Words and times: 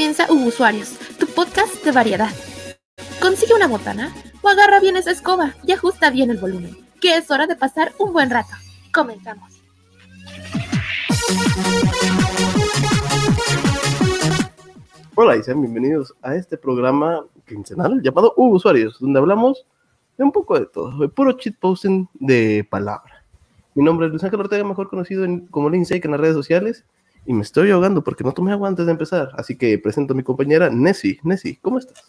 comienza 0.00 0.32
Usuarios, 0.32 0.98
tu 1.18 1.26
podcast 1.26 1.84
de 1.84 1.92
variedad. 1.92 2.30
Consigue 3.20 3.52
una 3.52 3.66
botana 3.66 4.10
o 4.40 4.48
agarra 4.48 4.80
bien 4.80 4.96
esa 4.96 5.10
escoba 5.10 5.54
y 5.62 5.72
ajusta 5.72 6.08
bien 6.08 6.30
el 6.30 6.38
volumen, 6.38 6.74
que 7.02 7.18
es 7.18 7.30
hora 7.30 7.46
de 7.46 7.54
pasar 7.54 7.92
un 7.98 8.14
buen 8.14 8.30
rato. 8.30 8.48
Comenzamos. 8.94 9.62
Hola 15.16 15.36
y 15.36 15.42
sean 15.42 15.60
bienvenidos 15.60 16.14
a 16.22 16.34
este 16.34 16.56
programa 16.56 17.22
quincenal 17.46 18.00
llamado 18.00 18.32
Usuarios, 18.38 18.98
donde 19.00 19.18
hablamos 19.18 19.66
de 20.16 20.24
un 20.24 20.32
poco 20.32 20.58
de 20.58 20.64
todo, 20.64 20.98
de 20.98 21.10
puro 21.10 21.36
posting 21.60 22.06
de 22.14 22.66
palabra. 22.70 23.22
Mi 23.74 23.84
nombre 23.84 24.06
es 24.06 24.12
Luis 24.12 24.24
Ángel 24.24 24.40
Ortega, 24.40 24.64
mejor 24.64 24.88
conocido 24.88 25.24
en, 25.24 25.46
como 25.48 25.68
Lindsay 25.68 26.00
en 26.02 26.10
las 26.12 26.20
redes 26.20 26.36
sociales, 26.36 26.86
y 27.26 27.32
me 27.32 27.42
estoy 27.42 27.70
ahogando 27.70 28.02
porque 28.02 28.24
no 28.24 28.32
tomé 28.32 28.52
agua 28.52 28.68
antes 28.68 28.86
de 28.86 28.92
empezar, 28.92 29.30
así 29.36 29.56
que 29.56 29.78
presento 29.78 30.14
a 30.14 30.16
mi 30.16 30.22
compañera 30.22 30.70
Nessie. 30.70 31.20
Nessie, 31.22 31.58
¿cómo 31.60 31.78
estás? 31.78 32.02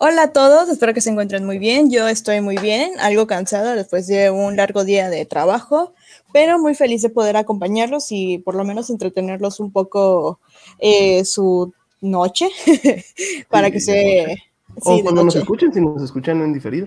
Hola 0.00 0.22
a 0.22 0.32
todos, 0.32 0.68
espero 0.68 0.94
que 0.94 1.00
se 1.00 1.10
encuentren 1.10 1.44
muy 1.44 1.58
bien. 1.58 1.90
Yo 1.90 2.06
estoy 2.06 2.40
muy 2.40 2.56
bien, 2.56 2.92
algo 3.00 3.26
cansada 3.26 3.74
después 3.74 4.06
de 4.06 4.30
un 4.30 4.56
largo 4.56 4.84
día 4.84 5.10
de 5.10 5.26
trabajo, 5.26 5.92
pero 6.32 6.58
muy 6.60 6.76
feliz 6.76 7.02
de 7.02 7.10
poder 7.10 7.36
acompañarlos 7.36 8.12
y 8.12 8.38
por 8.38 8.54
lo 8.54 8.64
menos 8.64 8.90
entretenerlos 8.90 9.58
un 9.58 9.72
poco 9.72 10.38
eh, 10.78 11.24
su 11.24 11.72
noche 12.00 12.48
para 13.50 13.72
que 13.72 13.80
se... 13.80 14.36
o 14.84 15.02
cuando 15.02 15.24
nos 15.24 15.34
escuchen, 15.34 15.72
si 15.72 15.80
nos 15.80 16.00
escuchan 16.00 16.42
en 16.42 16.52
diferido. 16.52 16.86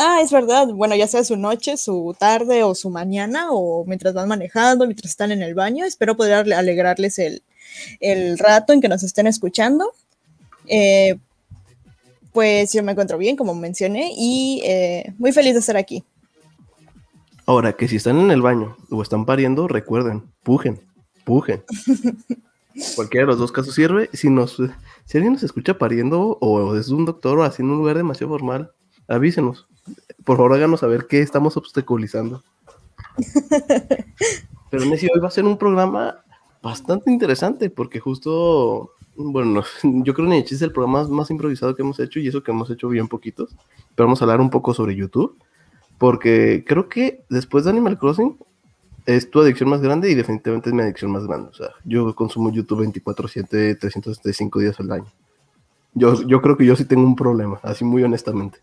Ah, 0.00 0.20
es 0.22 0.30
verdad. 0.30 0.68
Bueno, 0.68 0.94
ya 0.94 1.08
sea 1.08 1.24
su 1.24 1.36
noche, 1.36 1.76
su 1.76 2.14
tarde 2.16 2.62
o 2.62 2.76
su 2.76 2.88
mañana, 2.88 3.48
o 3.50 3.84
mientras 3.84 4.14
van 4.14 4.28
manejando, 4.28 4.86
mientras 4.86 5.10
están 5.10 5.32
en 5.32 5.42
el 5.42 5.54
baño. 5.56 5.84
Espero 5.84 6.16
poder 6.16 6.52
alegrarles 6.54 7.18
el, 7.18 7.42
el 7.98 8.38
rato 8.38 8.72
en 8.72 8.80
que 8.80 8.88
nos 8.88 9.02
estén 9.02 9.26
escuchando. 9.26 9.92
Eh, 10.68 11.18
pues 12.32 12.72
yo 12.72 12.84
me 12.84 12.92
encuentro 12.92 13.18
bien, 13.18 13.34
como 13.34 13.56
mencioné, 13.56 14.12
y 14.16 14.62
eh, 14.64 15.12
muy 15.18 15.32
feliz 15.32 15.54
de 15.54 15.60
estar 15.60 15.76
aquí. 15.76 16.04
Ahora, 17.44 17.72
que 17.72 17.88
si 17.88 17.96
están 17.96 18.20
en 18.20 18.30
el 18.30 18.40
baño 18.40 18.76
o 18.90 19.02
están 19.02 19.26
pariendo, 19.26 19.66
recuerden, 19.66 20.22
pujen, 20.44 20.80
pujen. 21.24 21.64
Cualquiera 22.94 23.26
de 23.26 23.32
los 23.32 23.40
dos 23.40 23.50
casos 23.50 23.74
sirve. 23.74 24.10
Si, 24.12 24.30
nos, 24.30 24.62
si 25.06 25.18
alguien 25.18 25.32
nos 25.32 25.42
escucha 25.42 25.76
pariendo 25.76 26.38
o 26.40 26.76
es 26.76 26.90
un 26.90 27.04
doctor 27.04 27.40
o 27.40 27.42
así 27.42 27.62
en 27.62 27.70
un 27.70 27.78
lugar 27.78 27.96
demasiado 27.96 28.32
formal, 28.32 28.70
avísenos. 29.08 29.66
Por 30.24 30.36
favor, 30.36 30.54
háganos 30.54 30.80
saber 30.80 31.06
qué 31.06 31.20
estamos 31.20 31.56
obstaculizando. 31.56 32.42
Pero 34.70 34.84
Nessie, 34.84 35.08
hoy 35.12 35.20
va 35.20 35.28
a 35.28 35.32
ser 35.32 35.44
un 35.44 35.58
programa 35.58 36.22
bastante 36.62 37.10
interesante 37.10 37.70
porque 37.70 38.00
justo, 38.00 38.92
bueno, 39.16 39.62
yo 39.82 40.14
creo 40.14 40.28
que 40.28 40.38
es 40.38 40.62
el 40.62 40.72
programa 40.72 41.08
más, 41.08 41.30
improvisado 41.30 41.74
que 41.74 41.82
hemos 41.82 42.00
hecho 42.00 42.20
y 42.20 42.28
eso 42.28 42.42
que 42.42 42.50
hemos 42.50 42.70
hecho 42.70 42.88
bien 42.88 43.08
poquitos. 43.08 43.54
Pero 43.94 44.06
vamos 44.06 44.20
a 44.20 44.24
hablar 44.24 44.40
un 44.40 44.50
poco 44.50 44.74
sobre 44.74 44.94
YouTube 44.94 45.36
porque 45.98 46.64
creo 46.66 46.88
que 46.88 47.24
después 47.28 47.64
de 47.64 47.70
Animal 47.70 47.98
Crossing 47.98 48.36
es 49.06 49.30
tu 49.30 49.40
adicción 49.40 49.70
más 49.70 49.80
grande 49.80 50.10
y 50.10 50.14
definitivamente 50.14 50.68
es 50.68 50.74
mi 50.74 50.82
adicción 50.82 51.10
más 51.10 51.26
grande. 51.26 51.48
O 51.48 51.54
sea, 51.54 51.68
yo 51.84 52.14
consumo 52.14 52.52
YouTube 52.52 52.84
24/7, 52.84 53.78
365 53.78 54.58
días 54.60 54.78
al 54.80 54.92
año. 54.92 55.06
Yo, 55.94 56.22
yo 56.26 56.42
creo 56.42 56.56
que 56.56 56.66
yo 56.66 56.76
sí 56.76 56.84
tengo 56.84 57.04
un 57.04 57.16
problema, 57.16 57.58
así 57.62 57.84
muy 57.84 58.04
honestamente. 58.04 58.60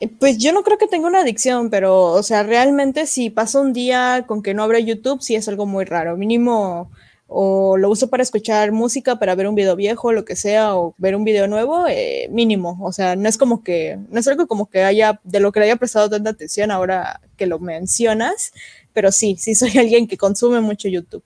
Eh, 0.00 0.08
pues 0.08 0.38
yo 0.38 0.52
no 0.52 0.62
creo 0.62 0.78
que 0.78 0.88
tenga 0.88 1.06
una 1.08 1.20
adicción, 1.20 1.70
pero, 1.70 2.04
o 2.12 2.22
sea, 2.22 2.42
realmente 2.42 3.06
si 3.06 3.30
paso 3.30 3.60
un 3.60 3.72
día 3.72 4.24
con 4.26 4.42
que 4.42 4.54
no 4.54 4.62
abra 4.62 4.78
YouTube, 4.78 5.22
sí 5.22 5.34
es 5.34 5.48
algo 5.48 5.66
muy 5.66 5.84
raro. 5.84 6.16
Mínimo, 6.16 6.90
o 7.28 7.76
lo 7.76 7.90
uso 7.90 8.08
para 8.08 8.22
escuchar 8.22 8.72
música, 8.72 9.18
para 9.18 9.34
ver 9.34 9.48
un 9.48 9.54
video 9.54 9.74
viejo, 9.76 10.12
lo 10.12 10.24
que 10.24 10.36
sea, 10.36 10.76
o 10.76 10.94
ver 10.98 11.16
un 11.16 11.24
video 11.24 11.48
nuevo, 11.48 11.86
eh, 11.88 12.28
mínimo. 12.30 12.78
O 12.82 12.92
sea, 12.92 13.16
no 13.16 13.28
es 13.28 13.38
como 13.38 13.64
que, 13.64 13.98
no 14.10 14.20
es 14.20 14.28
algo 14.28 14.46
como 14.46 14.66
que 14.70 14.84
haya, 14.84 15.20
de 15.24 15.40
lo 15.40 15.52
que 15.52 15.60
le 15.60 15.66
haya 15.66 15.76
prestado 15.76 16.08
tanta 16.10 16.30
atención 16.30 16.70
ahora 16.70 17.20
que 17.36 17.46
lo 17.46 17.58
mencionas, 17.58 18.52
pero 18.92 19.10
sí, 19.12 19.36
sí 19.38 19.54
soy 19.54 19.70
alguien 19.78 20.06
que 20.06 20.16
consume 20.16 20.60
mucho 20.60 20.88
YouTube. 20.88 21.24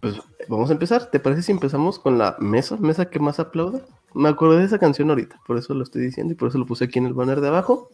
Pues 0.00 0.14
vamos 0.48 0.70
a 0.70 0.72
empezar. 0.72 1.10
¿Te 1.10 1.20
parece 1.20 1.42
si 1.42 1.52
empezamos 1.52 1.98
con 1.98 2.18
la 2.18 2.36
mesa? 2.38 2.76
¿Mesa 2.76 3.10
que 3.10 3.18
más 3.18 3.38
aplauda? 3.38 3.80
Me 4.16 4.30
acordé 4.30 4.60
de 4.60 4.64
esa 4.64 4.78
canción 4.78 5.10
ahorita, 5.10 5.40
por 5.46 5.58
eso 5.58 5.74
lo 5.74 5.82
estoy 5.82 6.00
diciendo 6.00 6.32
y 6.32 6.36
por 6.36 6.48
eso 6.48 6.56
lo 6.56 6.64
puse 6.64 6.84
aquí 6.84 6.98
en 6.98 7.04
el 7.04 7.12
banner 7.12 7.42
de 7.42 7.48
abajo. 7.48 7.90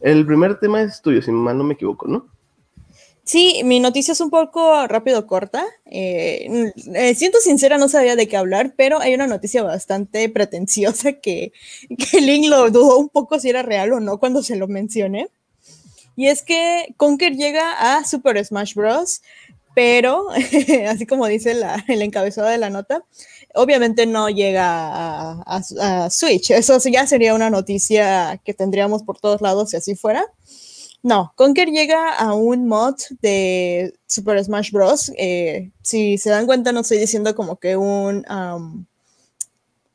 El 0.00 0.24
primer 0.24 0.58
tema 0.58 0.80
es 0.80 1.02
tuyo, 1.02 1.20
si 1.20 1.30
mal 1.30 1.58
no 1.58 1.64
me 1.64 1.74
equivoco, 1.74 2.08
¿no? 2.08 2.26
Sí, 3.22 3.60
mi 3.62 3.78
noticia 3.78 4.12
es 4.12 4.20
un 4.20 4.30
poco 4.30 4.86
rápido, 4.86 5.26
corta. 5.26 5.66
Eh, 5.84 6.72
eh, 6.94 7.14
siento 7.14 7.38
sincera, 7.40 7.76
no 7.76 7.88
sabía 7.88 8.16
de 8.16 8.28
qué 8.28 8.38
hablar, 8.38 8.72
pero 8.78 8.98
hay 8.98 9.14
una 9.14 9.26
noticia 9.26 9.62
bastante 9.62 10.28
pretenciosa 10.30 11.12
que, 11.14 11.52
que 11.98 12.20
Link 12.22 12.46
lo 12.48 12.70
dudó 12.70 12.96
un 12.96 13.10
poco 13.10 13.38
si 13.38 13.50
era 13.50 13.62
real 13.62 13.92
o 13.92 14.00
no 14.00 14.18
cuando 14.18 14.42
se 14.42 14.56
lo 14.56 14.68
mencioné. 14.68 15.28
Y 16.16 16.28
es 16.28 16.42
que 16.42 16.94
Conker 16.96 17.34
llega 17.36 17.98
a 17.98 18.04
Super 18.06 18.42
Smash 18.42 18.74
Bros., 18.74 19.20
pero, 19.74 20.28
así 20.88 21.04
como 21.04 21.26
dice 21.26 21.54
el 21.88 22.00
encabezado 22.00 22.48
de 22.48 22.56
la 22.56 22.70
nota, 22.70 23.04
obviamente 23.56 24.06
no 24.06 24.28
llega 24.28 25.42
a, 25.42 26.10
Switch. 26.10 26.50
Eso 26.50 26.78
ya 26.88 27.06
sería 27.06 27.34
una 27.34 27.50
noticia 27.50 28.40
que 28.44 28.54
tendríamos 28.54 29.02
por 29.02 29.18
todos 29.18 29.40
lados 29.40 29.70
si 29.70 29.76
así 29.76 29.94
fuera. 29.96 30.24
No, 31.02 31.32
Conker 31.36 31.68
llega 31.68 32.14
a 32.14 32.34
un 32.34 32.66
mod 32.66 32.96
de 33.20 33.94
Super 34.06 34.42
Smash 34.42 34.72
Bros. 34.72 35.12
Eh, 35.16 35.70
si 35.82 36.18
se 36.18 36.30
dan 36.30 36.46
cuenta, 36.46 36.72
no 36.72 36.80
estoy 36.80 36.98
diciendo 36.98 37.34
como 37.34 37.56
que 37.56 37.76
un, 37.76 38.24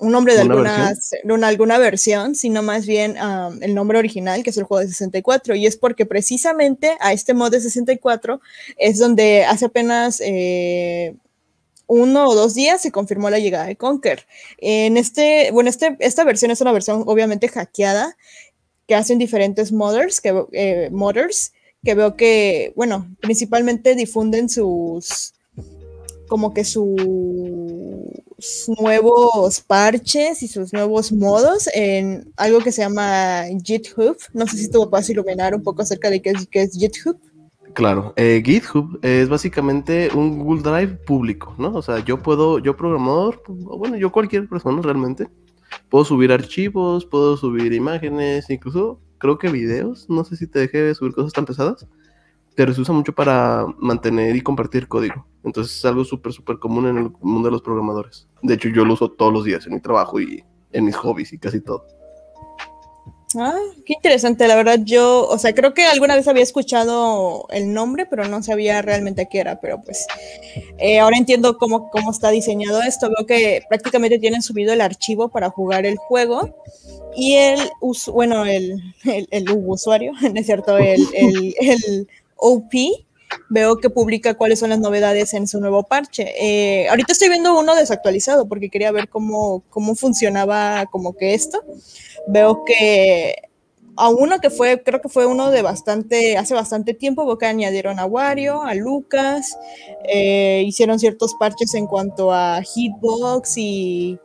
un 0.01 0.11
nombre 0.11 0.33
de 0.33 0.41
alguna, 0.41 0.87
versión? 0.87 1.43
alguna 1.43 1.77
versión, 1.77 2.35
sino 2.35 2.63
más 2.63 2.85
bien 2.87 3.17
el 3.61 3.75
nombre 3.75 3.99
original, 3.99 4.41
que 4.41 4.49
es 4.49 4.57
el 4.57 4.63
juego 4.63 4.81
de 4.81 4.87
64. 4.87 5.55
Y 5.55 5.67
es 5.67 5.77
porque 5.77 6.05
precisamente 6.05 6.97
a 6.99 7.13
este 7.13 7.33
mod 7.33 7.51
de 7.51 7.61
64 7.61 8.41
es 8.77 8.97
donde 8.97 9.45
hace 9.45 9.65
apenas 9.65 10.19
eh, 10.21 11.15
uno 11.91 12.29
o 12.29 12.35
dos 12.35 12.53
días 12.53 12.81
se 12.81 12.91
confirmó 12.91 13.29
la 13.29 13.39
llegada 13.39 13.65
de 13.65 13.75
Conker. 13.75 14.25
En 14.59 14.95
este, 14.95 15.51
bueno, 15.51 15.69
este, 15.69 15.97
esta 15.99 16.23
versión 16.23 16.49
es 16.49 16.61
una 16.61 16.71
versión 16.71 17.03
obviamente 17.05 17.49
hackeada 17.49 18.15
que 18.87 18.95
hacen 18.95 19.19
diferentes 19.19 19.73
modders, 19.73 20.21
que, 20.21 20.45
eh, 20.53 20.89
modders, 20.89 21.51
que 21.83 21.93
veo 21.93 22.15
que, 22.15 22.71
bueno, 22.77 23.13
principalmente 23.19 23.93
difunden 23.95 24.47
sus 24.47 25.33
como 26.29 26.53
que 26.53 26.63
sus 26.63 26.95
nuevos 28.79 29.59
parches 29.59 30.43
y 30.43 30.47
sus 30.47 30.71
nuevos 30.71 31.11
modos 31.11 31.67
en 31.73 32.31
algo 32.37 32.61
que 32.61 32.71
se 32.71 32.83
llama 32.83 33.43
GitHub. 33.65 34.15
No 34.31 34.47
sé 34.47 34.55
si 34.55 34.71
tú 34.71 34.89
puedes 34.89 35.09
iluminar 35.09 35.53
un 35.53 35.61
poco 35.61 35.81
acerca 35.81 36.09
de 36.09 36.21
qué 36.21 36.29
es, 36.29 36.47
qué 36.49 36.61
es 36.61 36.71
GitHub. 36.71 37.19
Claro, 37.73 38.13
eh, 38.17 38.41
GitHub 38.43 38.99
es 39.01 39.29
básicamente 39.29 40.09
un 40.13 40.39
Google 40.39 40.61
Drive 40.61 40.95
público, 41.05 41.55
¿no? 41.57 41.73
O 41.73 41.81
sea, 41.81 41.99
yo 41.99 42.21
puedo, 42.21 42.59
yo 42.59 42.75
programador, 42.75 43.41
bueno, 43.47 43.97
yo 43.97 44.11
cualquier 44.11 44.47
persona 44.49 44.81
realmente, 44.81 45.29
puedo 45.89 46.03
subir 46.03 46.31
archivos, 46.31 47.05
puedo 47.05 47.37
subir 47.37 47.71
imágenes, 47.73 48.49
incluso 48.49 48.99
creo 49.17 49.37
que 49.37 49.49
videos, 49.49 50.09
no 50.09 50.23
sé 50.23 50.35
si 50.35 50.47
te 50.47 50.59
deje 50.59 50.95
subir 50.95 51.13
cosas 51.13 51.33
tan 51.33 51.45
pesadas, 51.45 51.87
pero 52.55 52.73
se 52.73 52.81
usa 52.81 52.93
mucho 52.93 53.13
para 53.13 53.65
mantener 53.79 54.35
y 54.35 54.41
compartir 54.41 54.87
código. 54.87 55.25
Entonces 55.43 55.77
es 55.77 55.85
algo 55.85 56.03
súper, 56.03 56.33
súper 56.33 56.59
común 56.59 56.87
en 56.87 56.97
el 56.97 57.11
mundo 57.21 57.47
de 57.47 57.51
los 57.51 57.61
programadores. 57.61 58.27
De 58.41 58.55
hecho, 58.55 58.69
yo 58.69 58.85
lo 58.85 58.93
uso 58.93 59.11
todos 59.11 59.31
los 59.31 59.45
días 59.45 59.65
en 59.67 59.73
mi 59.75 59.81
trabajo 59.81 60.19
y 60.19 60.43
en 60.71 60.85
mis 60.85 60.95
hobbies 60.95 61.31
y 61.33 61.37
casi 61.37 61.61
todo. 61.61 61.85
Ah, 63.37 63.57
qué 63.85 63.93
interesante, 63.93 64.45
la 64.47 64.55
verdad 64.55 64.79
yo, 64.83 65.25
o 65.27 65.37
sea, 65.37 65.53
creo 65.53 65.73
que 65.73 65.85
alguna 65.85 66.15
vez 66.15 66.27
había 66.27 66.43
escuchado 66.43 67.47
el 67.51 67.73
nombre, 67.73 68.05
pero 68.05 68.27
no 68.27 68.43
sabía 68.43 68.81
realmente 68.81 69.29
qué 69.31 69.39
era, 69.39 69.61
pero 69.61 69.81
pues 69.81 70.05
eh, 70.77 70.99
ahora 70.99 71.17
entiendo 71.17 71.57
cómo, 71.57 71.89
cómo 71.91 72.11
está 72.11 72.29
diseñado 72.29 72.81
esto, 72.81 73.09
veo 73.09 73.25
que 73.25 73.61
prácticamente 73.69 74.19
tienen 74.19 74.41
subido 74.41 74.73
el 74.73 74.81
archivo 74.81 75.29
para 75.29 75.49
jugar 75.49 75.85
el 75.85 75.95
juego 75.97 76.61
y 77.15 77.35
el, 77.35 77.59
bueno, 78.11 78.45
el, 78.45 78.81
el, 79.05 79.27
el 79.31 79.49
usuario, 79.65 80.11
¿no 80.21 80.39
es 80.39 80.45
cierto? 80.45 80.77
El, 80.77 81.01
el, 81.13 81.55
el 81.59 82.07
OP 82.35 82.73
veo 83.49 83.77
que 83.77 83.89
publica 83.89 84.33
cuáles 84.35 84.59
son 84.59 84.69
las 84.69 84.79
novedades 84.79 85.33
en 85.33 85.47
su 85.47 85.59
nuevo 85.59 85.83
parche. 85.83 86.33
Eh, 86.39 86.87
ahorita 86.89 87.13
estoy 87.13 87.29
viendo 87.29 87.57
uno 87.57 87.75
desactualizado 87.75 88.47
porque 88.47 88.69
quería 88.69 88.91
ver 88.91 89.09
cómo, 89.09 89.63
cómo 89.69 89.95
funcionaba 89.95 90.85
como 90.91 91.13
que 91.13 91.33
esto. 91.33 91.63
Veo 92.27 92.63
que 92.65 93.35
a 93.97 94.09
uno 94.09 94.39
que 94.39 94.49
fue, 94.49 94.81
creo 94.83 95.01
que 95.01 95.09
fue 95.09 95.25
uno 95.25 95.51
de 95.51 95.61
bastante, 95.61 96.37
hace 96.37 96.53
bastante 96.53 96.93
tiempo, 96.93 97.25
veo 97.25 97.37
que 97.37 97.45
añadieron 97.45 97.99
a 97.99 98.05
Wario, 98.05 98.61
a 98.61 98.73
Lucas, 98.73 99.57
eh, 100.05 100.63
hicieron 100.65 100.97
ciertos 100.97 101.35
parches 101.39 101.73
en 101.73 101.87
cuanto 101.87 102.31
a 102.31 102.61
hitbox 102.63 103.57
y 103.57 104.17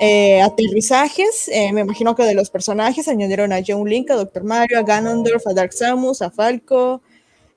eh, 0.00 0.40
aterrizajes, 0.40 1.50
me 1.74 1.82
imagino 1.82 2.14
que 2.14 2.22
de 2.22 2.32
los 2.32 2.48
personajes 2.48 3.06
añadieron 3.08 3.52
a 3.52 3.60
John 3.64 3.86
Link, 3.86 4.10
a 4.10 4.16
Dr. 4.16 4.42
Mario, 4.44 4.78
a 4.78 4.82
Ganondorf, 4.82 5.46
a 5.46 5.52
Dark 5.52 5.74
Samus, 5.74 6.22
a 6.22 6.30
Falco, 6.30 7.02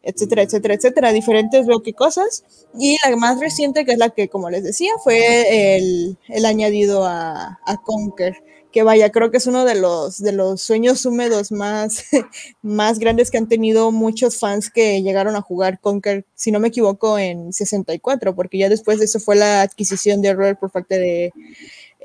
etcétera, 0.04 0.44
etcétera, 0.44 0.74
etcétera, 0.76 1.12
diferentes 1.12 1.66
veo 1.66 1.82
que 1.82 1.94
cosas. 1.94 2.44
Y 2.78 2.98
la 3.04 3.16
más 3.16 3.40
reciente, 3.40 3.86
que 3.86 3.94
es 3.94 3.98
la 3.98 4.10
que, 4.10 4.30
como 4.30 4.50
les 4.50 4.64
decía, 4.64 4.92
fue 5.04 5.78
el, 5.78 6.18
el 6.28 6.46
añadido 6.46 7.06
a, 7.06 7.60
a 7.66 7.78
Conquer 7.84 8.36
que 8.74 8.82
vaya, 8.82 9.12
creo 9.12 9.30
que 9.30 9.38
es 9.38 9.46
uno 9.46 9.66
de 9.66 9.76
los, 9.76 10.18
de 10.18 10.32
los 10.32 10.62
sueños 10.62 11.06
húmedos 11.06 11.52
más, 11.52 12.06
más 12.64 12.98
grandes 12.98 13.30
que 13.30 13.38
han 13.38 13.48
tenido 13.48 13.92
muchos 13.92 14.40
fans 14.40 14.72
que 14.72 15.04
llegaron 15.04 15.36
a 15.36 15.42
jugar 15.42 15.80
Conquer, 15.80 16.26
si 16.34 16.52
no 16.52 16.60
me 16.60 16.70
equivoco, 16.70 17.20
en 17.20 17.54
64, 17.54 18.36
porque 18.36 18.58
ya 18.58 18.70
después 18.70 18.98
de 18.98 19.06
eso 19.06 19.20
fue 19.20 19.36
la 19.36 19.62
adquisición 19.62 20.24
de 20.24 20.34
Rare 20.34 20.56
por 20.56 20.72
parte 20.72 20.98
de, 20.98 21.32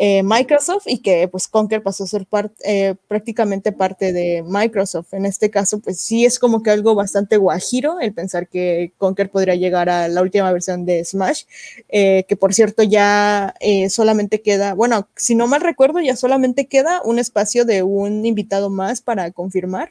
eh, 0.01 0.23
Microsoft 0.23 0.85
y 0.87 0.99
que 0.99 1.27
pues 1.27 1.49
Conker 1.49 1.83
pasó 1.83 2.05
a 2.05 2.07
ser 2.07 2.25
eh, 2.63 2.95
prácticamente 3.09 3.73
parte 3.73 4.13
de 4.13 4.45
Microsoft. 4.47 5.13
En 5.13 5.27
este 5.27 5.51
caso, 5.51 5.81
pues 5.81 6.01
sí 6.01 6.25
es 6.25 6.39
como 6.39 6.63
que 6.63 6.71
algo 6.71 6.95
bastante 6.95 7.37
guajiro 7.37 7.99
el 7.99 8.15
pensar 8.15 8.47
que 8.47 8.93
Conker 8.97 9.29
podría 9.29 9.57
llegar 9.57 9.89
a 9.89 10.07
la 10.07 10.23
última 10.23 10.53
versión 10.53 10.87
de 10.87 11.05
Smash, 11.05 11.43
eh, 11.89 12.25
que 12.29 12.37
por 12.37 12.55
cierto 12.55 12.85
ya 12.85 13.55
solamente 13.91 14.41
queda, 14.41 14.75
bueno, 14.75 15.09
si 15.17 15.35
no 15.35 15.49
mal 15.49 15.63
recuerdo, 15.63 15.99
ya 15.99 16.15
solamente 16.15 16.69
queda 16.69 17.03
un 17.05 17.19
espacio 17.19 17.65
de 17.65 17.83
un 17.83 18.25
invitado 18.25 18.71
más 18.71 19.01
para 19.01 19.33
confirmar. 19.33 19.89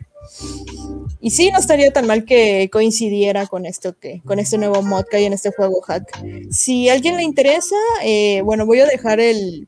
Y 1.20 1.32
sí, 1.32 1.52
no 1.52 1.60
estaría 1.60 1.92
tan 1.92 2.08
mal 2.08 2.24
que 2.24 2.70
coincidiera 2.72 3.46
con 3.48 3.66
esto 3.66 3.98
que, 4.00 4.22
con 4.24 4.40
este 4.40 4.58
nuevo 4.58 4.82
mod 4.84 5.04
que 5.04 5.18
hay 5.18 5.26
en 5.26 5.34
este 5.34 5.52
juego 5.52 5.82
hack. 5.82 6.24
Si 6.50 6.88
a 6.88 6.94
alguien 6.94 7.18
le 7.18 7.24
interesa, 7.24 7.76
bueno, 8.46 8.66
voy 8.66 8.80
a 8.80 8.86
dejar 8.86 9.20
el 9.20 9.68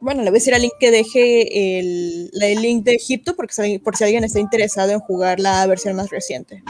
bueno, 0.00 0.22
le 0.22 0.30
voy 0.30 0.36
a 0.36 0.40
decir 0.40 0.54
al 0.54 0.62
link 0.62 0.72
que 0.78 0.90
deje 0.90 1.78
el, 1.78 2.30
link 2.60 2.84
de 2.84 2.94
Egipto 2.94 3.36
porque 3.36 3.80
por 3.82 3.96
si 3.96 4.04
alguien 4.04 4.24
está 4.24 4.40
interesado 4.40 4.92
en 4.92 5.00
jugar 5.00 5.40
la 5.40 5.66
versión 5.66 5.96
más 5.96 6.10
reciente. 6.10 6.62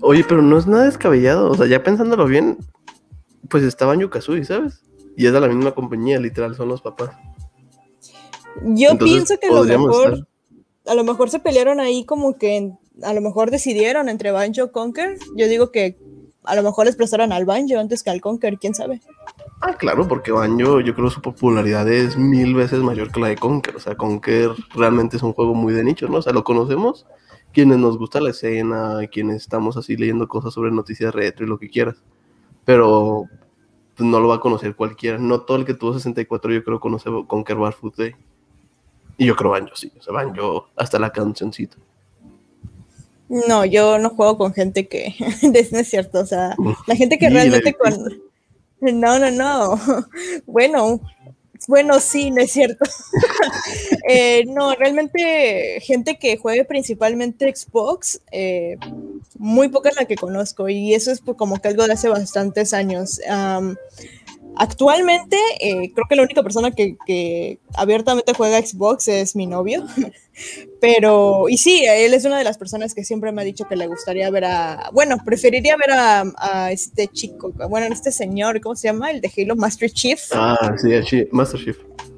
Oye, 0.00 0.24
pero 0.28 0.42
no 0.42 0.58
es 0.58 0.66
nada 0.66 0.84
descabellado. 0.84 1.50
O 1.50 1.56
sea, 1.56 1.66
ya 1.66 1.82
pensándolo 1.82 2.26
bien, 2.26 2.58
pues 3.48 3.64
estaba 3.64 3.94
en 3.94 4.00
Yukazui, 4.00 4.44
¿sabes? 4.44 4.82
Y 5.16 5.26
es 5.26 5.32
de 5.32 5.40
la 5.40 5.48
misma 5.48 5.74
compañía, 5.74 6.18
literal, 6.18 6.54
son 6.54 6.68
los 6.68 6.82
papás. 6.82 7.10
Yo 8.64 8.96
pienso 8.98 9.36
que 9.38 9.48
a 9.48 9.52
lo 9.52 9.64
mejor 9.64 10.26
a 10.86 10.94
lo 10.94 11.04
mejor 11.04 11.30
se 11.30 11.38
pelearon 11.38 11.80
ahí 11.80 12.04
como 12.04 12.36
que 12.36 12.72
a 13.02 13.14
lo 13.14 13.20
mejor 13.20 13.50
decidieron 13.50 14.08
entre 14.08 14.30
Banjo 14.30 14.64
y 14.64 14.70
Conker. 14.70 15.18
Yo 15.36 15.48
digo 15.48 15.70
que 15.72 15.98
a 16.44 16.54
lo 16.54 16.62
mejor 16.62 16.86
les 16.86 16.96
prestaron 16.96 17.32
al 17.32 17.44
Banjo 17.44 17.78
antes 17.78 18.02
que 18.02 18.10
al 18.10 18.20
Conker, 18.20 18.58
quién 18.58 18.74
sabe. 18.74 19.00
Ah, 19.66 19.76
claro, 19.78 20.06
porque 20.06 20.30
Banjo 20.30 20.80
yo 20.80 20.94
creo 20.94 21.08
su 21.08 21.22
popularidad 21.22 21.90
es 21.90 22.18
mil 22.18 22.54
veces 22.54 22.80
mayor 22.80 23.10
que 23.10 23.18
la 23.18 23.28
de 23.28 23.36
Conker. 23.36 23.74
O 23.76 23.80
sea, 23.80 23.96
Conker 23.96 24.50
realmente 24.74 25.16
es 25.16 25.22
un 25.22 25.32
juego 25.32 25.54
muy 25.54 25.72
de 25.72 25.82
nicho, 25.82 26.06
¿no? 26.06 26.18
O 26.18 26.22
sea, 26.22 26.34
lo 26.34 26.44
conocemos 26.44 27.06
quienes 27.50 27.78
nos 27.78 27.96
gusta 27.96 28.20
la 28.20 28.28
escena, 28.30 28.98
quienes 29.10 29.36
estamos 29.36 29.78
así 29.78 29.96
leyendo 29.96 30.28
cosas 30.28 30.52
sobre 30.52 30.70
noticias 30.70 31.14
retro 31.14 31.46
y 31.46 31.48
lo 31.48 31.58
que 31.58 31.70
quieras. 31.70 31.96
Pero 32.66 33.24
no 33.96 34.20
lo 34.20 34.28
va 34.28 34.34
a 34.34 34.40
conocer 34.40 34.76
cualquiera. 34.76 35.16
No 35.16 35.40
todo 35.40 35.56
el 35.56 35.64
que 35.64 35.72
tuvo 35.72 35.94
64 35.94 36.52
yo 36.52 36.62
creo 36.62 36.78
conoce 36.78 37.08
Conker 37.26 37.56
Barfoot 37.56 37.96
Day. 37.96 38.14
Y 39.16 39.24
yo 39.24 39.34
creo 39.34 39.52
Banjo, 39.52 39.74
sí. 39.76 39.90
O 39.98 40.02
sea, 40.02 40.12
Banjo 40.12 40.68
hasta 40.76 40.98
la 40.98 41.10
cancioncita. 41.10 41.78
No, 43.30 43.64
yo 43.64 43.98
no 43.98 44.10
juego 44.10 44.36
con 44.36 44.52
gente 44.52 44.88
que. 44.88 45.14
no 45.72 45.78
es 45.78 45.88
cierto. 45.88 46.20
O 46.20 46.26
sea, 46.26 46.54
la 46.86 46.96
gente 46.96 47.16
que 47.16 47.30
realmente 47.30 47.72
con 47.72 47.94
no, 48.80 49.18
no, 49.18 49.30
no. 49.30 49.78
Bueno, 50.46 51.00
bueno, 51.68 52.00
sí, 52.00 52.30
no 52.30 52.42
es 52.42 52.52
cierto. 52.52 52.84
Eh, 54.06 54.44
no, 54.48 54.74
realmente 54.74 55.80
gente 55.80 56.18
que 56.18 56.36
juegue 56.36 56.64
principalmente 56.64 57.50
Xbox, 57.54 58.20
eh, 58.32 58.76
muy 59.38 59.68
poca 59.68 59.88
es 59.88 59.96
la 59.96 60.04
que 60.04 60.16
conozco 60.16 60.68
y 60.68 60.92
eso 60.92 61.10
es 61.10 61.22
como 61.22 61.58
que 61.58 61.68
algo 61.68 61.86
de 61.86 61.94
hace 61.94 62.10
bastantes 62.10 62.74
años. 62.74 63.18
Actualmente, 64.56 65.36
eh, 65.60 65.92
creo 65.92 66.06
que 66.08 66.16
la 66.16 66.22
única 66.22 66.42
persona 66.42 66.70
que, 66.70 67.58
abiertamente 67.74 68.34
juega 68.34 68.64
Xbox 68.64 69.08
es 69.08 69.34
mi 69.34 69.46
novio. 69.46 69.84
Pero, 70.80 71.48
y 71.48 71.58
sí, 71.58 71.84
él 71.86 72.14
es 72.14 72.24
una 72.24 72.38
de 72.38 72.44
las 72.44 72.58
personas 72.58 72.94
que 72.94 73.04
siempre 73.04 73.32
me 73.32 73.42
ha 73.42 73.44
dicho 73.44 73.66
que 73.68 73.76
le 73.76 73.86
gustaría 73.86 74.30
ver 74.30 74.44
a. 74.44 74.90
Bueno, 74.92 75.16
preferiría 75.24 75.76
ver 75.76 75.96
a, 75.96 76.70
este 76.70 77.08
chico, 77.08 77.52
bueno, 77.68 77.86
este 77.92 78.12
señor, 78.12 78.60
¿cómo 78.60 78.74
se 78.74 78.88
llama? 78.88 79.10
El 79.10 79.20
de 79.20 79.30
Halo 79.36 79.56
Master 79.56 79.90
Chief. 79.90 80.20
Ah, 80.32 80.74
sí, 80.76 81.26
Master 81.30 81.60
Chief. 81.60 81.76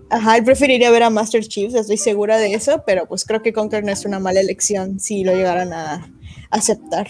Ajá, 0.09 0.37
él 0.37 0.44
preferiría 0.44 0.91
ver 0.91 1.03
a 1.03 1.11
Master 1.11 1.47
Chief, 1.47 1.75
estoy 1.75 1.97
segura 1.97 2.39
de 2.39 2.55
eso, 2.55 2.85
pero 2.87 3.06
pues 3.06 3.25
creo 3.25 3.43
que 3.43 3.53
Conquer 3.53 3.85
no 3.85 3.91
es 3.91 4.05
una 4.05 4.21
mala 4.21 4.41
elección 4.41 5.00
si 5.00 5.25
lo 5.25 5.32
llegaran 5.32 5.73
a 5.73 6.09
aceptar. 6.50 7.09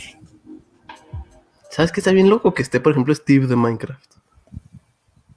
¿Sabes 1.70 1.92
qué 1.92 2.00
está 2.00 2.12
bien 2.12 2.30
loco? 2.30 2.54
Que 2.54 2.62
esté, 2.62 2.80
por 2.80 2.92
ejemplo, 2.92 3.14
Steve 3.14 3.46
de 3.46 3.54
Minecraft. 3.54 4.15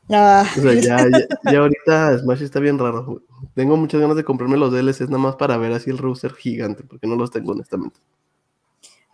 Ah. 0.09 0.45
O 0.57 0.61
sea, 0.61 0.73
ya, 0.73 1.07
ya, 1.51 1.59
ahorita 1.59 2.19
Smash 2.19 2.41
está 2.41 2.59
bien 2.59 2.79
raro. 2.79 3.21
Tengo 3.53 3.77
muchas 3.77 4.01
ganas 4.01 4.15
de 4.15 4.23
comprarme 4.23 4.57
los 4.57 4.71
DLCs 4.71 5.09
nada 5.09 5.19
más 5.19 5.35
para 5.35 5.57
ver 5.57 5.71
así 5.71 5.89
el 5.89 5.97
roster 5.97 6.33
gigante, 6.33 6.83
porque 6.83 7.07
no 7.07 7.15
los 7.15 7.31
tengo 7.31 7.51
honestamente. 7.51 8.00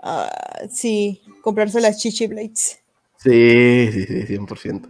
Ah, 0.02 0.30
sí, 0.70 1.22
comprarse 1.42 1.82
las 1.82 2.00
Chichi 2.00 2.28
Blades. 2.28 2.80
Sí, 3.18 3.90
sí, 3.92 4.06
sí, 4.06 4.38
100%. 4.38 4.88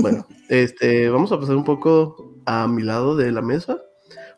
Bueno, 0.00 0.26
este, 0.48 1.08
vamos 1.10 1.30
a 1.32 1.38
pasar 1.38 1.56
un 1.56 1.64
poco 1.64 2.34
a 2.46 2.66
mi 2.66 2.82
lado 2.82 3.16
de 3.16 3.30
la 3.30 3.42
mesa. 3.42 3.78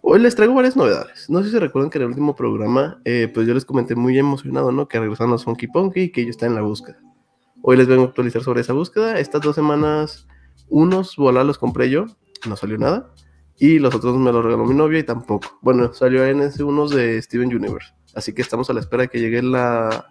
Hoy 0.02 0.18
les 0.18 0.34
traigo 0.34 0.54
varias 0.54 0.76
novedades. 0.76 1.30
No 1.30 1.38
sé 1.38 1.46
si 1.46 1.52
se 1.52 1.60
recuerdan 1.60 1.88
que 1.88 1.98
en 1.98 2.02
el 2.02 2.08
último 2.08 2.34
programa, 2.34 3.00
eh, 3.04 3.30
pues 3.32 3.46
yo 3.46 3.54
les 3.54 3.64
comenté 3.64 3.94
muy 3.94 4.18
emocionado, 4.18 4.72
¿no? 4.72 4.88
Que 4.88 4.98
regresaron 4.98 5.30
los 5.30 5.44
Funky 5.44 5.68
Punky 5.68 6.00
y 6.00 6.10
que 6.10 6.22
ellos 6.22 6.32
están 6.32 6.50
en 6.50 6.56
la 6.56 6.62
búsqueda. 6.62 6.98
Hoy 7.62 7.76
les 7.76 7.86
vengo 7.86 8.02
a 8.02 8.06
actualizar 8.06 8.42
sobre 8.42 8.62
esa 8.62 8.72
búsqueda. 8.72 9.20
Estas 9.20 9.40
dos 9.42 9.54
semanas 9.54 10.26
unos, 10.72 11.16
voilà, 11.16 11.44
los 11.44 11.58
compré 11.58 11.90
yo, 11.90 12.06
no 12.48 12.56
salió 12.56 12.78
nada. 12.78 13.12
Y 13.58 13.78
los 13.78 13.94
otros 13.94 14.16
me 14.16 14.32
los 14.32 14.44
regaló 14.44 14.64
mi 14.64 14.74
novia 14.74 14.98
y 14.98 15.04
tampoco. 15.04 15.58
Bueno, 15.60 15.92
salió 15.92 16.24
en 16.24 16.40
ese 16.40 16.64
unos 16.64 16.90
de 16.90 17.20
Steven 17.20 17.54
Universe. 17.54 17.92
Así 18.14 18.32
que 18.32 18.42
estamos 18.42 18.68
a 18.70 18.72
la 18.72 18.80
espera 18.80 19.02
de 19.02 19.08
que 19.08 19.20
lleguen 19.20 19.52
la, 19.52 20.06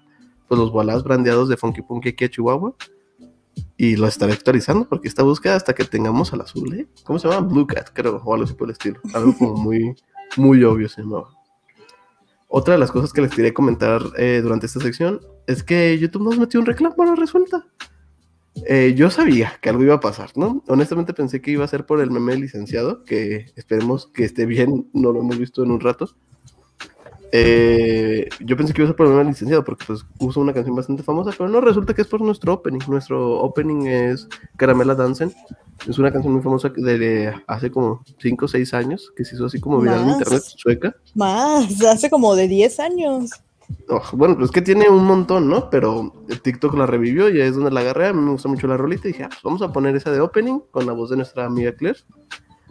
pues 0.47 0.59
los 0.59 0.71
bolas 0.71 1.03
brandeados 1.03 1.49
de 1.49 1.57
Funky 1.57 1.81
Punky 1.81 2.09
aquí 2.09 2.25
a 2.25 2.29
Chihuahua. 2.29 2.75
Y 3.75 3.97
lo 3.97 4.07
estaré 4.07 4.33
actualizando 4.33 4.87
porque 4.87 5.07
esta 5.07 5.23
búsqueda 5.23 5.55
hasta 5.55 5.73
que 5.73 5.83
tengamos 5.83 6.31
al 6.31 6.41
azul, 6.41 6.73
¿eh? 6.73 6.87
¿Cómo 7.03 7.19
se 7.19 7.27
llama? 7.27 7.45
Blue 7.45 7.67
Cat, 7.67 7.89
creo, 7.91 8.21
o 8.23 8.33
algo 8.33 8.45
así 8.45 8.53
por 8.53 8.67
el 8.67 8.73
estilo. 8.73 9.01
Algo 9.13 9.35
como 9.35 9.55
muy, 9.55 9.95
muy 10.37 10.63
obvio 10.63 10.87
se 10.87 11.01
llamaba. 11.01 11.29
Otra 12.47 12.75
de 12.75 12.79
las 12.79 12.91
cosas 12.91 13.11
que 13.11 13.21
les 13.21 13.31
quería 13.31 13.53
comentar 13.53 14.01
eh, 14.17 14.39
durante 14.43 14.67
esta 14.67 14.79
sección 14.79 15.19
es 15.47 15.63
que 15.63 15.97
YouTube 15.97 16.23
nos 16.23 16.37
metió 16.37 16.59
un 16.59 16.65
reclamo, 16.65 16.95
ahora 16.99 17.15
resulta. 17.15 17.65
Eh, 18.67 18.93
yo 18.95 19.09
sabía 19.09 19.53
que 19.61 19.69
algo 19.69 19.83
iba 19.83 19.95
a 19.95 19.99
pasar, 19.99 20.31
¿no? 20.35 20.63
Honestamente 20.67 21.13
pensé 21.13 21.41
que 21.41 21.51
iba 21.51 21.63
a 21.63 21.69
ser 21.69 21.85
por 21.85 22.01
el 22.01 22.11
meme 22.11 22.35
licenciado, 22.35 23.03
que 23.05 23.51
esperemos 23.55 24.07
que 24.07 24.25
esté 24.25 24.45
bien, 24.45 24.89
no 24.93 25.11
lo 25.11 25.21
hemos 25.21 25.37
visto 25.37 25.63
en 25.63 25.71
un 25.71 25.79
rato. 25.79 26.09
Eh, 27.33 28.27
yo 28.41 28.57
pensé 28.57 28.73
que 28.73 28.81
iba 28.81 28.87
a 28.87 28.91
ser 28.91 28.95
por 28.97 29.07
el 29.07 29.13
meme 29.13 29.31
licenciado, 29.31 29.63
porque 29.63 29.85
pues 29.85 30.05
usa 30.19 30.41
una 30.41 30.53
canción 30.53 30.75
bastante 30.75 31.01
famosa, 31.01 31.31
pero 31.37 31.49
no, 31.49 31.61
resulta 31.61 31.93
que 31.93 32.01
es 32.01 32.07
por 32.07 32.21
nuestro 32.21 32.53
opening. 32.53 32.81
Nuestro 32.87 33.39
opening 33.41 33.87
es 33.87 34.27
Caramela 34.57 34.95
Dancen. 34.95 35.33
Es 35.87 35.97
una 35.97 36.11
canción 36.11 36.33
muy 36.33 36.43
famosa 36.43 36.69
de 36.69 37.33
hace 37.47 37.71
como 37.71 38.03
5 38.19 38.45
o 38.45 38.47
6 38.47 38.73
años, 38.75 39.11
que 39.15 39.25
se 39.25 39.35
hizo 39.35 39.45
así 39.45 39.59
como 39.59 39.79
viral 39.79 40.03
en 40.03 40.09
internet, 40.09 40.43
sueca. 40.55 40.95
Más, 41.15 41.81
hace 41.83 42.09
como 42.09 42.35
de 42.35 42.47
10 42.47 42.79
años. 42.81 43.31
Oh, 43.89 44.01
bueno, 44.13 44.37
pues 44.37 44.51
que 44.51 44.61
tiene 44.61 44.89
un 44.89 45.05
montón, 45.05 45.49
¿no? 45.49 45.69
Pero 45.69 46.13
TikTok 46.43 46.73
la 46.75 46.85
revivió 46.85 47.29
y 47.29 47.41
es 47.41 47.55
donde 47.55 47.71
la 47.71 47.81
agarré. 47.81 48.07
A 48.07 48.13
mí 48.13 48.21
me 48.21 48.31
gusta 48.31 48.47
mucho 48.47 48.67
la 48.67 48.77
rolita 48.77 49.07
y 49.07 49.11
dije, 49.11 49.23
ah, 49.23 49.29
pues 49.29 49.41
vamos 49.43 49.61
a 49.61 49.71
poner 49.71 49.95
esa 49.95 50.11
de 50.11 50.21
opening 50.21 50.59
con 50.71 50.85
la 50.85 50.93
voz 50.93 51.09
de 51.09 51.17
nuestra 51.17 51.45
amiga 51.45 51.73
Claire. 51.73 51.99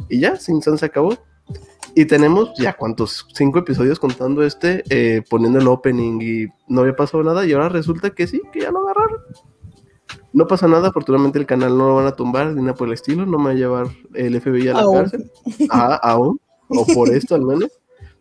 Y 0.08 0.20
ya, 0.20 0.36
Sin 0.36 0.62
San 0.62 0.78
se 0.78 0.86
acabó. 0.86 1.16
Y 1.94 2.04
tenemos 2.04 2.52
ya 2.56 2.72
cuántos, 2.72 3.26
cinco 3.34 3.58
episodios 3.58 3.98
contando 3.98 4.44
este, 4.44 4.84
eh, 4.90 5.22
poniendo 5.28 5.58
el 5.58 5.66
opening 5.66 6.20
y 6.22 6.46
no 6.68 6.82
había 6.82 6.96
pasado 6.96 7.22
nada. 7.22 7.44
Y 7.44 7.52
ahora 7.52 7.68
resulta 7.68 8.10
que 8.10 8.26
sí, 8.26 8.40
que 8.52 8.60
ya 8.60 8.70
lo 8.70 8.80
agarraron. 8.80 9.20
No 10.32 10.46
pasa 10.46 10.68
nada, 10.68 10.88
afortunadamente 10.88 11.38
el 11.38 11.46
canal 11.46 11.76
no 11.76 11.88
lo 11.88 11.96
van 11.96 12.06
a 12.06 12.16
tumbar 12.16 12.54
ni 12.54 12.62
nada 12.62 12.74
por 12.74 12.88
el 12.88 12.94
estilo. 12.94 13.26
No 13.26 13.38
me 13.38 13.46
va 13.46 13.50
a 13.50 13.54
llevar 13.54 13.86
el 14.14 14.40
FBI 14.40 14.68
a 14.68 14.74
la 14.74 14.92
cárcel. 14.92 15.30
Ah, 15.70 15.98
aún. 16.02 16.40
O 16.68 16.86
por 16.86 17.08
esto 17.12 17.34
al 17.34 17.42
menos 17.42 17.79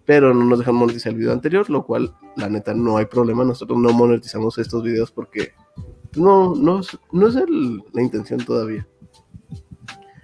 pero 0.10 0.34
no 0.34 0.44
nos 0.44 0.58
dejan 0.58 0.74
monetizar 0.74 1.12
el 1.12 1.20
video 1.20 1.32
anterior, 1.32 1.70
lo 1.70 1.86
cual, 1.86 2.16
la 2.36 2.50
neta, 2.50 2.74
no 2.74 2.98
hay 2.98 3.06
problema. 3.06 3.44
Nosotros 3.44 3.78
no 3.78 3.94
monetizamos 3.94 4.58
estos 4.58 4.82
videos 4.82 5.12
porque 5.12 5.52
no, 6.16 6.56
no, 6.56 6.82
no 7.12 7.28
es 7.28 7.36
la 7.36 8.02
intención 8.02 8.44
todavía. 8.44 8.88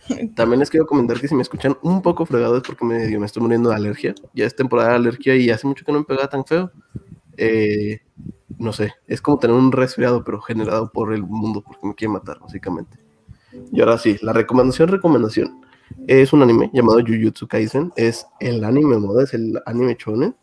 También 0.36 0.62
les 0.62 0.72
quiero 0.72 0.88
comentar 0.88 1.22
que 1.22 1.27
si 1.27 1.36
me 1.36 1.44
escuchan 1.44 1.77
un 1.84 2.01
poco 2.01 2.25
fregados 2.25 2.58
es 2.58 2.63
porque 2.63 2.84
me, 2.84 3.15
me 3.20 3.27
estoy 3.27 3.44
muriendo 3.44 3.70
de 3.70 3.75
alergia. 3.75 4.15
Ya 4.34 4.48
es 4.48 4.56
temporada 4.56 4.89
de 4.89 4.96
alergia 4.96 5.36
y 5.36 5.51
hace 5.51 5.68
mucho 5.68 5.86
que 5.86 5.92
no 5.92 6.00
me 6.00 6.06
pegaba 6.06 6.30
tan 6.30 6.46
feo. 6.46 6.72
Eh, 7.38 8.00
no 8.58 8.74
sé, 8.74 8.92
es 9.06 9.22
como 9.22 9.38
tener 9.38 9.56
un 9.56 9.72
resfriado, 9.72 10.24
pero 10.24 10.42
generado 10.42 10.92
por 10.92 11.13
el 11.13 11.22
mundo, 11.22 11.62
porque 11.62 11.86
me 11.86 11.94
quiere 11.94 12.12
matar, 12.12 12.39
básicamente. 12.39 12.98
Y 13.72 13.82
ahora 13.82 14.00
sí, 14.00 14.18
la 14.24 14.34
recomendación, 14.34 14.88
recomendación 14.88 15.63
es 16.07 16.33
un 16.33 16.41
anime 16.41 16.69
llamado 16.74 17.00
Jujutsu 17.00 17.47
Kaisen. 17.47 17.91
Es 17.95 18.27
el 18.39 18.63
anime 18.63 18.97
moda, 18.97 19.24
es 19.24 19.33
el 19.33 19.59
anime 19.65 19.97
shonen. 20.00 20.35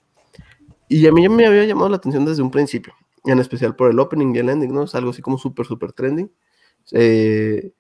Y 0.89 1.07
a 1.07 1.13
mí 1.13 1.23
ya 1.23 1.31
me 1.31 1.47
había 1.47 1.65
llamado 1.65 1.89
la 1.89 1.97
atención 1.97 2.25
desde 2.25 2.43
un 2.43 2.51
principio. 2.51 2.93
en 3.25 3.39
especial 3.39 3.77
por 3.77 3.91
el 3.91 4.01
opening 4.01 4.35
y 4.35 4.39
el 4.39 4.49
ending, 4.49 4.75
¿no? 4.75 4.83
Es 4.83 4.95
algo 4.97 5.11
así 5.11 5.23
como 5.23 5.39
súper, 5.39 5.65
súper 5.65 5.93
trending. 5.93 6.31
Eh, 6.91 7.73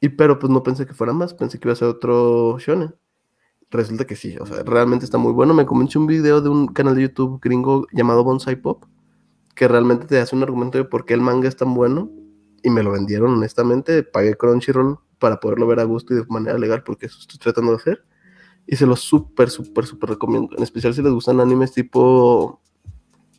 y 0.00 0.08
pero 0.10 0.38
pues 0.38 0.50
no 0.50 0.62
pensé 0.62 0.86
que 0.86 0.94
fuera 0.94 1.12
más, 1.12 1.34
pensé 1.34 1.58
que 1.60 1.68
iba 1.68 1.74
a 1.74 1.76
ser 1.76 1.88
otro 1.88 2.58
shonen. 2.58 2.94
Resulta 3.70 4.06
que 4.06 4.16
sí, 4.16 4.36
o 4.38 4.46
sea, 4.46 4.62
realmente 4.62 5.04
está 5.04 5.18
muy 5.18 5.32
bueno. 5.32 5.52
Me 5.52 5.66
comenté 5.66 5.98
un 5.98 6.06
video 6.06 6.40
de 6.40 6.48
un 6.48 6.68
canal 6.68 6.94
de 6.94 7.02
YouTube 7.02 7.40
gringo 7.42 7.86
llamado 7.92 8.24
Bonsai 8.24 8.56
Pop, 8.56 8.84
que 9.54 9.68
realmente 9.68 10.06
te 10.06 10.18
hace 10.18 10.34
un 10.34 10.42
argumento 10.42 10.78
de 10.78 10.84
por 10.84 11.04
qué 11.04 11.14
el 11.14 11.20
manga 11.20 11.48
es 11.48 11.56
tan 11.56 11.74
bueno. 11.74 12.10
Y 12.62 12.70
me 12.70 12.82
lo 12.82 12.92
vendieron 12.92 13.32
honestamente. 13.34 14.02
Pagué 14.02 14.34
Crunchyroll 14.36 14.98
para 15.18 15.40
poderlo 15.40 15.66
ver 15.66 15.80
a 15.80 15.84
gusto 15.84 16.14
y 16.14 16.16
de 16.16 16.26
manera 16.28 16.58
legal, 16.58 16.82
porque 16.84 17.06
eso 17.06 17.18
estoy 17.20 17.38
tratando 17.38 17.72
de 17.72 17.78
hacer. 17.78 18.04
Y 18.66 18.76
se 18.76 18.86
lo 18.86 18.96
súper, 18.96 19.50
súper, 19.50 19.86
súper 19.86 20.10
recomiendo. 20.10 20.56
En 20.56 20.62
especial 20.62 20.94
si 20.94 21.02
les 21.02 21.12
gustan 21.12 21.40
animes 21.40 21.72
tipo 21.72 22.60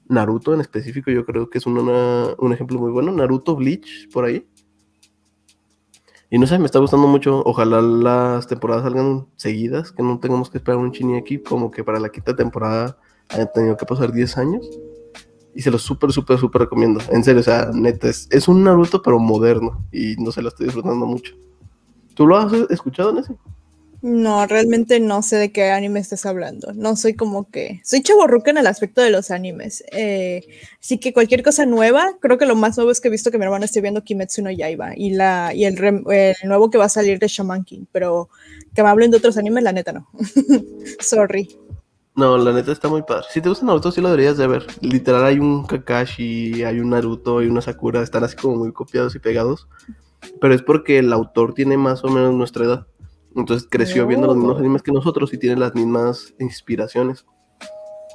Naruto 0.08 0.54
en 0.54 0.62
específico, 0.62 1.10
yo 1.12 1.26
creo 1.26 1.50
que 1.50 1.58
es 1.58 1.66
un 1.66 2.54
ejemplo 2.54 2.80
muy 2.80 2.92
bueno. 2.92 3.12
Naruto 3.12 3.56
Bleach, 3.56 4.10
por 4.12 4.26
ahí. 4.26 4.48
Y 6.30 6.38
no 6.38 6.48
sé, 6.48 6.60
me 6.60 6.66
está 6.66 6.80
gustando 6.80 7.08
mucho. 7.08 7.42
Ojalá 7.46 7.82
las 7.82 8.48
temporadas 8.48 8.84
salgan 8.84 9.28
seguidas, 9.36 9.92
que 9.92 10.04
no 10.04 10.20
tengamos 10.20 10.50
que 10.50 10.58
esperar 10.58 10.80
un 10.80 10.92
chini 10.92 11.18
aquí, 11.18 11.40
como 11.40 11.72
que 11.72 11.84
para 11.84 12.00
la 12.00 12.10
quinta 12.10 12.36
temporada 12.36 12.98
haya 13.30 13.46
tenido 13.48 13.78
que 13.78 13.86
pasar 13.86 14.12
10 14.12 14.38
años. 14.38 14.70
Y 15.56 15.62
se 15.62 15.72
lo 15.72 15.80
súper, 15.80 16.12
súper, 16.12 16.38
súper 16.38 16.64
recomiendo. 16.64 17.00
En 17.10 17.24
serio, 17.24 17.40
o 17.40 17.44
sea, 17.44 17.70
neta, 17.74 18.10
es, 18.10 18.28
es 18.32 18.48
un 18.48 18.64
Naruto, 18.64 19.02
pero 19.02 19.20
moderno. 19.20 19.86
Y 19.92 20.16
no 20.18 20.32
se 20.32 20.42
lo 20.42 20.50
estoy 20.50 20.66
disfrutando 20.66 21.06
mucho. 21.06 21.36
¿Tú 22.16 22.26
lo 22.26 22.38
has 22.38 22.52
escuchado 22.72 23.12
en 23.12 23.18
ese? 23.20 23.36
No, 24.02 24.46
realmente 24.46 25.00
no 25.00 25.24
sé 25.24 25.38
de 25.38 25.52
qué 25.52 25.72
anime 25.72 26.00
estás 26.00 26.28
hablando. 26.28 26.72
No 26.74 26.96
soy 26.96 27.16
como 27.16 27.50
que. 27.50 27.82
Soy 27.84 28.04
chaborruca 28.04 28.52
en 28.52 28.58
el 28.58 28.68
aspecto 28.68 29.02
de 29.02 29.10
los 29.10 29.32
animes. 29.32 29.84
Eh, 29.92 30.46
así 30.80 31.00
que 31.00 31.12
cualquier 31.12 31.42
cosa 31.42 31.66
nueva, 31.66 32.12
creo 32.22 32.38
que 32.38 32.46
lo 32.46 32.56
más 32.56 32.78
nuevo 32.78 32.92
es 32.92 33.02
que 33.02 33.08
he 33.08 33.12
visto 33.12 33.32
que 33.32 33.40
mi 33.40 33.46
hermano 33.46 33.66
esté 33.66 33.82
viendo 33.82 34.04
Kimetsu 34.04 34.44
no 34.44 34.52
Yaiba 34.52 34.94
y, 34.96 35.12
la, 35.12 35.54
y 35.56 35.66
el, 35.66 35.76
el 35.84 36.36
nuevo 36.44 36.70
que 36.70 36.78
va 36.78 36.86
a 36.86 36.90
salir 36.90 37.18
de 37.18 37.28
Shaman 37.28 37.64
King. 37.64 37.86
Pero 37.92 38.30
que 38.76 38.84
me 38.84 38.90
hablen 38.90 39.10
de 39.10 39.18
otros 39.18 39.38
animes, 39.38 39.64
la 39.64 39.72
neta 39.72 39.92
no. 39.92 40.08
Sorry. 41.00 41.58
No, 42.16 42.38
la 42.38 42.54
neta 42.54 42.72
está 42.72 42.88
muy 42.88 43.02
padre. 43.02 43.26
Si 43.32 43.42
te 43.42 43.50
gusta 43.50 43.66
Naruto, 43.66 43.92
sí 43.92 44.02
lo 44.02 44.10
deberías 44.10 44.38
de 44.38 44.46
ver. 44.46 44.68
Literal, 44.82 45.26
hay 45.26 45.40
un 45.40 45.66
Kakashi, 45.66 46.64
hay 46.64 46.80
un 46.80 46.92
Naruto, 46.92 47.40
hay 47.40 47.48
una 47.48 47.62
Sakura. 47.62 48.04
Están 48.04 48.24
así 48.24 48.36
como 48.36 48.56
muy 48.56 48.72
copiados 48.72 49.16
y 49.16 49.20
pegados. 49.20 49.68
Pero 50.40 50.54
es 50.54 50.62
porque 50.62 51.00
el 51.00 51.12
autor 51.14 51.54
tiene 51.54 51.78
más 51.78 52.04
o 52.04 52.10
menos 52.10 52.34
nuestra 52.34 52.66
edad. 52.66 52.88
Entonces 53.36 53.68
creció 53.70 54.08
viendo 54.08 54.28
los 54.28 54.38
mismos 54.38 54.60
animes 54.60 54.82
que 54.82 54.94
nosotros 54.94 55.34
y 55.34 55.38
tiene 55.38 55.58
las 55.58 55.76
mismas 55.76 56.34
inspiraciones. 56.40 57.26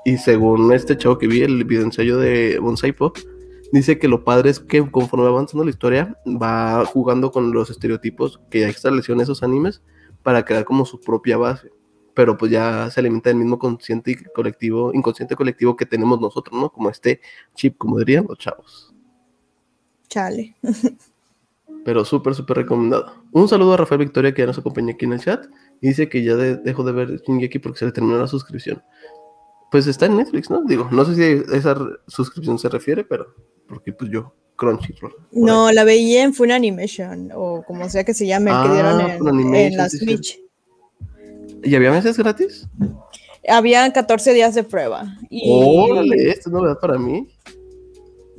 Y 0.04 0.16
según 0.16 0.72
este 0.72 0.96
chavo 0.96 1.18
que 1.18 1.26
vi, 1.26 1.42
el 1.42 1.64
video 1.64 1.84
ensayo 1.84 2.16
de 2.16 2.58
Bonsai 2.58 2.92
Pop, 2.92 3.18
dice 3.70 3.98
que 3.98 4.08
lo 4.08 4.24
padre 4.24 4.48
es 4.48 4.60
que 4.60 4.90
conforme 4.90 5.24
va 5.24 5.30
avanzando 5.30 5.64
la 5.64 5.70
historia, 5.70 6.16
va 6.26 6.84
jugando 6.86 7.30
con 7.30 7.52
los 7.52 7.68
estereotipos 7.68 8.40
que 8.50 8.60
ya 8.60 8.68
estableció 8.68 9.14
esos 9.20 9.42
animes 9.42 9.82
para 10.22 10.44
crear 10.44 10.64
como 10.64 10.86
su 10.86 11.00
propia 11.00 11.36
base. 11.36 11.70
Pero 12.14 12.36
pues 12.36 12.50
ya 12.50 12.90
se 12.90 13.00
alimenta 13.00 13.28
del 13.28 13.38
mismo 13.38 13.58
consciente 13.58 14.12
y 14.12 14.16
colectivo, 14.34 14.92
inconsciente 14.94 15.36
colectivo 15.36 15.76
que 15.76 15.86
tenemos 15.86 16.18
nosotros, 16.18 16.58
¿no? 16.58 16.70
Como 16.70 16.88
este 16.88 17.20
chip, 17.54 17.76
como 17.76 17.98
dirían 17.98 18.24
los 18.26 18.38
chavos. 18.38 18.94
Chale. 20.08 20.56
pero 21.84 22.04
súper, 22.04 22.34
súper 22.34 22.58
recomendado. 22.58 23.24
Un 23.32 23.48
saludo 23.48 23.74
a 23.74 23.76
Rafael 23.76 24.00
Victoria 24.00 24.32
que 24.34 24.42
ya 24.42 24.46
nos 24.46 24.58
acompaña 24.58 24.92
aquí 24.92 25.04
en 25.04 25.12
el 25.12 25.20
chat 25.20 25.46
y 25.80 25.88
dice 25.88 26.08
que 26.08 26.22
ya 26.22 26.36
dejó 26.36 26.84
de 26.84 26.92
ver 26.92 27.20
Shingeki 27.22 27.58
porque 27.58 27.78
se 27.78 27.86
le 27.86 27.92
terminó 27.92 28.18
la 28.18 28.26
suscripción. 28.26 28.82
Pues 29.70 29.86
está 29.86 30.06
en 30.06 30.16
Netflix, 30.16 30.50
¿no? 30.50 30.62
Digo, 30.64 30.88
no 30.90 31.04
sé 31.04 31.14
si 31.14 31.54
esa 31.54 31.76
suscripción 32.08 32.58
se 32.58 32.68
refiere, 32.68 33.04
pero 33.04 33.34
porque 33.68 33.92
pues 33.92 34.10
yo, 34.10 34.34
Crunchyroll. 34.56 35.14
No, 35.32 35.72
la 35.72 35.84
veía 35.84 36.22
en 36.22 36.34
Fun 36.34 36.50
Animation 36.50 37.30
o 37.34 37.62
como 37.66 37.88
sea 37.88 38.04
que 38.04 38.14
se 38.14 38.26
llame, 38.26 38.50
que 38.50 38.72
dieron 38.72 39.00
ah, 39.00 39.16
en, 39.16 39.54
en 39.54 39.76
la 39.76 39.88
Switch. 39.88 40.40
¿Y 41.62 41.74
había 41.74 41.90
meses 41.90 42.16
gratis? 42.16 42.68
Había 43.48 43.90
14 43.92 44.32
días 44.34 44.54
de 44.54 44.64
prueba. 44.64 45.16
Y... 45.28 45.42
Órale, 45.46 46.30
esto 46.30 46.48
es 46.48 46.52
novedad 46.52 46.78
para 46.78 46.98
mí. 46.98 47.28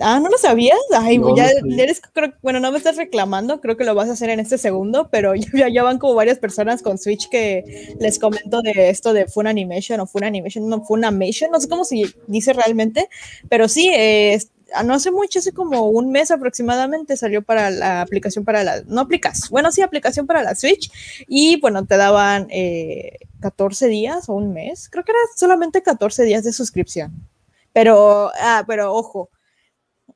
Ah, 0.01 0.19
¿no 0.19 0.29
lo 0.29 0.37
sabías? 0.37 0.79
Ay, 0.91 1.19
ya 1.35 1.49
eres, 1.77 2.01
bueno, 2.41 2.59
no 2.59 2.71
me 2.71 2.77
estás 2.77 2.97
reclamando, 2.97 3.61
creo 3.61 3.77
que 3.77 3.83
lo 3.83 3.95
vas 3.95 4.09
a 4.09 4.13
hacer 4.13 4.29
en 4.29 4.39
este 4.39 4.57
segundo, 4.57 5.09
pero 5.11 5.33
ya, 5.53 5.69
ya, 5.69 5.83
van 5.83 5.99
como 5.99 6.15
varias 6.15 6.39
personas 6.39 6.81
con 6.81 6.97
Switch 6.97 7.29
que 7.29 7.95
les 7.99 8.19
comento 8.19 8.61
de 8.61 8.89
esto 8.89 9.13
de 9.13 9.27
Fun 9.27 9.47
Animation 9.47 9.99
o 9.99 10.07
Fun 10.07 10.23
Animation, 10.23 10.67
no 10.67 10.83
Funimation, 10.83 11.51
no 11.51 11.59
sé 11.59 11.67
cómo 11.69 11.83
se 11.83 12.13
dice 12.27 12.53
realmente, 12.53 13.09
pero 13.49 13.67
sí, 13.67 13.89
eh, 13.93 14.39
no 14.85 14.93
hace 14.93 15.11
mucho, 15.11 15.39
hace 15.39 15.51
como 15.51 15.89
un 15.89 16.11
mes 16.11 16.31
aproximadamente 16.31 17.17
salió 17.17 17.41
para 17.41 17.69
la 17.69 18.01
aplicación 18.01 18.45
para 18.45 18.63
la, 18.63 18.81
no 18.87 19.01
aplicas, 19.01 19.49
bueno, 19.49 19.71
sí, 19.71 19.81
aplicación 19.81 20.27
para 20.27 20.43
la 20.43 20.55
Switch 20.55 20.91
y 21.27 21.59
bueno, 21.59 21.85
te 21.85 21.97
daban 21.97 22.47
14 23.41 23.85
eh, 23.85 23.89
días 23.89 24.29
o 24.29 24.33
un 24.33 24.53
mes, 24.53 24.89
creo 24.89 25.03
que 25.03 25.11
era 25.11 25.19
solamente 25.35 25.81
14 25.81 26.23
días 26.23 26.43
de 26.43 26.53
suscripción, 26.53 27.11
pero, 27.73 28.31
ah, 28.39 28.63
pero 28.67 28.93
ojo, 28.93 29.29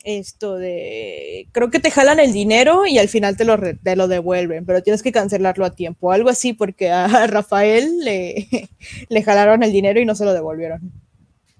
esto 0.05 0.55
de, 0.55 1.49
creo 1.51 1.71
que 1.71 1.79
te 1.79 1.91
jalan 1.91 2.19
el 2.19 2.31
dinero 2.31 2.85
y 2.85 2.99
al 2.99 3.09
final 3.09 3.35
te 3.35 3.43
lo, 3.43 3.57
te 3.57 3.95
lo 3.95 4.07
devuelven, 4.07 4.65
pero 4.65 4.83
tienes 4.83 5.03
que 5.03 5.11
cancelarlo 5.11 5.65
a 5.65 5.71
tiempo, 5.71 6.11
algo 6.11 6.29
así, 6.29 6.53
porque 6.53 6.91
a 6.91 7.27
Rafael 7.27 7.99
le, 7.99 8.47
le 9.09 9.23
jalaron 9.23 9.63
el 9.63 9.71
dinero 9.71 9.99
y 9.99 10.05
no 10.05 10.15
se 10.15 10.25
lo 10.25 10.33
devolvieron. 10.33 10.91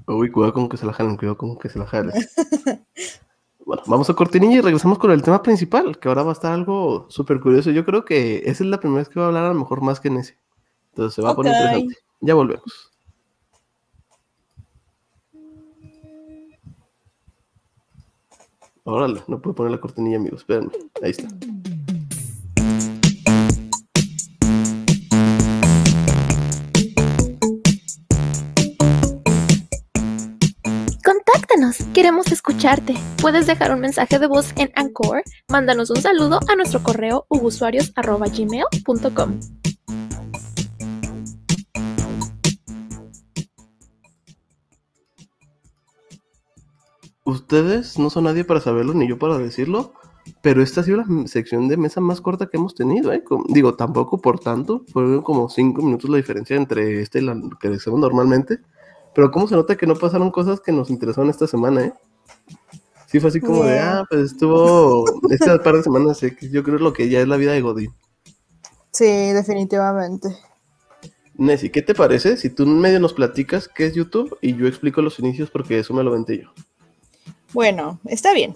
Uy, 0.07 0.31
cuidado 0.31 0.53
con 0.53 0.69
que 0.69 0.77
se 0.77 0.85
la 0.85 0.93
jalen, 0.93 1.17
cuidado 1.17 1.37
con 1.37 1.57
que 1.57 1.69
se 1.69 1.79
la 1.79 1.87
jalen. 1.87 2.13
bueno, 3.65 3.81
vamos 3.87 4.09
a 4.09 4.13
cortinilla 4.13 4.57
y 4.57 4.61
regresamos 4.61 4.99
con 4.99 5.11
el 5.11 5.23
tema 5.23 5.41
principal, 5.41 5.97
que 5.97 6.07
ahora 6.07 6.23
va 6.23 6.29
a 6.29 6.33
estar 6.33 6.53
algo 6.53 7.07
súper 7.09 7.39
curioso. 7.39 7.71
Yo 7.71 7.85
creo 7.85 8.05
que 8.05 8.43
esa 8.45 8.63
es 8.63 8.69
la 8.69 8.79
primera 8.79 8.99
vez 8.99 9.09
que 9.09 9.15
voy 9.15 9.23
a 9.23 9.27
hablar 9.27 9.45
a 9.45 9.53
lo 9.53 9.59
mejor 9.59 9.81
más 9.81 9.99
que 9.99 10.09
en 10.09 10.17
ese. 10.17 10.37
Entonces 10.91 11.15
se 11.15 11.21
va 11.23 11.31
a 11.31 11.35
poner 11.35 11.53
interesante. 11.53 11.95
Ya 12.21 12.35
volvemos. 12.35 12.94
Órale, 18.87 19.23
no 19.27 19.41
puedo 19.41 19.55
poner 19.55 19.71
la 19.71 19.79
cortinilla, 19.79 20.17
amigos. 20.17 20.41
Espérenme. 20.41 20.71
Ahí 21.01 21.09
está. 21.09 21.27
Contáctanos, 31.03 31.77
queremos 31.95 32.31
escucharte. 32.31 32.93
Puedes 33.19 33.47
dejar 33.47 33.71
un 33.71 33.79
mensaje 33.79 34.19
de 34.19 34.27
voz 34.27 34.53
en 34.55 34.71
Anchor, 34.75 35.23
mándanos 35.49 35.89
un 35.89 35.97
saludo 35.97 36.39
a 36.47 36.55
nuestro 36.55 36.83
correo 36.83 37.25
usuarios.gmail.com. 37.29 39.39
ustedes 47.25 47.99
no 47.99 48.09
son 48.09 48.23
nadie 48.23 48.45
para 48.45 48.61
saberlo, 48.61 48.93
ni 48.93 49.07
yo 49.07 49.19
para 49.19 49.37
decirlo, 49.37 49.93
pero 50.41 50.61
esta 50.61 50.81
ha 50.81 50.83
sido 50.83 50.97
la 50.97 51.27
sección 51.27 51.67
de 51.67 51.77
mesa 51.77 51.99
más 51.99 52.21
corta 52.21 52.47
que 52.47 52.57
hemos 52.57 52.73
tenido, 52.73 53.11
¿eh? 53.11 53.23
digo, 53.49 53.75
tampoco 53.75 54.21
por 54.21 54.39
tanto, 54.39 54.83
fueron 54.91 55.21
como 55.21 55.49
cinco 55.49 55.81
minutos 55.81 56.09
la 56.09 56.17
diferencia 56.17 56.55
entre 56.55 57.01
este 57.01 57.19
y 57.19 57.23
la 57.23 57.39
que 57.59 57.67
hacemos 57.67 57.99
normalmente, 57.99 58.59
pero 59.13 59.31
cómo 59.31 59.47
se 59.47 59.55
nota 59.55 59.75
que 59.75 59.87
no 59.87 59.95
pasaron 59.95 60.31
cosas 60.31 60.61
que 60.61 60.71
nos 60.71 60.89
interesaron 60.89 61.29
esta 61.29 61.47
semana, 61.47 61.85
¿eh? 61.85 61.93
Sí, 63.07 63.19
fue 63.19 63.29
así 63.29 63.39
como 63.39 63.63
de, 63.63 63.79
ah, 63.79 64.03
pues 64.09 64.31
estuvo 64.31 65.05
estas 65.29 65.59
par 65.59 65.75
de 65.75 65.83
semanas, 65.83 66.21
¿eh? 66.23 66.35
yo 66.51 66.63
creo 66.63 66.77
lo 66.79 66.93
que 66.93 67.09
ya 67.09 67.21
es 67.21 67.27
la 67.27 67.37
vida 67.37 67.53
de 67.53 67.61
Godín. 67.61 67.93
Sí, 68.91 69.05
definitivamente. 69.05 70.35
Nessie, 71.37 71.71
¿qué 71.71 71.81
te 71.81 71.93
parece 71.93 72.37
si 72.37 72.49
tú 72.49 72.63
en 72.63 72.79
medio 72.79 72.99
nos 72.99 73.13
platicas 73.13 73.67
qué 73.67 73.87
es 73.87 73.93
YouTube 73.93 74.37
y 74.41 74.55
yo 74.55 74.67
explico 74.67 75.01
los 75.01 75.19
inicios 75.19 75.51
porque 75.51 75.79
eso 75.79 75.93
me 75.93 76.03
lo 76.03 76.11
venté 76.11 76.41
yo? 76.41 76.49
Bueno, 77.55 78.01
está 78.03 78.33
bien. 78.33 78.53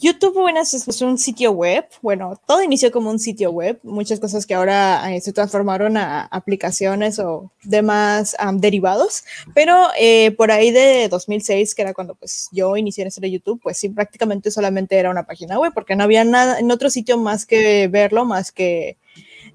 YouTube 0.00 0.32
bueno, 0.32 0.60
es 0.62 1.02
un 1.02 1.18
sitio 1.18 1.52
web. 1.52 1.84
Bueno, 2.00 2.40
todo 2.46 2.62
inició 2.62 2.90
como 2.90 3.10
un 3.10 3.18
sitio 3.18 3.50
web. 3.50 3.78
Muchas 3.82 4.20
cosas 4.20 4.46
que 4.46 4.54
ahora 4.54 5.14
eh, 5.14 5.20
se 5.20 5.34
transformaron 5.34 5.98
a 5.98 6.22
aplicaciones 6.22 7.18
o 7.18 7.52
demás 7.62 8.34
derivados. 8.54 9.24
Pero 9.54 9.88
eh, 10.00 10.30
por 10.30 10.50
ahí 10.50 10.70
de 10.70 11.08
2006, 11.10 11.74
que 11.74 11.82
era 11.82 11.92
cuando 11.92 12.14
pues, 12.14 12.48
yo 12.52 12.74
inicié 12.78 13.04
en 13.04 13.10
de 13.14 13.30
YouTube, 13.30 13.60
pues 13.62 13.76
sí, 13.76 13.90
prácticamente 13.90 14.50
solamente 14.50 14.96
era 14.96 15.10
una 15.10 15.26
página 15.26 15.58
web, 15.58 15.72
porque 15.74 15.94
no 15.94 16.04
había 16.04 16.24
nada 16.24 16.58
en 16.58 16.70
otro 16.70 16.88
sitio 16.88 17.18
más 17.18 17.44
que 17.44 17.86
verlo, 17.88 18.24
más 18.24 18.50
que 18.50 18.96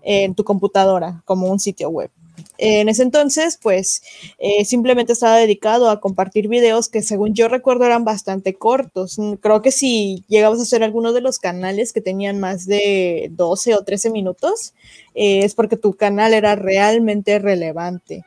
en 0.04 0.36
tu 0.36 0.44
computadora, 0.44 1.24
como 1.26 1.48
un 1.48 1.60
sitio 1.60 1.90
web. 1.90 2.12
En 2.58 2.89
ese 2.89 3.03
entonces, 3.03 3.58
pues 3.62 4.01
eh, 4.38 4.65
simplemente 4.65 5.13
estaba 5.13 5.38
dedicado 5.38 5.89
a 5.89 6.00
compartir 6.00 6.48
videos 6.48 6.89
que 6.89 7.01
según 7.01 7.34
yo 7.34 7.48
recuerdo 7.48 7.86
eran 7.86 8.03
bastante 8.03 8.53
cortos. 8.53 9.17
Mm, 9.17 9.34
creo 9.36 9.62
que 9.62 9.72
si 9.72 10.24
llegabas 10.27 10.60
a 10.60 10.63
hacer 10.63 10.84
alguno 10.84 11.13
de 11.13 11.22
los 11.22 11.39
canales 11.39 11.93
que 11.93 12.01
tenían 12.01 12.39
más 12.39 12.65
de 12.65 13.29
12 13.31 13.75
o 13.75 13.84
13 13.84 14.10
minutos, 14.10 14.74
eh, 15.15 15.46
es 15.46 15.55
porque 15.55 15.77
tu 15.77 15.93
canal 15.93 16.34
era 16.34 16.55
realmente 16.55 17.39
relevante. 17.39 18.25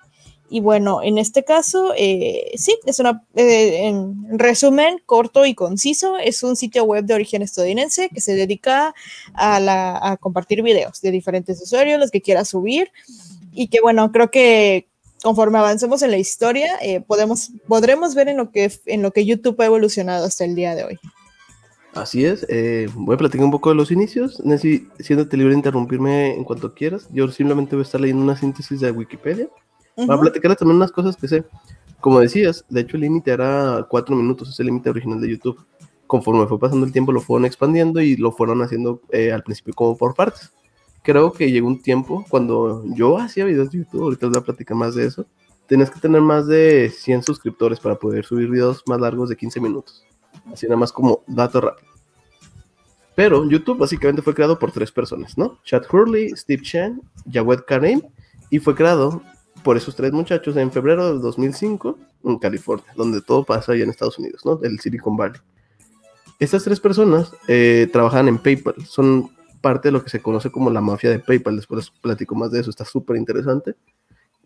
Y 0.53 0.61
bueno, 0.61 1.03
en 1.03 1.17
este 1.17 1.45
caso, 1.45 1.95
eh, 1.97 2.53
sí, 2.57 2.77
es 2.85 2.99
una, 2.99 3.25
en 3.35 4.39
resumen, 4.39 5.01
corto 5.07 5.47
y 5.47 5.55
conciso, 5.55 6.19
es 6.19 6.43
un 6.43 6.57
sitio 6.57 6.85
web 6.85 7.07
de 7.07 7.15
origen 7.15 7.41
estadounidense 7.41 8.11
que 8.11 8.21
se 8.21 8.35
dedica 8.35 8.95
a, 9.33 9.61
la, 9.61 9.99
a 10.03 10.19
compartir 10.19 10.63
videos 10.63 11.01
de 11.01 11.11
diferentes 11.11 11.59
usuarios, 11.63 11.99
los 11.99 12.11
que 12.11 12.21
quiera 12.21 12.45
subir, 12.45 12.93
y 13.53 13.69
que 13.69 13.81
bueno, 13.81 14.11
creo 14.13 14.31
que 14.31 14.89
conforme 15.23 15.59
avancemos 15.59 16.03
en 16.03 16.11
la 16.11 16.19
historia, 16.19 16.77
eh, 16.83 17.01
podemos, 17.01 17.53
podremos 17.69 18.15
ver 18.15 18.29
en 18.29 18.37
lo, 18.37 18.51
que, 18.51 18.71
en 18.87 19.03
lo 19.03 19.13
que 19.13 19.25
YouTube 19.25 19.61
ha 19.61 19.67
evolucionado 19.67 20.27
hasta 20.27 20.45
el 20.45 20.55
día 20.55 20.75
de 20.75 20.85
hoy. 20.85 20.99
Así 21.95 22.25
es, 22.25 22.47
eh, 22.49 22.89
voy 22.95 23.15
a 23.15 23.19
platicar 23.19 23.45
un 23.45 23.51
poco 23.51 23.69
de 23.69 23.77
los 23.77 23.91
inicios. 23.91 24.41
Nancy, 24.45 24.89
siéntate 24.99 25.37
libre 25.37 25.53
de 25.53 25.59
interrumpirme 25.59 26.35
en 26.35 26.43
cuanto 26.45 26.75
quieras. 26.75 27.07
Yo 27.13 27.29
simplemente 27.29 27.77
voy 27.77 27.83
a 27.83 27.85
estar 27.85 28.01
leyendo 28.01 28.23
una 28.23 28.37
síntesis 28.37 28.81
de 28.81 28.91
Wikipedia. 28.91 29.49
Para 29.95 30.19
platicarles 30.19 30.59
también 30.59 30.77
unas 30.77 30.91
cosas 30.91 31.17
que 31.17 31.29
sé. 31.29 31.45
Como 32.01 32.19
decías, 32.19 32.65
de 32.71 32.81
hecho 32.81 32.97
el 32.97 33.03
límite 33.03 33.31
era 33.31 33.87
cuatro 33.89 34.17
minutos, 34.17 34.49
es 34.49 34.59
el 34.59 34.67
límite 34.67 34.89
original 34.89 35.21
de 35.21 35.31
YouTube. 35.31 35.65
Conforme 36.07 36.47
fue 36.47 36.59
pasando 36.59 36.87
el 36.87 36.93
tiempo 36.93 37.13
lo 37.13 37.21
fueron 37.21 37.45
expandiendo 37.45 38.01
y 38.01 38.17
lo 38.17 38.33
fueron 38.33 38.63
haciendo 38.63 39.03
eh, 39.11 39.31
al 39.31 39.43
principio 39.43 39.75
como 39.75 39.97
por 39.97 40.15
partes. 40.15 40.51
Creo 41.03 41.33
que 41.33 41.51
llegó 41.51 41.67
un 41.67 41.83
tiempo 41.83 42.25
cuando 42.29 42.85
yo 42.95 43.19
hacía 43.19 43.45
videos 43.45 43.71
de 43.71 43.79
YouTube, 43.79 44.03
ahorita 44.03 44.27
les 44.27 44.33
voy 44.33 44.41
a 44.41 44.45
platicar 44.45 44.77
más 44.77 44.95
de 44.95 45.07
eso, 45.07 45.27
tenías 45.67 45.91
que 45.91 46.01
tener 46.01 46.21
más 46.21 46.47
de 46.47 46.93
100 46.95 47.23
suscriptores 47.25 47.81
para 47.81 47.97
poder 47.97 48.25
subir 48.25 48.49
videos 48.49 48.83
más 48.87 49.01
largos 49.01 49.29
de 49.29 49.37
15 49.37 49.61
minutos. 49.61 50.05
Así 50.53 50.67
nada 50.67 50.77
más 50.77 50.93
como 50.93 51.23
dato 51.27 51.61
rápido. 51.61 51.93
Pero 53.15 53.49
YouTube 53.49 53.79
básicamente 53.79 54.23
fue 54.23 54.35
creado 54.35 54.59
por 54.59 54.73
tres 54.73 54.91
personas, 54.91 55.37
¿no? 55.37 55.59
Chad 55.65 55.83
Hurley, 55.91 56.31
Steve 56.37 56.63
Chen, 56.63 57.03
Jawed 57.31 57.61
Karim, 57.67 58.01
y 58.51 58.59
fue 58.59 58.75
creado 58.75 59.23
por 59.63 59.77
esos 59.77 59.95
tres 59.95 60.13
muchachos 60.13 60.57
en 60.57 60.73
febrero 60.73 61.09
del 61.09 61.21
2005 61.21 61.99
en 62.25 62.39
California, 62.39 62.87
donde 62.97 63.21
todo 63.21 63.45
pasa 63.45 63.73
allá 63.73 63.85
en 63.85 63.91
Estados 63.91 64.19
Unidos, 64.19 64.45
¿no? 64.45 64.59
El 64.63 64.81
Silicon 64.81 65.17
Valley. 65.17 65.41
Estas 66.39 66.65
tres 66.65 66.81
personas 66.81 67.33
eh, 67.49 67.89
trabajan 67.93 68.29
en 68.29 68.39
PayPal, 68.39 68.75
son 68.87 69.31
parte 69.63 69.89
de 69.89 69.93
lo 69.93 70.05
que 70.05 70.11
se 70.11 70.21
conoce 70.21 70.51
como 70.51 70.69
la 70.69 70.83
mafia 70.83 71.09
de 71.09 71.21
PayPal, 71.21 71.57
después 71.57 71.91
platico 72.03 72.35
más 72.35 72.51
de 72.51 72.61
eso, 72.61 72.69
está 72.69 72.85
súper 72.85 73.17
interesante. 73.17 73.75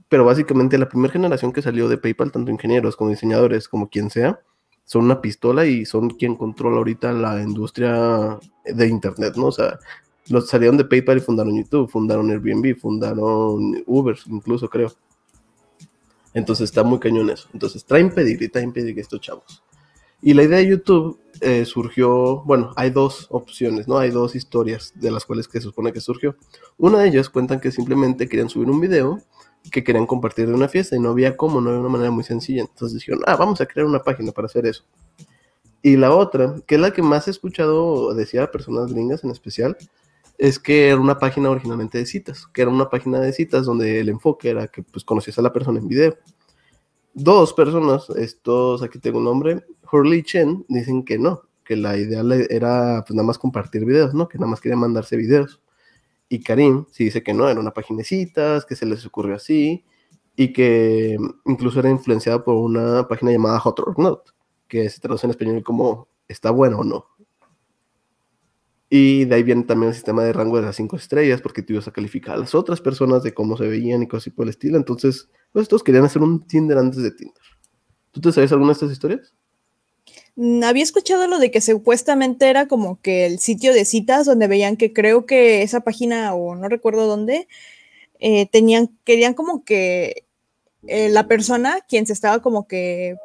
Pero 0.08 0.24
básicamente 0.24 0.78
la 0.78 0.88
primera 0.88 1.12
generación 1.12 1.52
que 1.52 1.62
salió 1.62 1.88
de 1.88 1.98
PayPal, 1.98 2.30
tanto 2.30 2.52
ingenieros 2.52 2.96
como 2.96 3.10
diseñadores, 3.10 3.66
como 3.68 3.88
quien 3.88 4.10
sea, 4.10 4.40
son 4.84 5.06
una 5.06 5.20
pistola 5.20 5.66
y 5.66 5.84
son 5.84 6.10
quien 6.10 6.36
controla 6.36 6.76
ahorita 6.76 7.12
la 7.12 7.42
industria 7.42 8.38
de 8.64 8.86
Internet, 8.86 9.34
¿no? 9.36 9.46
O 9.46 9.52
sea, 9.52 9.80
los 10.28 10.48
salieron 10.48 10.76
de 10.76 10.84
PayPal 10.84 11.18
y 11.18 11.20
fundaron 11.20 11.56
YouTube, 11.56 11.90
fundaron 11.90 12.30
Airbnb, 12.30 12.76
fundaron 12.78 13.82
Uber, 13.86 14.16
incluso 14.26 14.68
creo. 14.68 14.92
Entonces 16.34 16.70
está 16.70 16.84
muy 16.84 17.00
cañón 17.00 17.30
eso. 17.30 17.48
Entonces 17.52 17.84
traen 17.84 18.10
pedir 18.10 18.50
traen 18.50 18.72
pedir 18.72 18.96
estos 18.98 19.20
chavos. 19.20 19.62
Y 20.22 20.34
la 20.34 20.42
idea 20.42 20.58
de 20.58 20.68
YouTube 20.68 21.20
eh, 21.40 21.64
surgió, 21.64 22.42
bueno, 22.44 22.72
hay 22.76 22.90
dos 22.90 23.26
opciones, 23.30 23.86
¿no? 23.86 23.98
Hay 23.98 24.10
dos 24.10 24.34
historias 24.34 24.92
de 24.94 25.10
las 25.10 25.24
cuales 25.24 25.48
que 25.48 25.58
se 25.58 25.64
supone 25.64 25.92
que 25.92 26.00
surgió. 26.00 26.36
Una 26.78 27.00
de 27.00 27.08
ellas 27.08 27.28
cuentan 27.28 27.60
que 27.60 27.70
simplemente 27.70 28.28
querían 28.28 28.48
subir 28.48 28.70
un 28.70 28.80
video 28.80 29.20
que 29.70 29.84
querían 29.84 30.06
compartir 30.06 30.46
de 30.46 30.54
una 30.54 30.68
fiesta 30.68 30.96
y 30.96 31.00
no 31.00 31.10
había 31.10 31.36
cómo, 31.36 31.60
no 31.60 31.70
había 31.70 31.80
una 31.80 31.88
manera 31.88 32.10
muy 32.10 32.24
sencilla. 32.24 32.62
Entonces 32.62 32.98
dijeron, 32.98 33.22
ah, 33.26 33.36
vamos 33.36 33.60
a 33.60 33.66
crear 33.66 33.86
una 33.86 34.02
página 34.02 34.32
para 34.32 34.46
hacer 34.46 34.66
eso. 34.66 34.84
Y 35.82 35.96
la 35.96 36.14
otra, 36.14 36.56
que 36.66 36.76
es 36.76 36.80
la 36.80 36.92
que 36.92 37.02
más 37.02 37.28
he 37.28 37.30
escuchado, 37.30 38.14
decía 38.14 38.50
personas 38.50 38.92
gringas 38.92 39.22
en 39.24 39.30
especial, 39.30 39.76
es 40.38 40.58
que 40.58 40.88
era 40.88 41.00
una 41.00 41.18
página 41.18 41.50
originalmente 41.50 41.98
de 41.98 42.06
citas, 42.06 42.46
que 42.52 42.62
era 42.62 42.70
una 42.70 42.90
página 42.90 43.20
de 43.20 43.32
citas 43.32 43.64
donde 43.64 44.00
el 44.00 44.08
enfoque 44.08 44.50
era 44.50 44.68
que 44.68 44.82
pues 44.82 45.04
conocías 45.04 45.38
a 45.38 45.42
la 45.42 45.52
persona 45.52 45.78
en 45.78 45.88
video. 45.88 46.16
Dos 47.18 47.54
personas, 47.54 48.10
estos, 48.10 48.82
aquí 48.82 48.98
tengo 48.98 49.16
un 49.16 49.24
nombre, 49.24 49.64
Hurley 49.90 50.22
Chen, 50.22 50.66
dicen 50.68 51.02
que 51.02 51.18
no, 51.18 51.40
que 51.64 51.74
la 51.74 51.96
idea 51.96 52.22
era 52.50 53.02
pues 53.06 53.16
nada 53.16 53.26
más 53.26 53.38
compartir 53.38 53.86
videos, 53.86 54.12
¿no? 54.12 54.28
Que 54.28 54.36
nada 54.36 54.50
más 54.50 54.60
quería 54.60 54.76
mandarse 54.76 55.16
videos. 55.16 55.62
Y 56.28 56.42
Karim 56.42 56.84
sí 56.90 57.04
dice 57.04 57.22
que 57.22 57.32
no, 57.32 57.48
era 57.48 57.58
una 57.58 57.70
página 57.70 58.00
de 58.00 58.04
citas, 58.04 58.66
que 58.66 58.76
se 58.76 58.84
les 58.84 59.06
ocurrió 59.06 59.34
así, 59.34 59.82
y 60.36 60.52
que 60.52 61.16
incluso 61.46 61.80
era 61.80 61.88
influenciada 61.88 62.44
por 62.44 62.56
una 62.56 63.08
página 63.08 63.32
llamada 63.32 63.60
Hot 63.60 63.80
or 63.80 63.98
Not, 63.98 64.34
que 64.68 64.90
se 64.90 65.00
traduce 65.00 65.26
en 65.26 65.30
español 65.30 65.62
como 65.62 66.08
está 66.28 66.50
bueno 66.50 66.80
o 66.80 66.84
no. 66.84 67.06
Y 68.88 69.24
de 69.24 69.34
ahí 69.34 69.42
viene 69.42 69.64
también 69.64 69.88
el 69.88 69.94
sistema 69.94 70.22
de 70.22 70.32
rango 70.32 70.56
de 70.56 70.62
las 70.62 70.76
cinco 70.76 70.96
estrellas, 70.96 71.40
porque 71.40 71.62
tú 71.62 71.72
ibas 71.72 71.88
a 71.88 71.92
calificar 71.92 72.36
a 72.36 72.38
las 72.38 72.54
otras 72.54 72.80
personas 72.80 73.22
de 73.22 73.34
cómo 73.34 73.56
se 73.56 73.66
veían 73.66 74.02
y 74.02 74.06
cosas 74.06 74.24
así 74.24 74.30
por 74.30 74.44
el 74.44 74.50
estilo. 74.50 74.76
Entonces, 74.76 75.28
pues 75.52 75.64
estos 75.64 75.82
querían 75.82 76.04
hacer 76.04 76.22
un 76.22 76.46
Tinder 76.46 76.78
antes 76.78 77.02
de 77.02 77.10
Tinder. 77.10 77.42
¿Tú 78.12 78.20
te 78.20 78.32
sabes 78.32 78.52
alguna 78.52 78.68
de 78.68 78.74
estas 78.74 78.92
historias? 78.92 79.34
Mm, 80.36 80.62
había 80.62 80.82
escuchado 80.82 81.26
lo 81.26 81.38
de 81.38 81.50
que 81.50 81.60
supuestamente 81.60 82.48
era 82.48 82.68
como 82.68 83.00
que 83.00 83.26
el 83.26 83.38
sitio 83.38 83.72
de 83.72 83.84
citas 83.84 84.26
donde 84.26 84.48
veían 84.48 84.76
que 84.76 84.92
creo 84.92 85.26
que 85.26 85.62
esa 85.62 85.80
página, 85.80 86.34
o 86.34 86.54
no 86.54 86.68
recuerdo 86.68 87.06
dónde, 87.06 87.48
eh, 88.20 88.46
tenían, 88.46 88.96
querían 89.04 89.34
como 89.34 89.64
que 89.64 90.26
eh, 90.86 91.08
la 91.08 91.26
persona, 91.26 91.80
quien 91.88 92.06
se 92.06 92.12
estaba 92.12 92.40
como 92.42 92.68
que, 92.68 93.16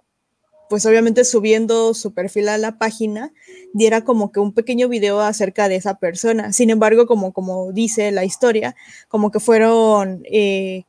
pues 0.71 0.85
obviamente 0.85 1.25
subiendo 1.25 1.93
su 1.93 2.13
perfil 2.13 2.47
a 2.47 2.57
la 2.57 2.77
página, 2.77 3.33
diera 3.73 4.05
como 4.05 4.31
que 4.31 4.39
un 4.39 4.53
pequeño 4.53 4.87
video 4.87 5.19
acerca 5.19 5.67
de 5.67 5.75
esa 5.75 5.95
persona. 5.95 6.53
Sin 6.53 6.69
embargo, 6.69 7.07
como, 7.07 7.33
como 7.33 7.73
dice 7.73 8.09
la 8.13 8.23
historia, 8.23 8.77
como 9.09 9.31
que 9.31 9.41
fueron 9.41 10.23
eh, 10.31 10.85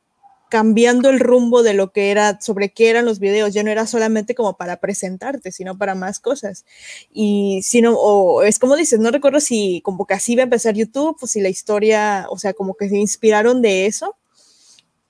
cambiando 0.47 1.09
el 1.09 1.19
rumbo 1.19 1.63
de 1.63 1.73
lo 1.73 1.91
que 1.91 2.11
era, 2.11 2.39
sobre 2.39 2.69
qué 2.69 2.91
eran 2.91 3.03
los 3.03 3.19
videos, 3.19 3.53
ya 3.53 3.61
no 3.61 3.71
era 3.71 3.85
solamente 3.85 4.35
como 4.35 4.55
para 4.55 4.77
presentarte, 4.77 5.51
sino 5.51 5.77
para 5.77 5.95
más 5.95 6.21
cosas. 6.21 6.63
Y 7.11 7.59
si 7.63 7.81
no, 7.81 7.93
o 7.97 8.43
es 8.43 8.59
como 8.59 8.77
dices, 8.77 9.01
no 9.01 9.11
recuerdo 9.11 9.41
si 9.41 9.81
como 9.83 10.05
que 10.05 10.13
así 10.13 10.31
iba 10.31 10.43
a 10.43 10.45
empezar 10.45 10.75
YouTube, 10.75 11.17
o 11.19 11.27
si 11.27 11.41
la 11.41 11.49
historia, 11.49 12.27
o 12.29 12.39
sea, 12.39 12.53
como 12.53 12.75
que 12.75 12.87
se 12.87 12.95
inspiraron 12.95 13.61
de 13.61 13.85
eso, 13.85 14.15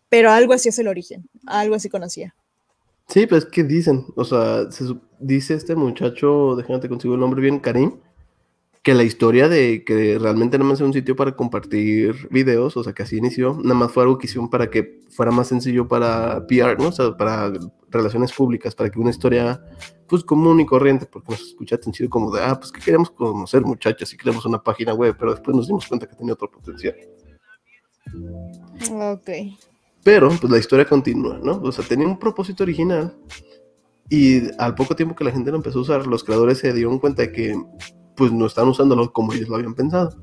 pero 0.09 0.31
algo 0.31 0.53
así 0.53 0.69
es 0.69 0.79
el 0.79 0.87
origen, 0.87 1.29
algo 1.45 1.75
así 1.75 1.89
conocía. 1.89 2.33
Sí, 3.07 3.27
pues 3.27 3.45
que 3.45 3.63
dicen, 3.63 4.05
o 4.15 4.23
sea, 4.23 4.71
se, 4.71 4.85
dice 5.19 5.53
este 5.55 5.75
muchacho, 5.75 6.55
déjate 6.55 6.89
consigo 6.89 7.13
el 7.15 7.19
nombre 7.19 7.41
bien, 7.41 7.59
Karim, 7.59 7.99
que 8.81 8.93
la 8.93 9.03
historia 9.03 9.47
de 9.47 9.83
que 9.85 10.17
realmente 10.19 10.57
nada 10.57 10.69
más 10.69 10.81
es 10.81 10.85
un 10.85 10.93
sitio 10.93 11.15
para 11.15 11.35
compartir 11.35 12.27
videos, 12.31 12.75
o 12.75 12.83
sea, 12.83 12.93
que 12.93 13.03
así 13.03 13.17
inició, 13.17 13.57
nada 13.63 13.75
más 13.75 13.91
fue 13.91 14.03
algo 14.03 14.17
que 14.17 14.27
hicieron 14.27 14.49
para 14.49 14.69
que 14.69 15.01
fuera 15.09 15.31
más 15.31 15.47
sencillo 15.47 15.87
para 15.87 16.45
PR, 16.47 16.77
¿no? 16.77 16.89
O 16.89 16.91
sea, 16.91 17.15
para 17.15 17.53
relaciones 17.89 18.33
públicas, 18.33 18.75
para 18.75 18.89
que 18.89 18.99
una 18.99 19.11
historia, 19.11 19.63
pues, 20.07 20.23
común 20.23 20.59
y 20.59 20.65
corriente, 20.65 21.05
porque 21.05 21.31
nos 21.31 21.41
escucha 21.41 21.77
tan 21.77 21.93
chido 21.93 22.09
como 22.09 22.29
de, 22.35 22.41
ah, 22.43 22.59
pues, 22.59 22.71
que 22.71 22.81
queremos 22.81 23.09
conocer 23.11 23.61
muchachos 23.61 24.13
y 24.13 24.17
creamos 24.17 24.45
una 24.45 24.61
página 24.61 24.93
web, 24.93 25.15
pero 25.17 25.31
después 25.31 25.55
nos 25.55 25.67
dimos 25.67 25.87
cuenta 25.87 26.07
que 26.07 26.15
tenía 26.15 26.33
otro 26.33 26.51
potencial. 26.51 26.95
Ok. 28.91 29.29
Pero, 30.03 30.29
pues, 30.29 30.51
la 30.51 30.57
historia 30.57 30.85
continúa, 30.85 31.39
¿no? 31.41 31.61
O 31.61 31.71
sea, 31.71 31.85
tenía 31.85 32.07
un 32.07 32.19
propósito 32.19 32.63
original 32.63 33.15
y 34.09 34.41
al 34.59 34.75
poco 34.75 34.95
tiempo 34.95 35.15
que 35.15 35.23
la 35.23 35.31
gente 35.31 35.49
lo 35.49 35.57
empezó 35.57 35.79
a 35.79 35.81
usar, 35.83 36.07
los 36.07 36.23
creadores 36.23 36.59
se 36.59 36.73
dieron 36.73 36.99
cuenta 36.99 37.23
de 37.23 37.31
que 37.31 37.59
pues 38.15 38.31
no 38.31 38.45
están 38.45 38.67
usándolo 38.67 39.11
como 39.11 39.33
ellos 39.33 39.49
lo 39.49 39.55
habían 39.55 39.73
pensado. 39.73 40.15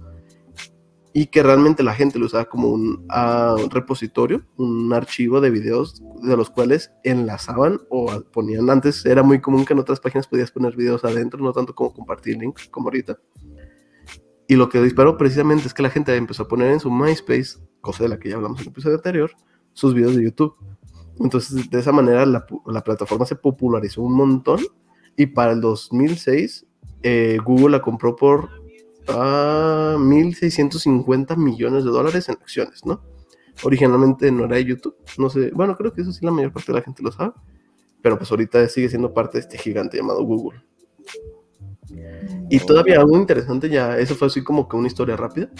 Y 1.12 1.26
que 1.26 1.42
realmente 1.42 1.82
la 1.82 1.92
gente 1.92 2.20
lo 2.20 2.26
usaba 2.26 2.44
como 2.44 2.68
un, 2.68 3.04
ah, 3.08 3.56
repositorio, 3.70 4.46
un 4.56 4.92
archivo 4.92 5.40
de 5.40 5.50
videos 5.50 6.00
de 6.22 6.36
los 6.36 6.50
cuales 6.50 6.92
enlazaban 7.02 7.80
o 7.88 8.22
ponían. 8.32 8.70
Antes 8.70 9.04
era 9.04 9.24
muy 9.24 9.40
común 9.40 9.64
que 9.64 9.72
en 9.72 9.80
otras 9.80 9.98
páginas 9.98 10.28
podías 10.28 10.52
poner 10.52 10.76
videos 10.76 11.04
adentro, 11.04 11.40
no 11.42 11.52
tanto 11.52 11.74
como 11.74 11.92
compartir 11.92 12.36
links 12.36 12.68
como 12.68 12.86
ahorita. 12.88 13.18
Y 14.46 14.54
lo 14.54 14.68
que 14.68 14.80
disparó 14.80 15.16
precisamente 15.16 15.66
es 15.66 15.74
que 15.74 15.82
la 15.82 15.90
gente 15.90 16.14
empezó 16.14 16.44
a 16.44 16.48
poner 16.48 16.70
en 16.70 16.78
su 16.78 16.92
MySpace, 16.92 17.58
cosa 17.80 18.04
de 18.04 18.10
la 18.10 18.18
que 18.20 18.28
ya 18.28 18.36
hablamos 18.36 18.60
en 18.60 18.66
el 18.66 18.72
episodio 18.72 18.96
anterior, 18.96 19.32
sus 19.80 19.94
videos 19.94 20.14
de 20.14 20.24
YouTube. 20.24 20.54
Entonces, 21.18 21.70
de 21.70 21.78
esa 21.78 21.92
manera 21.92 22.26
la, 22.26 22.44
la 22.66 22.82
plataforma 22.82 23.24
se 23.26 23.36
popularizó 23.36 24.02
un 24.02 24.14
montón 24.14 24.60
y 25.16 25.26
para 25.26 25.52
el 25.52 25.60
2006 25.60 26.66
eh, 27.02 27.38
Google 27.44 27.70
la 27.70 27.82
compró 27.82 28.16
por 28.16 28.48
1.650 29.06 31.26
ah, 31.30 31.36
millones 31.36 31.84
de 31.84 31.90
dólares 31.90 32.28
en 32.28 32.34
acciones, 32.34 32.84
¿no? 32.84 33.02
Originalmente 33.62 34.30
no 34.30 34.44
era 34.44 34.56
de 34.56 34.64
YouTube, 34.64 34.96
no 35.18 35.28
sé, 35.28 35.50
bueno, 35.50 35.76
creo 35.76 35.92
que 35.92 36.02
eso 36.02 36.12
sí 36.12 36.24
la 36.24 36.30
mayor 36.30 36.52
parte 36.52 36.70
de 36.72 36.78
la 36.78 36.84
gente 36.84 37.02
lo 37.02 37.10
sabe, 37.12 37.32
pero 38.00 38.16
pues 38.16 38.30
ahorita 38.30 38.66
sigue 38.68 38.88
siendo 38.88 39.12
parte 39.12 39.38
de 39.38 39.42
este 39.42 39.58
gigante 39.58 39.98
llamado 39.98 40.24
Google. 40.24 40.62
Y 42.48 42.60
todavía 42.60 43.00
algo 43.00 43.16
interesante 43.16 43.68
ya, 43.68 43.98
eso 43.98 44.14
fue 44.14 44.28
así 44.28 44.44
como 44.44 44.68
que 44.68 44.76
una 44.76 44.86
historia 44.86 45.16
rápida, 45.16 45.50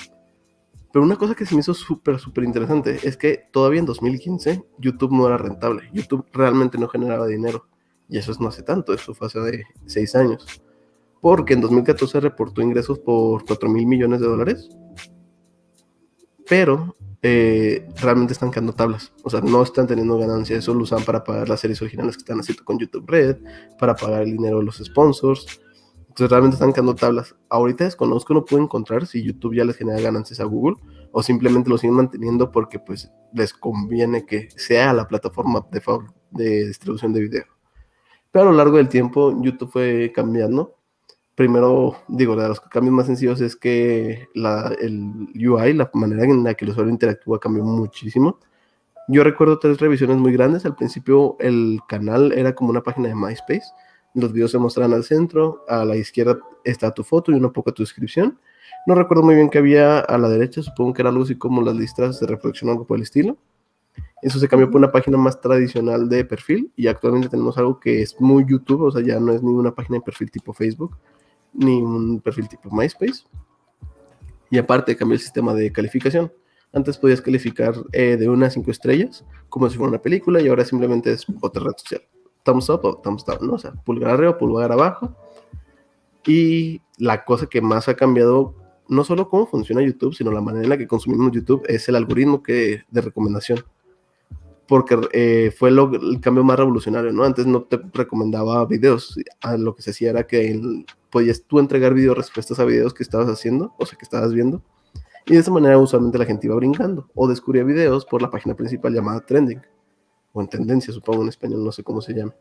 pero 0.93 1.05
una 1.05 1.17
cosa 1.17 1.35
que 1.35 1.47
se 1.47 1.55
me 1.55 1.61
hizo 1.61 1.75
súper, 1.75 2.19
súper 2.19 2.45
interesante 2.45 2.99
es 3.03 3.17
que 3.17 3.49
todavía 3.53 3.81
en 3.81 3.87
2015 3.87 4.65
YouTube 4.79 5.13
no 5.13 5.27
era 5.27 5.39
rentable, 5.39 5.89
YouTube 5.93 6.27
realmente 6.33 6.79
no 6.79 6.89
generaba 6.89 7.27
dinero, 7.27 7.67
y 8.09 8.19
eso 8.19 8.33
es 8.33 8.41
no 8.41 8.49
hace 8.49 8.63
tanto, 8.63 8.93
eso 8.93 9.15
fue 9.15 9.29
hace 9.29 9.65
6 9.87 10.17
años 10.17 10.63
porque 11.21 11.55
en 11.55 11.61
2014 11.61 12.21
reportó 12.21 12.63
ingresos 12.63 12.99
por 12.99 13.45
4 13.45 13.69
mil 13.69 13.87
millones 13.87 14.21
de 14.21 14.27
dólares, 14.27 14.71
pero 16.49 16.97
eh, 17.23 17.87
realmente 18.01 18.33
están 18.33 18.51
quedando 18.51 18.73
tablas. 18.73 19.13
O 19.23 19.31
sea, 19.31 19.41
no 19.41 19.63
están 19.63 19.87
teniendo 19.87 20.19
ganancias. 20.19 20.61
Eso 20.61 20.75
lo 20.75 20.83
usan 20.83 21.05
para 21.05 21.23
pagar 21.23 21.49
las 21.49 21.61
series 21.61 21.81
originales 21.83 22.17
que 22.17 22.23
están 22.23 22.41
haciendo 22.41 22.65
con 22.65 22.79
YouTube 22.79 23.05
Red, 23.07 23.37
para 23.79 23.95
pagar 23.95 24.23
el 24.23 24.33
dinero 24.33 24.59
de 24.59 24.65
los 24.65 24.79
sponsors. 24.79 25.61
Entonces 26.21 26.33
realmente 26.33 26.57
están 26.57 26.75
quedando 26.75 26.95
tablas. 26.95 27.35
Ahorita 27.49 27.85
desconozco, 27.85 28.35
no 28.35 28.45
puedo 28.45 28.63
encontrar 28.63 29.07
si 29.07 29.23
YouTube 29.23 29.55
ya 29.55 29.65
les 29.65 29.79
genera 29.79 30.03
ganancias 30.03 30.39
a 30.41 30.45
Google 30.45 30.77
o 31.13 31.23
simplemente 31.23 31.71
lo 31.71 31.79
siguen 31.79 31.97
manteniendo 31.97 32.53
porque 32.53 32.79
pues 32.79 33.11
les 33.33 33.55
conviene 33.55 34.27
que 34.27 34.51
sea 34.55 34.93
la 34.93 35.09
plataforma 35.09 35.67
de, 35.71 35.81
de 36.33 36.67
distribución 36.67 37.15
de 37.15 37.21
video. 37.23 37.45
Pero 38.31 38.43
a 38.43 38.51
lo 38.51 38.57
largo 38.59 38.77
del 38.77 38.91
tiempo 38.91 39.35
YouTube 39.43 39.71
fue 39.71 40.13
cambiando 40.15 40.77
primero, 41.35 41.97
digo, 42.07 42.37
de 42.37 42.49
los 42.49 42.61
cambios 42.61 42.95
más 42.95 43.07
sencillos 43.07 43.41
es 43.41 43.57
que 43.57 44.29
la, 44.35 44.77
el 44.79 45.27
UI, 45.35 45.73
la 45.73 45.91
manera 45.95 46.25
en 46.25 46.45
la 46.45 46.53
que 46.53 46.67
el 46.67 46.73
usuario 46.73 46.93
interactúa 46.93 47.41
cambió 47.41 47.65
muchísimo. 47.65 48.39
Yo 49.09 49.25
recuerdo 49.25 49.59
tres 49.59 49.81
revisiones 49.81 50.19
muy 50.19 50.35
grandes. 50.35 50.67
Al 50.67 50.77
principio 50.77 51.39
el 51.41 51.81
canal 51.89 52.33
era 52.33 52.55
como 52.55 52.69
una 52.69 52.83
página 52.83 53.09
de 53.09 53.15
MySpace. 53.15 53.73
Los 54.15 54.33
videos 54.33 54.51
se 54.51 54.59
mostraban 54.59 54.93
al 54.93 55.05
centro, 55.05 55.65
a 55.69 55.85
la 55.85 55.97
izquierda 55.97 56.39
está 56.65 56.93
tu 56.93 57.05
foto 57.05 57.31
y 57.31 57.35
una 57.35 57.51
poco 57.51 57.73
tu 57.73 57.83
descripción. 57.83 58.39
No 58.87 58.95
recuerdo 58.95 59.23
muy 59.23 59.35
bien 59.35 59.51
qué 59.51 59.59
había 59.59 60.01
a 60.01 60.19
la 60.19 60.29
derecha, 60.29 60.63
supongo 60.63 60.95
que 60.95 61.03
era 61.03 61.11
algo 61.11 61.23
así 61.23 61.37
como 61.37 61.63
las 61.63 61.77
listas 61.77 62.19
de 62.21 62.27
reproducción 62.27 62.69
o 62.69 62.73
algo 62.73 62.87
por 62.87 62.97
el 62.97 63.03
estilo. 63.03 63.37
Eso 64.23 64.39
se 64.39 64.49
cambió 64.49 64.71
por 64.71 64.79
una 64.79 64.93
página 64.93 65.17
más 65.17 65.41
tradicional 65.41 66.09
de 66.09 66.25
perfil 66.25 66.71
y 66.77 66.87
actualmente 66.87 67.29
tenemos 67.29 67.57
algo 67.57 67.81
que 67.81 68.03
es 68.03 68.21
muy 68.21 68.45
YouTube, 68.47 68.83
o 68.83 68.91
sea, 68.91 69.03
ya 69.03 69.19
no 69.19 69.33
es 69.33 69.43
ni 69.43 69.51
una 69.51 69.75
página 69.75 69.99
de 69.99 70.03
perfil 70.03 70.31
tipo 70.31 70.53
Facebook, 70.53 70.97
ni 71.53 71.81
un 71.81 72.21
perfil 72.21 72.49
tipo 72.49 72.71
MySpace. 72.71 73.25
Y 74.51 74.59
aparte 74.59 74.97
cambió 74.97 75.15
el 75.15 75.21
sistema 75.21 75.55
de 75.55 75.73
calificación. 75.73 76.33
Antes 76.73 76.99
podías 76.99 77.21
calificar 77.21 77.75
eh, 77.93 78.17
de 78.17 78.29
una 78.29 78.47
a 78.47 78.51
cinco 78.51 78.71
estrellas, 78.71 79.25
como 79.49 79.69
si 79.69 79.77
fuera 79.77 79.91
una 79.91 80.03
película, 80.03 80.41
y 80.41 80.49
ahora 80.49 80.65
simplemente 80.65 81.13
es 81.13 81.27
otra 81.41 81.65
red 81.65 81.73
social. 81.77 82.03
Thumbs 82.43 82.69
up 82.71 82.81
o 82.85 82.97
thumbs 82.97 83.25
down, 83.25 83.47
¿no? 83.47 83.55
O 83.55 83.59
sea, 83.59 83.73
pulgar 83.73 84.11
arriba 84.11 84.39
pulgar 84.39 84.73
abajo. 84.73 85.15
Y 86.27 86.83
la 86.99 87.25
cosa 87.25 87.47
que 87.47 87.61
más 87.61 87.89
ha 87.89 87.95
cambiado, 87.95 88.55
no 88.89 89.05
solo 89.05 89.29
cómo 89.29 89.47
funciona 89.47 89.83
YouTube, 89.83 90.15
sino 90.15 90.31
la 90.31 90.41
manera 90.41 90.65
en 90.65 90.71
la 90.71 90.79
que 90.79 90.87
consumimos 90.87 91.33
YouTube, 91.33 91.63
es 91.67 91.89
el 91.89 91.97
algoritmo 91.97 92.43
que, 92.43 92.83
de 92.91 93.01
recomendación 93.01 93.65
porque 94.71 94.97
eh, 95.13 95.53
fue 95.59 95.71
el 95.71 96.21
cambio 96.21 96.45
más 96.45 96.57
revolucionario, 96.57 97.13
¿no? 97.13 97.25
Antes 97.25 97.45
no 97.45 97.65
te 97.65 97.81
recomendaba 97.93 98.65
videos, 98.67 99.19
lo 99.59 99.75
que 99.75 99.83
se 99.83 99.91
hacía 99.91 100.11
era 100.11 100.29
que 100.29 100.85
podías 101.11 101.43
tú 101.43 101.59
entregar 101.59 101.93
video 101.93 102.15
respuestas 102.15 102.61
a 102.61 102.65
videos 102.65 102.95
que 102.95 103.03
estabas 103.03 103.29
haciendo, 103.29 103.75
o 103.79 103.85
sea, 103.85 103.99
que 103.99 104.05
estabas 104.05 104.33
viendo, 104.33 104.63
y 105.27 105.33
de 105.33 105.41
esa 105.41 105.51
manera 105.51 105.77
usualmente 105.77 106.19
la 106.19 106.25
gente 106.25 106.47
iba 106.47 106.55
brincando, 106.55 107.09
o 107.17 107.27
descubría 107.27 107.65
videos 107.65 108.07
por 108.07 108.23
la 108.23 108.31
página 108.31 108.55
principal 108.55 108.95
llamada 108.95 109.27
Trending, 109.27 109.61
o 110.33 110.41
en 110.41 110.49
tendencia, 110.49 110.93
supongo 110.93 111.23
en 111.23 111.29
español, 111.29 111.65
no 111.65 111.73
sé 111.73 111.83
cómo 111.83 112.01
se 112.01 112.15
llama. 112.15 112.35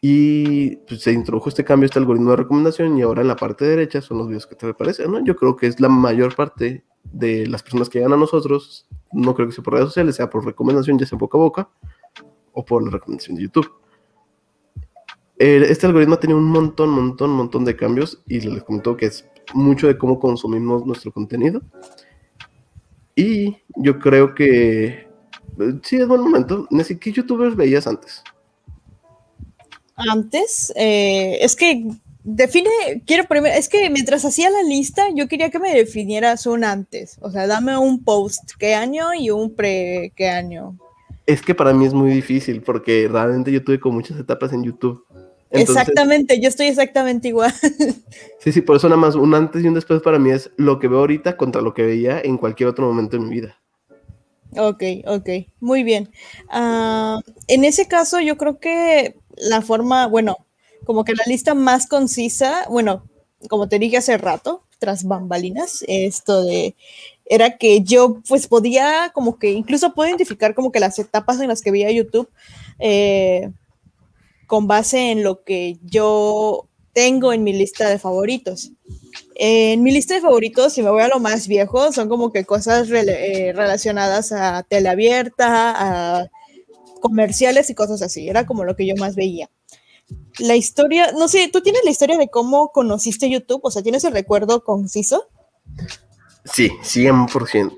Y 0.00 0.76
pues, 0.76 1.02
se 1.02 1.12
introdujo 1.12 1.48
este 1.48 1.64
cambio, 1.64 1.86
este 1.86 1.98
algoritmo 1.98 2.30
de 2.30 2.36
recomendación, 2.36 2.96
y 2.96 3.02
ahora 3.02 3.22
en 3.22 3.28
la 3.28 3.36
parte 3.36 3.64
derecha 3.64 4.00
son 4.00 4.18
los 4.18 4.28
videos 4.28 4.46
que 4.46 4.54
te 4.54 4.68
aparecen, 4.68 5.12
¿no? 5.12 5.22
Yo 5.24 5.36
creo 5.36 5.56
que 5.56 5.66
es 5.66 5.78
la 5.80 5.88
mayor 5.88 6.34
parte 6.34 6.84
de 7.04 7.46
las 7.46 7.62
personas 7.62 7.88
que 7.88 7.98
llegan 7.98 8.14
a 8.14 8.16
nosotros, 8.16 8.86
no 9.12 9.34
creo 9.34 9.48
que 9.48 9.54
sea 9.54 9.64
por 9.64 9.74
redes 9.74 9.88
sociales, 9.88 10.16
sea 10.16 10.30
por 10.30 10.44
recomendación, 10.44 10.98
ya 10.98 11.06
sea 11.06 11.18
boca 11.18 11.36
a 11.36 11.40
boca, 11.40 11.68
o 12.52 12.64
por 12.64 12.82
la 12.82 12.90
recomendación 12.90 13.36
de 13.36 13.42
YouTube. 13.42 13.70
Este 15.36 15.86
algoritmo 15.86 16.18
tiene 16.18 16.34
un 16.34 16.44
montón, 16.44 16.90
montón, 16.90 17.30
montón 17.30 17.64
de 17.64 17.74
cambios 17.74 18.22
y 18.26 18.40
les 18.40 18.62
comento 18.62 18.96
que 18.96 19.06
es 19.06 19.26
mucho 19.54 19.86
de 19.86 19.96
cómo 19.96 20.20
consumimos 20.20 20.84
nuestro 20.84 21.12
contenido. 21.12 21.62
Y 23.16 23.56
yo 23.76 23.98
creo 23.98 24.34
que 24.34 25.09
sí 25.82 25.96
es 25.96 26.06
buen 26.06 26.20
momento. 26.20 26.68
¿Qué 27.00 27.12
youtubers 27.12 27.56
veías 27.56 27.86
antes? 27.86 28.22
Antes, 29.96 30.72
eh, 30.76 31.38
es 31.40 31.56
que 31.56 31.86
Define, 32.22 33.02
quiero 33.06 33.24
primero, 33.24 33.54
es 33.54 33.68
que 33.68 33.88
mientras 33.88 34.24
hacía 34.26 34.50
la 34.50 34.62
lista, 34.62 35.04
yo 35.14 35.26
quería 35.26 35.50
que 35.50 35.58
me 35.58 35.72
definieras 35.72 36.46
un 36.46 36.64
antes. 36.64 37.16
O 37.20 37.30
sea, 37.30 37.46
dame 37.46 37.78
un 37.78 38.04
post 38.04 38.52
qué 38.58 38.74
año 38.74 39.14
y 39.14 39.30
un 39.30 39.54
pre 39.54 40.12
qué 40.16 40.28
año. 40.28 40.76
Es 41.24 41.40
que 41.40 41.54
para 41.54 41.72
mí 41.72 41.86
es 41.86 41.94
muy 41.94 42.10
difícil 42.10 42.60
porque 42.60 43.08
realmente 43.10 43.50
yo 43.50 43.64
tuve 43.64 43.80
como 43.80 43.96
muchas 43.96 44.18
etapas 44.18 44.52
en 44.52 44.64
YouTube. 44.64 45.02
exactamente, 45.50 46.40
yo 46.40 46.48
estoy 46.48 46.66
exactamente 46.66 47.28
igual. 47.28 47.52
Sí, 48.38 48.52
sí, 48.52 48.62
por 48.62 48.76
eso 48.76 48.88
nada 48.88 49.00
más 49.00 49.16
un 49.16 49.34
antes 49.34 49.62
y 49.62 49.68
un 49.68 49.74
después 49.74 50.00
para 50.00 50.18
mí 50.18 50.30
es 50.30 50.50
lo 50.56 50.78
que 50.78 50.88
veo 50.88 51.00
ahorita 51.00 51.36
contra 51.36 51.60
lo 51.60 51.74
que 51.74 51.82
veía 51.82 52.20
en 52.22 52.38
cualquier 52.38 52.70
otro 52.70 52.86
momento 52.86 53.18
de 53.18 53.22
mi 53.22 53.30
vida. 53.30 53.58
Ok, 54.56 54.82
ok, 55.06 55.28
muy 55.60 55.82
bien. 55.84 56.10
Ah, 56.48 57.20
en 57.46 57.64
ese 57.64 57.86
caso 57.86 58.20
yo 58.20 58.36
creo 58.36 58.58
que 58.58 59.14
la 59.36 59.62
forma, 59.62 60.06
bueno, 60.06 60.38
como 60.84 61.04
que 61.04 61.14
la 61.14 61.24
lista 61.26 61.54
más 61.54 61.86
concisa, 61.86 62.66
bueno, 62.68 63.04
como 63.48 63.68
te 63.68 63.78
dije 63.78 63.98
hace 63.98 64.18
rato, 64.18 64.64
tras 64.78 65.04
bambalinas, 65.04 65.84
esto 65.86 66.42
de, 66.44 66.74
era 67.26 67.58
que 67.58 67.82
yo 67.82 68.20
pues 68.28 68.48
podía 68.48 69.12
como 69.14 69.38
que, 69.38 69.52
incluso 69.52 69.94
puedo 69.94 70.08
identificar 70.08 70.54
como 70.54 70.72
que 70.72 70.80
las 70.80 70.98
etapas 70.98 71.40
en 71.40 71.48
las 71.48 71.60
que 71.62 71.70
veía 71.70 71.90
YouTube 71.92 72.28
eh, 72.78 73.50
con 74.46 74.66
base 74.66 75.12
en 75.12 75.22
lo 75.22 75.44
que 75.44 75.78
yo 75.84 76.66
tengo 76.92 77.32
en 77.32 77.44
mi 77.44 77.52
lista 77.52 77.88
de 77.88 77.98
favoritos. 77.98 78.72
En 79.42 79.82
mi 79.82 79.90
lista 79.90 80.12
de 80.12 80.20
favoritos, 80.20 80.74
si 80.74 80.82
me 80.82 80.90
voy 80.90 81.02
a 81.02 81.08
lo 81.08 81.18
más 81.18 81.48
viejo, 81.48 81.92
son 81.92 82.10
como 82.10 82.30
que 82.30 82.44
cosas 82.44 82.90
eh, 82.90 83.52
relacionadas 83.54 84.32
a 84.32 84.62
tele 84.64 84.90
abierta, 84.90 86.20
a 86.20 86.26
comerciales 87.00 87.70
y 87.70 87.74
cosas 87.74 88.02
así. 88.02 88.28
Era 88.28 88.44
como 88.44 88.64
lo 88.64 88.76
que 88.76 88.86
yo 88.86 88.94
más 88.96 89.16
veía 89.16 89.48
la 90.38 90.56
historia, 90.56 91.12
no 91.12 91.28
sé, 91.28 91.48
¿tú 91.52 91.60
tienes 91.60 91.82
la 91.84 91.90
historia 91.90 92.16
de 92.16 92.28
cómo 92.28 92.72
conociste 92.72 93.30
YouTube? 93.30 93.60
O 93.62 93.70
sea, 93.70 93.82
¿tienes 93.82 94.04
el 94.04 94.12
recuerdo 94.12 94.64
conciso? 94.64 95.28
Sí, 96.44 96.70
100%. 96.82 97.76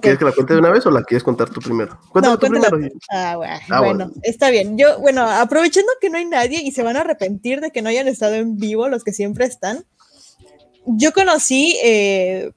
¿Quieres 0.00 0.18
que 0.18 0.24
la 0.24 0.32
cuente 0.32 0.54
de 0.54 0.60
una 0.60 0.70
vez 0.70 0.86
o 0.86 0.90
la 0.90 1.02
quieres 1.02 1.22
contar 1.22 1.50
tú 1.50 1.60
primero? 1.60 1.98
Cuéntame 2.10 2.38
tú 2.38 2.46
primero. 2.46 2.78
Ah, 3.10 3.36
ah 3.68 3.80
bueno, 3.80 4.10
está 4.22 4.48
bien. 4.48 4.78
Yo, 4.78 4.98
bueno, 4.98 5.28
aprovechando 5.28 5.92
que 6.00 6.08
no 6.08 6.16
hay 6.16 6.24
nadie 6.24 6.62
y 6.62 6.72
se 6.72 6.82
van 6.82 6.96
a 6.96 7.00
arrepentir 7.00 7.60
de 7.60 7.70
que 7.70 7.82
no 7.82 7.90
hayan 7.90 8.08
estado 8.08 8.34
en 8.34 8.56
vivo 8.56 8.88
los 8.88 9.04
que 9.04 9.12
siempre 9.12 9.44
están, 9.44 9.84
yo 10.86 11.12
conocí, 11.12 11.76
eh, 11.82 12.52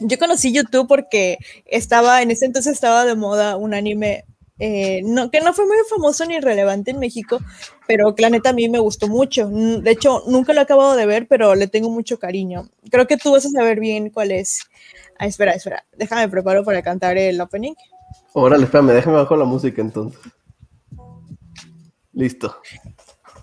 yo 0.00 0.18
conocí 0.18 0.52
YouTube 0.52 0.88
porque 0.88 1.38
estaba, 1.66 2.22
en 2.22 2.30
ese 2.30 2.46
entonces 2.46 2.72
estaba 2.72 3.04
de 3.04 3.14
moda 3.14 3.56
un 3.56 3.74
anime 3.74 4.24
eh, 4.62 5.00
no, 5.04 5.30
que 5.30 5.40
no 5.40 5.54
fue 5.54 5.64
muy 5.64 5.76
famoso 5.88 6.26
ni 6.26 6.38
relevante 6.38 6.90
en 6.90 6.98
México, 6.98 7.40
pero 7.86 8.14
que 8.14 8.20
la 8.20 8.28
neta 8.28 8.50
a 8.50 8.52
mí 8.52 8.68
me 8.68 8.78
gustó 8.78 9.08
mucho. 9.08 9.48
De 9.48 9.90
hecho, 9.90 10.22
nunca 10.26 10.52
lo 10.52 10.60
he 10.60 10.62
acabado 10.62 10.94
de 10.96 11.06
ver, 11.06 11.26
pero 11.26 11.54
le 11.54 11.66
tengo 11.66 11.88
mucho 11.88 12.18
cariño. 12.18 12.68
Creo 12.90 13.06
que 13.06 13.16
tú 13.16 13.32
vas 13.32 13.46
a 13.46 13.50
saber 13.50 13.80
bien 13.80 14.10
cuál 14.10 14.30
es. 14.32 14.68
Ah, 15.18 15.26
espera, 15.26 15.52
espera, 15.52 15.86
déjame 15.96 16.28
preparo 16.28 16.62
para 16.62 16.82
cantar 16.82 17.16
el 17.16 17.40
opening. 17.40 17.72
Órale, 18.34 18.64
espérame, 18.64 18.92
déjame 18.92 19.16
bajo 19.16 19.34
la 19.34 19.46
música 19.46 19.80
entonces. 19.80 20.20
Listo. 22.12 22.54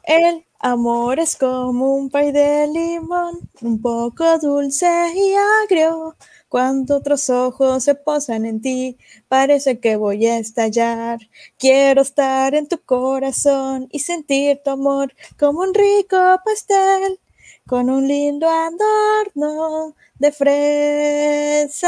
El 0.04 0.45
amor 0.60 1.20
es 1.20 1.36
como 1.36 1.96
un 1.96 2.10
pay 2.10 2.32
de 2.32 2.67
limón, 2.67 3.50
un 3.62 3.82
poco 3.82 4.38
dulce 4.39 4.88
y 5.15 5.34
agrio 5.63 6.15
cuando 6.50 6.98
otros 6.98 7.30
ojos 7.30 7.84
se 7.84 7.96
posan 7.96 8.46
en 8.46 8.62
ti, 8.62 8.98
parece 9.28 9.80
que 9.80 9.98
voy 9.98 10.26
a 10.28 10.38
estallar. 10.39 11.20
Quiero 11.58 12.02
estar 12.02 12.56
en 12.56 12.67
tu 12.67 12.80
corazón 12.82 13.89
y 13.91 14.00
sentir 14.00 14.62
tu 14.63 14.72
amor 14.72 15.13
como 15.38 15.62
un 15.62 15.74
rico 15.74 16.17
pastel 16.46 17.20
con 17.67 17.89
un 17.89 18.08
lindo 18.08 18.48
adorno 18.50 19.96
de 20.20 20.32
fresas. 20.32 21.86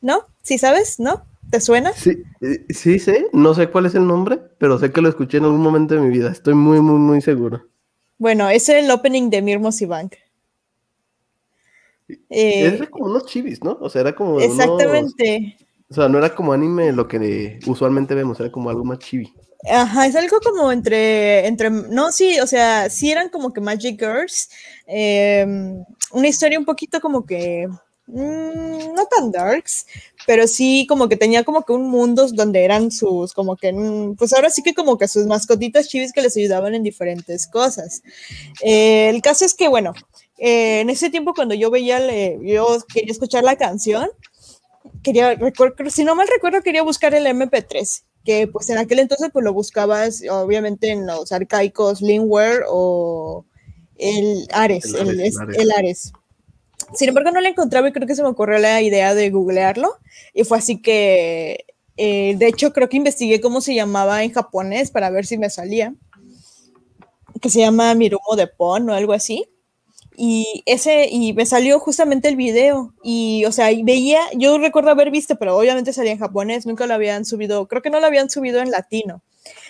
¿No? 0.00 0.26
¿Sí 0.42 0.58
sabes? 0.58 0.98
¿No? 0.98 1.22
¿Te 1.52 1.60
suena? 1.60 1.92
Sí, 1.92 2.22
eh, 2.40 2.64
sí 2.70 2.98
sé, 2.98 3.26
no 3.34 3.52
sé 3.52 3.68
cuál 3.68 3.84
es 3.84 3.94
el 3.94 4.06
nombre, 4.06 4.40
pero 4.56 4.78
sé 4.78 4.90
que 4.90 5.02
lo 5.02 5.10
escuché 5.10 5.36
en 5.36 5.44
algún 5.44 5.60
momento 5.60 5.94
de 5.94 6.00
mi 6.00 6.08
vida, 6.08 6.30
estoy 6.32 6.54
muy, 6.54 6.80
muy, 6.80 6.98
muy 6.98 7.20
seguro. 7.20 7.68
Bueno, 8.16 8.48
es 8.48 8.70
el 8.70 8.90
opening 8.90 9.28
de 9.28 9.42
Mirmos 9.42 9.82
y 9.82 9.84
Bank. 9.84 10.14
Eh, 12.30 12.72
era 12.74 12.86
como 12.86 13.04
unos 13.04 13.26
chivis, 13.26 13.62
¿no? 13.62 13.76
O 13.82 13.90
sea, 13.90 14.00
era 14.00 14.14
como. 14.14 14.40
Exactamente. 14.40 15.58
o 15.90 15.94
sea, 15.94 16.08
no 16.08 16.16
era 16.16 16.34
como 16.34 16.54
anime 16.54 16.90
lo 16.90 17.06
que 17.06 17.60
usualmente 17.66 18.14
vemos, 18.14 18.40
era 18.40 18.50
como 18.50 18.70
algo 18.70 18.84
más 18.86 19.00
chibi. 19.00 19.30
Ajá, 19.70 20.06
es 20.06 20.16
algo 20.16 20.40
como 20.40 20.72
entre, 20.72 21.46
entre, 21.46 21.68
no, 21.68 22.12
sí, 22.12 22.40
o 22.40 22.46
sea, 22.46 22.88
sí 22.88 23.12
eran 23.12 23.28
como 23.28 23.52
que 23.52 23.60
Magic 23.60 24.00
Girls, 24.00 24.48
em, 24.86 25.84
una 26.12 26.28
historia 26.28 26.58
un 26.58 26.64
poquito 26.64 26.98
como 26.98 27.26
que, 27.26 27.68
mm, 28.06 28.94
no 28.94 29.06
tan 29.06 29.30
darks, 29.30 29.86
pero 30.26 30.46
sí 30.46 30.86
como 30.88 31.08
que 31.08 31.16
tenía 31.16 31.44
como 31.44 31.64
que 31.64 31.72
un 31.72 31.88
mundo 31.88 32.26
donde 32.32 32.64
eran 32.64 32.90
sus, 32.90 33.32
como 33.32 33.56
que, 33.56 33.72
mm, 33.72 34.16
pues 34.16 34.32
ahora 34.32 34.50
sí 34.50 34.62
que 34.62 34.74
como 34.74 34.98
que 34.98 35.08
sus 35.08 35.26
mascotitas 35.26 35.88
chivis 35.88 36.12
que 36.12 36.22
les 36.22 36.36
ayudaban 36.36 36.74
en 36.74 36.82
diferentes 36.82 37.46
cosas. 37.46 38.02
Eh, 38.62 39.08
el 39.08 39.22
caso 39.22 39.44
es 39.44 39.54
que, 39.54 39.68
bueno, 39.68 39.92
eh, 40.38 40.80
en 40.80 40.90
ese 40.90 41.10
tiempo 41.10 41.34
cuando 41.34 41.54
yo 41.54 41.70
veía, 41.70 42.00
yo 42.40 42.78
quería 42.92 43.12
escuchar 43.12 43.44
la 43.44 43.56
canción, 43.56 44.08
quería, 45.02 45.34
recuerdo, 45.34 45.90
si 45.90 46.04
no 46.04 46.14
mal 46.14 46.28
recuerdo, 46.28 46.62
quería 46.62 46.82
buscar 46.82 47.14
el 47.14 47.26
MP3, 47.26 48.04
que 48.24 48.46
pues 48.46 48.70
en 48.70 48.78
aquel 48.78 49.00
entonces 49.00 49.30
pues 49.32 49.44
lo 49.44 49.52
buscabas 49.52 50.22
obviamente 50.30 50.90
en 50.90 51.06
los 51.06 51.32
arcaicos 51.32 52.00
Linware 52.00 52.64
o 52.68 53.44
el 53.98 54.48
Ares, 54.52 54.94
el, 54.94 55.20
el 55.20 55.72
Ares. 55.76 56.12
Sin 56.94 57.08
embargo, 57.08 57.30
no 57.30 57.40
lo 57.40 57.48
encontraba 57.48 57.88
y 57.88 57.92
creo 57.92 58.06
que 58.06 58.14
se 58.14 58.22
me 58.22 58.28
ocurrió 58.28 58.58
la 58.58 58.82
idea 58.82 59.14
de 59.14 59.30
googlearlo. 59.30 59.96
Y 60.34 60.44
fue 60.44 60.58
así 60.58 60.80
que, 60.80 61.64
eh, 61.96 62.34
de 62.36 62.46
hecho, 62.46 62.72
creo 62.72 62.88
que 62.88 62.96
investigué 62.96 63.40
cómo 63.40 63.60
se 63.60 63.74
llamaba 63.74 64.22
en 64.24 64.32
japonés 64.32 64.90
para 64.90 65.10
ver 65.10 65.26
si 65.26 65.38
me 65.38 65.50
salía. 65.50 65.94
Que 67.40 67.50
se 67.50 67.60
llama 67.60 67.94
Mirumo 67.94 68.36
de 68.36 68.46
Pon 68.46 68.88
o 68.90 68.94
algo 68.94 69.12
así. 69.12 69.46
Y 70.16 70.62
ese, 70.66 71.08
y 71.10 71.32
me 71.32 71.46
salió 71.46 71.78
justamente 71.80 72.28
el 72.28 72.36
video. 72.36 72.92
Y, 73.02 73.44
o 73.46 73.52
sea, 73.52 73.70
veía, 73.82 74.20
yo 74.36 74.58
recuerdo 74.58 74.90
haber 74.90 75.10
visto, 75.10 75.36
pero 75.36 75.56
obviamente 75.56 75.92
salía 75.92 76.12
en 76.12 76.18
japonés, 76.18 76.66
nunca 76.66 76.86
lo 76.86 76.94
habían 76.94 77.24
subido, 77.24 77.66
creo 77.66 77.82
que 77.82 77.90
no 77.90 78.00
lo 78.00 78.06
habían 78.06 78.30
subido 78.30 78.60
en 78.60 78.70
latino. 78.70 79.22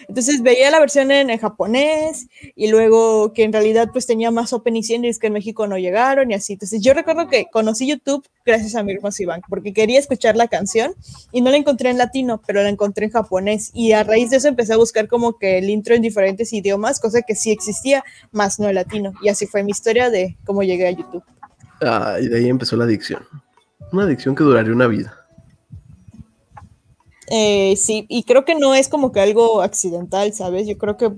Entonces 0.09 0.43
veía 0.43 0.71
la 0.71 0.81
versión 0.81 1.11
en, 1.11 1.37
japonés 1.39 2.29
y 2.55 2.69
luego 2.69 3.33
que 3.33 3.45
en 3.45 3.53
realidad 3.53 3.89
pues 3.93 4.07
tenía 4.07 4.31
más 4.31 4.53
openings 4.53 5.19
que 5.19 5.27
en 5.27 5.33
México 5.33 5.67
no 5.67 5.79
llegaron 5.79 6.31
y 6.31 6.35
así. 6.35 6.55
Entonces 6.55 6.83
yo 6.83 6.93
recuerdo 6.95 7.29
que 7.29 7.47
conocí 7.51 7.87
YouTube 7.87 8.27
gracias 8.45 8.75
a 8.75 8.83
Mirko 8.83 9.11
Sibank 9.11 9.45
porque 9.49 9.73
quería 9.73 9.99
escuchar 9.99 10.37
la 10.37 10.49
canción 10.49 10.95
y 11.31 11.41
no 11.41 11.51
la 11.51 11.57
encontré 11.57 11.91
en 11.91 11.99
latino, 11.99 12.41
pero 12.47 12.63
la 12.63 12.69
encontré 12.69 13.07
en 13.07 13.13
japonés 13.13 13.71
y 13.73 13.93
a 13.93 14.05
raíz 14.05 14.31
de 14.31 14.37
eso 14.37 14.49
empecé 14.49 14.73
a 14.75 14.77
buscar 14.77 15.09
como 15.09 15.39
que 15.39 15.59
el 15.59 15.71
intro 15.71 15.95
en 15.95 16.03
diferentes 16.03 16.53
idiomas, 16.53 17.01
cosa 17.01 17.23
que 17.23 17.35
sí 17.35 17.51
existía, 17.51 18.05
más 18.31 18.59
no 18.59 18.69
en 18.69 18.75
latino. 18.75 19.13
Y 19.23 19.29
así 19.29 19.47
fue 19.47 19.63
mi 19.63 19.71
historia 19.71 20.11
de 20.11 20.37
cómo 20.45 20.63
llegué 20.63 20.89
a 20.89 20.91
YouTube. 20.91 21.25
Ah, 21.81 22.17
y 22.21 22.29
de 22.29 22.39
ahí 22.39 22.49
empezó 22.49 22.77
la 22.77 22.85
adicción. 22.85 23.23
Una 23.93 24.05
adicción 24.05 24.35
que 24.35 24.45
duraría 24.45 24.73
una 24.73 24.87
vida. 24.87 25.22
Eh, 27.35 27.77
sí, 27.79 28.05
y 28.11 28.25
creo 28.25 28.45
que 28.45 28.55
no 28.55 28.75
es 28.75 28.91
como 28.91 29.11
que 29.11 29.21
algo 29.21 29.63
accidental, 29.63 30.35
¿sabes? 30.35 30.67
Yo 30.67 30.77
creo 30.77 30.99
que 30.99 31.13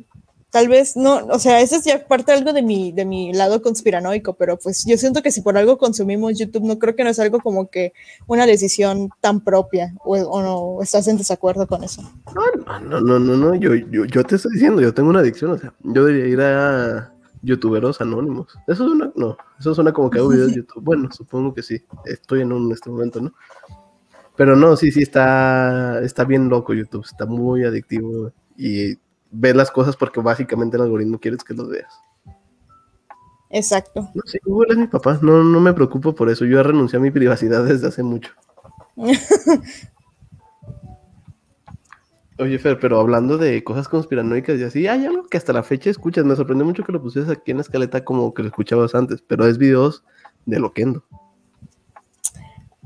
tal 0.49 0.69
vez 0.69 0.97
no, 0.97 1.27
o 1.27 1.41
sea, 1.41 1.61
eso 1.61 1.75
es 1.75 1.85
ya 1.85 2.07
parte 2.07 2.31
algo 2.31 2.53
de 2.53 2.63
mi, 2.63 2.93
de 2.93 3.05
mi 3.05 3.33
lado 3.33 3.61
conspiranoico, 3.61 4.35
pero 4.35 4.57
pues 4.57 4.85
yo 4.87 4.97
siento 4.97 5.23
que 5.23 5.33
si 5.33 5.41
por 5.41 5.59
algo 5.59 5.77
consumimos 5.77 6.39
YouTube, 6.39 6.63
no 6.63 6.79
creo 6.79 6.95
que 6.95 7.03
no 7.03 7.11
es 7.11 7.19
algo 7.19 7.41
como 7.41 7.69
que 7.69 7.95
una 8.29 8.47
decisión 8.47 9.09
tan 9.21 9.41
propia, 9.41 9.93
o, 10.05 10.41
no, 10.41 10.81
¿estás 10.81 11.09
en 11.09 11.17
desacuerdo 11.17 11.67
con 11.67 11.83
eso? 11.83 12.03
No, 12.33 12.79
no, 12.79 13.01
no, 13.01 13.19
no, 13.19 13.37
no, 13.37 13.55
yo, 13.57 13.75
yo, 13.75 14.05
yo 14.05 14.23
te 14.23 14.37
estoy 14.37 14.53
diciendo, 14.53 14.81
yo 14.81 14.95
tengo 14.95 15.11
una 15.11 15.19
adicción, 15.19 15.51
o 15.51 15.59
sea, 15.59 15.75
yo 15.83 16.05
debería 16.05 16.33
ir 16.33 16.41
a 16.41 17.13
youtuberos 17.43 18.01
anónimos. 18.01 18.57
Eso 18.69 18.87
suena, 18.87 19.11
no, 19.17 19.37
eso 19.59 19.75
suena 19.75 19.93
como 19.93 20.11
que 20.11 20.19
hago 20.19 20.29
videos 20.29 20.51
de 20.51 20.57
YouTube. 20.59 20.85
Bueno, 20.85 21.11
supongo 21.11 21.53
que 21.53 21.65
sí, 21.65 21.83
estoy 22.05 22.43
en 22.43 22.53
un 22.53 22.67
en 22.67 22.73
este 22.73 22.91
momento, 22.91 23.21
¿no? 23.21 23.33
Pero 24.37 24.57
no, 24.57 24.77
sí, 24.77 24.91
sí, 24.91 25.03
está, 25.03 26.01
está 26.01 26.25
bien 26.25 26.49
loco 26.49 26.75
YouTube, 26.75 27.05
está 27.05 27.25
muy 27.25 27.65
adictivo 27.65 28.33
y 28.57 28.99
ves 29.31 29.55
las 29.55 29.71
cosas 29.71 29.97
porque 29.97 30.21
básicamente 30.21 30.77
el 30.77 30.83
algoritmo 30.83 31.21
quiere 31.21 31.37
que 31.37 31.55
los 31.55 31.69
veas. 31.69 31.95
Exacto. 33.51 34.11
No 34.13 34.23
sé, 34.25 34.41
Google 34.45 34.73
es 34.73 34.79
mi 34.79 34.89
papá, 34.89 35.21
no, 35.23 35.45
no 35.45 35.61
me 35.61 35.73
preocupo 35.73 36.15
por 36.15 36.29
eso, 36.31 36.45
yo 36.45 36.57
ya 36.57 36.65
renuncié 36.65 36.97
a 36.99 37.03
mi 37.03 37.13
privacidad 37.13 37.65
desde 37.69 37.87
hace 37.87 38.03
mucho. 38.03 38.33
Oye, 42.37 42.59
Fer, 42.59 42.81
pero 42.81 42.99
hablando 42.99 43.39
de 43.39 43.63
cosas 43.63 43.87
conspiranoicas 43.87 44.59
y 44.59 44.65
así, 44.65 44.89
hay 44.89 45.07
algo 45.07 45.29
que 45.29 45.37
hasta 45.37 45.53
la 45.53 45.63
fecha 45.63 45.89
escuchas. 45.89 46.25
Me 46.25 46.35
sorprendió 46.35 46.67
mucho 46.67 46.83
que 46.83 46.91
lo 46.91 47.01
pusieras 47.01 47.31
aquí 47.31 47.53
en 47.53 47.59
la 47.59 47.63
escaleta 47.63 48.05
como 48.05 48.35
que 48.35 48.43
lo 48.43 48.49
escuchabas 48.49 48.97
antes, 48.97 49.23
pero 49.23 49.47
es 49.47 49.57
videos 49.57 50.03
de 50.45 50.59
Loquendo 50.59 51.05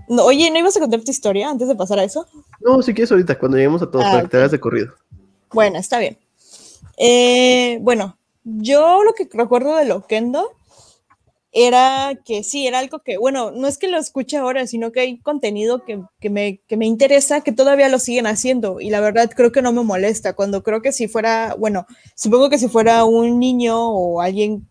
oye, 0.08 0.50
¿no 0.50 0.58
ibas 0.58 0.76
a 0.76 0.80
contar 0.80 1.00
tu 1.00 1.10
historia 1.10 1.48
antes 1.48 1.68
de 1.68 1.74
pasar 1.74 1.98
a 1.98 2.04
eso? 2.04 2.26
No, 2.60 2.82
si 2.82 2.94
quieres 2.94 3.10
ahorita, 3.10 3.38
cuando 3.38 3.56
lleguemos 3.56 3.82
a 3.82 3.90
todo, 3.90 4.02
ah, 4.02 4.10
para 4.10 4.22
que 4.22 4.28
te 4.28 4.36
hagas 4.36 4.50
de 4.50 4.60
corrido. 4.60 4.94
Bueno, 5.52 5.78
está 5.78 5.98
bien. 5.98 6.18
Eh, 6.96 7.78
bueno, 7.80 8.18
yo 8.44 9.02
lo 9.04 9.14
que 9.14 9.28
recuerdo 9.32 9.76
de 9.76 9.84
Loquendo 9.84 10.50
era 11.52 12.12
que 12.24 12.44
sí, 12.44 12.66
era 12.66 12.78
algo 12.78 13.00
que, 13.00 13.16
bueno, 13.16 13.50
no 13.50 13.66
es 13.68 13.78
que 13.78 13.88
lo 13.88 13.98
escuche 13.98 14.36
ahora, 14.36 14.66
sino 14.66 14.92
que 14.92 15.00
hay 15.00 15.18
contenido 15.18 15.84
que, 15.84 16.28
me, 16.28 16.60
que 16.66 16.76
me 16.76 16.86
interesa, 16.86 17.40
que 17.40 17.52
todavía 17.52 17.88
lo 17.88 17.98
siguen 17.98 18.26
haciendo. 18.26 18.80
Y 18.80 18.90
la 18.90 19.00
verdad 19.00 19.30
creo 19.34 19.50
que 19.50 19.62
no 19.62 19.72
me 19.72 19.82
molesta. 19.82 20.34
Cuando 20.34 20.62
creo 20.62 20.82
que 20.82 20.92
si 20.92 21.08
fuera, 21.08 21.54
bueno, 21.58 21.86
supongo 22.14 22.50
que 22.50 22.58
si 22.58 22.68
fuera 22.68 23.04
un 23.04 23.38
niño 23.38 23.76
o 23.90 24.20
alguien 24.20 24.68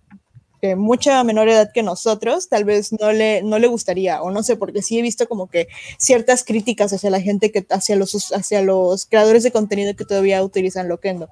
de 0.67 0.75
mucha 0.75 1.23
menor 1.23 1.49
edad 1.49 1.71
que 1.73 1.83
nosotros, 1.83 2.49
tal 2.49 2.65
vez 2.65 2.91
no 2.99 3.11
le, 3.11 3.41
no 3.43 3.59
le 3.59 3.67
gustaría, 3.67 4.21
o 4.21 4.31
no 4.31 4.43
sé, 4.43 4.55
porque 4.55 4.81
sí 4.81 4.99
he 4.99 5.01
visto 5.01 5.27
como 5.27 5.47
que 5.47 5.67
ciertas 5.97 6.43
críticas 6.43 6.93
hacia 6.93 7.09
la 7.09 7.21
gente 7.21 7.51
que, 7.51 7.65
hacia 7.69 7.95
los, 7.95 8.31
hacia 8.33 8.61
los 8.61 9.05
creadores 9.05 9.43
de 9.43 9.51
contenido 9.51 9.95
que 9.95 10.05
todavía 10.05 10.43
utilizan 10.43 10.87
Loquendo. 10.87 11.29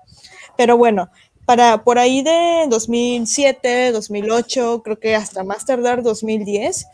Pero 0.57 0.77
bueno, 0.77 1.09
para 1.45 1.83
por 1.83 1.99
ahí 1.99 2.23
de 2.23 2.65
2007, 2.69 3.91
2008, 3.91 4.81
creo 4.83 4.99
que 4.99 5.15
hasta 5.15 5.43
más 5.43 5.65
tardar 5.65 6.01
2010, 6.01 6.87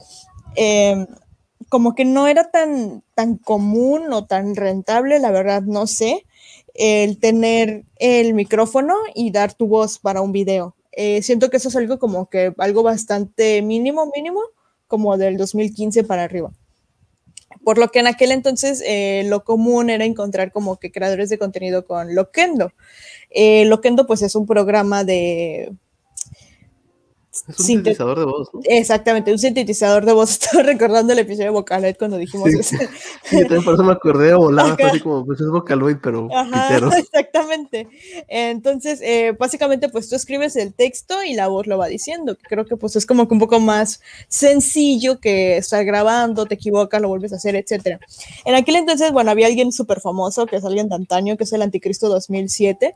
em, 0.56 1.08
como 1.70 1.96
que 1.96 2.04
no 2.04 2.28
era 2.28 2.52
tan, 2.52 3.04
tan 3.16 3.38
común 3.38 4.12
o 4.12 4.26
tan 4.26 4.56
rentable, 4.56 5.20
la 5.20 5.32
verdad 5.32 5.62
no 5.62 5.88
sé, 5.88 6.26
el 6.74 7.18
tener 7.20 7.86
el 7.98 8.34
micrófono 8.34 8.96
y 9.16 9.32
dar 9.32 9.54
tu 9.54 9.68
voz 9.68 10.00
para 10.00 10.22
un 10.22 10.32
video. 10.32 10.76
Eh, 10.92 11.22
siento 11.22 11.50
que 11.50 11.58
eso 11.58 11.70
es 11.70 11.76
algo 11.76 12.00
como 12.00 12.30
que 12.30 12.54
algo 12.58 12.84
bastante 12.84 13.62
mínimo, 13.62 14.12
mínimo, 14.16 14.42
como 14.88 15.18
del 15.18 15.38
2015 15.38 16.04
para 16.04 16.24
arriba. 16.24 16.52
Por 17.64 17.78
lo 17.78 17.90
que 17.90 18.00
en 18.00 18.08
aquel 18.08 18.32
entonces 18.32 18.84
eh, 18.86 19.24
lo 19.28 19.44
común 19.44 19.90
era 19.90 20.06
encontrar 20.06 20.52
como 20.52 20.78
que 20.78 20.92
creadores 20.92 21.30
de 21.30 21.38
contenido 21.38 21.86
con 21.86 22.16
Loquendo. 22.16 22.74
Eh, 23.30 23.66
Loquendo 23.66 24.08
pues 24.08 24.22
es 24.22 24.36
un 24.36 24.48
programa 24.48 25.04
de 25.04 25.74
es 27.32 27.60
un 27.60 27.66
sintetizador 27.66 28.20
de 28.20 28.26
voz, 28.26 28.50
¿no? 28.54 28.60
Exactamente, 28.66 29.32
un 29.32 29.40
sintetizador 29.40 30.06
de 30.06 30.12
voz. 30.12 30.32
Estaba 30.42 30.64
recordando 30.64 31.14
el 31.14 31.20
episodio 31.20 31.46
de 31.46 31.52
Vocaloid 31.52 31.96
cuando 31.98 32.18
dijimos 32.18 32.50
eso. 32.50 32.76
Sí, 33.24 33.40
también 33.42 33.64
por 33.64 33.76
eso 33.76 33.84
me 33.84 33.94
acordé, 33.94 34.34
volaba, 34.34 34.76
así 34.88 35.00
como, 35.00 35.26
pues 35.26 35.40
es 35.40 35.48
Vocaloid, 35.48 35.98
pero 36.04 36.28
Ajá, 36.36 36.78
Exactamente. 36.98 37.88
Entonces, 38.28 39.00
eh, 39.02 39.34
básicamente, 39.40 39.88
pues 39.88 40.10
tú 40.10 40.16
escribes 40.16 40.58
el 40.58 40.74
texto 40.74 41.24
y 41.24 41.34
la 41.34 41.48
voz 41.48 41.68
lo 41.68 41.78
va 41.78 41.88
diciendo. 41.88 42.38
Creo 42.50 42.66
que 42.66 42.76
pues 42.76 42.98
es 42.98 43.06
como 43.06 43.28
que 43.28 43.34
un 43.34 43.40
poco 43.40 43.62
más 43.62 44.02
sencillo 44.28 45.20
que 45.20 45.56
estar 45.56 45.86
grabando, 45.86 46.46
te 46.46 46.56
equivocas, 46.56 47.02
lo 47.02 47.08
vuelves 47.08 47.32
a 47.32 47.38
hacer, 47.38 47.56
etcétera. 47.56 48.00
En 48.44 48.56
aquel 48.56 48.76
entonces, 48.76 49.14
bueno, 49.14 49.32
había 49.32 49.48
alguien 49.48 49.72
súper 49.72 50.02
famoso, 50.02 50.46
que 50.46 50.58
es 50.58 50.66
alguien 50.66 50.90
de 50.90 50.96
antaño, 50.96 51.38
que 51.38 51.46
es 51.46 51.54
el 51.54 51.62
Anticristo 51.62 52.10
2007, 52.10 52.94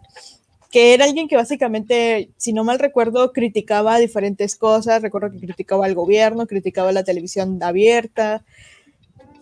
que 0.72 0.94
era 0.94 1.06
alguien 1.06 1.28
que 1.28 1.36
básicamente, 1.36 2.30
si 2.38 2.54
no 2.54 2.64
mal 2.64 2.80
recuerdo, 2.80 3.32
criticaba 3.34 3.98
diferentes 3.98 4.56
cosas, 4.56 5.02
recuerdo 5.02 5.32
que 5.32 5.40
criticaba 5.40 5.86
al 5.86 5.96
gobierno, 5.96 6.48
criticaba 6.48 6.92
la 6.92 7.04
televisión 7.04 7.62
abierta, 7.62 8.44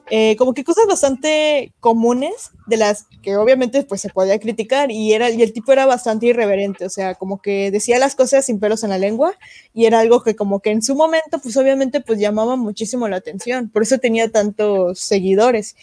eh, 0.09 0.35
como 0.35 0.53
que 0.53 0.65
cosas 0.65 0.85
bastante 0.85 1.71
comunes 1.79 2.51
de 2.67 2.75
las 2.75 3.05
que 3.21 3.37
obviamente 3.37 3.83
pues 3.83 4.01
se 4.01 4.09
podía 4.09 4.37
criticar 4.37 4.91
y, 4.91 5.13
era, 5.13 5.29
y 5.29 5.41
el 5.41 5.53
tipo 5.53 5.71
era 5.71 5.85
bastante 5.85 6.25
irreverente, 6.25 6.85
o 6.85 6.89
sea, 6.89 7.15
como 7.15 7.41
que 7.41 7.71
decía 7.71 7.97
las 7.99 8.13
cosas 8.13 8.45
sin 8.45 8.59
pelos 8.59 8.83
en 8.83 8.89
la 8.89 8.97
lengua 8.97 9.33
y 9.73 9.85
era 9.85 10.01
algo 10.01 10.21
que 10.21 10.35
como 10.35 10.59
que 10.59 10.71
en 10.71 10.81
su 10.81 10.95
momento 10.95 11.39
pues 11.41 11.55
obviamente 11.55 12.01
pues 12.01 12.19
llamaba 12.19 12.57
muchísimo 12.57 13.07
la 13.07 13.15
atención, 13.17 13.69
por 13.69 13.83
eso 13.83 13.97
tenía 13.97 14.29
tantos 14.29 14.99
seguidores. 14.99 15.75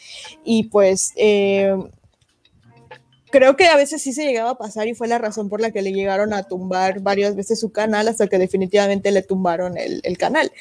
Y 0.45 0.65
pues... 0.65 1.13
Eh, 1.17 1.75
creo 3.31 3.57
que 3.57 3.67
a 3.67 3.77
veces 3.77 4.03
sí 4.03 4.13
se 4.13 4.25
llegaba 4.25 4.51
a 4.51 4.59
pasar 4.59 4.89
y 4.89 4.95
fue 4.95 5.09
la 5.09 5.19
razón 5.19 5.49
por 5.49 5.61
la 5.61 5.71
que 5.71 5.83
le 5.83 5.93
llegaron 5.93 6.33
a 6.33 6.43
tumbar 6.43 7.01
varias 7.01 7.35
veces 7.37 7.61
su 7.61 7.73
canal 7.73 8.09
hasta 8.09 8.27
que 8.27 8.39
definitivamente 8.39 9.11
le 9.13 9.23
tumbaron 9.23 9.77
el, 9.77 10.19
canal. 10.19 10.53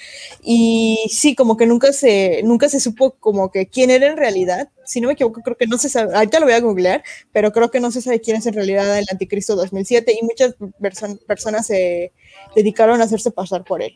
Y 0.41 0.99
sí, 1.09 1.35
como 1.35 1.57
que 1.57 1.65
nunca 1.65 1.91
se, 1.91 2.41
nunca 2.43 2.69
se 2.69 2.79
supo 2.79 3.11
como 3.19 3.51
que 3.51 3.67
quién 3.67 3.89
era 3.89 4.07
en 4.07 4.17
realidad. 4.17 4.69
Si 4.85 5.01
no 5.01 5.07
me 5.07 5.13
equivoco, 5.13 5.41
creo 5.41 5.57
que 5.57 5.67
no 5.67 5.77
se 5.77 5.89
sabe, 5.89 6.15
ahorita 6.15 6.39
lo 6.39 6.45
voy 6.45 6.55
a 6.55 6.61
googlear, 6.61 7.03
pero 7.31 7.51
creo 7.51 7.69
que 7.71 7.79
no 7.79 7.91
se 7.91 8.01
sabe 8.01 8.21
quién 8.21 8.37
es 8.37 8.45
en 8.45 8.53
realidad 8.53 8.97
el 8.97 9.05
anticristo 9.11 9.55
2007 9.55 10.17
y 10.19 10.25
muchas 10.25 10.55
personas 11.27 11.67
se 11.67 12.13
dedicaron 12.55 13.01
a 13.01 13.05
hacerse 13.05 13.31
pasar 13.31 13.63
por 13.63 13.81
él. 13.81 13.95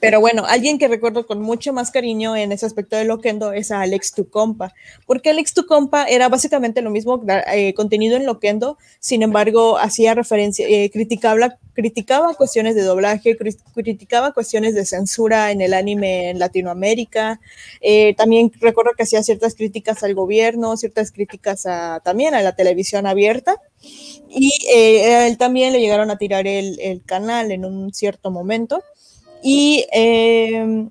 Pero 0.00 0.20
bueno, 0.20 0.44
alguien 0.46 0.78
que 0.78 0.86
recuerdo 0.86 1.26
con 1.26 1.40
mucho 1.40 1.72
más 1.72 1.90
cariño 1.90 2.36
en 2.36 2.52
ese 2.52 2.66
aspecto 2.66 2.96
de 2.96 3.06
Loquendo 3.06 3.52
es 3.52 3.70
a 3.70 3.80
Alex 3.80 4.12
Tucompa, 4.12 4.74
porque 5.06 5.30
Alex 5.30 5.54
Tucompa 5.54 6.04
era 6.04 6.28
básicamente 6.28 6.82
lo 6.82 6.90
mismo, 6.90 7.22
eh, 7.52 7.72
contenido 7.72 8.16
en 8.16 8.26
Loquendo, 8.26 8.76
sin 9.00 9.22
embargo, 9.22 9.78
hacía 9.78 10.14
referencia, 10.14 10.66
eh, 10.68 10.90
criticaba, 10.90 11.58
criticaba 11.72 12.34
cuestiones 12.34 12.74
de 12.74 12.82
doblaje, 12.82 13.38
criticaba 13.74 14.32
cuestiones 14.32 14.74
de 14.74 14.84
censura 14.84 15.52
en 15.52 15.62
el 15.62 15.72
anime 15.72 16.28
en 16.28 16.38
Latinoamérica, 16.38 17.40
eh, 17.80 18.14
también 18.14 18.52
recuerdo 18.60 18.90
que 18.94 19.04
hacía 19.04 19.22
ciertas 19.22 19.54
críticas 19.54 20.02
al 20.02 20.14
gobierno, 20.14 20.76
ciertas 20.76 21.12
críticas 21.12 21.62
también 22.04 22.34
a 22.34 22.42
la 22.42 22.54
televisión 22.54 23.06
abierta, 23.06 23.56
y 24.28 24.52
él 24.70 25.38
también 25.38 25.72
le 25.72 25.80
llegaron 25.80 26.10
a 26.10 26.18
tirar 26.18 26.46
el 26.46 27.02
canal 27.06 27.52
en 27.52 27.64
un 27.64 27.94
cierto 27.94 28.30
momento 28.30 28.82
y 29.42 29.86
em, 29.92 30.90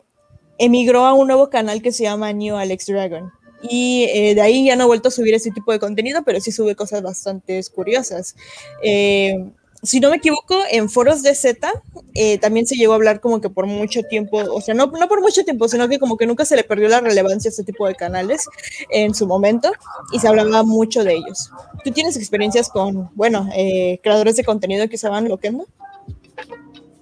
emigró 0.58 1.06
a 1.06 1.14
un 1.14 1.28
nuevo 1.28 1.50
canal 1.50 1.82
que 1.82 1.92
se 1.92 2.04
llama 2.04 2.34
New 2.34 2.56
Alex 2.56 2.88
Dragon. 2.88 3.32
y 3.62 4.04
eh, 4.14 4.36
de 4.36 4.42
ahí 4.42 4.66
ya 4.66 4.76
no 4.76 4.84
he 4.84 4.88
vuelto 4.88 5.10
a 5.10 5.12
subir 5.12 5.34
ese 5.34 5.52
tipo 5.52 5.72
de 5.72 5.80
contenido, 5.80 6.24
pero 6.24 6.40
sí 6.40 6.52
sube 6.52 6.76
cosas 6.76 7.02
bastante 7.02 7.60
curiosas. 7.74 8.36
Eh, 8.84 9.36
si 9.84 10.00
no 10.00 10.10
me 10.10 10.18
equivoco, 10.18 10.56
en 10.72 10.90
foros 10.90 11.22
de 11.22 11.36
Z 11.36 11.72
eh, 12.16 12.38
también 12.40 12.66
se 12.66 12.76
llegó 12.76 12.94
a 12.94 12.96
hablar 12.96 13.20
como 13.20 13.42
que 13.42 13.50
por 13.50 13.68
mucho 13.68 14.02
tiempo, 14.04 14.38
o 14.38 14.60
sea, 14.60 14.74
no, 14.74 14.88
no 14.88 15.08
por 15.08 15.22
mucho 15.22 15.44
tiempo, 15.44 15.68
sino 15.68 15.88
que 15.88 16.00
como 16.00 16.18
que 16.18 16.26
nunca 16.26 16.46
se 16.46 16.56
le 16.56 16.64
perdió 16.64 16.88
la 16.88 17.00
relevancia 17.00 17.50
a 17.50 17.52
este 17.52 17.64
tipo 17.64 17.88
de 17.88 17.96
canales 17.96 18.48
en 18.90 19.14
su 19.14 19.28
momento 19.28 19.72
y 20.12 20.20
se 20.20 20.28
hablaba 20.28 20.64
mucho 20.64 21.04
de 21.04 21.14
ellos. 21.16 21.52
¿Tú 21.84 21.92
tienes 21.92 22.18
experiencias 22.18 22.70
con, 22.70 23.10
bueno, 23.16 23.50
eh, 23.56 24.00
creadores 24.02 24.36
de 24.36 24.44
contenido 24.44 24.90
que 24.90 24.98
se 24.98 25.10
van 25.10 25.28
loquendo? 25.28 25.68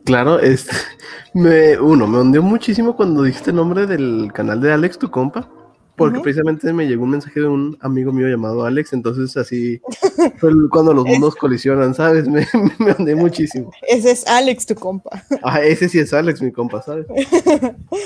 Claro, 0.05 0.39
este, 0.39 0.71
me, 1.33 1.79
uno, 1.79 2.07
me 2.07 2.19
hundió 2.19 2.41
muchísimo 2.41 2.95
cuando 2.95 3.23
dijiste 3.23 3.49
el 3.49 3.57
nombre 3.57 3.87
del 3.87 4.31
canal 4.33 4.61
de 4.61 4.71
Alex, 4.71 4.97
tu 4.97 5.09
compa. 5.09 5.49
Porque 5.97 6.19
precisamente 6.19 6.73
me 6.73 6.87
llegó 6.87 7.05
un 7.05 7.11
mensaje 7.11 7.39
de 7.39 7.47
un 7.47 7.77
amigo 7.79 8.11
mío 8.11 8.27
llamado 8.27 8.65
Alex, 8.65 8.91
entonces 8.91 9.37
así 9.37 9.79
fue 10.39 10.51
cuando 10.69 10.93
los 10.93 11.05
mundos 11.05 11.35
colisionan, 11.37 11.93
¿sabes? 11.93 12.27
Me, 12.27 12.45
me 12.79 12.91
andé 12.91 13.15
muchísimo. 13.15 13.71
Ese 13.87 14.11
es 14.11 14.27
Alex, 14.27 14.65
tu 14.65 14.75
compa. 14.75 15.23
Ah, 15.41 15.61
ese 15.61 15.87
sí 15.87 15.99
es 15.99 16.11
Alex, 16.13 16.41
mi 16.41 16.51
compa, 16.51 16.81
¿sabes? 16.81 17.05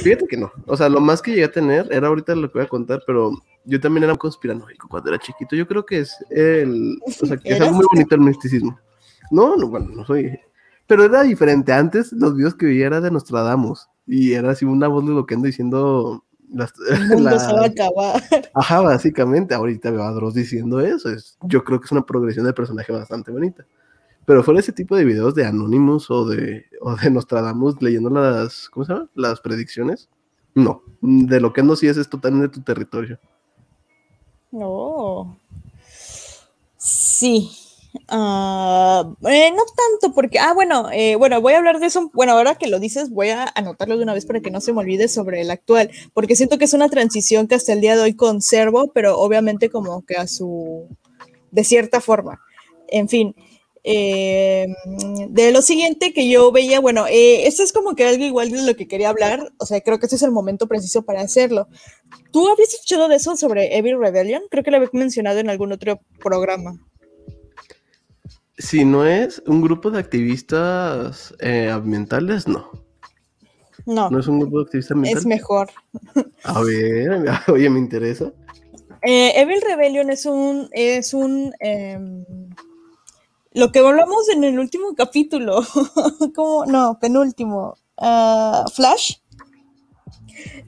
Fíjate 0.04 0.28
que 0.28 0.38
no. 0.38 0.52
O 0.68 0.78
sea, 0.78 0.88
lo 0.88 1.02
más 1.02 1.20
que 1.20 1.32
llegué 1.32 1.46
a 1.46 1.52
tener 1.52 1.88
era 1.92 2.10
ahorita 2.10 2.36
lo 2.36 2.52
que 2.52 2.60
voy 2.60 2.66
a 2.66 2.70
contar, 2.70 3.02
pero 3.08 3.32
yo 3.66 3.80
también 3.80 4.04
era 4.04 4.16
conspiranoico 4.16 4.88
cuando 4.88 5.10
era 5.10 5.18
chiquito. 5.18 5.56
Yo 5.56 5.68
creo 5.68 5.84
que 5.84 6.02
es 6.02 6.16
el. 6.30 7.00
O 7.08 7.26
sea, 7.26 7.38
que 7.38 7.50
es 7.50 7.60
algo 7.60 7.78
muy 7.78 7.86
bonito 7.92 8.14
el 8.14 8.22
misticismo. 8.22 8.80
No, 9.32 9.58
no, 9.58 9.68
bueno, 9.68 9.88
no 9.96 10.06
soy. 10.06 10.40
Pero 10.90 11.04
era 11.04 11.22
diferente. 11.22 11.72
Antes 11.72 12.12
los 12.12 12.36
videos 12.36 12.56
que 12.56 12.66
veía 12.66 12.88
era 12.88 13.00
de 13.00 13.12
Nostradamus. 13.12 13.88
Y 14.08 14.34
era 14.34 14.50
así 14.50 14.66
una 14.66 14.88
voz 14.88 15.06
de 15.06 15.14
loquendo 15.14 15.46
diciendo 15.46 16.26
las, 16.52 16.74
el 16.90 17.08
mundo 17.10 17.30
la... 17.30 17.40
se 17.40 17.54
va 17.54 17.62
a 17.62 17.66
acabar. 17.68 18.24
Ajá, 18.56 18.82
básicamente, 18.82 19.54
ahorita 19.54 19.92
veo 19.92 20.02
a 20.02 20.12
Dross 20.12 20.34
diciendo 20.34 20.80
eso. 20.80 21.12
Es, 21.12 21.38
yo 21.44 21.64
creo 21.64 21.80
que 21.80 21.86
es 21.86 21.92
una 21.92 22.08
progresión 22.08 22.48
de 22.48 22.54
personaje 22.54 22.92
bastante 22.92 23.32
bonita. 23.32 23.68
Pero 24.26 24.44
fuera 24.44 24.62
ese 24.62 24.72
tipo 24.72 24.96
de 24.96 25.06
videos 25.06 25.36
de 25.36 25.46
Anonymous 25.46 26.10
o 26.10 26.26
de, 26.26 26.66
o 26.82 26.96
de 26.96 27.12
Nostradamus 27.12 27.80
leyendo 27.84 28.10
las, 28.10 28.68
¿cómo 28.70 28.84
se 28.84 28.94
llama? 28.94 29.10
Las 29.14 29.42
predicciones. 29.42 30.10
No, 30.56 30.82
de 31.02 31.40
lo 31.40 31.54
que 31.54 31.64
sí 31.76 31.86
es, 31.86 31.98
es 31.98 32.10
totalmente 32.10 32.48
tu 32.48 32.62
territorio. 32.62 33.20
No. 34.52 35.38
Sí, 36.78 37.52
Uh, 37.94 39.16
eh, 39.28 39.52
no 39.52 39.64
tanto 39.66 40.14
porque, 40.14 40.38
ah, 40.38 40.54
bueno, 40.54 40.90
eh, 40.92 41.16
bueno, 41.16 41.42
voy 41.42 41.54
a 41.54 41.58
hablar 41.58 41.80
de 41.80 41.88
eso, 41.88 42.12
bueno, 42.14 42.34
ahora 42.34 42.56
que 42.56 42.68
lo 42.68 42.80
dices, 42.80 43.10
voy 43.10 43.30
a 43.30 43.52
anotarlo 43.56 43.98
de 43.98 44.04
una 44.04 44.14
vez 44.14 44.26
para 44.26 44.42
que 44.42 44.52
no 44.52 44.62
se 44.62 44.74
me 44.74 44.80
olvide 44.80 45.08
sobre 45.08 45.42
el 45.42 45.50
actual, 45.50 45.90
porque 46.14 46.36
siento 46.36 46.60
que 46.60 46.66
es 46.66 46.74
una 46.74 46.90
transición 46.90 47.48
que 47.48 47.56
hasta 47.56 47.74
el 47.74 47.82
día 47.82 47.96
de 47.96 48.04
hoy 48.04 48.14
conservo, 48.14 48.92
pero 48.94 49.18
obviamente 49.20 49.70
como 49.72 50.06
que 50.06 50.18
a 50.18 50.28
su, 50.28 50.88
de 51.52 51.64
cierta 51.64 52.00
forma. 52.00 52.40
En 52.90 53.10
fin, 53.10 53.36
eh, 53.84 54.68
de 55.30 55.52
lo 55.52 55.62
siguiente 55.64 56.14
que 56.14 56.30
yo 56.30 56.52
veía, 56.52 56.80
bueno, 56.80 57.08
eh, 57.08 57.48
esto 57.48 57.64
es 57.64 57.74
como 57.74 57.96
que 57.96 58.06
algo 58.06 58.24
igual 58.24 58.52
de 58.52 58.62
lo 58.62 58.76
que 58.76 58.88
quería 58.88 59.10
hablar, 59.10 59.52
o 59.58 59.66
sea, 59.66 59.82
creo 59.82 60.00
que 60.00 60.06
este 60.06 60.16
es 60.16 60.24
el 60.24 60.32
momento 60.32 60.68
preciso 60.68 61.04
para 61.04 61.22
hacerlo. 61.22 61.68
¿Tú 62.32 62.48
habías 62.48 62.74
escuchado 62.74 63.08
de 63.08 63.16
eso 63.16 63.36
sobre 63.36 63.78
Evil 63.78 64.00
Rebellion? 64.00 64.44
Creo 64.52 64.64
que 64.64 64.72
lo 64.72 64.78
había 64.78 64.90
mencionado 64.94 65.40
en 65.40 65.50
algún 65.50 65.72
otro 65.72 66.02
programa 66.20 66.80
si 68.60 68.84
no 68.84 69.06
es 69.06 69.42
un 69.48 69.62
grupo 69.62 69.90
de 69.90 70.00
activistas 70.00 71.34
eh, 71.40 71.70
ambientales, 71.72 72.48
no. 72.48 72.70
No. 73.86 74.10
No 74.10 74.20
es 74.20 74.28
un 74.28 74.40
grupo 74.40 74.60
de 74.60 74.64
activistas 74.66 74.92
ambientales. 74.92 75.24
Es 75.24 75.28
mejor. 75.28 75.72
A 76.44 76.62
ver, 76.62 77.26
oye, 77.48 77.70
me 77.70 77.80
interesa. 77.80 78.32
Eh, 79.02 79.32
Evil 79.40 79.62
Rebellion 79.66 80.10
es 80.10 80.26
un, 80.26 80.68
es 80.74 81.14
un, 81.14 81.54
eh, 81.62 81.98
lo 83.54 83.72
que 83.72 83.80
hablamos 83.80 84.28
en 84.30 84.44
el 84.44 84.60
último 84.60 84.94
capítulo, 84.94 85.62
como, 86.36 86.66
no, 86.66 87.00
penúltimo, 87.00 87.78
uh, 87.98 88.70
Flash, 88.74 89.16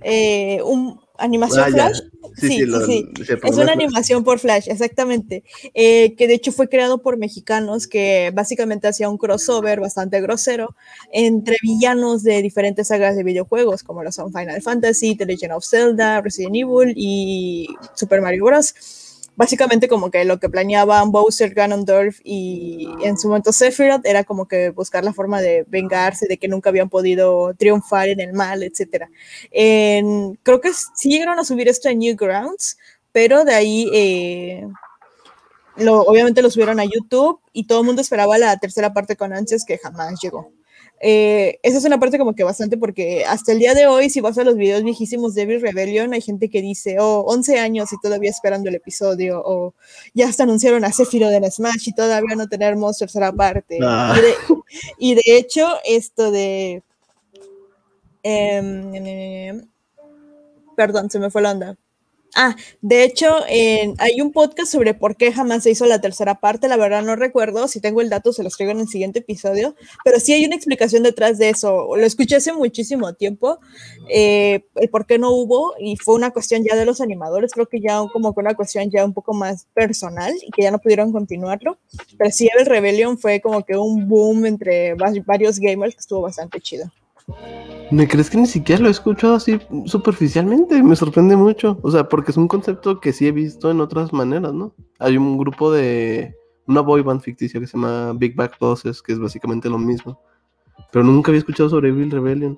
eh, 0.01 0.61
un, 0.63 0.99
animación 1.23 1.63
Ah. 1.65 1.69
Flash. 1.71 1.99
Sí, 2.37 2.47
Sí, 2.47 2.53
sí, 2.59 2.65
lo- 2.65 2.85
sí, 2.85 3.05
se 3.25 3.33
Es 3.33 3.57
una 3.57 3.73
animación 3.73 4.23
por 4.23 4.39
Flash, 4.39 4.69
exactamente. 4.69 5.43
Eh, 5.73 6.15
que 6.15 6.27
de 6.27 6.35
hecho 6.35 6.51
fue 6.53 6.69
creado 6.69 7.01
por 7.01 7.17
mexicanos 7.17 7.87
que 7.87 8.31
básicamente 8.33 8.87
hacía 8.87 9.09
un 9.09 9.17
crossover 9.17 9.79
bastante 9.81 10.21
grosero 10.21 10.75
entre 11.11 11.57
villanos 11.61 12.23
de 12.23 12.41
diferentes 12.41 12.87
sagas 12.87 13.15
de 13.17 13.23
videojuegos, 13.23 13.83
como 13.83 14.01
lo 14.03 14.11
son 14.13 14.31
Final 14.31 14.61
Fantasy, 14.61 15.15
The 15.15 15.25
Legend 15.25 15.53
of 15.53 15.65
Zelda, 15.65 16.21
Resident 16.21 16.55
Evil 16.55 16.93
y 16.95 17.67
Super 17.95 18.21
Mario 18.21 18.45
Bros. 18.45 18.73
Básicamente 19.35 19.87
como 19.87 20.11
que 20.11 20.25
lo 20.25 20.39
que 20.39 20.49
planeaban 20.49 21.11
Bowser, 21.11 21.53
Ganondorf 21.53 22.19
y 22.23 22.87
en 23.03 23.17
su 23.17 23.27
momento 23.29 23.51
Sephiroth 23.51 24.05
era 24.05 24.23
como 24.23 24.47
que 24.47 24.69
buscar 24.69 25.03
la 25.03 25.13
forma 25.13 25.41
de 25.41 25.65
vengarse 25.67 26.27
de 26.27 26.37
que 26.37 26.47
nunca 26.47 26.69
habían 26.69 26.89
podido 26.89 27.53
triunfar 27.55 28.09
en 28.09 28.19
el 28.19 28.33
mal, 28.33 28.61
etcétera. 28.61 29.09
En- 29.51 30.35
creo 30.43 30.59
que 30.61 30.71
sí 30.95 31.09
llegaron 31.09 31.39
a 31.39 31.45
subir 31.45 31.67
esto 31.69 31.89
en 31.89 31.99
Newgrounds, 31.99 32.77
pero 33.13 33.43
de 33.45 33.53
ahí 33.55 33.89
eh, 33.93 34.67
lo, 35.77 36.01
obviamente 36.01 36.41
lo 36.41 36.49
subieron 36.49 36.79
a 36.79 36.85
YouTube 36.85 37.39
y 37.53 37.65
todo 37.65 37.81
el 37.81 37.85
mundo 37.85 38.01
esperaba 38.01 38.37
la 38.37 38.57
tercera 38.57 38.93
parte 38.93 39.15
con 39.15 39.33
ansias 39.33 39.63
que 39.65 39.77
jamás 39.77 40.19
llegó. 40.21 40.51
Eh, 41.03 41.59
esa 41.63 41.79
es 41.79 41.85
una 41.85 41.99
parte 41.99 42.19
como 42.19 42.35
que 42.35 42.43
bastante 42.43 42.77
porque 42.77 43.25
hasta 43.25 43.51
el 43.51 43.59
día 43.59 43.73
de 43.73 43.87
hoy, 43.87 44.11
si 44.11 44.21
vas 44.21 44.37
a 44.37 44.43
los 44.43 44.55
videos 44.55 44.83
viejísimos 44.83 45.33
de 45.33 45.41
Evil 45.41 45.59
Rebellion, 45.59 46.13
hay 46.13 46.21
gente 46.21 46.47
que 46.49 46.61
dice, 46.61 46.97
oh, 46.99 47.21
11 47.21 47.59
años 47.59 47.91
y 47.91 47.99
todavía 47.99 48.29
esperando 48.29 48.69
el 48.69 48.75
episodio, 48.75 49.41
o 49.43 49.73
ya 50.13 50.27
hasta 50.27 50.43
anunciaron 50.43 50.85
a 50.85 50.91
Sephiroth 50.91 51.31
en 51.31 51.51
Smash 51.51 51.89
y 51.89 51.93
todavía 51.93 52.35
no 52.35 52.47
tenemos 52.47 52.99
tercera 52.99 53.31
parte. 53.31 53.79
Ah. 53.81 54.15
Y, 54.15 54.21
de, 54.21 54.33
y 54.99 55.15
de 55.15 55.37
hecho, 55.37 55.67
esto 55.85 56.29
de... 56.29 56.83
em, 58.21 59.65
perdón, 60.77 61.09
se 61.09 61.17
me 61.17 61.31
fue 61.31 61.41
la 61.41 61.51
onda. 61.51 61.77
Ah, 62.33 62.55
de 62.81 63.03
hecho, 63.03 63.27
hay 63.97 64.21
un 64.21 64.31
podcast 64.31 64.71
sobre 64.71 64.93
por 64.93 65.17
qué 65.17 65.33
jamás 65.33 65.63
se 65.63 65.71
hizo 65.71 65.85
la 65.85 65.99
tercera 65.99 66.39
parte. 66.39 66.69
La 66.69 66.77
verdad 66.77 67.01
no 67.03 67.17
recuerdo. 67.17 67.67
Si 67.67 67.81
tengo 67.81 67.99
el 67.99 68.09
dato, 68.09 68.31
se 68.31 68.41
los 68.41 68.55
traigo 68.55 68.71
en 68.71 68.79
el 68.79 68.87
siguiente 68.87 69.19
episodio. 69.19 69.75
Pero 70.05 70.17
sí 70.19 70.31
hay 70.31 70.45
una 70.45 70.55
explicación 70.55 71.03
detrás 71.03 71.37
de 71.37 71.49
eso. 71.49 71.93
Lo 71.95 72.05
escuché 72.05 72.37
hace 72.37 72.53
muchísimo 72.53 73.13
tiempo. 73.13 73.59
eh, 74.09 74.63
el 74.75 74.89
por 74.89 75.05
qué 75.05 75.17
no 75.19 75.31
hubo. 75.31 75.73
Y 75.77 75.97
fue 75.97 76.15
una 76.15 76.31
cuestión 76.31 76.63
ya 76.63 76.75
de 76.77 76.85
los 76.85 77.01
animadores. 77.01 77.51
Creo 77.51 77.67
que 77.67 77.81
ya 77.81 78.01
como 78.13 78.33
que 78.33 78.39
una 78.39 78.55
cuestión 78.55 78.89
ya 78.89 79.03
un 79.03 79.13
poco 79.13 79.33
más 79.33 79.67
personal 79.73 80.33
y 80.41 80.51
que 80.51 80.61
ya 80.63 80.71
no 80.71 80.79
pudieron 80.79 81.11
continuarlo. 81.11 81.79
Pero 82.17 82.31
sí, 82.31 82.49
el 82.57 82.65
Rebellion 82.65 83.17
fue 83.17 83.41
como 83.41 83.65
que 83.65 83.75
un 83.75 84.07
boom 84.07 84.45
entre 84.45 84.93
va- 84.93 85.11
varios 85.25 85.59
gamers 85.59 85.95
que 85.95 85.99
estuvo 85.99 86.21
bastante 86.21 86.61
chido. 86.61 86.89
¿Me 87.91 88.07
crees 88.07 88.29
que 88.29 88.37
ni 88.37 88.47
siquiera 88.47 88.81
lo 88.81 88.87
he 88.87 88.91
escuchado 88.91 89.35
así 89.35 89.59
superficialmente? 89.85 90.81
Me 90.81 90.95
sorprende 90.95 91.35
mucho. 91.35 91.77
O 91.81 91.91
sea, 91.91 92.07
porque 92.07 92.31
es 92.31 92.37
un 92.37 92.47
concepto 92.47 92.99
que 92.99 93.11
sí 93.11 93.27
he 93.27 93.31
visto 93.31 93.69
en 93.69 93.81
otras 93.81 94.13
maneras, 94.13 94.53
¿no? 94.53 94.73
Hay 94.99 95.17
un 95.17 95.37
grupo 95.37 95.71
de. 95.71 96.35
Una 96.67 96.81
boy 96.81 97.01
band 97.01 97.21
ficticia 97.21 97.59
que 97.59 97.67
se 97.67 97.73
llama 97.73 98.13
Big 98.13 98.35
Back 98.35 98.57
Bosses, 98.59 99.01
que 99.01 99.11
es 99.11 99.19
básicamente 99.19 99.67
lo 99.69 99.77
mismo. 99.77 100.21
Pero 100.91 101.03
nunca 101.03 101.31
había 101.31 101.39
escuchado 101.39 101.69
sobre 101.69 101.89
Evil 101.89 102.11
Rebellion. 102.11 102.57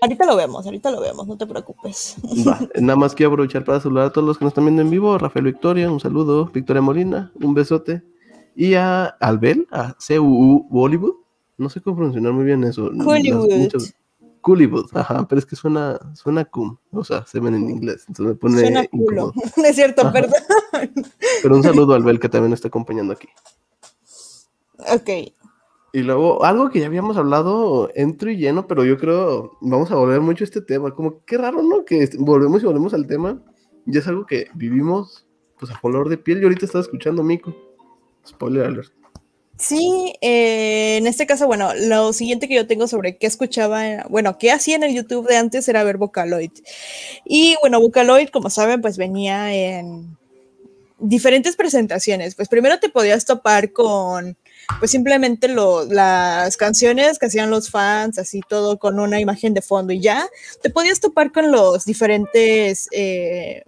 Ahorita 0.00 0.26
lo 0.26 0.36
vemos, 0.36 0.64
ahorita 0.64 0.90
lo 0.90 1.00
vemos, 1.00 1.26
no 1.26 1.36
te 1.36 1.46
preocupes. 1.46 2.16
Nada 2.80 2.96
más 2.96 3.14
quiero 3.14 3.32
aprovechar 3.32 3.64
para 3.64 3.80
saludar 3.80 4.06
a 4.06 4.12
todos 4.12 4.26
los 4.26 4.38
que 4.38 4.44
nos 4.44 4.52
están 4.52 4.64
viendo 4.64 4.82
en 4.82 4.90
vivo. 4.90 5.18
Rafael 5.18 5.44
Victoria, 5.44 5.90
un 5.90 6.00
saludo. 6.00 6.46
Victoria 6.46 6.82
Molina, 6.82 7.32
un 7.34 7.54
besote. 7.54 8.02
Y 8.54 8.74
a 8.74 9.04
Albel, 9.06 9.66
a 9.70 9.94
CUU 9.94 10.68
Bollywood. 10.70 11.14
No 11.60 11.68
sé 11.68 11.80
cómo 11.80 11.96
pronunciar 11.96 12.32
muy 12.32 12.44
bien 12.44 12.64
eso. 12.64 12.86
Hollywood. 13.04 13.50
muchas- 13.52 13.94
Hollywood, 14.42 14.86
ajá, 14.94 15.28
pero 15.28 15.38
es 15.38 15.44
que 15.44 15.54
suena, 15.54 15.98
suena 16.14 16.46
cum, 16.46 16.78
o 16.92 17.04
sea, 17.04 17.26
se 17.26 17.38
ven 17.40 17.54
en 17.54 17.68
inglés, 17.68 18.06
entonces 18.08 18.34
me 18.34 18.34
pone 18.34 18.58
Suena 18.60 18.86
culo. 18.86 19.34
No 19.58 19.64
es 19.66 19.76
cierto, 19.76 20.00
Ajá. 20.00 20.12
perdón. 20.12 20.32
Pero 21.42 21.56
un 21.56 21.62
saludo 21.62 21.92
a 21.92 21.96
Albel 21.96 22.18
que 22.18 22.30
también 22.30 22.54
está 22.54 22.68
acompañando 22.68 23.12
aquí. 23.12 23.28
Ok. 24.94 25.10
Y 25.92 25.98
luego, 26.02 26.42
algo 26.44 26.70
que 26.70 26.80
ya 26.80 26.86
habíamos 26.86 27.18
hablado 27.18 27.90
entro 27.94 28.30
y 28.30 28.38
lleno, 28.38 28.66
pero 28.66 28.82
yo 28.84 28.96
creo 28.96 29.58
vamos 29.60 29.90
a 29.90 29.96
volver 29.96 30.22
mucho 30.22 30.44
a 30.44 30.46
este 30.46 30.62
tema. 30.62 30.94
Como 30.94 31.22
qué 31.26 31.36
raro, 31.36 31.62
¿no? 31.62 31.84
Que 31.84 32.08
volvemos 32.18 32.62
y 32.62 32.66
volvemos 32.66 32.94
al 32.94 33.06
tema. 33.06 33.42
Ya 33.84 34.00
es 34.00 34.08
algo 34.08 34.24
que 34.24 34.46
vivimos 34.54 35.26
pues 35.58 35.70
a 35.70 35.78
color 35.80 36.08
de 36.08 36.16
piel. 36.16 36.38
Yo 36.40 36.46
ahorita 36.46 36.64
estaba 36.64 36.80
escuchando 36.82 37.22
Mico. 37.22 37.54
Spoiler 38.26 38.64
alert. 38.66 38.92
Sí, 39.60 40.14
eh, 40.22 40.96
en 40.96 41.06
este 41.06 41.26
caso, 41.26 41.46
bueno, 41.46 41.74
lo 41.74 42.14
siguiente 42.14 42.48
que 42.48 42.54
yo 42.54 42.66
tengo 42.66 42.88
sobre 42.88 43.18
qué 43.18 43.26
escuchaba, 43.26 43.86
eh, 43.86 44.02
bueno, 44.08 44.38
qué 44.38 44.50
hacía 44.52 44.74
en 44.74 44.84
el 44.84 44.94
YouTube 44.94 45.28
de 45.28 45.36
antes 45.36 45.68
era 45.68 45.84
ver 45.84 45.98
Vocaloid. 45.98 46.50
Y 47.26 47.56
bueno, 47.60 47.78
Vocaloid, 47.78 48.30
como 48.30 48.48
saben, 48.48 48.80
pues 48.80 48.96
venía 48.96 49.52
en 49.52 50.16
diferentes 50.98 51.56
presentaciones. 51.56 52.34
Pues 52.36 52.48
primero 52.48 52.80
te 52.80 52.88
podías 52.88 53.26
topar 53.26 53.70
con, 53.70 54.38
pues 54.78 54.92
simplemente 54.92 55.46
las 55.48 56.56
canciones 56.56 57.18
que 57.18 57.26
hacían 57.26 57.50
los 57.50 57.68
fans, 57.70 58.18
así 58.18 58.40
todo 58.48 58.78
con 58.78 58.98
una 58.98 59.20
imagen 59.20 59.52
de 59.52 59.60
fondo 59.60 59.92
y 59.92 60.00
ya. 60.00 60.26
Te 60.62 60.70
podías 60.70 61.00
topar 61.00 61.32
con 61.32 61.52
los 61.52 61.84
diferentes... 61.84 62.88
eh, 62.92 63.62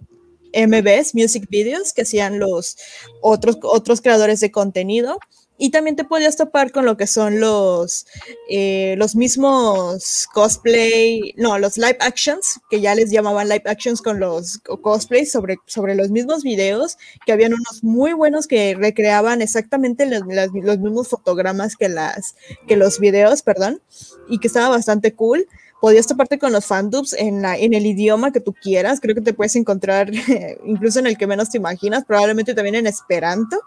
MVs, 0.55 1.15
Music 1.15 1.47
Videos, 1.49 1.93
que 1.93 2.03
hacían 2.03 2.37
los 2.39 2.77
otros, 3.21 3.57
otros 3.63 4.01
creadores 4.01 4.39
de 4.39 4.51
contenido. 4.51 5.17
Y 5.63 5.69
también 5.69 5.95
te 5.95 6.03
podías 6.03 6.35
topar 6.35 6.73
con 6.73 6.83
lo 6.83 6.97
que 6.97 7.07
son 7.07 7.39
los, 7.39 8.05
eh, 8.49 8.95
los 8.97 9.15
mismos 9.15 10.27
cosplay, 10.33 11.33
no, 11.37 11.57
los 11.57 11.77
live 11.77 11.95
actions, 12.01 12.59
que 12.69 12.81
ya 12.81 12.93
les 12.95 13.11
llamaban 13.11 13.47
live 13.47 13.63
actions 13.67 14.01
con 14.01 14.19
los 14.19 14.57
cosplays 14.57 15.31
sobre, 15.31 15.55
sobre 15.65 15.95
los 15.95 16.09
mismos 16.09 16.43
videos, 16.43 16.97
que 17.25 17.31
habían 17.31 17.53
unos 17.53 17.81
muy 17.81 18.11
buenos 18.11 18.45
que 18.45 18.75
recreaban 18.77 19.41
exactamente 19.41 20.05
los, 20.05 20.23
los 20.53 20.79
mismos 20.79 21.07
fotogramas 21.07 21.77
que, 21.77 21.87
las, 21.87 22.35
que 22.67 22.75
los 22.75 22.99
videos, 22.99 23.41
perdón, 23.41 23.81
y 24.27 24.39
que 24.39 24.47
estaba 24.47 24.67
bastante 24.67 25.13
cool 25.13 25.47
podías 25.83 26.07
toparte 26.07 26.39
con 26.39 26.53
los 26.53 26.65
fandubs 26.65 27.11
en, 27.11 27.41
la, 27.41 27.57
en 27.57 27.73
el 27.73 27.85
idioma 27.85 28.31
que 28.31 28.39
tú 28.39 28.53
quieras. 28.53 29.01
Creo 29.01 29.15
que 29.15 29.21
te 29.21 29.33
puedes 29.33 29.53
encontrar 29.57 30.09
incluso 30.65 30.99
en 30.99 31.07
el 31.07 31.17
que 31.17 31.27
menos 31.27 31.49
te 31.49 31.57
imaginas, 31.57 32.05
probablemente 32.05 32.53
también 32.53 32.75
en 32.75 32.87
Esperanto. 32.87 33.59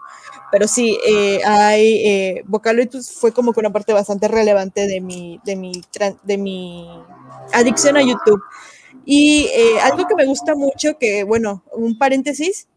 Pero 0.51 0.67
sí, 0.67 0.97
eh, 1.07 1.41
hay. 1.45 2.07
Eh, 2.07 2.43
fue 3.19 3.31
como 3.31 3.53
que 3.53 3.59
una 3.59 3.71
parte 3.71 3.93
bastante 3.93 4.27
relevante 4.27 4.87
de 4.87 4.99
mi, 4.99 5.39
de 5.45 5.55
mi, 5.57 5.83
de 6.23 6.37
mi 6.39 6.89
adicción 7.53 7.97
a 7.97 8.01
YouTube. 8.01 8.41
Y 9.05 9.47
eh, 9.53 9.79
algo 9.83 10.07
que 10.07 10.15
me 10.15 10.25
gusta 10.25 10.55
mucho, 10.55 10.97
que 10.97 11.23
bueno, 11.23 11.63
un 11.71 11.99
paréntesis. 11.99 12.67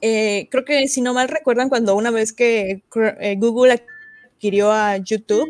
Eh, 0.00 0.46
creo 0.48 0.64
que 0.64 0.86
si 0.86 1.00
no 1.00 1.12
mal 1.12 1.28
recuerdan, 1.28 1.70
cuando 1.70 1.96
una 1.96 2.12
vez 2.12 2.32
que 2.32 2.84
Google 3.36 3.82
adquirió 4.38 4.70
a 4.70 4.98
YouTube, 4.98 5.48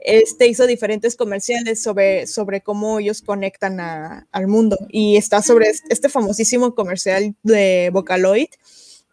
este 0.00 0.46
hizo 0.46 0.66
diferentes 0.66 1.16
comerciales 1.16 1.82
sobre, 1.82 2.26
sobre 2.26 2.60
cómo 2.60 2.98
ellos 2.98 3.22
conectan 3.22 3.80
al 3.80 4.46
mundo. 4.46 4.76
Y 4.90 5.16
está 5.16 5.40
sobre 5.40 5.70
este 5.88 6.10
famosísimo 6.10 6.74
comercial 6.74 7.34
de 7.42 7.88
Vocaloid, 7.94 8.48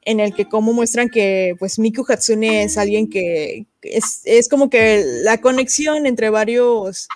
en 0.01 0.19
el 0.19 0.33
que 0.33 0.49
cómo 0.49 0.73
muestran 0.73 1.07
que 1.09 1.55
pues 1.57 1.79
Miku 1.79 2.05
Hatsune 2.05 2.63
es 2.63 2.77
alguien 2.77 3.09
que 3.09 3.65
es, 3.81 4.21
es 4.25 4.49
como 4.49 4.69
que 4.69 5.01
la 5.23 5.39
conexión 5.39 6.05
entre 6.05 6.29
varios 6.29 7.07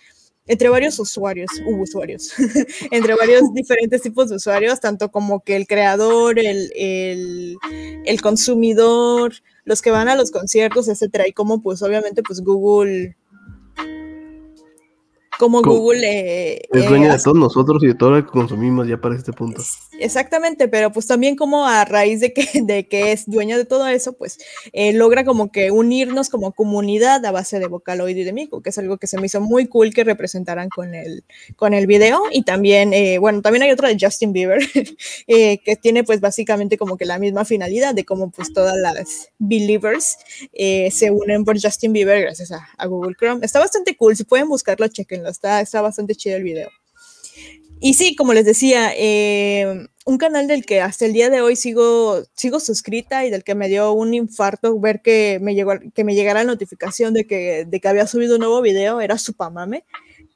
entre 0.49 0.69
varios 0.69 0.97
usuarios, 0.97 1.49
usuarios, 1.65 2.31
entre 2.91 3.15
varios 3.15 3.53
diferentes 3.53 4.01
tipos 4.01 4.29
de 4.29 4.37
usuarios, 4.37 4.79
tanto 4.79 5.11
como 5.11 5.41
que 5.41 5.57
el 5.57 5.67
creador, 5.67 6.39
el, 6.39 6.71
el, 8.05 8.21
consumidor, 8.21 9.33
los 9.67 9.81
que 9.81 9.91
van 9.91 10.07
a 10.07 10.15
los 10.15 10.31
conciertos, 10.31 10.87
etcétera, 10.87 11.27
y 11.27 11.33
como 11.33 11.61
pues 11.61 11.81
obviamente 11.81 12.23
pues 12.23 12.39
Google 12.39 13.17
como 15.37 15.61
Google 15.61 16.01
eh, 16.03 16.61
es 16.71 16.87
dueña 16.87 17.15
de 17.15 17.21
todos 17.21 17.37
nosotros 17.37 17.83
y 17.83 17.87
de 17.87 17.95
todo 17.95 18.11
lo 18.11 18.25
que 18.25 18.31
consumimos 18.31 18.87
ya 18.87 18.97
para 18.97 19.15
este 19.15 19.33
punto. 19.33 19.61
Exactamente, 19.99 20.67
pero 20.67 20.91
pues 20.91 21.05
también 21.05 21.35
como 21.35 21.65
a 21.65 21.85
raíz 21.85 22.19
de 22.19 22.33
que, 22.33 22.47
de 22.63 22.87
que 22.87 23.11
es 23.11 23.29
dueña 23.29 23.57
de 23.57 23.65
todo 23.65 23.87
eso, 23.87 24.13
pues 24.13 24.39
eh, 24.73 24.93
logra 24.93 25.23
como 25.25 25.51
que 25.51 25.71
unirnos 25.71 26.29
como 26.29 26.51
comunidad 26.53 27.23
a 27.25 27.31
base 27.31 27.59
de 27.59 27.67
Vocaloid 27.67 28.17
y 28.17 28.23
de 28.23 28.33
Miku, 28.33 28.61
que 28.61 28.69
es 28.69 28.77
algo 28.77 28.97
que 28.97 29.07
se 29.07 29.19
me 29.19 29.27
hizo 29.27 29.39
muy 29.39 29.67
cool 29.67 29.93
que 29.93 30.03
representaran 30.03 30.69
con 30.69 30.95
el, 30.95 31.23
con 31.55 31.73
el 31.73 31.85
video. 31.87 32.21
Y 32.31 32.43
también, 32.43 32.93
eh, 32.93 33.19
bueno, 33.19 33.41
también 33.41 33.63
hay 33.63 33.71
otra 33.71 33.89
de 33.89 33.97
Justin 33.99 34.33
Bieber, 34.33 34.59
que 35.27 35.79
tiene 35.81 36.03
pues 36.03 36.19
básicamente 36.19 36.77
como 36.77 36.97
que 36.97 37.05
la 37.05 37.19
misma 37.19 37.45
finalidad 37.45 37.93
de 37.93 38.05
cómo 38.05 38.31
pues 38.31 38.53
todas 38.53 38.75
las 38.77 39.29
believers 39.37 40.17
se 40.53 41.11
unen 41.11 41.45
por 41.45 41.61
Justin 41.61 41.93
Bieber 41.93 42.21
gracias 42.21 42.51
a, 42.51 42.67
a, 42.77 42.87
Google 42.87 43.15
Chrome. 43.17 43.45
Está 43.45 43.59
bastante 43.59 43.95
cool, 43.95 44.15
si 44.15 44.23
pueden 44.23 44.47
buscarlo, 44.47 44.87
chequenlo 44.87 45.26
está, 45.29 45.61
está 45.61 45.81
bastante 45.81 46.15
chido 46.15 46.37
el 46.37 46.43
video. 46.43 46.69
Y 47.79 47.93
sí, 47.93 48.15
como 48.15 48.33
les 48.33 48.45
decía, 48.45 48.91
eh, 48.95 49.87
un 50.05 50.17
canal 50.17 50.47
del 50.47 50.65
que 50.65 50.81
hasta 50.81 51.05
el 51.05 51.13
día 51.13 51.29
de 51.29 51.41
hoy 51.41 51.55
sigo, 51.55 52.23
sigo 52.33 52.59
suscrita 52.59 53.25
y 53.25 53.29
del 53.29 53.43
que 53.43 53.55
me 53.55 53.67
dio 53.67 53.91
un 53.91 54.13
infarto 54.13 54.79
ver 54.79 55.01
que 55.01 55.37
me, 55.41 55.53
llegó, 55.53 55.73
que 55.93 56.03
me 56.03 56.15
llegara 56.15 56.43
la 56.43 56.51
notificación 56.51 57.13
de 57.13 57.27
que, 57.27 57.65
de 57.65 57.79
que 57.79 57.87
había 57.87 58.07
subido 58.07 58.35
un 58.35 58.41
nuevo 58.41 58.61
video, 58.61 58.99
era 58.99 59.17
Supamame, 59.17 59.85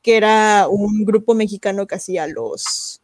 que 0.04 0.18
era 0.18 0.68
un 0.70 1.04
grupo 1.06 1.34
mexicano 1.34 1.88
que 1.88 1.96
hacía 1.96 2.28
los, 2.28 3.01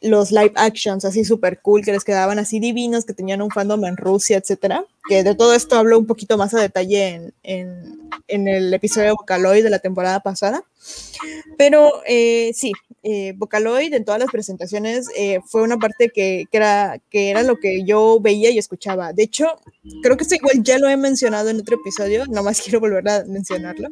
los 0.00 0.30
live 0.30 0.52
actions 0.56 1.04
así 1.04 1.24
súper 1.24 1.60
cool, 1.60 1.82
que 1.82 1.92
les 1.92 2.04
quedaban 2.04 2.38
así 2.38 2.60
divinos, 2.60 3.04
que 3.04 3.14
tenían 3.14 3.42
un 3.42 3.50
fandom 3.50 3.84
en 3.84 3.96
Rusia, 3.96 4.36
etcétera. 4.36 4.84
Que 5.08 5.22
de 5.22 5.34
todo 5.34 5.54
esto 5.54 5.76
hablo 5.76 5.98
un 5.98 6.06
poquito 6.06 6.36
más 6.36 6.54
a 6.54 6.60
detalle 6.60 7.32
en, 7.42 8.10
en, 8.28 8.48
el 8.48 8.72
episodio 8.72 9.08
de 9.08 9.12
Vocaloid 9.12 9.62
de 9.62 9.70
la 9.70 9.78
temporada 9.78 10.20
pasada. 10.20 10.64
Pero 11.56 12.02
eh, 12.06 12.52
sí, 12.54 12.72
eh, 13.02 13.34
Vocaloid 13.36 13.92
en 13.92 14.04
todas 14.04 14.20
las 14.20 14.30
presentaciones 14.30 15.08
eh, 15.16 15.40
fue 15.46 15.62
una 15.62 15.76
parte 15.78 16.10
que, 16.14 16.44
que, 16.50 16.56
era, 16.56 16.98
que 17.10 17.30
era 17.30 17.42
lo 17.42 17.56
que 17.56 17.84
yo 17.84 18.18
veía 18.20 18.50
y 18.50 18.58
escuchaba. 18.58 19.12
De 19.12 19.24
hecho, 19.24 19.46
creo 20.02 20.16
que 20.16 20.22
esto 20.22 20.34
igual 20.34 20.62
ya 20.62 20.78
lo 20.78 20.88
he 20.88 20.96
mencionado 20.96 21.50
en 21.50 21.60
otro 21.60 21.76
episodio, 21.76 22.26
nomás 22.26 22.60
quiero 22.64 22.80
volver 22.80 23.08
a 23.08 23.24
mencionarlo 23.24 23.88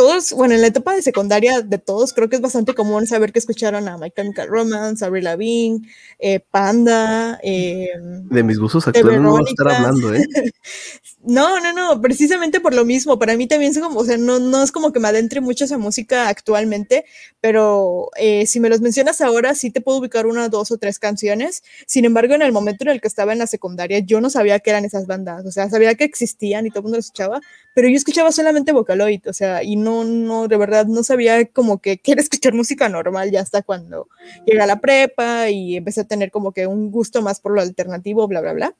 todos, 0.00 0.32
bueno, 0.32 0.54
en 0.54 0.62
la 0.62 0.68
etapa 0.68 0.94
de 0.94 1.02
secundaria 1.02 1.60
de 1.60 1.76
todos, 1.76 2.14
creo 2.14 2.30
que 2.30 2.36
es 2.36 2.40
bastante 2.40 2.72
común 2.72 3.06
saber 3.06 3.34
que 3.34 3.38
escucharon 3.38 3.86
a 3.86 3.98
My 3.98 4.10
Chemical 4.10 4.48
Romance, 4.48 5.04
Avril 5.04 5.24
Lavigne, 5.24 5.86
eh, 6.18 6.40
Panda. 6.40 7.38
Eh, 7.42 7.90
de 8.00 8.42
mis 8.42 8.58
gustos 8.58 8.88
actuales 8.88 9.20
no 9.20 9.32
voy 9.32 9.44
a 9.46 9.50
estar 9.50 9.68
hablando, 9.68 10.14
¿eh? 10.14 10.26
no, 11.22 11.60
no, 11.60 11.74
no, 11.74 12.00
precisamente 12.00 12.60
por 12.60 12.72
lo 12.72 12.86
mismo. 12.86 13.18
Para 13.18 13.36
mí 13.36 13.46
también 13.46 13.72
es 13.72 13.78
como, 13.78 14.00
o 14.00 14.04
sea, 14.06 14.16
no, 14.16 14.38
no 14.38 14.62
es 14.62 14.72
como 14.72 14.90
que 14.90 15.00
me 15.00 15.08
adentre 15.08 15.42
mucho 15.42 15.66
esa 15.66 15.76
música 15.76 16.28
actualmente, 16.28 17.04
pero 17.42 18.08
eh, 18.16 18.46
si 18.46 18.58
me 18.58 18.70
los 18.70 18.80
mencionas 18.80 19.20
ahora, 19.20 19.54
sí 19.54 19.70
te 19.70 19.82
puedo 19.82 19.98
ubicar 19.98 20.26
una, 20.26 20.48
dos 20.48 20.70
o 20.70 20.78
tres 20.78 20.98
canciones. 20.98 21.62
Sin 21.86 22.06
embargo, 22.06 22.32
en 22.32 22.40
el 22.40 22.52
momento 22.52 22.84
en 22.84 22.88
el 22.88 23.02
que 23.02 23.08
estaba 23.08 23.34
en 23.34 23.38
la 23.38 23.46
secundaria, 23.46 23.98
yo 23.98 24.22
no 24.22 24.30
sabía 24.30 24.60
que 24.60 24.70
eran 24.70 24.86
esas 24.86 25.06
bandas. 25.06 25.44
O 25.44 25.50
sea, 25.50 25.68
sabía 25.68 25.94
que 25.94 26.04
existían 26.04 26.64
y 26.64 26.70
todo 26.70 26.78
el 26.78 26.84
mundo 26.84 26.96
lo 26.96 27.00
escuchaba, 27.00 27.40
pero 27.74 27.86
yo 27.86 27.96
escuchaba 27.96 28.32
solamente 28.32 28.72
Vocaloid, 28.72 29.28
o 29.28 29.32
sea, 29.34 29.62
y 29.62 29.76
no, 29.76 29.89
no, 30.04 30.48
de 30.48 30.56
verdad, 30.56 30.86
no 30.86 31.02
sabía 31.02 31.46
como 31.46 31.80
que 31.80 31.98
quiero 32.02 32.20
escuchar 32.20 32.54
música 32.54 32.88
normal 32.88 33.30
ya 33.30 33.40
hasta 33.40 33.62
cuando 33.62 34.08
llega 34.46 34.64
a 34.64 34.66
la 34.66 34.80
prepa 34.80 35.50
y 35.50 35.76
empecé 35.76 36.02
a 36.02 36.08
tener 36.08 36.30
como 36.30 36.52
que 36.52 36.66
un 36.66 36.90
gusto 36.90 37.22
más 37.22 37.40
por 37.40 37.52
lo 37.52 37.60
alternativo, 37.60 38.26
bla, 38.28 38.40
bla, 38.40 38.52
bla. 38.52 38.74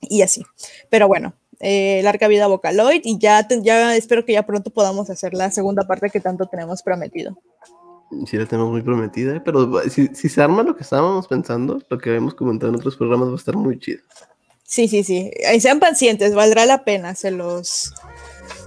Y 0.00 0.22
así. 0.22 0.44
Pero 0.90 1.08
bueno, 1.08 1.34
eh, 1.60 2.00
larga 2.04 2.28
vida 2.28 2.46
Vocaloid 2.46 3.00
y 3.04 3.18
ya, 3.18 3.46
ya 3.62 3.96
espero 3.96 4.24
que 4.24 4.34
ya 4.34 4.46
pronto 4.46 4.70
podamos 4.70 5.10
hacer 5.10 5.34
la 5.34 5.50
segunda 5.50 5.86
parte 5.86 6.10
que 6.10 6.20
tanto 6.20 6.46
tenemos 6.46 6.82
prometido. 6.82 7.36
Sí, 8.26 8.38
la 8.38 8.46
tenemos 8.46 8.70
muy 8.70 8.82
prometida, 8.82 9.42
pero 9.44 9.82
si, 9.90 10.08
si 10.14 10.28
se 10.28 10.40
arma 10.40 10.62
lo 10.62 10.74
que 10.74 10.82
estábamos 10.82 11.26
pensando, 11.26 11.82
lo 11.90 11.98
que 11.98 12.08
habíamos 12.08 12.34
comentado 12.34 12.70
en 12.70 12.76
otros 12.76 12.96
programas 12.96 13.28
va 13.28 13.32
a 13.32 13.36
estar 13.36 13.54
muy 13.54 13.78
chido. 13.78 14.00
Sí, 14.68 14.86
sí, 14.86 15.02
sí. 15.02 15.30
sean 15.60 15.80
pacientes, 15.80 16.34
valdrá 16.34 16.66
la 16.66 16.84
pena, 16.84 17.14
se 17.14 17.30
los, 17.30 17.94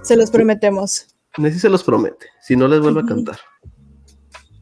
se 0.02 0.16
los 0.16 0.30
prometemos. 0.30 1.11
Nessie 1.38 1.60
se 1.60 1.68
los 1.70 1.82
promete, 1.82 2.26
si 2.40 2.56
no 2.56 2.68
les 2.68 2.80
vuelvo 2.80 3.00
a 3.00 3.06
cantar. 3.06 3.38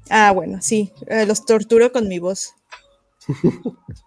Ah, 0.09 0.33
bueno, 0.33 0.59
sí, 0.61 0.93
eh, 1.07 1.27
los 1.27 1.45
torturo 1.45 1.93
con 1.93 2.09
mi 2.09 2.19
voz. 2.19 2.55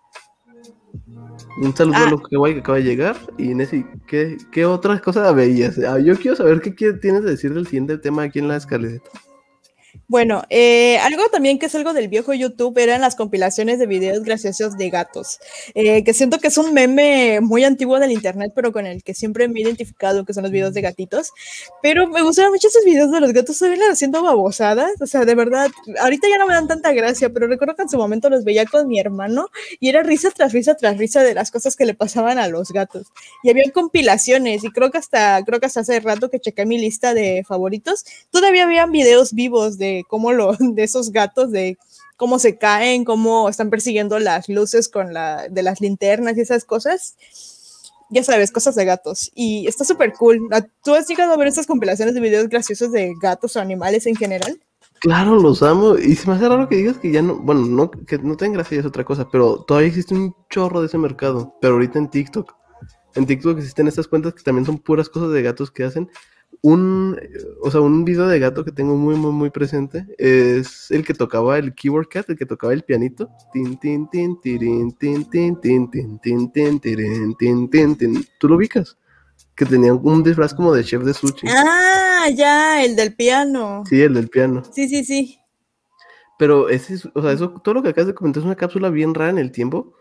Un 1.57 1.75
saludo 1.75 1.97
a 1.97 2.07
ah. 2.07 2.09
lo 2.09 2.21
que 2.21 2.35
guay 2.35 2.53
que 2.53 2.59
acaba 2.61 2.77
de 2.77 2.83
llegar. 2.83 3.15
Y 3.37 3.53
Nessie, 3.53 3.85
¿qué, 4.07 4.37
¿qué 4.51 4.65
otras 4.65 5.01
cosas 5.01 5.33
veías? 5.35 5.77
Ah, 5.79 5.99
yo 5.99 6.15
quiero 6.17 6.35
saber 6.35 6.61
qué 6.61 6.71
tienes 6.93 7.23
de 7.23 7.31
decir 7.31 7.53
del 7.53 7.67
siguiente 7.67 7.97
tema 7.97 8.23
aquí 8.23 8.39
en 8.39 8.47
la 8.47 8.57
escaleta. 8.57 9.09
Bueno, 10.09 10.43
eh, 10.49 10.97
algo 10.99 11.23
también 11.31 11.57
que 11.59 11.67
es 11.67 11.75
algo 11.75 11.93
del 11.93 12.09
viejo 12.09 12.33
YouTube 12.33 12.77
eran 12.77 12.99
las 13.01 13.15
compilaciones 13.15 13.79
de 13.79 13.87
videos 13.87 14.21
graciosos 14.23 14.77
de 14.77 14.89
gatos, 14.89 15.39
eh, 15.75 16.03
que 16.03 16.13
siento 16.13 16.39
que 16.39 16.47
es 16.49 16.57
un 16.57 16.73
meme 16.73 17.39
muy 17.41 17.63
antiguo 17.63 17.99
del 17.99 18.11
internet, 18.11 18.51
pero 18.53 18.73
con 18.73 18.85
el 18.85 19.01
que 19.01 19.13
siempre 19.13 19.47
me 19.47 19.59
he 19.59 19.63
identificado, 19.63 20.25
que 20.25 20.33
son 20.33 20.43
los 20.43 20.51
videos 20.51 20.73
de 20.73 20.81
gatitos. 20.81 21.31
Pero 21.81 22.07
me 22.07 22.21
gustan 22.21 22.51
mucho 22.51 22.67
esos 22.67 22.83
videos 22.83 23.11
de 23.11 23.21
los 23.21 23.31
gatos, 23.31 23.55
se 23.57 23.69
ven 23.69 23.79
haciendo 23.89 24.21
babosadas, 24.21 24.91
o 25.01 25.07
sea, 25.07 25.23
de 25.25 25.35
verdad, 25.35 25.71
ahorita 26.01 26.27
ya 26.29 26.37
no 26.37 26.47
me 26.47 26.53
dan 26.53 26.67
tanta 26.67 26.91
gracia, 26.91 27.29
pero 27.29 27.47
recuerdo 27.47 27.75
que 27.75 27.83
en 27.83 27.89
su 27.89 27.97
momento 27.97 28.29
los 28.29 28.43
veía 28.43 28.65
con 28.65 28.87
mi 28.87 28.99
hermano 28.99 29.47
y 29.79 29.87
era 29.89 30.03
risa 30.03 30.31
tras 30.31 30.51
risa 30.51 30.75
tras 30.75 30.97
risa 30.97 31.23
de 31.23 31.33
las 31.33 31.49
cosas 31.49 31.75
que 31.77 31.85
le 31.85 31.93
pasaban 31.93 32.37
a 32.39 32.47
los 32.49 32.71
gatos. 32.71 33.07
Y 33.41 33.49
había 33.49 33.71
compilaciones, 33.71 34.63
y 34.65 34.69
creo 34.71 34.91
que 34.91 34.97
hasta, 34.97 35.41
creo 35.45 35.59
que 35.61 35.65
hasta 35.67 35.79
hace 35.79 35.99
rato 36.01 36.29
que 36.29 36.39
chequé 36.41 36.65
mi 36.65 36.77
lista 36.77 37.13
de 37.13 37.43
favoritos, 37.47 38.03
todavía 38.31 38.65
habían 38.65 38.91
videos 38.91 39.33
vivos 39.33 39.77
de 39.77 39.92
cómo 40.07 40.33
lo, 40.33 40.53
de 40.59 40.83
esos 40.83 41.11
gatos, 41.11 41.51
de 41.51 41.77
cómo 42.17 42.39
se 42.39 42.57
caen, 42.57 43.05
cómo 43.05 43.49
están 43.49 43.69
persiguiendo 43.69 44.19
las 44.19 44.49
luces 44.49 44.89
con 44.89 45.13
la, 45.13 45.47
de 45.49 45.63
las 45.63 45.81
linternas 45.81 46.37
y 46.37 46.41
esas 46.41 46.65
cosas. 46.65 47.15
Ya 48.09 48.23
sabes, 48.23 48.51
cosas 48.51 48.75
de 48.75 48.85
gatos. 48.85 49.31
Y 49.33 49.67
está 49.67 49.83
súper 49.83 50.13
cool. 50.13 50.47
¿Tú 50.83 50.93
has 50.93 51.07
llegado 51.07 51.33
a 51.33 51.37
ver 51.37 51.47
estas 51.47 51.65
compilaciones 51.65 52.13
de 52.13 52.21
videos 52.21 52.47
graciosos 52.47 52.91
de 52.91 53.13
gatos 53.21 53.55
o 53.55 53.59
animales 53.59 54.05
en 54.05 54.15
general? 54.15 54.59
Claro, 54.99 55.35
los 55.35 55.63
amo. 55.63 55.97
Y 55.97 56.15
se 56.15 56.29
me 56.29 56.35
hace 56.35 56.47
raro 56.47 56.69
que 56.69 56.77
digas 56.77 56.97
que 56.97 57.11
ya 57.11 57.21
no, 57.21 57.35
bueno, 57.37 57.65
no, 57.65 57.91
que 57.91 58.17
no 58.19 58.37
tengan 58.37 58.53
gracia 58.53 58.79
es 58.79 58.85
otra 58.85 59.03
cosa, 59.03 59.27
pero 59.29 59.63
todavía 59.63 59.89
existe 59.89 60.13
un 60.13 60.35
chorro 60.49 60.79
de 60.79 60.87
ese 60.87 60.97
mercado. 60.97 61.55
Pero 61.59 61.73
ahorita 61.73 61.99
en 61.99 62.09
TikTok. 62.09 62.53
En 63.15 63.25
TikTok 63.25 63.57
existen 63.57 63.87
estas 63.87 64.07
cuentas 64.07 64.33
que 64.33 64.43
también 64.43 64.65
son 64.65 64.77
puras 64.77 65.09
cosas 65.09 65.31
de 65.31 65.41
gatos 65.41 65.71
que 65.71 65.83
hacen 65.83 66.09
un, 66.65 67.19
o 67.61 67.69
sea, 67.69 67.81
un 67.81 68.05
video 68.05 68.25
de 68.25 68.39
gato 68.39 68.63
que 68.63 68.71
tengo 68.71 68.95
muy, 68.95 69.15
muy, 69.15 69.33
muy 69.33 69.49
presente 69.49 70.07
es 70.17 70.89
el 70.91 71.03
que 71.05 71.13
tocaba 71.13 71.57
el 71.57 71.75
keyboard 71.75 72.07
cat, 72.07 72.29
el 72.29 72.37
que 72.37 72.45
tocaba 72.45 72.73
el 72.73 72.83
pianito. 72.83 73.29
¿Tú 78.39 78.47
lo 78.47 78.55
ubicas? 78.55 78.97
Que 79.55 79.65
tenía 79.65 79.93
un 79.93 80.23
disfraz 80.23 80.53
como 80.53 80.73
de 80.73 80.85
chef 80.85 81.03
de 81.03 81.13
sushi. 81.13 81.47
Ah, 81.49 82.29
ya, 82.33 82.83
el 82.83 82.95
del 82.95 83.13
piano. 83.13 83.83
Sí, 83.87 84.01
el 84.01 84.13
del 84.13 84.29
piano. 84.29 84.63
Sí, 84.71 84.87
sí, 84.87 85.03
sí. 85.03 85.39
Pero 86.39 86.69
ese, 86.69 86.93
es- 86.95 87.09
o 87.13 87.21
sea, 87.21 87.33
eso, 87.33 87.49
todo 87.61 87.75
lo 87.75 87.83
que 87.83 87.89
acabas 87.89 88.07
de 88.07 88.15
comentar 88.15 88.39
es 88.41 88.45
una 88.45 88.55
cápsula 88.55 88.89
bien 88.89 89.13
rara 89.13 89.31
en 89.31 89.37
el 89.37 89.51
tiempo, 89.51 89.93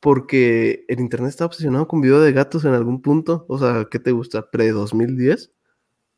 porque 0.00 0.84
el 0.88 1.00
internet 1.00 1.30
está 1.30 1.46
obsesionado 1.46 1.88
con 1.88 2.02
video 2.02 2.20
de 2.20 2.32
gatos 2.32 2.66
en 2.66 2.74
algún 2.74 3.00
punto. 3.00 3.46
O 3.48 3.58
sea, 3.58 3.86
¿qué 3.90 3.98
te 3.98 4.12
gusta? 4.12 4.50
¿Pre-2010? 4.50 5.50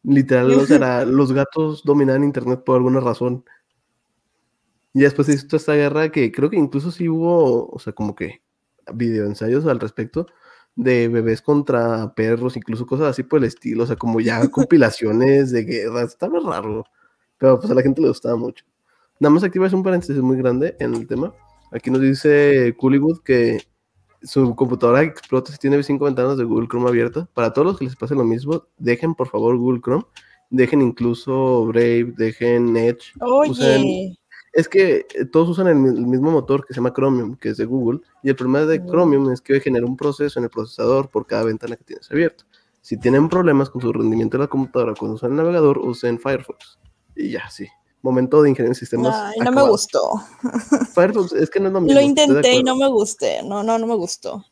Literal, 0.04 0.50
o 0.52 0.66
sea, 0.66 1.04
los 1.06 1.32
gatos 1.32 1.82
dominaban 1.84 2.24
internet 2.24 2.62
por 2.64 2.76
alguna 2.76 3.00
razón. 3.00 3.44
Y 4.94 5.00
después 5.00 5.26
se 5.26 5.34
hizo 5.34 5.46
toda 5.46 5.58
esta 5.58 5.74
guerra 5.74 6.10
que 6.10 6.30
creo 6.32 6.50
que 6.50 6.56
incluso 6.56 6.90
sí 6.90 7.08
hubo, 7.08 7.68
o 7.68 7.78
sea, 7.78 7.92
como 7.92 8.14
que 8.14 8.42
videoensayos 8.92 9.66
al 9.66 9.80
respecto 9.80 10.26
de 10.74 11.08
bebés 11.08 11.42
contra 11.42 12.14
perros, 12.14 12.56
incluso 12.56 12.86
cosas 12.86 13.08
así 13.08 13.22
por 13.22 13.38
el 13.38 13.44
estilo, 13.44 13.84
o 13.84 13.86
sea, 13.86 13.96
como 13.96 14.20
ya 14.20 14.40
compilaciones 14.50 15.50
de 15.50 15.64
guerra, 15.64 16.02
estaba 16.02 16.40
raro, 16.40 16.84
pero 17.38 17.58
pues 17.58 17.70
a 17.70 17.74
la 17.74 17.82
gente 17.82 18.00
le 18.02 18.08
gustaba 18.08 18.36
mucho. 18.36 18.64
Nada 19.20 19.34
más 19.34 19.44
activa 19.44 19.66
es 19.66 19.72
un 19.72 19.82
paréntesis 19.82 20.16
muy 20.18 20.36
grande 20.36 20.76
en 20.80 20.94
el 20.94 21.06
tema. 21.06 21.32
Aquí 21.70 21.90
nos 21.90 22.00
dice 22.00 22.74
Coolywood 22.76 23.22
que 23.22 23.62
su 24.24 24.54
computadora 24.54 25.02
explota 25.02 25.52
si 25.52 25.58
tiene 25.58 25.82
cinco 25.82 26.04
ventanas 26.06 26.36
de 26.36 26.44
Google 26.44 26.68
Chrome 26.68 26.88
abiertas. 26.88 27.26
Para 27.34 27.52
todos 27.52 27.66
los 27.66 27.78
que 27.78 27.84
les 27.86 27.96
pase 27.96 28.14
lo 28.14 28.24
mismo, 28.24 28.64
dejen 28.78 29.14
por 29.14 29.28
favor 29.28 29.56
Google 29.56 29.80
Chrome, 29.80 30.04
dejen 30.50 30.82
incluso 30.82 31.66
Brave, 31.66 32.12
dejen 32.16 32.76
Edge. 32.76 33.12
Oye, 33.20 33.50
usen- 33.50 34.16
Es 34.54 34.68
que 34.68 35.06
eh, 35.14 35.24
todos 35.32 35.48
usan 35.48 35.66
el, 35.68 35.76
el 35.96 36.06
mismo 36.06 36.30
motor 36.30 36.66
que 36.66 36.74
se 36.74 36.78
llama 36.80 36.92
Chromium, 36.92 37.36
que 37.36 37.48
es 37.48 37.56
de 37.56 37.64
Google, 37.64 38.00
y 38.22 38.28
el 38.28 38.36
problema 38.36 38.66
de. 38.66 38.78
Chromium 38.86 39.30
es 39.32 39.40
que 39.40 39.58
genera 39.60 39.86
un 39.86 39.96
proceso 39.96 40.38
en 40.38 40.44
el 40.44 40.50
procesador 40.50 41.08
por 41.08 41.26
cada 41.26 41.44
ventana 41.44 41.74
que 41.76 41.84
tienes 41.84 42.10
abierta. 42.10 42.44
Si 42.82 42.98
tienen 42.98 43.28
problemas 43.30 43.70
con 43.70 43.80
su 43.80 43.90
rendimiento 43.92 44.36
de 44.36 44.44
la 44.44 44.48
computadora 44.48 44.92
cuando 44.98 45.14
usan 45.14 45.30
el 45.30 45.36
navegador, 45.38 45.78
usen 45.78 46.18
Firefox. 46.18 46.78
Y 47.16 47.30
ya, 47.30 47.48
sí. 47.48 47.66
Momento 48.02 48.42
de 48.42 48.50
ingeniería 48.50 48.72
en 48.72 48.74
sistemas. 48.74 49.14
ay, 49.14 49.38
no 49.44 49.52
me 49.52 49.68
gustó. 49.68 50.20
Firefox 50.94 51.32
es 51.32 51.48
que 51.48 51.60
no 51.60 51.68
es 51.68 51.72
lo 51.72 51.80
mismo. 51.80 51.94
Lo 51.94 52.00
de 52.00 52.06
intenté 52.06 52.54
y 52.54 52.62
no 52.62 52.76
me 52.76 52.88
gusté. 52.88 53.42
No, 53.44 53.62
no, 53.62 53.78
no 53.78 53.86
me 53.86 53.94
gustó. 53.94 54.44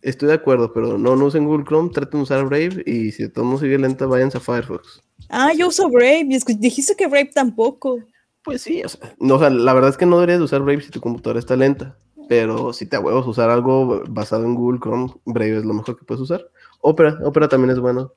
Estoy 0.00 0.28
de 0.28 0.34
acuerdo, 0.34 0.72
pero 0.72 0.98
no, 0.98 1.14
no 1.14 1.26
usen 1.26 1.44
Google 1.44 1.64
Chrome, 1.64 1.90
traten 1.90 2.20
de 2.20 2.24
usar 2.24 2.44
Brave 2.44 2.82
y 2.86 3.12
si 3.12 3.28
todo 3.28 3.44
mundo 3.44 3.60
sigue 3.60 3.78
lenta, 3.78 4.06
váyanse 4.06 4.38
a 4.38 4.40
Firefox. 4.40 5.02
Ah, 5.28 5.52
yo 5.52 5.68
uso 5.68 5.88
Brave. 5.88 6.26
y 6.28 6.54
Dijiste 6.54 6.96
que 6.96 7.06
Brave 7.06 7.30
tampoco. 7.32 7.98
Pues 8.44 8.62
sí, 8.62 8.82
o 8.82 8.88
sea, 8.88 9.14
no, 9.20 9.36
o 9.36 9.38
sea, 9.38 9.50
la 9.50 9.72
verdad 9.72 9.90
es 9.90 9.96
que 9.96 10.06
no 10.06 10.16
deberías 10.16 10.40
de 10.40 10.44
usar 10.44 10.62
Brave 10.62 10.82
si 10.82 10.90
tu 10.90 11.00
computadora 11.00 11.38
está 11.38 11.54
lenta, 11.54 11.96
pero 12.28 12.72
si 12.72 12.86
te 12.86 12.98
huevos 12.98 13.26
usar 13.28 13.50
algo 13.50 14.02
basado 14.08 14.44
en 14.44 14.56
Google 14.56 14.80
Chrome, 14.80 15.14
Brave 15.24 15.58
es 15.58 15.64
lo 15.64 15.74
mejor 15.74 15.96
que 15.96 16.04
puedes 16.04 16.20
usar. 16.20 16.50
Opera, 16.80 17.18
Opera 17.22 17.48
también 17.48 17.70
es 17.70 17.78
bueno. 17.78 18.12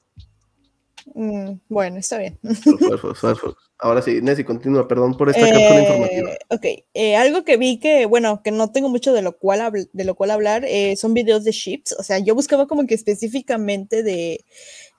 Mm, 1.14 1.60
bueno, 1.70 1.98
está 1.98 2.18
bien. 2.18 2.38
pero 2.42 2.78
Firefox, 2.78 3.20
Firefox. 3.20 3.56
Ahora 3.80 4.02
sí, 4.02 4.20
Nessie, 4.22 4.44
continúa, 4.46 4.88
perdón 4.88 5.16
por 5.18 5.30
esta 5.30 5.42
cápsula 5.52 5.82
informativa. 5.82 6.32
Eh, 6.32 6.38
ok, 6.50 6.66
eh, 6.94 7.16
algo 7.16 7.44
que 7.44 7.58
vi 7.58 7.80
que, 7.80 8.06
bueno, 8.06 8.42
que 8.44 8.52
no 8.52 8.72
tengo 8.72 8.90
mucho 8.90 9.14
de 9.14 9.22
lo 9.22 9.38
cual, 9.38 9.60
habl- 9.62 9.90
de 9.94 10.04
lo 10.06 10.16
cual 10.16 10.32
hablar, 10.32 10.64
eh, 10.66 10.96
son 10.96 11.14
videos 11.14 11.44
de 11.44 11.52
ships. 11.52 11.94
O 12.00 12.04
sea, 12.04 12.20
yo 12.20 12.34
buscaba 12.36 12.68
como 12.68 12.88
que 12.88 12.96
específicamente 12.96 14.02
de 14.04 14.44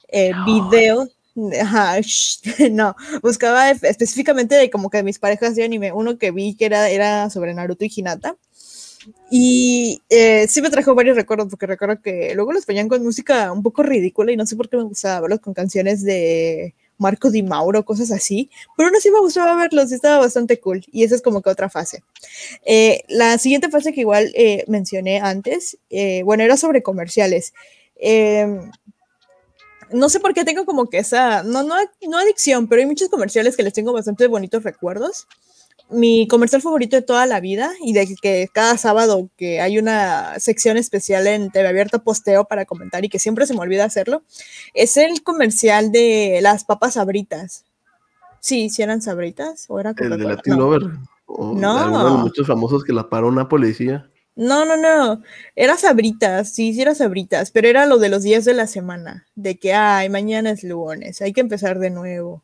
eh, 0.08 0.32
videos. 0.44 1.08
Ajá, 1.60 1.96
no, 2.70 2.94
buscaba 3.22 3.70
específicamente 3.70 4.54
de 4.54 4.70
como 4.70 4.88
que 4.90 5.02
mis 5.02 5.18
parejas 5.18 5.54
de 5.56 5.64
anime. 5.64 5.92
Uno 5.92 6.18
que 6.18 6.30
vi 6.30 6.54
que 6.56 6.66
era, 6.66 6.88
era 6.88 7.28
sobre 7.30 7.52
Naruto 7.52 7.84
y 7.84 7.92
Hinata. 7.94 8.36
Y 9.30 10.02
eh, 10.08 10.46
sí 10.48 10.62
me 10.62 10.70
trajo 10.70 10.94
varios 10.94 11.16
recuerdos, 11.16 11.48
porque 11.48 11.66
recuerdo 11.66 12.00
que 12.00 12.34
luego 12.34 12.52
los 12.52 12.66
ponían 12.66 12.88
con 12.88 13.02
música 13.02 13.52
un 13.52 13.62
poco 13.62 13.82
ridícula 13.82 14.32
y 14.32 14.36
no 14.36 14.46
sé 14.46 14.56
por 14.56 14.68
qué 14.68 14.76
me 14.76 14.84
gustaba 14.84 15.20
verlos 15.20 15.40
con 15.40 15.54
canciones 15.54 16.02
de 16.02 16.74
Marco 16.98 17.30
Di 17.30 17.42
Mauro, 17.42 17.84
cosas 17.84 18.10
así. 18.10 18.50
Pero 18.76 18.88
aún 18.88 18.96
así 18.96 19.10
me 19.10 19.20
gustaba 19.20 19.54
verlos 19.56 19.90
y 19.90 19.94
estaba 19.94 20.18
bastante 20.18 20.60
cool. 20.60 20.84
Y 20.92 21.04
esa 21.04 21.14
es 21.14 21.22
como 21.22 21.42
que 21.42 21.50
otra 21.50 21.68
fase. 21.68 22.02
Eh, 22.64 23.02
la 23.08 23.38
siguiente 23.38 23.68
fase 23.68 23.92
que 23.92 24.00
igual 24.00 24.32
eh, 24.34 24.64
mencioné 24.68 25.20
antes, 25.20 25.78
eh, 25.90 26.22
bueno, 26.24 26.42
era 26.42 26.56
sobre 26.56 26.82
comerciales. 26.82 27.52
Em, 27.96 28.70
no 29.92 30.08
sé 30.08 30.20
por 30.20 30.34
qué 30.34 30.44
tengo 30.44 30.64
como 30.64 30.88
que 30.88 30.98
esa, 30.98 31.42
no, 31.42 31.62
no, 31.62 31.76
no 32.08 32.18
adicción, 32.18 32.68
pero 32.68 32.80
hay 32.80 32.86
muchos 32.86 33.08
comerciales 33.08 33.56
que 33.56 33.62
les 33.62 33.72
tengo 33.72 33.92
bastante 33.92 34.26
bonitos 34.26 34.62
recuerdos. 34.62 35.26
Mi 35.88 36.26
comercial 36.26 36.62
favorito 36.62 36.96
de 36.96 37.02
toda 37.02 37.26
la 37.26 37.38
vida 37.40 37.70
y 37.80 37.92
de 37.92 38.16
que 38.20 38.48
cada 38.52 38.76
sábado 38.76 39.30
que 39.36 39.60
hay 39.60 39.78
una 39.78 40.38
sección 40.40 40.76
especial 40.76 41.26
en 41.28 41.50
TV 41.50 41.68
Abierta 41.68 42.00
posteo 42.00 42.44
para 42.44 42.64
comentar 42.64 43.04
y 43.04 43.08
que 43.08 43.20
siempre 43.20 43.46
se 43.46 43.54
me 43.54 43.60
olvida 43.60 43.84
hacerlo, 43.84 44.22
es 44.74 44.96
el 44.96 45.22
comercial 45.22 45.92
de 45.92 46.40
las 46.42 46.64
papas 46.64 46.94
sabritas. 46.94 47.64
Sí, 48.40 48.68
sí 48.70 48.82
eran 48.82 49.00
sabritas 49.00 49.66
o 49.68 49.78
era 49.78 49.94
El 49.96 50.10
de? 50.10 50.18
Latin 50.18 50.54
No. 50.54 50.58
Lover. 50.58 50.82
No. 51.28 52.16
de 52.16 52.22
muchos 52.22 52.46
famosos 52.46 52.84
que 52.84 52.92
la 52.92 53.08
paró 53.08 53.28
una 53.28 53.48
policía. 53.48 54.10
No, 54.36 54.66
no, 54.66 54.76
no. 54.76 55.22
Era 55.54 55.76
sabritas, 55.78 56.52
sí, 56.52 56.74
sí 56.74 56.82
era 56.82 56.94
sabritas, 56.94 57.50
pero 57.50 57.68
era 57.68 57.86
lo 57.86 57.98
de 57.98 58.10
los 58.10 58.22
días 58.22 58.44
de 58.44 58.52
la 58.52 58.66
semana, 58.66 59.26
de 59.34 59.58
que, 59.58 59.72
ay, 59.72 60.10
mañana 60.10 60.50
es 60.50 60.62
lunes, 60.62 61.22
hay 61.22 61.32
que 61.32 61.40
empezar 61.40 61.78
de 61.78 61.88
nuevo. 61.88 62.42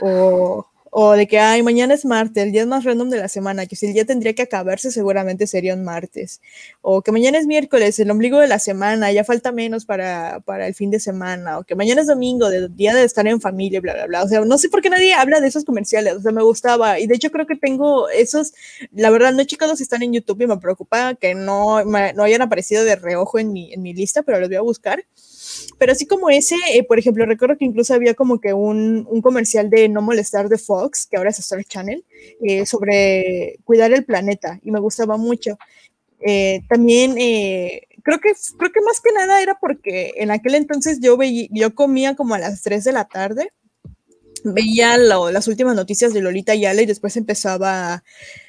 O, 0.00 0.66
o 0.94 1.12
de 1.12 1.26
que, 1.26 1.38
ay, 1.38 1.62
mañana 1.62 1.94
es 1.94 2.04
martes, 2.04 2.44
el 2.44 2.52
día 2.52 2.66
más 2.66 2.84
random 2.84 3.08
de 3.08 3.16
la 3.16 3.28
semana, 3.28 3.64
que 3.64 3.76
si 3.76 3.86
el 3.86 3.94
día 3.94 4.04
tendría 4.04 4.34
que 4.34 4.42
acabarse, 4.42 4.90
seguramente 4.90 5.46
sería 5.46 5.74
un 5.74 5.84
martes. 5.84 6.42
O 6.82 7.00
que 7.00 7.12
mañana 7.12 7.38
es 7.38 7.46
miércoles, 7.46 7.98
el 7.98 8.10
ombligo 8.10 8.38
de 8.38 8.46
la 8.46 8.58
semana, 8.58 9.10
ya 9.10 9.24
falta 9.24 9.52
menos 9.52 9.86
para, 9.86 10.40
para 10.40 10.66
el 10.66 10.74
fin 10.74 10.90
de 10.90 11.00
semana. 11.00 11.58
O 11.58 11.64
que 11.64 11.74
mañana 11.74 12.02
es 12.02 12.08
domingo, 12.08 12.50
de, 12.50 12.68
día 12.68 12.94
de 12.94 13.04
estar 13.04 13.26
en 13.26 13.40
familia, 13.40 13.80
bla, 13.80 13.94
bla, 13.94 14.06
bla. 14.06 14.22
O 14.22 14.28
sea, 14.28 14.42
no 14.42 14.58
sé 14.58 14.68
por 14.68 14.82
qué 14.82 14.90
nadie 14.90 15.14
habla 15.14 15.40
de 15.40 15.48
esos 15.48 15.64
comerciales, 15.64 16.14
o 16.14 16.20
sea, 16.20 16.30
me 16.30 16.42
gustaba. 16.42 17.00
Y 17.00 17.06
de 17.06 17.14
hecho 17.14 17.30
creo 17.30 17.46
que 17.46 17.56
tengo 17.56 18.10
esos 18.10 18.52
la 18.92 19.10
verdad, 19.10 19.32
no 19.32 19.42
he 19.42 19.46
checado 19.46 19.76
si 19.76 19.82
están 19.82 20.02
en 20.02 20.12
YouTube 20.12 20.42
y 20.42 20.46
me 20.46 20.56
preocupa 20.58 21.14
que 21.14 21.34
no, 21.34 21.84
no 21.84 22.22
hayan 22.22 22.42
aparecido 22.42 22.84
de 22.84 22.96
reojo 22.96 23.38
en 23.38 23.52
mi, 23.52 23.72
en 23.72 23.82
mi 23.82 23.94
lista, 23.94 24.22
pero 24.22 24.40
los 24.40 24.48
voy 24.48 24.56
a 24.56 24.60
buscar. 24.62 25.04
Pero 25.78 25.92
así 25.92 26.06
como 26.06 26.30
ese, 26.30 26.56
eh, 26.74 26.84
por 26.84 26.98
ejemplo, 26.98 27.26
recuerdo 27.26 27.56
que 27.58 27.64
incluso 27.64 27.94
había 27.94 28.14
como 28.14 28.40
que 28.40 28.52
un, 28.52 29.06
un 29.10 29.22
comercial 29.22 29.68
de 29.70 29.88
No 29.88 30.02
Molestar 30.02 30.48
de 30.48 30.58
Fox, 30.58 31.06
que 31.10 31.16
ahora 31.16 31.30
es 31.30 31.38
Star 31.38 31.64
Channel, 31.64 32.04
eh, 32.42 32.66
sobre 32.66 33.58
cuidar 33.64 33.92
el 33.92 34.04
planeta 34.04 34.58
y 34.62 34.70
me 34.70 34.80
gustaba 34.80 35.16
mucho. 35.16 35.58
Eh, 36.20 36.60
también 36.68 37.16
eh, 37.18 37.82
creo, 38.02 38.18
que, 38.20 38.32
creo 38.58 38.70
que 38.72 38.80
más 38.82 39.00
que 39.00 39.12
nada 39.12 39.42
era 39.42 39.58
porque 39.60 40.12
en 40.16 40.30
aquel 40.30 40.54
entonces 40.54 41.00
yo, 41.00 41.16
veía, 41.16 41.48
yo 41.50 41.74
comía 41.74 42.14
como 42.14 42.34
a 42.34 42.38
las 42.38 42.62
3 42.62 42.84
de 42.84 42.92
la 42.92 43.06
tarde 43.06 43.50
veía 44.44 44.98
lo- 44.98 45.30
las 45.30 45.46
últimas 45.48 45.76
noticias 45.76 46.12
de 46.12 46.20
Lolita 46.20 46.54
Yala 46.54 46.82
y 46.82 46.86
después 46.86 47.16
empezaba 47.16 48.02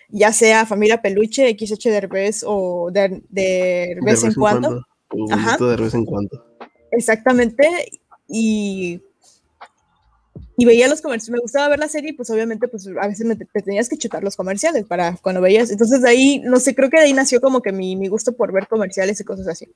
ya 0.09 0.31
sea 0.31 0.65
Familia 0.65 1.01
Peluche, 1.01 1.55
XH 1.57 1.89
Derbez 1.89 2.43
o 2.45 2.89
de, 2.91 3.21
de 3.29 3.97
vez 4.03 4.23
en 4.23 4.33
cuando. 4.33 4.85
O 5.09 5.31
Ajá. 5.31 5.57
de 5.57 5.75
vez 5.75 5.93
en 5.95 6.05
cuando. 6.05 6.52
Exactamente. 6.97 7.67
Y, 8.27 9.01
y 10.55 10.65
veía 10.65 10.87
los 10.87 11.01
comerciales. 11.01 11.31
Me 11.31 11.39
gustaba 11.39 11.69
ver 11.69 11.79
la 11.79 11.87
serie 11.87 12.13
pues 12.13 12.29
obviamente 12.29 12.67
pues 12.67 12.87
a 12.87 13.07
veces 13.07 13.25
te 13.53 13.61
tenías 13.61 13.89
que 13.89 13.97
chutar 13.97 14.23
los 14.23 14.35
comerciales 14.35 14.85
para 14.85 15.17
cuando 15.17 15.41
veías. 15.41 15.71
Entonces 15.71 16.01
de 16.01 16.09
ahí, 16.09 16.39
no 16.43 16.59
sé, 16.59 16.75
creo 16.75 16.89
que 16.89 16.97
de 16.97 17.05
ahí 17.05 17.13
nació 17.13 17.41
como 17.41 17.61
que 17.61 17.71
mi, 17.71 17.95
mi 17.95 18.07
gusto 18.07 18.33
por 18.33 18.51
ver 18.51 18.67
comerciales 18.67 19.19
y 19.19 19.23
cosas 19.23 19.47
así. 19.47 19.67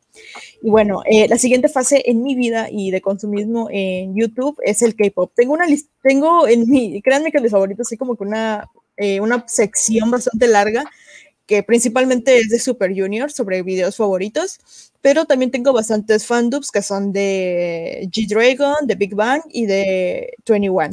Y 0.62 0.70
bueno, 0.70 1.02
eh, 1.10 1.28
la 1.28 1.38
siguiente 1.38 1.70
fase 1.70 2.04
en 2.06 2.24
mi 2.24 2.36
vida 2.36 2.68
y 2.72 2.92
de 2.92 3.02
consumismo 3.02 3.68
en 3.72 4.16
YouTube 4.16 4.58
es 4.64 4.82
el 4.82 4.96
K-Pop. 4.96 5.32
Tengo 5.36 5.54
una 5.54 5.66
lista, 5.68 5.92
tengo 6.04 6.48
en 6.48 6.70
mi, 6.70 7.02
créanme 7.02 7.32
que 7.32 7.42
mis 7.42 7.52
favoritos, 7.52 7.88
así 7.88 7.98
como 7.98 8.16
que 8.16 8.24
una, 8.24 8.70
eh, 8.98 9.20
una 9.20 9.46
sección 9.48 10.12
bastante 10.12 10.48
larga 10.48 10.86
que 11.46 11.64
principalmente 11.64 12.38
es 12.40 12.50
de 12.50 12.60
Super 12.60 12.92
Junior 12.94 13.32
sobre 13.32 13.64
videos 13.64 13.96
favoritos, 13.96 14.60
pero 15.02 15.26
también 15.26 15.52
tengo 15.52 15.74
bastantes 15.74 16.26
fandubs 16.26 16.72
que 16.72 16.82
son 16.82 17.12
de 17.12 18.10
G-Dragon, 18.12 18.86
de 18.88 18.96
Big 18.96 19.16
Bang 19.16 19.42
y 19.50 19.66
de 19.66 20.34
21. 20.48 20.90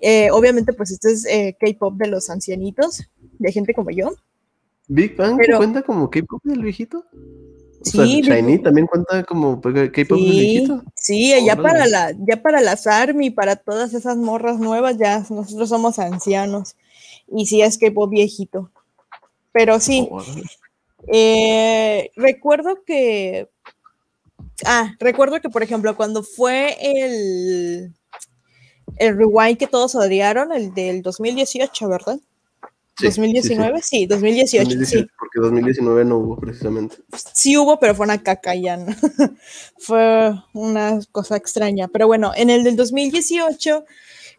Eh, 0.00 0.30
obviamente, 0.30 0.72
pues 0.72 0.90
este 0.90 1.12
es 1.12 1.24
eh, 1.26 1.56
K-pop 1.58 1.94
de 1.96 2.08
los 2.08 2.28
ancianitos, 2.30 3.02
de 3.38 3.52
gente 3.52 3.72
como 3.74 3.90
yo. 3.90 4.12
Big 4.86 5.16
Bang 5.16 5.36
Pero- 5.38 5.56
cuenta 5.58 5.82
como 5.82 6.10
K-pop 6.10 6.42
del 6.44 6.62
viejito. 6.62 6.98
O 7.86 7.86
Sí, 7.90 8.22
sea, 8.22 8.36
Shiny 8.36 8.62
también 8.62 8.86
cuenta 8.86 9.24
como 9.24 9.60
K-pop 9.60 9.72
del 9.94 10.30
viejito. 10.30 10.82
sí, 10.94 11.34
ya 11.44 11.56
para, 11.56 11.86
la, 11.86 12.12
ya 12.26 12.40
para 12.42 12.60
las 12.62 12.86
ARMY, 12.86 13.30
para 13.30 13.56
todas 13.56 13.92
esas 13.92 14.16
morras 14.16 14.58
nuevas, 14.58 14.96
ya 14.96 15.24
nosotros 15.30 15.68
somos 15.68 15.98
ancianos. 15.98 16.76
Y 17.30 17.46
sí, 17.46 17.60
es 17.62 17.76
K-pop 17.78 18.10
viejito. 18.10 18.70
Pero 19.52 19.80
sí. 19.80 20.08
Eh, 21.12 22.10
recuerdo 22.16 22.82
que 22.84 23.48
Ah, 24.64 24.94
recuerdo 25.00 25.40
que, 25.40 25.48
por 25.48 25.62
ejemplo, 25.62 25.96
cuando 25.96 26.22
fue 26.22 26.76
el, 26.80 27.92
el 28.96 29.16
rewind 29.16 29.58
que 29.58 29.66
todos 29.66 29.94
odiaron, 29.94 30.52
el 30.52 30.72
del 30.74 31.02
2018, 31.02 31.88
¿verdad? 31.88 32.18
Sí, 32.96 33.06
2019, 33.06 33.82
sí, 33.82 33.88
sí, 33.88 34.06
2018, 34.06 34.64
2018, 34.68 34.86
sí. 34.86 35.10
Porque 35.18 35.40
2019 35.40 36.04
no 36.04 36.18
hubo 36.18 36.36
precisamente. 36.38 36.96
Sí 37.32 37.56
hubo, 37.56 37.80
pero 37.80 37.96
fue 37.96 38.04
una 38.04 38.22
caca 38.22 38.54
ya, 38.54 38.76
¿no? 38.76 38.94
fue 39.78 40.32
una 40.52 41.00
cosa 41.10 41.36
extraña. 41.36 41.88
Pero 41.88 42.06
bueno, 42.06 42.32
en 42.36 42.50
el 42.50 42.62
del 42.62 42.76
2018, 42.76 43.84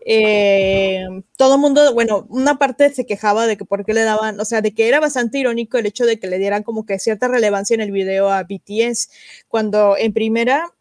eh, 0.07 1.07
todo 1.35 1.55
el 1.55 1.61
mundo, 1.61 1.93
bueno, 1.95 2.27
una 2.29 2.59
parte 2.59 2.93
se 2.93 3.07
quejaba 3.07 3.47
de 3.47 3.57
que 3.57 3.65
por 3.65 3.83
qué 3.83 3.93
le 3.93 4.03
daban, 4.03 4.39
o 4.39 4.45
sea, 4.45 4.61
de 4.61 4.71
que 4.71 4.87
era 4.87 4.99
bastante 4.99 5.39
irónico 5.39 5.79
el 5.79 5.87
hecho 5.87 6.05
de 6.05 6.19
que 6.19 6.27
le 6.27 6.37
dieran 6.37 6.61
como 6.63 6.85
que 6.85 6.99
cierta 6.99 7.27
relevancia 7.27 7.73
en 7.73 7.81
el 7.81 7.91
video 7.91 8.29
a 8.29 8.43
BTS, 8.43 9.09
cuando 9.47 9.97
en 9.97 10.13
primera... 10.13 10.71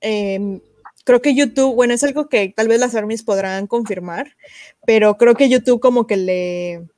Eh, 0.00 0.60
creo 1.06 1.22
que 1.22 1.36
YouTube, 1.36 1.74
bueno, 1.76 1.94
es 1.94 2.02
algo 2.02 2.28
que 2.28 2.52
tal 2.54 2.66
vez 2.66 2.80
las 2.80 2.96
armies 2.96 3.22
podrán 3.22 3.68
confirmar, 3.68 4.36
pero 4.84 5.16
creo 5.16 5.36
que 5.36 5.48
YouTube 5.48 5.80
como 5.80 6.08
que 6.08 6.16
le, 6.16 6.88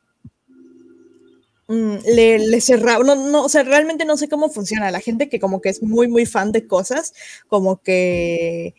mm, 1.68 1.96
le, 2.14 2.38
le 2.38 2.60
cerraba, 2.62 3.04
no, 3.04 3.14
no, 3.14 3.44
o 3.44 3.48
sea, 3.50 3.64
realmente 3.64 4.06
no 4.06 4.16
sé 4.16 4.28
cómo 4.30 4.48
funciona. 4.48 4.90
La 4.90 5.00
gente 5.00 5.28
que 5.28 5.38
como 5.38 5.60
que 5.60 5.68
es 5.68 5.82
muy, 5.82 6.08
muy 6.08 6.24
fan 6.24 6.52
de 6.52 6.66
cosas, 6.66 7.12
como 7.48 7.82
que 7.82 8.74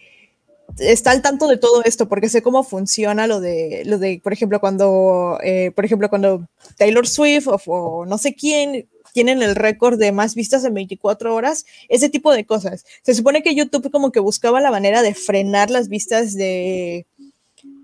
está 0.80 1.12
al 1.12 1.22
tanto 1.22 1.48
de 1.48 1.58
todo 1.58 1.84
esto 1.84 2.08
porque 2.08 2.30
sé 2.30 2.42
cómo 2.42 2.64
funciona 2.64 3.28
lo 3.28 3.40
de, 3.40 3.84
lo 3.86 3.98
de 3.98 4.20
por 4.24 4.34
ejemplo, 4.34 4.60
cuando, 4.60 5.38
eh, 5.44 5.72
por 5.76 5.86
ejemplo, 5.86 6.10
cuando 6.10 6.48
Taylor 6.78 7.08
Swift 7.08 7.48
o, 7.48 7.60
o, 7.68 8.06
no 8.06 8.18
sé 8.18 8.36
quién 8.36 8.88
tienen 9.14 9.42
el 9.42 9.56
récord 9.56 10.00
de 10.00 10.12
más 10.12 10.36
vistas 10.36 10.64
en 10.64 10.74
24 10.74 11.34
horas, 11.34 11.66
ese 11.88 12.10
tipo 12.10 12.32
de 12.32 12.46
cosas. 12.46 12.86
Se 13.04 13.14
supone 13.14 13.42
que 13.42 13.56
YouTube 13.56 13.92
como 13.92 14.12
que 14.12 14.20
buscaba 14.20 14.62
la 14.62 14.72
manera 14.72 15.02
de 15.02 15.14
frenar 15.14 15.70
las 15.70 15.90
vistas 15.90 16.34
de, 16.36 17.08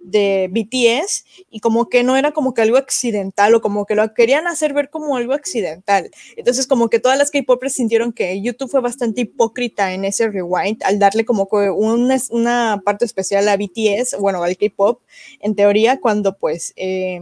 de 0.06 0.50
BTS 0.52 1.26
y 1.50 1.60
como 1.60 1.90
que 1.90 2.04
no 2.04 2.16
era 2.16 2.32
como 2.32 2.54
que 2.54 2.62
algo 2.62 2.78
accidental 2.78 3.56
o 3.56 3.62
como 3.62 3.86
que 3.86 3.96
lo 3.96 4.14
querían 4.14 4.48
hacer 4.48 4.74
ver 4.74 4.90
como 4.90 5.18
algo 5.18 5.34
accidental. 5.34 6.12
Entonces 6.36 6.68
como 6.68 6.90
que 6.90 7.00
todas 7.00 7.18
las 7.18 7.32
K-popers 7.32 7.74
sintieron 7.74 8.14
que 8.14 8.42
YouTube 8.42 8.70
fue 8.70 8.82
bastante 8.82 9.22
hipócrita 9.22 9.94
en 9.94 10.06
ese 10.06 10.30
rewind 10.30 10.84
al 10.84 11.00
darle 11.00 11.26
como 11.26 11.48
que 11.50 11.70
una, 11.70 12.18
una 12.30 12.82
parte 12.86 13.06
especial 13.06 13.48
a 13.50 13.58
BTS, 13.58 14.18
bueno, 14.20 14.44
al 14.44 14.58
K-pop, 14.58 15.02
en 15.40 15.56
teoría, 15.56 16.00
cuando 16.00 16.38
pues... 16.38 16.74
Eh, 16.76 17.22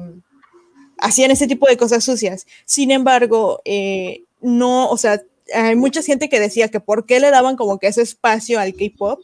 hacían 1.00 1.32
ese 1.32 1.48
tipo 1.48 1.68
de 1.68 1.76
cosas 1.76 2.04
sucias. 2.04 2.48
Sin 2.64 2.90
embargo, 2.90 3.62
eh, 3.66 4.24
no, 4.42 4.90
o 4.90 4.98
sea, 4.98 5.22
hay 5.54 5.76
mucha 5.76 6.02
gente 6.02 6.30
que 6.30 6.40
decía 6.40 6.70
que 6.70 6.80
por 6.80 7.06
qué 7.06 7.20
le 7.20 7.32
daban 7.32 7.56
como 7.56 7.80
que 7.80 7.88
ese 7.88 8.02
espacio 8.02 8.60
al 8.60 8.74
K-pop 8.74 9.20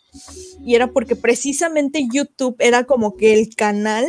y 0.64 0.76
era 0.76 0.88
porque 0.88 1.16
precisamente 1.16 2.08
YouTube 2.12 2.56
era 2.60 2.84
como 2.84 3.16
que 3.16 3.34
el 3.34 3.56
canal 3.56 4.06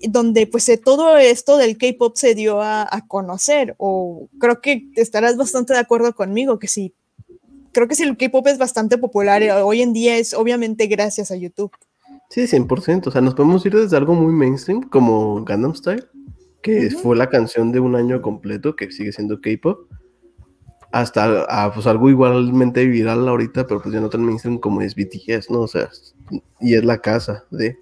donde 0.00 0.46
pues 0.46 0.70
todo 0.84 1.16
esto 1.16 1.56
del 1.56 1.76
K-pop 1.76 2.16
se 2.16 2.34
dio 2.34 2.60
a, 2.60 2.82
a, 2.82 3.06
conocer 3.06 3.74
o 3.78 4.28
creo 4.38 4.60
que 4.60 4.88
estarás 4.94 5.36
bastante 5.36 5.72
de 5.72 5.80
acuerdo 5.80 6.14
conmigo 6.14 6.58
que 6.58 6.68
sí 6.68 6.94
creo 7.72 7.88
que 7.88 7.94
si 7.94 8.04
el 8.04 8.16
K-pop 8.16 8.46
es 8.46 8.58
bastante 8.58 8.98
popular 8.98 9.42
eh, 9.42 9.52
hoy 9.52 9.82
en 9.82 9.92
día 9.92 10.16
es 10.16 10.34
obviamente 10.34 10.86
gracias 10.86 11.30
a 11.30 11.36
YouTube. 11.36 11.72
Sí, 12.30 12.42
100%, 12.42 13.06
o 13.06 13.10
sea, 13.10 13.20
nos 13.22 13.34
podemos 13.34 13.64
ir 13.64 13.74
desde 13.74 13.96
algo 13.96 14.14
muy 14.14 14.32
mainstream 14.32 14.82
como 14.82 15.44
Gangnam 15.44 15.74
Style 15.74 16.04
que 16.62 16.86
uh 16.86 16.90
-huh. 16.90 16.98
fue 16.98 17.16
la 17.16 17.28
canción 17.28 17.72
de 17.72 17.80
un 17.80 17.94
año 17.94 18.20
completo, 18.20 18.76
que 18.76 18.90
sigue 18.90 19.12
siendo 19.12 19.40
K-pop, 19.40 19.88
hasta 20.92 21.44
a, 21.44 21.72
pues, 21.72 21.86
algo 21.86 22.08
igualmente 22.08 22.84
viral 22.86 23.28
ahorita, 23.28 23.66
pero 23.66 23.80
pues 23.82 23.94
ya 23.94 24.00
no 24.00 24.08
tan 24.08 24.24
mainstream 24.24 24.58
como 24.58 24.80
es 24.80 24.94
BTS, 24.94 25.50
¿no? 25.50 25.60
O 25.60 25.68
sea, 25.68 25.88
y 26.60 26.74
es 26.74 26.84
la 26.84 26.98
casa 26.98 27.44
de... 27.50 27.78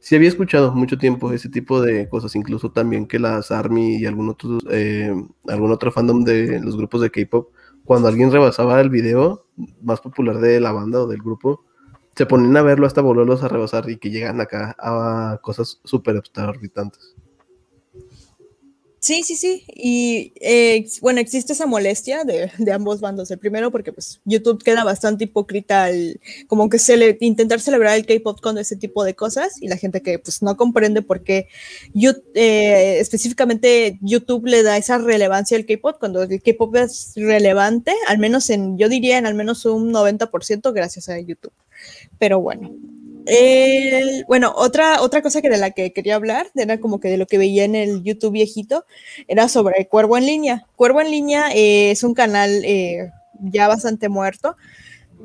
Sí 0.00 0.16
había 0.16 0.28
escuchado 0.28 0.72
mucho 0.72 0.96
tiempo 0.96 1.30
ese 1.30 1.50
tipo 1.50 1.82
de 1.82 2.08
cosas, 2.08 2.34
incluso 2.34 2.72
también 2.72 3.06
que 3.06 3.18
las 3.18 3.50
ARMY 3.50 3.96
y 3.96 4.06
algún 4.06 4.30
otro, 4.30 4.58
eh, 4.70 5.14
algún 5.46 5.72
otro 5.72 5.92
fandom 5.92 6.24
de 6.24 6.58
los 6.60 6.76
grupos 6.76 7.02
de 7.02 7.10
K-pop, 7.10 7.50
cuando 7.84 8.08
alguien 8.08 8.32
rebasaba 8.32 8.80
el 8.80 8.88
video 8.88 9.44
más 9.82 10.00
popular 10.00 10.38
de 10.38 10.58
la 10.58 10.72
banda 10.72 11.02
o 11.02 11.06
del 11.06 11.20
grupo, 11.20 11.64
se 12.16 12.26
ponían 12.26 12.56
a 12.56 12.62
verlo 12.62 12.86
hasta 12.86 13.02
volverlos 13.02 13.42
a 13.42 13.48
rebasar 13.48 13.88
y 13.90 13.98
que 13.98 14.10
llegan 14.10 14.40
acá 14.40 14.74
a 14.78 15.38
cosas 15.42 15.80
súper 15.84 16.16
exorbitantes. 16.16 17.14
Sí, 19.00 19.22
sí, 19.22 19.34
sí. 19.34 19.64
Y 19.74 20.34
eh, 20.42 20.86
bueno, 21.00 21.20
existe 21.20 21.54
esa 21.54 21.64
molestia 21.64 22.22
de, 22.24 22.50
ambos 22.70 23.00
bandos. 23.00 23.30
El 23.30 23.38
primero 23.38 23.70
porque 23.70 23.92
pues 23.94 24.20
YouTube 24.26 24.62
queda 24.62 24.84
bastante 24.84 25.24
hipócrita 25.24 25.84
al 25.84 26.20
como 26.48 26.68
que 26.68 26.78
se 26.78 27.16
intentar 27.20 27.60
celebrar 27.60 27.96
el 27.96 28.04
K-pop 28.04 28.40
con 28.42 28.58
ese 28.58 28.76
tipo 28.76 29.02
de 29.04 29.14
cosas 29.14 29.60
y 29.60 29.68
la 29.68 29.78
gente 29.78 30.02
que 30.02 30.18
pues 30.18 30.42
no 30.42 30.56
comprende 30.56 31.00
por 31.00 31.22
qué 31.24 31.48
YouTube, 31.94 32.22
eh, 32.34 32.98
específicamente 33.00 33.98
YouTube 34.02 34.46
le 34.46 34.62
da 34.62 34.76
esa 34.76 34.98
relevancia 34.98 35.56
al 35.56 35.64
K-pop 35.64 35.96
cuando 35.98 36.22
el 36.22 36.42
K-pop 36.42 36.76
es 36.76 37.12
relevante, 37.16 37.94
al 38.06 38.18
menos 38.18 38.50
en, 38.50 38.76
yo 38.76 38.90
diría 38.90 39.16
en 39.16 39.26
al 39.26 39.34
menos 39.34 39.64
un 39.64 39.92
90% 39.94 40.74
gracias 40.74 41.08
a 41.08 41.18
YouTube. 41.18 41.54
Pero 42.18 42.40
bueno, 42.40 42.70
bueno, 44.26 44.52
otra, 44.56 45.00
otra 45.02 45.22
cosa 45.22 45.42
que 45.42 45.48
de 45.50 45.58
la 45.58 45.70
que 45.70 45.92
quería 45.92 46.16
hablar, 46.16 46.48
era 46.54 46.80
como 46.80 47.00
que 47.00 47.08
de 47.08 47.16
lo 47.16 47.26
que 47.26 47.38
veía 47.38 47.64
en 47.64 47.74
el 47.74 48.02
YouTube 48.02 48.32
viejito, 48.32 48.84
era 49.28 49.48
sobre 49.48 49.86
Cuervo 49.86 50.16
en 50.16 50.26
línea. 50.26 50.66
Cuervo 50.76 51.00
en 51.00 51.10
línea 51.10 51.50
eh, 51.54 51.90
es 51.90 52.02
un 52.02 52.14
canal 52.14 52.62
eh, 52.64 53.10
ya 53.40 53.68
bastante 53.68 54.08
muerto, 54.08 54.56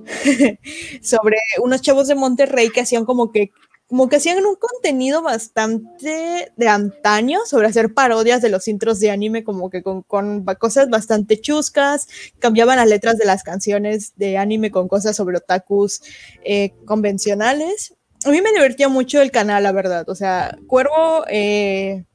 sobre 1.01 1.37
unos 1.61 1.81
chavos 1.81 2.07
de 2.07 2.15
Monterrey 2.15 2.69
que 2.69 2.81
hacían 2.81 3.05
como 3.05 3.31
que 3.31 3.51
como 3.87 4.09
que 4.09 4.15
hacían 4.15 4.43
un 4.45 4.55
contenido 4.55 5.21
bastante 5.21 6.51
de 6.55 6.67
antaño 6.67 7.39
sobre 7.45 7.67
hacer 7.67 7.93
parodias 7.93 8.41
de 8.41 8.49
los 8.49 8.67
intros 8.67 8.99
de 8.99 9.11
anime, 9.11 9.43
como 9.43 9.69
que 9.69 9.83
con, 9.83 10.01
con, 10.01 10.43
cosas 10.59 10.89
bastante 10.89 11.39
chuscas, 11.39 12.07
cambiaban 12.39 12.77
las 12.77 12.87
letras 12.87 13.17
de 13.17 13.25
las 13.25 13.43
canciones 13.43 14.13
de 14.15 14.37
anime 14.37 14.71
con 14.71 14.87
cosas 14.87 15.15
sobre 15.15 15.37
otakus 15.37 16.01
eh, 16.43 16.73
convencionales. 16.85 17.93
A 18.25 18.31
mí 18.31 18.41
me 18.41 18.51
divertía 18.53 18.89
mucho 18.89 19.21
el 19.21 19.29
canal, 19.29 19.61
la 19.61 19.71
verdad. 19.71 20.09
O 20.09 20.15
sea, 20.15 20.57
Cuervo, 20.65 21.23
eh, 21.29 22.05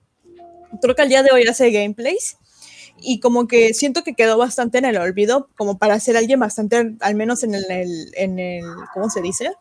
creo 0.83 0.97
que 0.97 1.03
al 1.03 1.09
día 1.09 1.23
de 1.23 1.31
hoy 1.33 1.45
hace 1.45 1.71
gameplays 1.71 2.37
y 3.01 3.21
como 3.21 3.47
que 3.47 3.75
siento 3.75 4.03
que 4.03 4.15
quedó 4.15 4.37
bastante 4.39 4.79
en 4.79 4.87
el 4.87 4.99
olvido, 4.99 5.49
como 5.57 5.79
para 5.79 6.01
ser 6.01 6.17
alguien 6.17 6.41
bastante, 6.41 6.97
al 7.01 7.15
menos 7.15 7.45
en 7.45 7.55
el, 7.55 7.65
en 8.15 8.39
el 8.41 8.65
¿cómo 8.93 9.09
se 9.09 9.23
dice? 9.23 9.53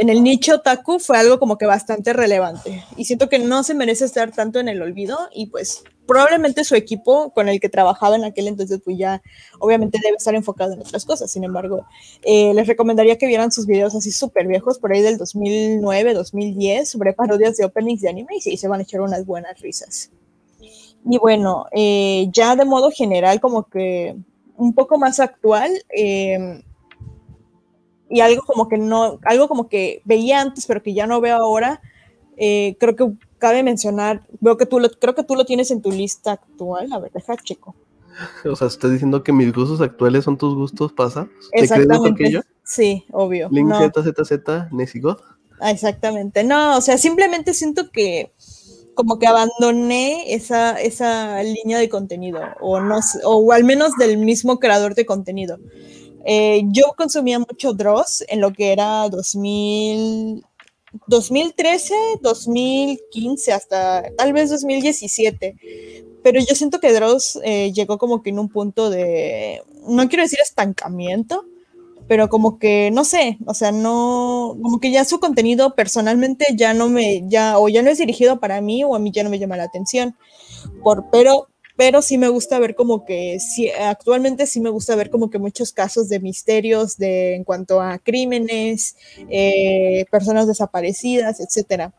En 0.00 0.08
el 0.08 0.22
nicho 0.22 0.54
otaku 0.54 0.98
fue 0.98 1.18
algo 1.18 1.38
como 1.38 1.58
que 1.58 1.66
bastante 1.66 2.14
relevante 2.14 2.82
y 2.96 3.04
siento 3.04 3.28
que 3.28 3.38
no 3.38 3.62
se 3.62 3.74
merece 3.74 4.06
estar 4.06 4.32
tanto 4.32 4.58
en 4.58 4.68
el 4.70 4.80
olvido 4.80 5.18
y 5.34 5.48
pues 5.48 5.84
probablemente 6.06 6.64
su 6.64 6.74
equipo 6.74 7.34
con 7.34 7.50
el 7.50 7.60
que 7.60 7.68
trabajaba 7.68 8.16
en 8.16 8.24
aquel 8.24 8.48
entonces 8.48 8.80
pues 8.82 8.96
ya 8.96 9.20
obviamente 9.58 9.98
debe 10.02 10.16
estar 10.16 10.34
enfocado 10.34 10.72
en 10.72 10.80
otras 10.80 11.04
cosas, 11.04 11.30
sin 11.30 11.44
embargo 11.44 11.84
eh, 12.22 12.54
les 12.54 12.66
recomendaría 12.66 13.18
que 13.18 13.26
vieran 13.26 13.52
sus 13.52 13.66
videos 13.66 13.94
así 13.94 14.10
súper 14.10 14.46
viejos 14.46 14.78
por 14.78 14.90
ahí 14.90 15.02
del 15.02 15.18
2009, 15.18 16.14
2010 16.14 16.88
sobre 16.88 17.12
parodias 17.12 17.58
de 17.58 17.66
openings 17.66 18.00
de 18.00 18.08
anime 18.08 18.36
y 18.42 18.56
se 18.56 18.68
van 18.68 18.80
a 18.80 18.84
echar 18.84 19.02
unas 19.02 19.26
buenas 19.26 19.60
risas. 19.60 20.10
Y 21.04 21.18
bueno, 21.18 21.66
eh, 21.72 22.28
ya 22.32 22.56
de 22.56 22.64
modo 22.64 22.90
general 22.90 23.38
como 23.38 23.64
que 23.64 24.16
un 24.56 24.74
poco 24.74 24.98
más 24.98 25.20
actual, 25.20 25.70
eh, 25.94 26.62
y 28.10 28.20
algo 28.20 28.42
como 28.42 28.68
que 28.68 28.76
no, 28.76 29.18
algo 29.24 29.48
como 29.48 29.68
que 29.68 30.02
veía 30.04 30.40
antes, 30.40 30.66
pero 30.66 30.82
que 30.82 30.92
ya 30.92 31.06
no 31.06 31.20
veo 31.20 31.36
ahora, 31.36 31.80
eh, 32.36 32.76
creo 32.80 32.96
que 32.96 33.12
cabe 33.38 33.62
mencionar, 33.62 34.26
veo 34.40 34.56
que 34.56 34.66
tú 34.66 34.80
lo, 34.80 34.90
creo 34.90 35.14
que 35.14 35.22
tú 35.22 35.36
lo 35.36 35.44
tienes 35.44 35.70
en 35.70 35.80
tu 35.80 35.90
lista 35.90 36.32
actual, 36.32 36.92
a 36.92 36.98
ver, 36.98 37.12
deja 37.12 37.36
checo. 37.36 37.74
O 38.44 38.56
sea, 38.56 38.66
estás 38.66 38.90
diciendo 38.90 39.22
que 39.22 39.32
mis 39.32 39.52
gustos 39.52 39.80
actuales 39.80 40.24
son 40.24 40.36
tus 40.36 40.54
gustos 40.54 40.92
pasados. 40.92 41.30
Exactamente. 41.52 42.42
Sí, 42.64 43.04
obvio. 43.12 43.48
Link 43.50 43.66
no. 43.66 43.80
ZZZ, 43.80 44.72
Nessie 44.72 45.00
God. 45.00 45.18
Exactamente. 45.62 46.44
No, 46.44 46.76
o 46.76 46.80
sea, 46.80 46.98
simplemente 46.98 47.54
siento 47.54 47.90
que 47.90 48.32
como 48.94 49.18
que 49.18 49.26
abandoné 49.26 50.34
esa, 50.34 50.78
esa 50.80 51.42
línea 51.42 51.78
de 51.78 51.88
contenido, 51.88 52.40
o 52.60 52.80
no 52.80 52.98
o 53.24 53.52
al 53.52 53.64
menos 53.64 53.96
del 53.96 54.18
mismo 54.18 54.58
creador 54.58 54.94
de 54.94 55.06
contenido. 55.06 55.58
Eh, 56.24 56.62
yo 56.66 56.94
consumía 56.96 57.38
mucho 57.38 57.72
Dross 57.72 58.24
en 58.28 58.40
lo 58.40 58.52
que 58.52 58.72
era 58.72 59.08
2000, 59.08 60.44
2013, 61.06 61.94
2015, 62.20 63.52
hasta 63.52 64.02
tal 64.16 64.32
vez 64.32 64.50
2017. 64.50 65.56
Pero 66.22 66.40
yo 66.40 66.54
siento 66.54 66.80
que 66.80 66.92
Dross 66.92 67.38
eh, 67.42 67.72
llegó 67.72 67.98
como 67.98 68.22
que 68.22 68.30
en 68.30 68.38
un 68.38 68.48
punto 68.48 68.90
de, 68.90 69.62
no 69.88 70.08
quiero 70.08 70.22
decir 70.22 70.38
estancamiento, 70.42 71.46
pero 72.06 72.28
como 72.28 72.58
que, 72.58 72.90
no 72.90 73.04
sé, 73.04 73.38
o 73.46 73.54
sea, 73.54 73.72
no, 73.72 74.56
como 74.60 74.80
que 74.80 74.90
ya 74.90 75.04
su 75.04 75.20
contenido 75.20 75.74
personalmente 75.76 76.44
ya 76.56 76.74
no 76.74 76.88
me, 76.88 77.22
ya, 77.28 77.58
o 77.58 77.68
ya 77.68 77.82
no 77.82 77.90
es 77.90 77.98
dirigido 77.98 78.40
para 78.40 78.60
mí, 78.60 78.82
o 78.84 78.96
a 78.96 78.98
mí 78.98 79.12
ya 79.12 79.22
no 79.22 79.30
me 79.30 79.38
llama 79.38 79.56
la 79.56 79.62
atención. 79.62 80.16
Por, 80.82 81.08
pero 81.10 81.46
pero 81.80 82.02
sí 82.02 82.18
me 82.18 82.28
gusta 82.28 82.58
ver 82.58 82.74
como 82.74 83.06
que, 83.06 83.40
sí, 83.40 83.70
actualmente 83.70 84.46
sí 84.46 84.60
me 84.60 84.68
gusta 84.68 84.94
ver 84.96 85.08
como 85.08 85.30
que 85.30 85.38
muchos 85.38 85.72
casos 85.72 86.10
de 86.10 86.20
misterios 86.20 86.98
de, 86.98 87.34
en 87.34 87.42
cuanto 87.42 87.80
a 87.80 87.98
crímenes, 87.98 88.96
eh, 89.30 90.04
personas 90.10 90.46
desaparecidas, 90.46 91.40
etcétera 91.40 91.94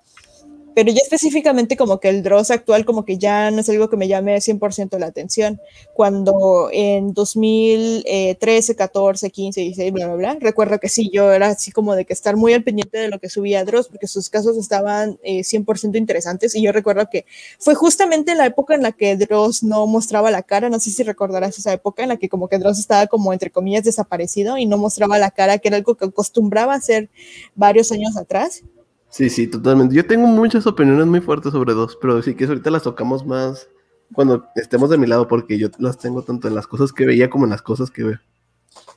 pero 0.76 0.92
ya 0.92 1.02
específicamente 1.02 1.78
como 1.78 2.00
que 2.00 2.10
el 2.10 2.24
Dross 2.24 2.52
actual 2.52 2.86
como 2.86 3.06
que 3.06 3.18
ya 3.18 3.52
no 3.52 3.62
es 3.62 3.70
algo 3.70 3.90
que 3.90 3.98
me 3.98 4.08
llame 4.08 4.38
100% 4.38 4.98
la 5.00 5.08
atención. 5.08 5.60
Cuando 5.94 6.70
en 6.72 7.14
2013, 7.14 8.76
14, 8.76 9.30
15, 9.30 9.62
16, 9.62 9.94
bla, 9.94 10.08
bla, 10.08 10.16
bla, 10.16 10.38
recuerdo 10.40 10.80
que 10.80 10.90
sí, 10.90 11.10
yo 11.12 11.32
era 11.32 11.48
así 11.48 11.72
como 11.72 11.96
de 11.96 12.06
que 12.06 12.14
estar 12.14 12.36
muy 12.36 12.54
al 12.54 12.64
pendiente 12.64 12.98
de 12.98 13.10
lo 13.10 13.20
que 13.20 13.30
subía 13.30 13.66
Dross 13.66 13.88
porque 13.88 14.08
sus 14.08 14.30
casos 14.30 14.58
estaban 14.58 15.18
100% 15.24 15.96
eh, 15.96 15.98
interesantes 15.98 16.56
y 16.56 16.62
yo 16.62 16.72
recuerdo 16.72 17.08
que 17.12 17.26
fue 17.60 17.76
justamente 17.76 18.36
la 18.36 18.46
época 18.46 18.76
en 18.76 18.84
la 18.84 18.92
que 18.92 19.16
Dross 19.16 19.64
no 19.64 19.88
mostraba 19.88 20.32
la 20.32 20.44
cara, 20.44 20.70
no 20.70 20.80
sé 20.80 20.92
si 20.92 21.04
recordarás 21.04 21.58
esa 21.58 21.74
época 21.74 22.04
en 22.04 22.10
la 22.10 22.18
que 22.18 22.30
como 22.30 22.48
que 22.48 22.58
Dross 22.58 22.80
estaba 22.80 23.08
como 23.08 23.34
entre 23.34 23.52
comillas 23.52 23.84
desaparecido 23.84 24.58
y 24.58 24.66
no 24.66 24.78
mostraba 24.78 25.18
la 25.18 25.32
cara, 25.32 25.58
que 25.58 25.68
era 25.68 25.78
algo 25.78 25.96
que 25.96 26.06
acostumbraba 26.06 26.74
a 26.74 26.78
hacer 26.78 27.10
varios 27.56 27.92
años 27.92 28.18
atrás. 28.18 28.64
Sí, 29.12 29.30
sí, 29.30 29.48
totalmente. 29.48 29.94
Yo 29.94 30.08
tengo 30.08 30.26
muchas 30.26 30.66
opiniones 30.66 31.06
muy 31.06 31.20
fuertes 31.20 31.52
sobre 31.52 31.74
dos, 31.74 31.98
pero 32.02 32.22
sí 32.22 32.34
que 32.34 32.46
ahorita 32.46 32.72
las 32.72 32.84
tocamos 32.84 33.26
más 33.26 33.68
cuando 34.14 34.46
estemos 34.56 34.90
de 34.90 34.98
mi 34.98 35.06
lado, 35.06 35.28
porque 35.28 35.58
yo 35.58 35.68
las 35.80 35.98
tengo 35.98 36.24
tanto 36.24 36.48
en 36.48 36.56
las 36.56 36.66
cosas 36.66 36.94
que 36.94 37.06
veía 37.06 37.30
como 37.30 37.46
en 37.46 37.52
las 37.52 37.62
cosas 37.62 37.92
que 37.92 38.04
veo. 38.04 38.20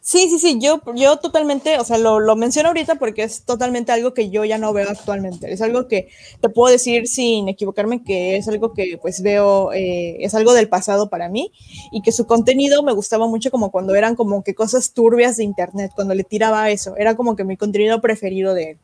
Sí, 0.01 0.29
sí, 0.29 0.39
sí, 0.39 0.59
yo, 0.61 0.83
yo 0.95 1.17
totalmente, 1.17 1.79
o 1.79 1.85
sea, 1.85 1.99
lo, 1.99 2.21
lo, 2.21 2.37
menciono 2.37 2.69
ahorita 2.69 2.97
porque 2.97 3.23
es 3.23 3.45
totalmente 3.45 3.91
algo 3.91 4.13
que 4.13 4.29
yo 4.29 4.45
ya 4.45 4.59
no 4.59 4.73
veo 4.73 4.89
actualmente. 4.89 5.51
Es 5.53 5.63
algo 5.63 5.89
que 5.89 6.09
te 6.41 6.49
puedo 6.51 6.71
decir 6.71 7.09
sin 7.09 7.49
equivocarme 7.49 8.05
que 8.05 8.37
es 8.37 8.47
algo 8.47 8.75
que 8.75 8.99
pues 9.01 9.23
veo, 9.23 9.73
eh, 9.73 10.19
es 10.21 10.35
algo 10.35 10.53
del 10.53 10.69
pasado 10.69 11.09
para 11.09 11.29
mí 11.29 11.53
y 11.91 12.03
que 12.03 12.13
su 12.13 12.27
contenido 12.27 12.83
me 12.83 12.93
gustaba 12.93 13.27
mucho 13.27 13.51
como 13.51 13.71
cuando 13.71 13.95
eran 13.95 14.15
como 14.15 14.45
que 14.45 14.55
cosas 14.55 14.93
turbias 14.93 15.39
de 15.39 15.45
internet, 15.45 15.93
cuando 15.95 16.15
le 16.15 16.23
tiraba 16.23 16.71
eso, 16.71 16.97
era 16.99 17.17
como 17.17 17.35
que 17.35 17.45
mi 17.45 17.57
contenido 17.57 18.01
preferido 18.03 18.53
de 18.55 18.73
él. 18.73 18.79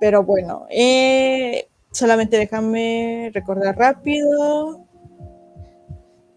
Pero 0.00 0.22
bueno, 0.22 0.66
eh, 0.70 1.68
solamente 1.90 2.36
déjame 2.36 3.30
recordar 3.34 3.76
rápido. 3.76 4.86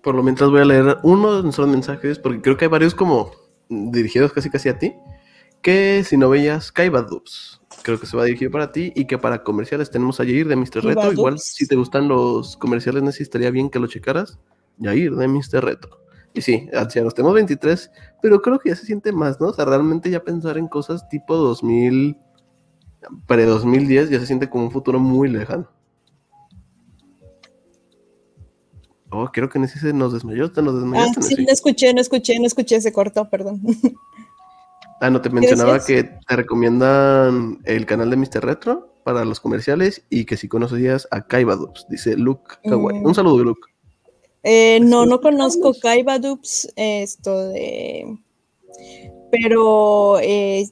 Por 0.02 0.16
lo 0.16 0.24
mientras 0.24 0.50
voy 0.50 0.62
a 0.62 0.66
leer 0.66 0.98
uno 1.04 1.38
de 1.38 1.44
nuestros 1.44 1.68
mensajes, 1.68 2.18
porque 2.18 2.42
creo 2.42 2.58
que 2.58 2.66
hay 2.66 2.72
varios 2.72 2.96
como 2.96 3.32
dirigidos 3.70 4.34
casi 4.34 4.50
casi 4.50 4.70
a 4.70 4.80
ti. 4.80 4.94
Que 5.62 6.04
si 6.04 6.18
no 6.18 6.30
veías 6.30 6.72
Kaiba 6.72 7.04
Dubs, 7.04 7.62
creo 7.84 8.00
que 8.00 8.08
se 8.08 8.18
va 8.18 8.26
dirigido 8.26 8.50
para 8.50 8.72
ti. 8.72 8.92
Y 8.96 9.06
que 9.06 9.20
para 9.20 9.44
comerciales 9.44 9.92
tenemos 9.92 10.20
a 10.20 10.24
Yair 10.24 10.48
de 10.48 10.56
Mr. 10.56 10.84
Reto. 10.84 11.12
Igual, 11.12 11.38
si 11.38 11.68
te 11.68 11.76
gustan 11.76 12.08
los 12.08 12.58
comerciales, 12.58 13.04
necesitaría 13.04 13.52
bien 13.52 13.70
que 13.70 13.78
lo 13.78 13.86
checaras. 13.86 14.40
Yair 14.80 15.16
de 15.16 15.28
Mr. 15.28 15.64
Reto. 15.64 16.02
Y 16.34 16.42
sí, 16.42 16.70
ancianos, 16.74 17.14
tenemos 17.14 17.36
23, 17.36 17.92
pero 18.22 18.42
creo 18.42 18.58
que 18.58 18.70
ya 18.70 18.76
se 18.76 18.86
siente 18.86 19.12
más, 19.12 19.42
¿no? 19.42 19.48
O 19.48 19.54
sea, 19.54 19.66
realmente 19.66 20.10
ya 20.10 20.24
pensar 20.24 20.58
en 20.58 20.68
cosas 20.68 21.08
tipo 21.10 21.36
2000 21.36 22.18
para 23.26 23.46
2010 23.46 24.10
ya 24.10 24.20
se 24.20 24.26
siente 24.26 24.50
como 24.50 24.66
un 24.66 24.72
futuro 24.72 25.00
muy 25.00 25.30
lejano. 25.30 25.68
Oh, 29.10 29.30
creo 29.32 29.50
que 29.50 29.60
ese 29.60 29.92
nos 29.92 30.14
desmayó, 30.14 30.52
te 30.52 30.62
nos 30.62 30.76
desmayaste. 30.76 31.20
Ah, 31.20 31.24
sí, 31.24 31.36
no 31.36 31.52
escuché, 31.52 31.94
no 31.94 32.00
escuché, 32.00 32.40
no 32.40 32.48
escuché, 32.48 32.80
se 32.80 32.94
cortó, 32.94 33.30
perdón. 33.30 33.62
Ah, 35.02 35.10
no, 35.10 35.20
te 35.20 35.32
mencionaba 35.32 35.84
que 35.84 36.04
te 36.04 36.36
recomiendan 36.36 37.60
el 37.66 37.88
canal 37.88 38.12
de 38.12 38.18
Mr. 38.18 38.46
Retro 38.46 38.94
para 39.04 39.26
los 39.26 39.40
comerciales 39.40 40.06
y 40.12 40.26
que 40.26 40.38
si 40.38 40.48
conocías 40.48 41.08
a 41.10 41.26
Kaiba 41.26 41.56
Dubs, 41.56 41.88
dice 41.90 42.16
Luke 42.16 42.58
Kawaii. 42.64 43.00
Mm. 43.00 43.06
Un 43.08 43.16
saludo, 43.16 43.44
Luke. 43.44 43.68
Eh, 44.44 44.80
no, 44.80 45.08
no 45.08 45.20
conozco 45.20 45.74
Kaiba 45.74 46.20
Dubs, 46.20 46.72
esto 46.76 47.50
de... 47.50 48.16
Pero 49.32 50.20
eh, 50.20 50.70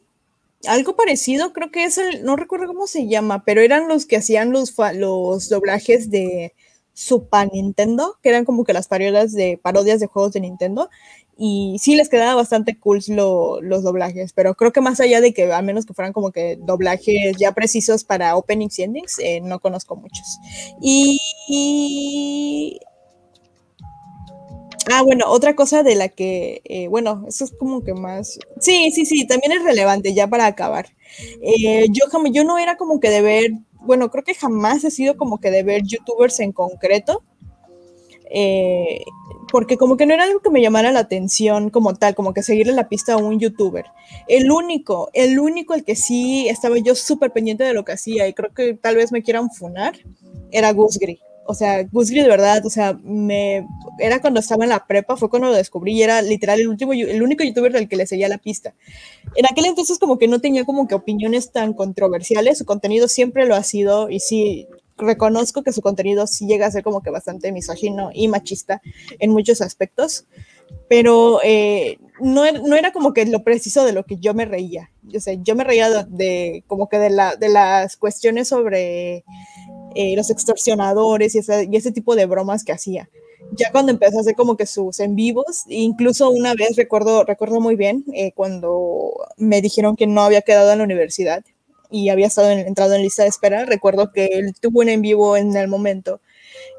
algo 0.67 0.95
parecido, 0.95 1.53
creo 1.53 1.71
que 1.71 1.85
es 1.85 1.97
el, 1.97 2.23
no 2.23 2.35
recuerdo 2.35 2.67
cómo 2.67 2.87
se 2.87 3.07
llama, 3.07 3.43
pero 3.45 3.61
eran 3.61 3.87
los 3.87 4.05
que 4.05 4.17
hacían 4.17 4.51
los, 4.51 4.75
los 4.95 5.49
doblajes 5.49 6.09
de 6.09 6.53
Super 6.93 7.49
Nintendo, 7.51 8.17
que 8.21 8.29
eran 8.29 8.45
como 8.45 8.65
que 8.65 8.73
las 8.73 8.87
parodias 8.87 9.33
de, 9.33 9.59
parodias 9.61 9.99
de 9.99 10.07
juegos 10.07 10.33
de 10.33 10.41
Nintendo. 10.41 10.89
Y 11.41 11.77
sí 11.79 11.95
les 11.95 12.09
quedaba 12.09 12.35
bastante 12.35 12.77
cool 12.77 13.01
los 13.07 13.83
doblajes, 13.83 14.33
pero 14.33 14.55
creo 14.55 14.73
que 14.73 14.81
más 14.81 14.99
allá 14.99 15.21
de 15.21 15.33
que, 15.33 15.53
a 15.53 15.61
menos 15.61 15.85
que 15.85 15.93
fueran 15.93 16.11
como 16.11 16.31
que 16.31 16.57
doblajes 16.61 17.37
ya 17.37 17.53
precisos 17.53 18.03
para 18.03 18.35
openings 18.35 18.77
y 18.79 18.83
endings, 18.83 19.19
eh, 19.19 19.39
no 19.39 19.59
conozco 19.59 19.95
muchos. 19.95 20.39
y 20.81 22.79
Ah, 24.91 25.01
bueno, 25.03 25.25
otra 25.27 25.55
cosa 25.55 25.83
de 25.83 25.95
la 25.95 26.09
que, 26.09 26.61
eh, 26.65 26.87
bueno, 26.87 27.25
eso 27.27 27.45
es 27.45 27.51
como 27.51 27.83
que 27.83 27.93
más. 27.93 28.39
Sí, 28.59 28.91
sí, 28.91 29.05
sí, 29.05 29.27
también 29.27 29.51
es 29.51 29.63
relevante 29.63 30.13
ya 30.13 30.27
para 30.27 30.45
acabar. 30.45 30.87
Eh, 31.41 31.87
yo, 31.91 32.05
yo 32.31 32.43
no 32.43 32.57
era 32.57 32.77
como 32.77 32.99
que 32.99 33.09
de 33.09 33.21
ver, 33.21 33.51
bueno, 33.81 34.09
creo 34.09 34.23
que 34.23 34.33
jamás 34.33 34.83
he 34.83 34.91
sido 34.91 35.17
como 35.17 35.39
que 35.39 35.51
de 35.51 35.63
ver 35.63 35.83
youtubers 35.83 36.39
en 36.39 36.51
concreto. 36.53 37.23
Eh, 38.31 39.03
porque 39.51 39.77
como 39.77 39.97
que 39.97 40.05
no 40.05 40.13
era 40.13 40.23
algo 40.23 40.39
que 40.41 40.51
me 40.51 40.61
llamara 40.61 40.91
la 40.91 40.99
atención 40.99 41.71
como 41.71 41.95
tal, 41.95 42.13
como 42.13 42.33
que 42.33 42.43
seguirle 42.43 42.73
la 42.73 42.87
pista 42.87 43.13
a 43.13 43.17
un 43.17 43.39
youtuber. 43.39 43.85
El 44.27 44.51
único, 44.51 45.09
el 45.13 45.39
único 45.39 45.73
el 45.73 45.83
que 45.83 45.95
sí 45.95 46.47
estaba 46.47 46.77
yo 46.77 46.93
súper 46.93 47.31
pendiente 47.31 47.63
de 47.63 47.73
lo 47.73 47.83
que 47.83 47.93
hacía 47.93 48.27
y 48.27 48.33
creo 48.33 48.53
que 48.53 48.75
tal 48.75 48.95
vez 48.95 49.11
me 49.11 49.23
quieran 49.23 49.49
funar, 49.49 49.97
era 50.51 50.71
Gusgri 50.71 51.19
o 51.49 51.55
sea, 51.55 51.83
Gusgri 51.91 52.21
de 52.21 52.27
verdad, 52.27 52.63
o 52.63 52.69
sea, 52.69 52.93
me, 53.03 53.65
era 53.97 54.21
cuando 54.21 54.39
estaba 54.39 54.65
en 54.65 54.69
la 54.69 54.85
prepa, 54.85 55.17
fue 55.17 55.31
cuando 55.31 55.47
lo 55.47 55.55
descubrí 55.55 55.93
y 55.93 56.03
era 56.03 56.21
literal 56.21 56.59
el 56.59 56.67
último, 56.67 56.93
el 56.93 57.23
único 57.23 57.43
youtuber 57.43 57.73
del 57.73 57.89
que 57.89 57.95
le 57.95 58.05
seguía 58.05 58.29
la 58.29 58.37
pista. 58.37 58.75
En 59.35 59.47
aquel 59.47 59.65
entonces 59.65 59.97
como 59.97 60.19
que 60.19 60.27
no 60.27 60.41
tenía 60.41 60.63
como 60.63 60.87
que 60.87 60.93
opiniones 60.93 61.51
tan 61.51 61.73
controversiales, 61.73 62.59
su 62.59 62.65
contenido 62.65 63.07
siempre 63.07 63.47
lo 63.47 63.55
ha 63.55 63.63
sido 63.63 64.11
y 64.11 64.19
sí, 64.19 64.67
reconozco 64.95 65.63
que 65.63 65.73
su 65.73 65.81
contenido 65.81 66.27
sí 66.27 66.45
llega 66.45 66.67
a 66.67 66.71
ser 66.71 66.83
como 66.83 67.01
que 67.01 67.09
bastante 67.09 67.51
misógino 67.51 68.11
y 68.13 68.27
machista 68.27 68.83
en 69.17 69.31
muchos 69.31 69.61
aspectos, 69.61 70.25
pero 70.87 71.39
eh, 71.43 71.97
no, 72.21 72.43
no, 72.51 72.75
era 72.75 72.91
como 72.91 73.11
que 73.11 73.25
lo 73.25 73.43
preciso 73.43 73.85
de 73.85 73.93
lo 73.93 74.03
que 74.03 74.17
yo 74.17 74.35
me 74.35 74.45
reía. 74.45 74.91
Yo 75.01 75.19
sé, 75.19 75.39
yo 75.41 75.55
me 75.55 75.63
reía 75.63 75.89
de, 75.89 76.05
de 76.09 76.63
como 76.67 76.89
que 76.89 76.99
de, 76.99 77.09
la, 77.09 77.35
de 77.35 77.49
las 77.49 77.97
cuestiones 77.97 78.49
sobre 78.49 79.23
eh, 79.95 80.15
los 80.15 80.29
extorsionadores 80.29 81.35
y 81.35 81.39
ese, 81.39 81.91
tipo 81.91 82.15
de 82.15 82.25
bromas 82.25 82.63
que 82.63 82.71
hacía. 82.71 83.09
Ya 83.51 83.71
cuando 83.71 83.91
empezó 83.91 84.17
a 84.17 84.21
hacer 84.21 84.35
como 84.35 84.57
que 84.57 84.65
sus 84.65 84.99
en 84.99 85.15
vivos, 85.15 85.63
incluso 85.67 86.29
una 86.29 86.53
vez 86.53 86.75
recuerdo, 86.75 87.23
recuerdo 87.23 87.59
muy 87.59 87.75
bien 87.75 88.05
eh, 88.13 88.31
cuando 88.33 89.11
me 89.37 89.61
dijeron 89.61 89.95
que 89.95 90.07
no 90.07 90.21
había 90.21 90.41
quedado 90.41 90.71
en 90.71 90.79
la 90.79 90.83
universidad 90.83 91.43
y 91.89 92.09
había 92.09 92.27
estado 92.27 92.51
entrado 92.51 92.93
en 92.93 93.01
lista 93.01 93.23
de 93.23 93.29
espera, 93.29 93.65
recuerdo 93.65 94.11
que 94.11 94.25
él 94.25 94.53
tuvo 94.61 94.81
un 94.81 94.89
en 94.89 95.01
vivo 95.01 95.35
en 95.37 95.55
el 95.55 95.67
momento 95.67 96.21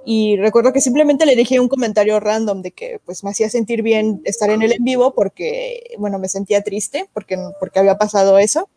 y 0.05 0.37
recuerdo 0.37 0.73
que 0.73 0.81
simplemente 0.81 1.27
le 1.27 1.37
dije 1.37 1.61
un 1.61 1.69
comentario 1.69 2.21
random 2.21 2.63
de 2.63 2.71
que 2.71 3.01
pues 3.05 3.23
me 3.25 3.31
hacía 3.31 3.51
sentir 3.51 3.83
bien 3.83 4.23
estar 4.25 4.51
en 4.51 4.63
el 4.63 4.73
en 4.73 4.85
vivo 4.85 5.13
porque, 5.15 5.95
bueno, 5.99 6.19
me 6.19 6.29
sentía 6.29 6.63
triste 6.63 7.09
porque, 7.13 7.37
porque 7.59 7.81
había 7.81 7.99
pasado 7.99 8.39
eso 8.39 8.69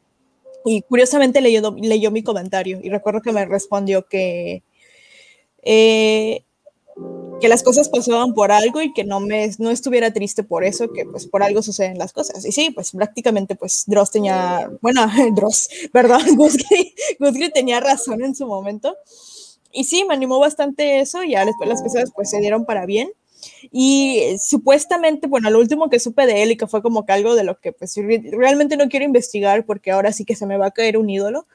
y 0.65 0.81
curiosamente 0.83 1.41
leyó, 1.41 1.75
leyó 1.79 2.11
mi 2.11 2.23
comentario 2.23 2.79
y 2.81 2.89
recuerdo 2.89 3.21
que 3.21 3.31
me 3.31 3.45
respondió 3.45 4.05
que, 4.05 4.63
eh, 5.61 6.43
que 7.41 7.47
las 7.49 7.63
cosas 7.63 7.89
pasaban 7.89 8.33
por 8.33 8.51
algo 8.51 8.81
y 8.81 8.93
que 8.93 9.03
no, 9.03 9.19
me, 9.19 9.51
no 9.57 9.69
estuviera 9.69 10.13
triste 10.13 10.43
por 10.43 10.63
eso, 10.63 10.91
que 10.93 11.05
pues 11.05 11.27
por 11.27 11.43
algo 11.43 11.61
suceden 11.61 11.97
las 11.97 12.13
cosas. 12.13 12.45
Y 12.45 12.51
sí, 12.51 12.71
pues 12.71 12.91
prácticamente 12.91 13.55
pues 13.55 13.83
Dross 13.87 14.11
tenía, 14.11 14.71
bueno, 14.81 15.05
Dross, 15.35 15.69
perdón, 15.91 16.21
Gusgri, 16.37 17.51
tenía 17.53 17.79
razón 17.79 18.23
en 18.23 18.35
su 18.35 18.47
momento. 18.47 18.95
Y 19.71 19.85
sí, 19.85 20.05
me 20.07 20.13
animó 20.13 20.39
bastante 20.39 20.99
eso 20.99 21.23
y 21.23 21.31
ya 21.31 21.45
después 21.45 21.67
las 21.67 21.81
cosas 21.81 22.11
pues 22.15 22.29
se 22.29 22.39
dieron 22.39 22.65
para 22.65 22.85
bien. 22.85 23.11
Y 23.71 24.19
eh, 24.19 24.37
supuestamente, 24.39 25.27
bueno, 25.27 25.49
lo 25.49 25.59
último 25.59 25.89
que 25.89 25.99
supe 25.99 26.25
de 26.25 26.43
él 26.43 26.51
y 26.51 26.57
que 26.57 26.67
fue 26.67 26.81
como 26.81 27.05
que 27.05 27.13
algo 27.13 27.35
de 27.35 27.43
lo 27.43 27.59
que 27.59 27.71
pues 27.71 27.95
realmente 28.31 28.77
no 28.77 28.89
quiero 28.89 29.05
investigar 29.05 29.65
porque 29.65 29.91
ahora 29.91 30.11
sí 30.11 30.25
que 30.25 30.35
se 30.35 30.45
me 30.45 30.57
va 30.57 30.67
a 30.67 30.71
caer 30.71 30.97
un 30.97 31.09
ídolo. 31.09 31.45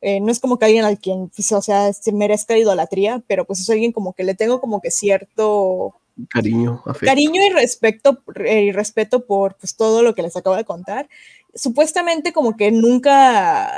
Eh, 0.00 0.20
no 0.20 0.30
es 0.30 0.38
como 0.38 0.58
que 0.58 0.66
alguien 0.66 0.84
al 0.84 0.98
quien, 0.98 1.30
pues, 1.30 1.50
o 1.52 1.62
sea, 1.62 1.92
se 1.92 2.12
merezca 2.12 2.58
idolatría, 2.58 3.22
pero 3.26 3.46
pues 3.46 3.60
es 3.60 3.70
alguien 3.70 3.92
como 3.92 4.12
que 4.12 4.24
le 4.24 4.34
tengo 4.34 4.60
como 4.60 4.80
que 4.82 4.90
cierto 4.90 5.94
cariño, 6.28 6.82
cariño 7.00 7.42
y 7.42 7.50
respeto 7.50 8.22
y 8.46 8.70
respeto 8.70 9.24
por 9.24 9.56
pues 9.56 9.76
todo 9.76 10.02
lo 10.02 10.14
que 10.14 10.22
les 10.22 10.36
acabo 10.36 10.56
de 10.56 10.66
contar. 10.66 11.08
Supuestamente 11.54 12.32
como 12.32 12.56
que 12.56 12.70
nunca, 12.70 13.72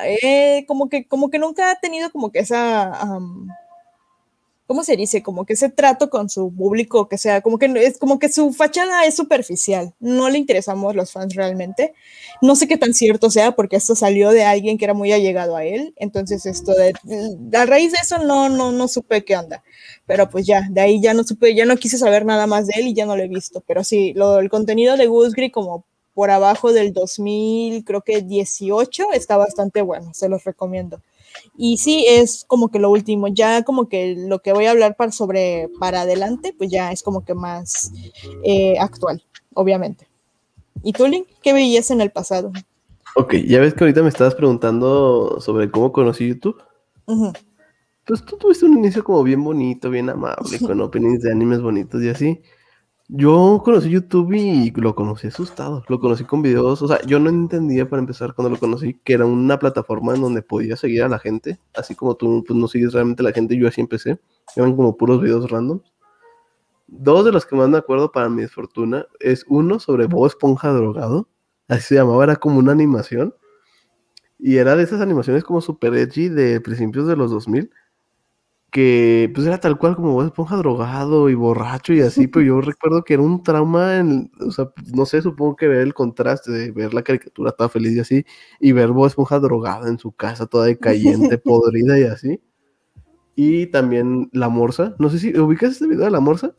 como 0.66 0.88
que 0.88 1.06
como 1.06 1.30
que 1.30 1.38
nunca 1.38 1.70
ha 1.70 1.78
tenido 1.78 2.10
como 2.10 2.32
que 2.32 2.40
esa 2.40 3.20
¿cómo 4.66 4.84
se 4.84 4.96
dice? 4.96 5.22
Como 5.22 5.46
que 5.46 5.54
ese 5.54 5.68
trato 5.68 6.10
con 6.10 6.28
su 6.28 6.52
público, 6.54 7.08
que 7.08 7.18
sea, 7.18 7.40
como 7.40 7.58
que 7.58 7.66
es 7.76 7.98
como 7.98 8.18
que 8.18 8.28
su 8.28 8.52
fachada 8.52 9.04
es 9.06 9.16
superficial, 9.16 9.94
no 10.00 10.28
le 10.28 10.38
interesamos 10.38 10.94
los 10.94 11.12
fans 11.12 11.34
realmente. 11.34 11.94
No 12.42 12.56
sé 12.56 12.68
qué 12.68 12.76
tan 12.76 12.94
cierto 12.94 13.30
sea, 13.30 13.52
porque 13.52 13.76
esto 13.76 13.94
salió 13.94 14.30
de 14.30 14.44
alguien 14.44 14.78
que 14.78 14.84
era 14.84 14.94
muy 14.94 15.12
allegado 15.12 15.56
a 15.56 15.64
él, 15.64 15.94
entonces 15.96 16.46
esto 16.46 16.72
de, 16.74 16.92
a 17.56 17.66
raíz 17.66 17.92
de 17.92 17.98
eso 18.02 18.18
no, 18.18 18.48
no, 18.48 18.72
no 18.72 18.88
supe 18.88 19.24
qué 19.24 19.36
onda, 19.36 19.62
pero 20.06 20.28
pues 20.28 20.46
ya, 20.46 20.66
de 20.70 20.80
ahí 20.80 21.00
ya 21.00 21.14
no 21.14 21.24
supe, 21.24 21.54
ya 21.54 21.64
no 21.64 21.76
quise 21.76 21.98
saber 21.98 22.24
nada 22.24 22.46
más 22.46 22.66
de 22.66 22.74
él 22.76 22.88
y 22.88 22.94
ya 22.94 23.06
no 23.06 23.16
lo 23.16 23.22
he 23.22 23.28
visto, 23.28 23.62
pero 23.66 23.84
sí, 23.84 24.12
lo, 24.14 24.38
el 24.38 24.50
contenido 24.50 24.96
de 24.96 25.06
Gusgri 25.06 25.50
como 25.50 25.84
por 26.14 26.30
abajo 26.30 26.72
del 26.72 26.94
2000, 26.94 27.84
creo 27.84 28.00
que 28.00 28.22
18, 28.22 29.12
está 29.12 29.36
bastante 29.36 29.82
bueno, 29.82 30.14
se 30.14 30.30
los 30.30 30.44
recomiendo. 30.44 31.02
Y 31.58 31.78
sí, 31.78 32.04
es 32.08 32.44
como 32.46 32.70
que 32.70 32.78
lo 32.78 32.90
último, 32.90 33.28
ya 33.28 33.62
como 33.62 33.88
que 33.88 34.14
lo 34.16 34.40
que 34.40 34.52
voy 34.52 34.66
a 34.66 34.72
hablar 34.72 34.96
para, 34.96 35.12
sobre 35.12 35.68
para 35.80 36.02
adelante, 36.02 36.54
pues 36.56 36.70
ya 36.70 36.92
es 36.92 37.02
como 37.02 37.24
que 37.24 37.34
más 37.34 37.92
eh, 38.44 38.78
actual, 38.78 39.22
obviamente. 39.54 40.06
¿Y 40.82 40.92
tú, 40.92 41.06
Link, 41.06 41.26
qué 41.42 41.52
veías 41.52 41.90
en 41.90 42.00
el 42.00 42.10
pasado? 42.10 42.52
Ok, 43.16 43.34
ya 43.46 43.60
ves 43.60 43.74
que 43.74 43.84
ahorita 43.84 44.02
me 44.02 44.10
estabas 44.10 44.34
preguntando 44.34 45.40
sobre 45.40 45.70
cómo 45.70 45.90
conocí 45.92 46.28
YouTube. 46.28 46.62
Pues 48.06 48.24
tú 48.24 48.36
tuviste 48.36 48.66
un 48.66 48.78
inicio 48.78 49.02
como 49.02 49.22
bien 49.22 49.42
bonito, 49.42 49.90
bien 49.90 50.10
amable, 50.10 50.58
con 50.60 50.80
openings 50.80 51.22
de 51.22 51.32
animes 51.32 51.62
bonitos 51.62 52.02
y 52.02 52.08
así. 52.10 52.42
Yo 53.08 53.62
conocí 53.64 53.88
YouTube 53.88 54.32
y 54.32 54.72
lo 54.72 54.96
conocí 54.96 55.28
asustado. 55.28 55.84
Lo 55.88 56.00
conocí 56.00 56.24
con 56.24 56.42
videos. 56.42 56.82
O 56.82 56.88
sea, 56.88 57.00
yo 57.02 57.20
no 57.20 57.30
entendía 57.30 57.88
para 57.88 58.00
empezar 58.00 58.34
cuando 58.34 58.50
lo 58.50 58.58
conocí 58.58 58.94
que 59.04 59.12
era 59.12 59.24
una 59.26 59.58
plataforma 59.60 60.14
en 60.14 60.22
donde 60.22 60.42
podía 60.42 60.76
seguir 60.76 61.04
a 61.04 61.08
la 61.08 61.20
gente. 61.20 61.60
Así 61.74 61.94
como 61.94 62.16
tú 62.16 62.42
pues, 62.46 62.58
no 62.58 62.66
sigues 62.66 62.92
realmente 62.92 63.22
a 63.22 63.24
la 63.24 63.32
gente, 63.32 63.56
yo 63.56 63.68
así 63.68 63.80
empecé. 63.80 64.18
Eran 64.56 64.74
como 64.74 64.96
puros 64.96 65.22
videos 65.22 65.48
random. 65.50 65.80
Dos 66.88 67.24
de 67.24 67.32
los 67.32 67.46
que 67.46 67.54
más 67.54 67.68
me 67.68 67.78
acuerdo 67.78 68.10
para 68.10 68.28
mi 68.28 68.42
desfortuna 68.42 69.06
es 69.20 69.44
uno 69.48 69.78
sobre 69.78 70.06
Bob 70.06 70.26
Esponja 70.26 70.72
drogado. 70.72 71.28
Así 71.68 71.82
se 71.82 71.94
llamaba, 71.96 72.24
era 72.24 72.36
como 72.36 72.58
una 72.58 72.72
animación. 72.72 73.34
Y 74.38 74.56
era 74.56 74.74
de 74.74 74.82
esas 74.82 75.00
animaciones 75.00 75.44
como 75.44 75.60
super 75.60 75.94
edgy 75.94 76.28
de 76.28 76.60
principios 76.60 77.06
de 77.06 77.16
los 77.16 77.30
2000 77.30 77.70
que 78.76 79.30
pues 79.34 79.46
era 79.46 79.58
tal 79.58 79.78
cual 79.78 79.96
como 79.96 80.12
Bob 80.12 80.26
Esponja 80.26 80.54
drogado 80.56 81.30
y 81.30 81.34
borracho 81.34 81.94
y 81.94 82.02
así, 82.02 82.26
pero 82.26 82.44
yo 82.44 82.60
recuerdo 82.60 83.04
que 83.04 83.14
era 83.14 83.22
un 83.22 83.42
trauma, 83.42 83.96
en, 83.96 84.30
o 84.38 84.50
sea, 84.50 84.70
no 84.92 85.06
sé, 85.06 85.22
supongo 85.22 85.56
que 85.56 85.66
ver 85.66 85.80
el 85.80 85.94
contraste 85.94 86.52
de 86.52 86.72
ver 86.72 86.92
la 86.92 87.02
caricatura 87.02 87.52
toda 87.52 87.70
feliz 87.70 87.96
y 87.96 88.00
así, 88.00 88.26
y 88.60 88.72
ver 88.72 88.88
Bob 88.90 89.06
Esponja 89.06 89.38
drogada 89.38 89.88
en 89.88 89.98
su 89.98 90.12
casa, 90.12 90.44
toda 90.44 90.66
decayente, 90.66 91.38
podrida 91.38 91.98
y 91.98 92.02
así. 92.02 92.38
Y 93.34 93.68
también 93.68 94.28
La 94.34 94.50
Morsa, 94.50 94.94
no 94.98 95.08
sé 95.08 95.20
si 95.20 95.38
ubicas 95.38 95.72
este 95.72 95.86
video 95.86 96.04
de 96.04 96.10
La 96.10 96.20
Morsa. 96.20 96.54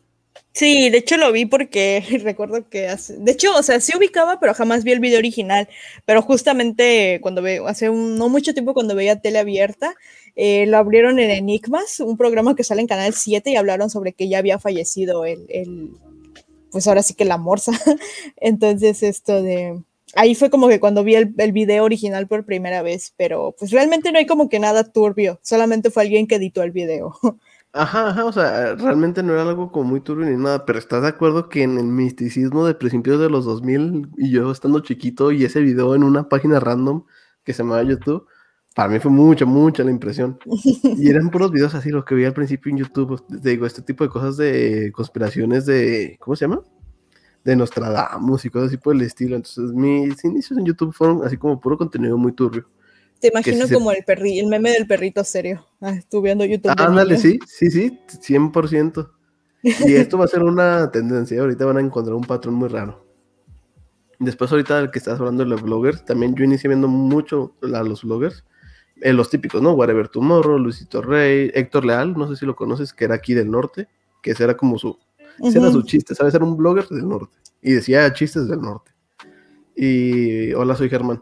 Sí, 0.53 0.89
de 0.89 0.97
hecho 0.97 1.17
lo 1.17 1.31
vi 1.31 1.45
porque 1.45 2.03
recuerdo 2.23 2.67
que 2.67 2.87
hace, 2.87 3.15
de 3.17 3.31
hecho, 3.31 3.55
o 3.55 3.61
sea, 3.61 3.79
sí 3.79 3.95
ubicaba, 3.95 4.39
pero 4.39 4.55
jamás 4.55 4.83
vi 4.83 4.91
el 4.91 4.99
video 4.99 5.19
original, 5.19 5.69
pero 6.05 6.23
justamente 6.23 7.19
cuando 7.21 7.43
veo, 7.43 7.67
hace 7.67 7.91
un, 7.91 8.17
no 8.17 8.27
mucho 8.27 8.55
tiempo 8.55 8.73
cuando 8.73 8.95
veía 8.95 9.21
tele 9.21 9.37
abierta, 9.37 9.93
eh, 10.39 10.67
lo 10.67 10.77
abrieron 10.77 11.17
en 11.17 11.31
Enigmas, 11.31 11.99
un 11.99 12.15
programa 12.15 12.55
que 12.55 12.63
sale 12.63 12.81
en 12.81 12.87
Canal 12.87 13.11
7 13.13 13.49
y 13.49 13.55
hablaron 13.55 13.89
sobre 13.89 14.13
que 14.13 14.29
ya 14.29 14.37
había 14.37 14.59
fallecido 14.59 15.25
el, 15.25 15.97
pues 16.71 16.87
ahora 16.87 17.01
sí 17.01 17.15
que 17.15 17.25
la 17.25 17.39
morsa. 17.39 17.71
Entonces 18.37 19.01
esto 19.01 19.41
de, 19.41 19.81
ahí 20.13 20.35
fue 20.35 20.51
como 20.51 20.67
que 20.67 20.79
cuando 20.79 21.03
vi 21.03 21.15
el, 21.15 21.33
el, 21.39 21.51
video 21.53 21.83
original 21.83 22.27
por 22.27 22.45
primera 22.45 22.83
vez, 22.83 23.15
pero 23.17 23.55
pues 23.57 23.71
realmente 23.71 24.11
no 24.11 24.19
hay 24.19 24.27
como 24.27 24.47
que 24.47 24.59
nada 24.59 24.83
turbio, 24.83 25.39
solamente 25.41 25.89
fue 25.89 26.03
alguien 26.03 26.27
que 26.27 26.35
editó 26.35 26.61
el 26.61 26.71
video. 26.71 27.15
Ajá, 27.73 28.07
ajá, 28.09 28.25
o 28.25 28.31
sea, 28.31 28.73
realmente 28.75 29.21
no 29.21 29.33
era 29.33 29.43
algo 29.43 29.71
como 29.71 29.89
muy 29.89 30.01
turbio 30.01 30.25
ni 30.25 30.35
nada, 30.35 30.65
pero 30.65 30.79
¿estás 30.79 31.03
de 31.03 31.09
acuerdo 31.09 31.47
que 31.47 31.61
en 31.61 31.77
el 31.77 31.85
misticismo 31.85 32.65
de 32.65 32.73
principios 32.73 33.19
de 33.19 33.29
los 33.29 33.45
2000 33.45 34.09
y 34.17 34.31
yo 34.31 34.51
estando 34.51 34.79
chiquito 34.79 35.31
y 35.31 35.43
ese 35.45 35.59
video 35.59 35.93
en 35.93 36.03
una 36.03 36.27
página 36.27 36.59
random 36.59 37.03
que 37.43 37.53
se 37.53 37.61
llamaba 37.61 37.83
YouTube, 37.83 38.25
para 38.77 38.89
mí 38.89 38.99
fue 38.99 39.09
mucha, 39.09 39.43
mucha 39.43 39.83
la 39.83 39.89
impresión. 39.89 40.37
Y 40.45 41.09
eran 41.09 41.31
puros 41.31 41.51
videos 41.51 41.73
así, 41.73 41.89
lo 41.89 42.05
que 42.05 42.13
vi 42.13 42.25
al 42.25 42.33
principio 42.33 42.71
en 42.71 42.77
YouTube, 42.77 43.19
te 43.41 43.49
digo, 43.49 43.65
este 43.65 43.81
tipo 43.81 44.03
de 44.03 44.09
cosas 44.11 44.37
de 44.37 44.91
conspiraciones 44.93 45.65
de, 45.65 46.15
¿cómo 46.19 46.35
se 46.35 46.45
llama? 46.45 46.61
De 47.43 47.55
Nostradamus 47.55 48.45
y 48.45 48.51
cosas 48.51 48.67
así 48.67 48.77
por 48.77 48.95
el 48.95 49.01
estilo. 49.01 49.35
Entonces 49.35 49.73
mis 49.73 50.23
inicios 50.23 50.59
en 50.59 50.65
YouTube 50.65 50.93
fueron 50.93 51.25
así 51.25 51.37
como 51.37 51.59
puro 51.59 51.75
contenido 51.75 52.19
muy 52.19 52.33
turbio. 52.33 52.69
Te 53.19 53.29
imagino 53.29 53.65
como 53.67 53.91
el 53.91 54.03
perri, 54.03 54.37
el 54.37 54.45
meme 54.45 54.69
del 54.69 54.85
perrito 54.85 55.23
serio. 55.23 55.65
Ah, 55.81 55.93
estuve 55.93 56.25
viendo 56.25 56.45
YouTube. 56.45 56.71
Ándale, 56.77 57.17
sí, 57.17 57.39
sí, 57.47 57.71
sí, 57.71 57.99
100%. 58.07 59.09
Y 59.63 59.95
esto 59.95 60.19
va 60.19 60.25
a 60.25 60.27
ser 60.27 60.43
una 60.43 60.91
tendencia. 60.91 61.41
Ahorita 61.41 61.65
van 61.65 61.77
a 61.77 61.81
encontrar 61.81 62.15
un 62.15 62.25
patrón 62.25 62.53
muy 62.53 62.69
raro. 62.69 63.03
Después, 64.19 64.51
ahorita 64.51 64.77
del 64.77 64.91
que 64.91 64.99
estás 64.99 65.19
hablando 65.19 65.43
de 65.43 65.49
los 65.49 65.63
bloggers, 65.63 66.05
también 66.05 66.35
yo 66.35 66.43
inicié 66.43 66.67
viendo 66.67 66.87
mucho 66.87 67.55
a 67.63 67.81
los 67.81 68.03
bloggers. 68.03 68.43
Eh, 69.01 69.13
los 69.13 69.29
típicos, 69.29 69.61
¿no? 69.61 69.73
Whatever 69.73 70.07
Tomorrow, 70.07 70.57
Luisito 70.57 71.01
Rey, 71.01 71.51
Héctor 71.53 71.85
Leal, 71.85 72.17
no 72.17 72.27
sé 72.27 72.35
si 72.35 72.45
lo 72.45 72.55
conoces, 72.55 72.93
que 72.93 73.05
era 73.05 73.15
aquí 73.15 73.33
del 73.33 73.51
norte, 73.51 73.87
que 74.21 74.31
ese 74.31 74.43
era 74.43 74.57
como 74.57 74.77
su, 74.77 74.97
ese 75.43 75.59
era 75.59 75.71
su 75.71 75.83
chiste, 75.83 76.15
¿sabes? 76.15 76.33
Era 76.33 76.45
un 76.45 76.57
blogger 76.57 76.87
del 76.87 77.07
norte 77.07 77.37
y 77.61 77.73
decía 77.73 78.11
chistes 78.13 78.47
del 78.47 78.61
norte. 78.61 78.91
Y 79.75 80.53
hola, 80.53 80.75
soy 80.75 80.89
Germán. 80.89 81.21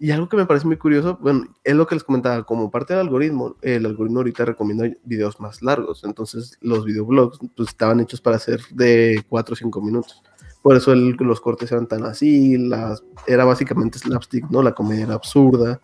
Y 0.00 0.10
algo 0.10 0.28
que 0.28 0.36
me 0.36 0.46
parece 0.46 0.66
muy 0.66 0.76
curioso, 0.76 1.16
bueno, 1.20 1.44
es 1.62 1.76
lo 1.76 1.86
que 1.86 1.94
les 1.94 2.02
comentaba, 2.02 2.42
como 2.42 2.72
parte 2.72 2.92
del 2.92 3.02
algoritmo, 3.02 3.54
el 3.62 3.86
algoritmo 3.86 4.18
ahorita 4.18 4.44
recomienda 4.44 4.90
videos 5.04 5.38
más 5.38 5.62
largos, 5.62 6.02
entonces 6.02 6.58
los 6.60 6.84
videoblogs 6.84 7.38
pues, 7.54 7.68
estaban 7.68 8.00
hechos 8.00 8.20
para 8.20 8.40
ser 8.40 8.60
de 8.72 9.24
4 9.28 9.52
o 9.52 9.56
5 9.56 9.80
minutos. 9.80 10.20
Por 10.60 10.76
eso 10.76 10.92
los 10.92 11.40
cortes 11.40 11.70
eran 11.70 11.86
tan 11.86 12.04
así, 12.04 12.58
las, 12.58 13.04
era 13.28 13.44
básicamente 13.44 14.00
slapstick, 14.00 14.50
¿no? 14.50 14.60
La 14.60 14.74
comedia 14.74 15.04
era 15.04 15.14
absurda, 15.14 15.80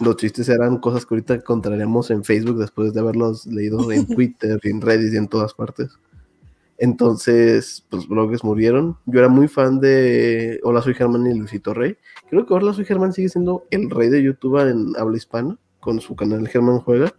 los 0.00 0.16
chistes 0.16 0.48
eran 0.48 0.78
cosas 0.78 1.06
que 1.06 1.14
ahorita 1.14 1.34
encontraremos 1.34 2.10
en 2.10 2.24
Facebook 2.24 2.58
después 2.58 2.92
de 2.92 3.00
haberlos 3.00 3.46
leído 3.46 3.90
en 3.92 4.06
Twitter, 4.14 4.58
en 4.62 4.80
Reddit 4.80 5.12
y 5.12 5.16
en 5.16 5.28
todas 5.28 5.54
partes. 5.54 5.98
Entonces, 6.78 7.86
pues 7.90 8.08
blogs 8.08 8.42
murieron. 8.42 8.96
Yo 9.06 9.20
era 9.20 9.28
muy 9.28 9.46
fan 9.46 9.78
de 9.78 10.58
Hola, 10.64 10.82
soy 10.82 10.94
Germán 10.94 11.26
y 11.26 11.34
Luisito 11.34 11.74
Rey. 11.74 11.96
Creo 12.28 12.44
que 12.44 12.54
Hola, 12.54 12.72
soy 12.72 12.84
Germán 12.84 13.12
sigue 13.12 13.28
siendo 13.28 13.64
el 13.70 13.88
rey 13.90 14.08
de 14.08 14.22
YouTube 14.22 14.58
en 14.68 14.92
habla 14.98 15.16
hispana, 15.16 15.58
con 15.78 16.00
su 16.00 16.16
canal 16.16 16.48
Germán 16.48 16.80
Juega, 16.80 17.12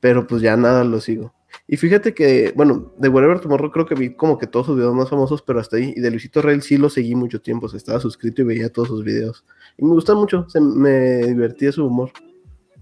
pero 0.00 0.26
pues 0.26 0.40
ya 0.40 0.56
nada 0.56 0.84
lo 0.84 1.00
sigo. 1.00 1.34
Y 1.66 1.76
fíjate 1.76 2.14
que, 2.14 2.52
bueno, 2.56 2.92
de 2.98 3.08
Whatever 3.08 3.40
Tomorrow 3.40 3.70
creo 3.70 3.86
que 3.86 3.94
vi 3.94 4.14
como 4.14 4.38
que 4.38 4.46
todos 4.46 4.66
sus 4.66 4.76
videos 4.76 4.94
más 4.94 5.10
famosos, 5.10 5.42
pero 5.42 5.60
hasta 5.60 5.76
ahí. 5.76 5.92
Y 5.96 6.00
de 6.00 6.10
Luisito 6.10 6.40
Rey 6.42 6.60
sí 6.60 6.76
lo 6.78 6.88
seguí 6.88 7.14
mucho 7.14 7.40
tiempo, 7.40 7.68
se 7.68 7.76
estaba 7.76 8.00
suscrito 8.00 8.42
y 8.42 8.46
veía 8.46 8.72
todos 8.72 8.88
sus 8.88 9.04
videos. 9.04 9.44
Y 9.76 9.84
me 9.84 9.92
gusta 9.92 10.14
mucho, 10.14 10.46
se, 10.48 10.60
me 10.60 11.26
divertía 11.26 11.72
su 11.72 11.86
humor. 11.86 12.10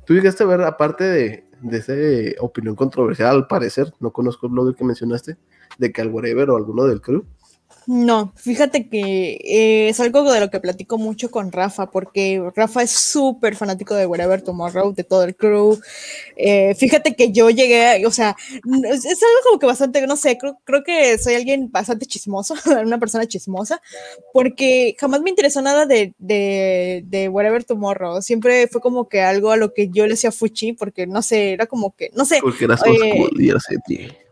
¿Tú 0.06 0.14
llegaste 0.14 0.44
a 0.44 0.46
ver, 0.46 0.60
aparte 0.62 1.04
de, 1.04 1.44
de 1.62 1.78
esa 1.78 2.42
opinión 2.42 2.76
controversial, 2.76 3.34
al 3.34 3.46
parecer, 3.48 3.92
no 3.98 4.12
conozco 4.12 4.48
blog 4.48 4.76
que 4.76 4.84
mencionaste, 4.84 5.36
de 5.78 5.92
que 5.92 6.00
al 6.00 6.10
Whatever 6.10 6.50
o 6.50 6.56
alguno 6.56 6.84
del 6.84 7.00
crew? 7.00 7.24
No, 7.87 8.32
fíjate 8.34 8.89
que 8.89 9.39
eh, 9.45 9.89
es 9.89 10.01
algo 10.01 10.30
de 10.32 10.41
lo 10.41 10.51
que 10.51 10.59
platico 10.59 10.99
mucho 10.99 11.30
con 11.30 11.53
Rafa, 11.53 11.91
porque 11.91 12.43
Rafa 12.57 12.82
es 12.82 12.91
súper 12.91 13.55
fanático 13.55 13.95
de 13.95 14.07
Whatever 14.07 14.43
Tomorrow, 14.43 14.93
de 14.93 15.05
todo 15.05 15.22
el 15.22 15.37
crew. 15.37 15.78
Eh, 16.37 16.74
fíjate 16.74 17.14
que 17.14 17.30
yo 17.30 17.49
llegué, 17.49 18.05
o 18.05 18.11
sea, 18.11 18.34
es, 18.55 19.05
algo 19.07 19.41
como 19.45 19.59
que 19.61 19.66
bastante, 19.66 20.05
no 20.05 20.16
sé, 20.16 20.37
creo, 20.37 20.59
creo 20.64 20.82
que 20.82 21.16
soy 21.18 21.34
alguien 21.34 21.70
bastante 21.70 22.07
chismoso, 22.07 22.55
una 22.84 22.99
persona 22.99 23.26
chismosa, 23.26 23.80
porque 24.32 24.97
jamás 24.99 25.20
me 25.20 25.30
interesó 25.30 25.62
nada 25.62 25.87
de, 25.87 26.12
de, 26.18 27.05
de 27.07 27.28
Whatever 27.28 27.62
Tomorrow. 27.62 28.20
Siempre 28.20 28.66
fue 28.66 28.80
como 28.80 29.09
que 29.09 29.20
algo 29.20 29.53
a 29.53 29.57
lo 29.57 29.72
que 29.72 29.91
yo 29.91 30.09
le 30.09 30.14
hacía 30.14 30.32
fuchi, 30.32 30.72
porque 30.72 31.07
no 31.07 31.22
sé, 31.22 31.53
era 31.53 31.66
como 31.66 31.95
que, 31.95 32.11
no 32.14 32.24
sé. 32.24 32.41
Porque 32.43 32.64
eras 32.64 32.82
eh, 32.84 34.25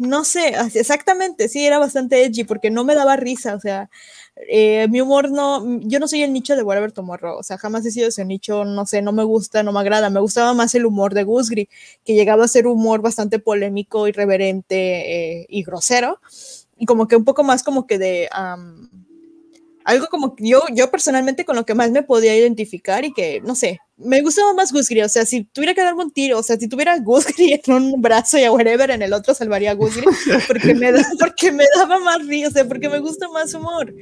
no 0.00 0.24
sé, 0.24 0.54
exactamente, 0.74 1.48
sí, 1.48 1.66
era 1.66 1.78
bastante 1.78 2.24
edgy 2.24 2.44
porque 2.44 2.70
no 2.70 2.84
me 2.84 2.94
daba 2.94 3.16
risa, 3.16 3.54
o 3.54 3.60
sea, 3.60 3.90
eh, 4.48 4.88
mi 4.88 5.02
humor 5.02 5.30
no, 5.30 5.62
yo 5.80 5.98
no 6.00 6.08
soy 6.08 6.22
el 6.22 6.32
nicho 6.32 6.56
de 6.56 6.62
Whatever 6.62 6.90
Tomorrow, 6.90 7.36
o 7.38 7.42
sea, 7.42 7.58
jamás 7.58 7.84
he 7.84 7.90
sido 7.90 8.08
ese 8.08 8.24
nicho, 8.24 8.64
no 8.64 8.86
sé, 8.86 9.02
no 9.02 9.12
me 9.12 9.24
gusta, 9.24 9.62
no 9.62 9.72
me 9.72 9.80
agrada, 9.80 10.08
me 10.08 10.20
gustaba 10.20 10.54
más 10.54 10.74
el 10.74 10.86
humor 10.86 11.12
de 11.12 11.24
Gusgri, 11.24 11.68
que 12.02 12.14
llegaba 12.14 12.44
a 12.46 12.48
ser 12.48 12.66
humor 12.66 13.02
bastante 13.02 13.38
polémico, 13.38 14.08
irreverente 14.08 15.40
eh, 15.42 15.46
y 15.50 15.62
grosero, 15.64 16.18
y 16.78 16.86
como 16.86 17.06
que 17.06 17.16
un 17.16 17.24
poco 17.24 17.44
más 17.44 17.62
como 17.62 17.86
que 17.86 17.98
de... 17.98 18.28
algo 19.84 20.06
como 20.08 20.34
yo, 20.38 20.62
yo 20.74 20.90
personalmente 20.90 21.44
con 21.44 21.56
lo 21.56 21.64
que 21.64 21.74
más 21.74 21.90
me 21.90 22.02
podía 22.02 22.36
identificar 22.36 23.04
y 23.04 23.12
que, 23.12 23.40
no 23.40 23.54
sé, 23.54 23.80
me 24.02 24.22
gustaba 24.22 24.54
más 24.54 24.72
Gusgri, 24.72 25.02
o 25.02 25.08
sea, 25.08 25.26
si 25.26 25.44
tuviera 25.44 25.74
que 25.74 25.82
darme 25.82 26.04
un 26.04 26.10
tiro, 26.10 26.38
o 26.38 26.42
sea, 26.42 26.56
si 26.56 26.68
tuviera 26.68 26.98
Gusgri 26.98 27.52
en 27.66 27.72
un 27.72 28.00
brazo 28.00 28.38
y 28.38 28.44
a 28.44 28.52
whatever 28.52 28.90
en 28.90 29.02
el 29.02 29.12
otro, 29.12 29.34
salvaría 29.34 29.72
a 29.72 29.74
Gusgri, 29.74 30.04
porque 30.46 30.74
me, 30.74 30.92
da, 30.92 31.04
porque 31.18 31.52
me 31.52 31.64
daba 31.76 31.98
más 31.98 32.26
risa, 32.26 32.48
o 32.48 32.50
sea, 32.50 32.64
porque 32.66 32.88
me 32.88 32.98
gusta 33.00 33.28
más 33.28 33.52
humor. 33.54 33.94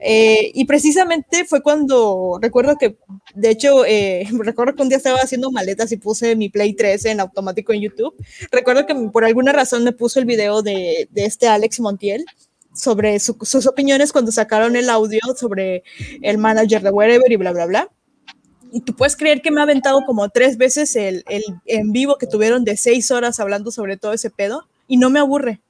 Eh, 0.00 0.52
y 0.54 0.64
precisamente 0.64 1.44
fue 1.44 1.62
cuando, 1.62 2.38
recuerdo 2.40 2.76
que, 2.76 2.96
de 3.34 3.50
hecho, 3.50 3.84
eh, 3.84 4.26
recuerdo 4.38 4.74
que 4.74 4.82
un 4.82 4.88
día 4.88 4.98
estaba 4.98 5.18
haciendo 5.18 5.50
maletas 5.50 5.90
y 5.92 5.96
puse 5.96 6.36
mi 6.36 6.48
Play 6.48 6.74
3 6.74 7.04
en 7.06 7.20
automático 7.20 7.72
en 7.72 7.82
YouTube. 7.82 8.14
Recuerdo 8.52 8.86
que 8.86 8.94
por 8.94 9.24
alguna 9.24 9.52
razón 9.52 9.84
me 9.84 9.92
puso 9.92 10.20
el 10.20 10.26
video 10.26 10.62
de, 10.62 11.08
de 11.10 11.24
este 11.24 11.48
Alex 11.48 11.80
Montiel 11.80 12.24
sobre 12.72 13.18
sus 13.18 13.66
opiniones 13.66 14.12
cuando 14.12 14.32
sacaron 14.32 14.76
el 14.76 14.88
audio 14.90 15.20
sobre 15.36 15.82
el 16.22 16.38
manager 16.38 16.82
de 16.82 16.90
Wherever 16.90 17.30
y 17.30 17.36
bla, 17.36 17.52
bla, 17.52 17.66
bla. 17.66 17.88
Y 18.72 18.82
tú 18.82 18.94
puedes 18.94 19.16
creer 19.16 19.42
que 19.42 19.50
me 19.50 19.60
ha 19.60 19.64
aventado 19.64 20.04
como 20.06 20.28
tres 20.28 20.56
veces 20.56 20.94
el, 20.94 21.24
el, 21.28 21.42
en 21.66 21.92
vivo 21.92 22.18
que 22.18 22.26
tuvieron 22.26 22.64
de 22.64 22.76
seis 22.76 23.10
horas 23.10 23.40
hablando 23.40 23.72
sobre 23.72 23.96
todo 23.96 24.12
ese 24.12 24.30
pedo 24.30 24.68
y 24.86 24.96
no 24.96 25.10
me 25.10 25.18
aburre 25.18 25.60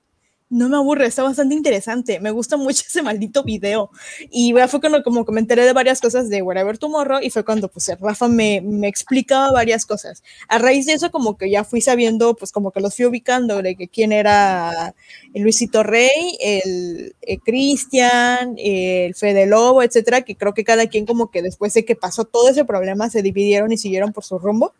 no 0.50 0.68
me 0.68 0.76
aburre, 0.76 1.06
está 1.06 1.22
bastante 1.22 1.54
interesante. 1.54 2.18
Me 2.18 2.32
gusta 2.32 2.56
mucho 2.56 2.82
ese 2.88 3.02
maldito 3.02 3.44
video. 3.44 3.90
Y 4.30 4.52
fue 4.68 4.80
cuando 4.80 5.02
como 5.02 5.24
que 5.24 5.32
de 5.40 5.72
varias 5.72 6.00
cosas 6.00 6.28
de 6.28 6.42
Wherever 6.42 6.76
Tomorrow 6.76 7.20
y 7.22 7.30
fue 7.30 7.44
cuando 7.44 7.68
pues 7.68 7.90
Rafa 8.00 8.28
me, 8.28 8.60
me, 8.60 8.88
explicaba 8.88 9.52
varias 9.52 9.86
cosas. 9.86 10.22
A 10.48 10.58
raíz 10.58 10.86
de 10.86 10.92
eso 10.94 11.10
como 11.10 11.38
que 11.38 11.50
ya 11.50 11.64
fui 11.64 11.80
sabiendo, 11.80 12.34
pues 12.34 12.52
como 12.52 12.72
que 12.72 12.80
los 12.80 12.96
fui 12.96 13.06
ubicando 13.06 13.62
de 13.62 13.76
que 13.76 13.88
quién 13.88 14.12
era 14.12 14.94
el 15.32 15.42
Luisito 15.42 15.82
Rey, 15.82 16.36
el, 16.40 17.14
el 17.22 17.40
Cristian, 17.40 18.54
el 18.58 19.14
Fede 19.14 19.46
Lobo, 19.46 19.82
etcétera, 19.82 20.22
que 20.22 20.36
creo 20.36 20.52
que 20.52 20.64
cada 20.64 20.88
quien 20.88 21.06
como 21.06 21.30
que 21.30 21.42
después 21.42 21.72
de 21.74 21.84
que 21.84 21.94
pasó 21.94 22.24
todo 22.24 22.48
ese 22.48 22.64
problema 22.64 23.08
se 23.08 23.22
dividieron 23.22 23.72
y 23.72 23.78
siguieron 23.78 24.12
por 24.12 24.24
su 24.24 24.38
rumbo. 24.38 24.74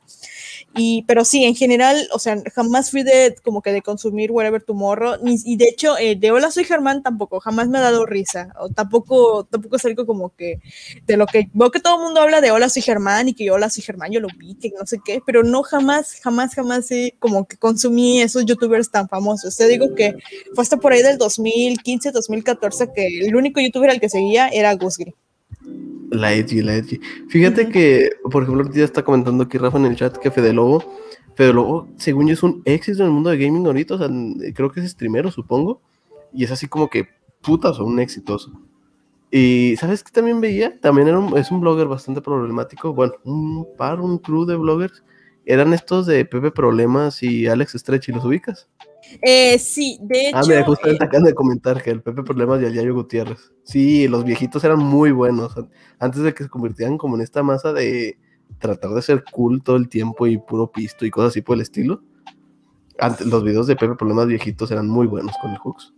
Y, 0.77 1.03
pero 1.09 1.25
sí, 1.25 1.45
en 1.45 1.57
general, 1.57 2.09
o 2.13 2.21
sea, 2.21 2.41
jamás 2.55 2.93
fui 2.93 3.03
de 3.03 3.35
como 3.43 3.61
que 3.61 3.73
de 3.73 3.83
consumir 3.83 4.31
Wherever 4.31 4.63
Tomorrow, 4.63 5.17
ni, 5.21 5.37
y 5.45 5.57
de 5.57 5.65
hecho, 5.67 5.99
eh, 5.99 6.15
de 6.15 6.31
Hola 6.31 6.53
Soy 6.53 6.65
Germán 6.65 7.03
tampoco, 7.03 7.41
jamás 7.41 7.69
me 7.69 7.79
ha 7.79 7.81
dado 7.81 8.07
risa, 8.07 8.55
o 8.61 8.69
tampoco, 8.69 9.45
tampoco 9.45 9.77
es 9.77 9.85
algo 9.85 10.07
como 10.07 10.35
que 10.37 10.61
de 11.07 11.17
lo 11.17 11.27
que 11.27 11.51
veo 11.55 11.73
que 11.73 11.81
todo 11.81 11.97
el 11.97 12.03
mundo 12.05 12.21
habla 12.21 12.41
de 12.41 12.53
Hola 12.53 12.69
Soy 12.69 12.83
Germán 12.83 13.29
y 13.29 13.35
que 13.35 13.45
yo 13.45 13.55
Hola 13.55 13.69
Soy 13.69 13.83
Germán, 13.83 14.13
yo 14.13 14.21
lo 14.21 14.29
vi, 14.39 14.55
que 14.55 14.71
no 14.79 14.87
sé 14.87 15.01
qué, 15.05 15.21
pero 15.27 15.43
no 15.43 15.65
jamás, 15.65 16.21
jamás, 16.23 16.55
jamás 16.55 16.89
como 17.19 17.47
que 17.47 17.57
consumí 17.57 18.21
esos 18.21 18.47
youtubers 18.47 18.91
tan 18.91 19.09
famosos. 19.09 19.57
Te 19.57 19.67
digo 19.67 19.95
que 19.95 20.15
fue 20.55 20.63
hasta 20.63 20.77
por 20.77 20.93
ahí 20.93 21.03
del 21.03 21.19
2015, 21.19 22.13
2014 22.13 22.93
que 22.95 23.07
el 23.07 23.35
único 23.35 23.61
youtuber 23.61 23.91
al 23.91 24.01
que 24.01 24.09
seguía 24.09 24.49
era 24.49 24.75
Gusgri. 24.75 25.15
La 26.11 26.33
Edgy, 26.33 26.63
la 26.63 26.75
Edgy. 26.77 27.01
Fíjate 27.29 27.69
que, 27.69 28.11
por 28.31 28.43
ejemplo, 28.43 28.71
ya 28.73 28.85
está 28.85 29.05
comentando 29.05 29.45
aquí 29.45 29.59
Rafa 29.59 29.79
en 29.79 29.87
el 29.87 29.97
chat 29.97 30.17
que 30.17 30.31
Fede 30.31 30.53
Lobo, 30.53 30.85
Fede 31.35 31.53
Lobo, 31.53 31.89
según 31.97 32.27
yo, 32.27 32.35
es 32.35 32.43
un 32.43 32.63
éxito 32.65 33.03
en 33.03 33.07
el 33.07 33.13
mundo 33.13 33.31
de 33.31 33.39
gaming 33.39 33.67
ahorita, 33.67 33.95
o 33.95 33.99
sea, 33.99 34.09
creo 34.55 34.71
que 34.71 34.81
es 34.81 34.91
streamero, 34.91 35.31
supongo, 35.31 35.81
y 36.33 36.45
es 36.45 36.51
así 36.51 36.67
como 36.69 36.91
que, 36.91 37.09
putas, 37.41 37.79
o 37.79 37.85
un 37.85 38.01
exitoso. 38.01 38.53
Y, 39.31 39.77
¿sabes 39.77 40.03
qué 40.03 40.11
también 40.11 40.41
veía? 40.41 40.79
También 40.81 41.09
era 41.09 41.19
un, 41.19 41.39
es 41.39 41.51
un 41.53 41.61
blogger 41.61 41.87
bastante 41.87 42.21
problemático, 42.21 42.93
bueno, 42.93 43.15
un 43.25 43.67
par, 43.77 44.01
un 44.01 44.19
crew 44.19 44.45
de 44.45 44.57
bloggers, 44.57 45.05
eran 45.47 45.73
estos 45.73 46.07
de 46.07 46.25
Pepe 46.25 46.51
Problemas 46.51 47.23
y 47.23 47.47
Alex 47.47 47.73
Stretch, 47.73 48.09
¿y 48.09 48.13
los 48.13 48.25
ubicas? 48.25 48.69
Eh, 49.23 49.59
sí, 49.59 49.99
de 50.03 50.29
hecho. 50.29 50.37
Ah, 50.37 50.43
mira, 50.47 50.65
justamente 50.65 51.05
eh, 51.05 51.07
acaban 51.07 51.25
de 51.25 51.35
comentar 51.35 51.83
que 51.83 51.91
el 51.91 52.03
Pepe 52.03 52.23
Problemas 52.23 52.61
y 52.63 52.67
el 52.67 52.75
Yayo 52.75 52.95
Gutiérrez. 52.95 53.53
Sí, 53.65 54.09
los 54.09 54.25
viejitos 54.25 54.63
eran 54.65 54.79
muy 54.79 55.11
buenos. 55.11 55.55
Antes 55.99 56.23
de 56.23 56.35
que 56.35 56.45
se 56.45 56.51
convirtieran 56.51 56.99
como 56.99 57.17
en 57.17 57.23
esta 57.23 57.43
masa 57.43 57.73
de 57.73 58.19
tratar 58.59 58.91
de 58.91 59.03
ser 59.03 59.25
cool 59.33 59.63
todo 59.63 59.77
el 59.77 59.89
tiempo 59.89 60.27
y 60.27 60.39
puro 60.39 60.71
pisto 60.71 61.07
y 61.07 61.11
cosas 61.11 61.31
así 61.31 61.43
por 61.43 61.57
el 61.57 61.63
estilo. 61.63 62.03
Antes, 62.99 63.27
los 63.27 63.43
videos 63.43 63.67
de 63.67 63.77
Pepe 63.77 63.95
Problemas 63.95 64.27
viejitos 64.27 64.71
eran 64.71 64.89
muy 64.89 65.07
buenos 65.07 65.35
con 65.41 65.51
el 65.51 65.59
Hooks. 65.59 65.95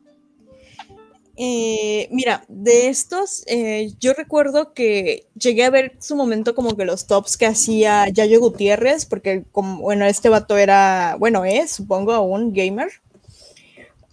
Eh, 1.44 2.06
mira, 2.12 2.44
de 2.46 2.88
estos, 2.88 3.42
eh, 3.48 3.94
yo 3.98 4.12
recuerdo 4.12 4.74
que 4.74 5.26
llegué 5.34 5.64
a 5.64 5.70
ver 5.70 5.96
su 5.98 6.14
momento 6.14 6.54
como 6.54 6.76
que 6.76 6.84
los 6.84 7.08
tops 7.08 7.36
que 7.36 7.46
hacía 7.46 8.08
Yayo 8.10 8.38
Gutiérrez, 8.38 9.06
porque 9.06 9.42
como, 9.50 9.80
bueno, 9.80 10.04
este 10.04 10.28
vato 10.28 10.56
era, 10.56 11.16
bueno, 11.18 11.44
es, 11.44 11.72
supongo, 11.72 12.20
un 12.20 12.52
gamer. 12.52 12.92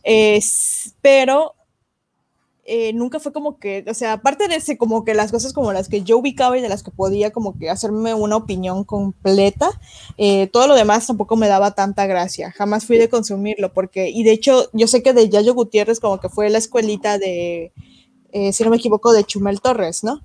Es, 0.03 0.95
pero 1.01 1.53
eh, 2.71 2.93
nunca 2.93 3.19
fue 3.19 3.33
como 3.33 3.57
que, 3.57 3.83
o 3.89 3.93
sea, 3.95 4.13
aparte 4.13 4.47
de 4.47 4.55
ese, 4.55 4.77
como 4.77 5.03
que 5.03 5.15
las 5.15 5.31
cosas 5.31 5.53
como 5.53 5.73
las 5.73 5.89
que 5.89 6.03
yo 6.03 6.19
ubicaba 6.19 6.55
y 6.55 6.61
de 6.61 6.69
las 6.69 6.83
que 6.83 6.91
podía 6.91 7.31
como 7.31 7.57
que 7.57 7.69
hacerme 7.69 8.13
una 8.13 8.35
opinión 8.35 8.83
completa, 8.83 9.71
eh, 10.17 10.47
todo 10.53 10.67
lo 10.67 10.75
demás 10.75 11.07
tampoco 11.07 11.35
me 11.35 11.47
daba 11.47 11.73
tanta 11.73 12.05
gracia, 12.05 12.51
jamás 12.51 12.85
fui 12.85 12.99
de 12.99 13.09
consumirlo, 13.09 13.73
porque, 13.73 14.09
y 14.09 14.23
de 14.23 14.33
hecho, 14.33 14.69
yo 14.73 14.85
sé 14.85 15.01
que 15.01 15.13
de 15.13 15.29
Yayo 15.29 15.55
Gutiérrez 15.55 15.99
como 15.99 16.19
que 16.19 16.29
fue 16.29 16.49
la 16.51 16.59
escuelita 16.59 17.17
de, 17.17 17.73
eh, 18.31 18.53
si 18.53 18.63
no 18.63 18.69
me 18.69 18.77
equivoco, 18.77 19.13
de 19.13 19.23
Chumel 19.23 19.61
Torres, 19.61 20.03
¿no? 20.03 20.21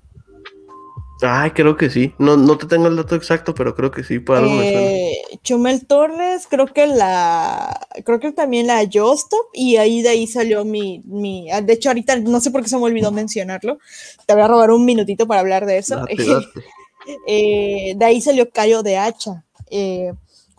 Ay, 1.21 1.51
creo 1.51 1.77
que 1.77 1.89
sí. 1.89 2.13
No, 2.17 2.35
no 2.35 2.57
te 2.57 2.65
tengo 2.65 2.87
el 2.87 2.95
dato 2.97 3.15
exacto, 3.15 3.55
pero 3.55 3.73
creo 3.75 3.89
que 3.91 4.03
sí, 4.03 4.19
por 4.19 4.37
algo 4.37 4.51
me 4.51 4.71
suena. 4.71 4.81
Eh, 4.81 5.17
Chumel 5.43 5.85
Torres, 5.85 6.47
creo 6.49 6.67
que 6.67 6.87
la, 6.87 7.87
creo 8.03 8.19
que 8.19 8.31
también 8.31 8.67
la 8.67 8.83
Jostop, 8.91 9.47
y 9.53 9.77
ahí 9.77 10.01
de 10.01 10.09
ahí 10.09 10.27
salió 10.27 10.65
mi, 10.65 11.01
mi, 11.05 11.49
ah, 11.51 11.61
de 11.61 11.73
hecho 11.73 11.89
ahorita 11.89 12.17
no 12.17 12.41
sé 12.41 12.51
por 12.51 12.61
qué 12.61 12.69
se 12.69 12.77
me 12.77 12.83
olvidó 12.83 13.11
mencionarlo, 13.11 13.79
te 14.25 14.33
voy 14.33 14.43
a 14.43 14.47
robar 14.47 14.71
un 14.71 14.83
minutito 14.83 15.25
para 15.25 15.41
hablar 15.41 15.65
de 15.65 15.77
eso. 15.77 16.05
Eh, 17.27 17.93
de 17.95 18.03
ahí 18.03 18.19
salió 18.19 18.49
Cayo 18.49 18.81
de 18.81 18.97
Hacha. 18.97 19.43
Eh, 19.69 20.11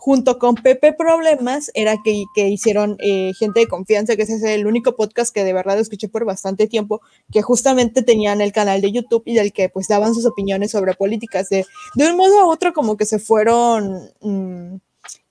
junto 0.07 0.39
con 0.39 0.55
Pepe 0.55 0.93
Problemas, 0.93 1.69
era 1.73 1.97
que, 2.01 2.23
que 2.33 2.47
hicieron 2.47 2.95
eh, 2.99 3.33
Gente 3.37 3.59
de 3.59 3.67
Confianza, 3.67 4.15
que 4.15 4.21
ese 4.21 4.35
es 4.35 4.43
el 4.43 4.65
único 4.65 4.95
podcast 4.95 5.35
que 5.35 5.43
de 5.43 5.51
verdad 5.51 5.77
escuché 5.79 6.07
por 6.07 6.23
bastante 6.23 6.65
tiempo, 6.65 7.01
que 7.29 7.41
justamente 7.41 8.03
tenían 8.03 8.39
el 8.39 8.53
canal 8.53 8.79
de 8.79 8.93
YouTube 8.93 9.23
y 9.25 9.33
del 9.33 9.51
que 9.51 9.67
pues 9.67 9.89
daban 9.89 10.15
sus 10.15 10.25
opiniones 10.25 10.71
sobre 10.71 10.93
políticas. 10.93 11.49
De, 11.49 11.65
de 11.95 12.09
un 12.09 12.15
modo 12.15 12.47
u 12.47 12.49
otro 12.49 12.71
como 12.71 12.95
que 12.95 13.03
se 13.03 13.19
fueron 13.19 14.09
mmm, 14.21 14.77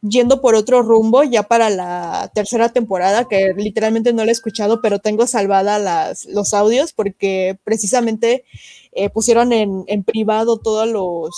yendo 0.03 0.43
por 0.43 0.55
otro 0.55 0.83
rumbo 0.83 1.25
ya 1.25 1.45
para 1.45 1.71
la 1.71 2.31
tercera 2.35 2.69
temporada, 2.69 3.27
que 3.29 3.55
literalmente 3.57 4.13
no 4.13 4.27
la 4.27 4.31
he 4.31 4.33
escuchado, 4.33 4.83
pero 4.83 4.99
tengo 4.99 5.27
salvada 5.27 5.79
las, 5.79 6.27
los 6.27 6.53
audios 6.53 6.93
porque 6.93 7.59
precisamente 7.65 8.45
eh, 8.93 9.09
pusieron 9.09 9.55
en, 9.55 9.85
en 9.87 10.05
privado 10.05 10.59
todos 10.59 10.87
los, 10.87 11.35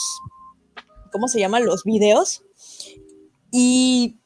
¿cómo 1.13 1.29
se 1.29 1.39
llaman? 1.39 1.67
Los 1.67 1.85
videos 1.85 2.43
y, 3.51 4.17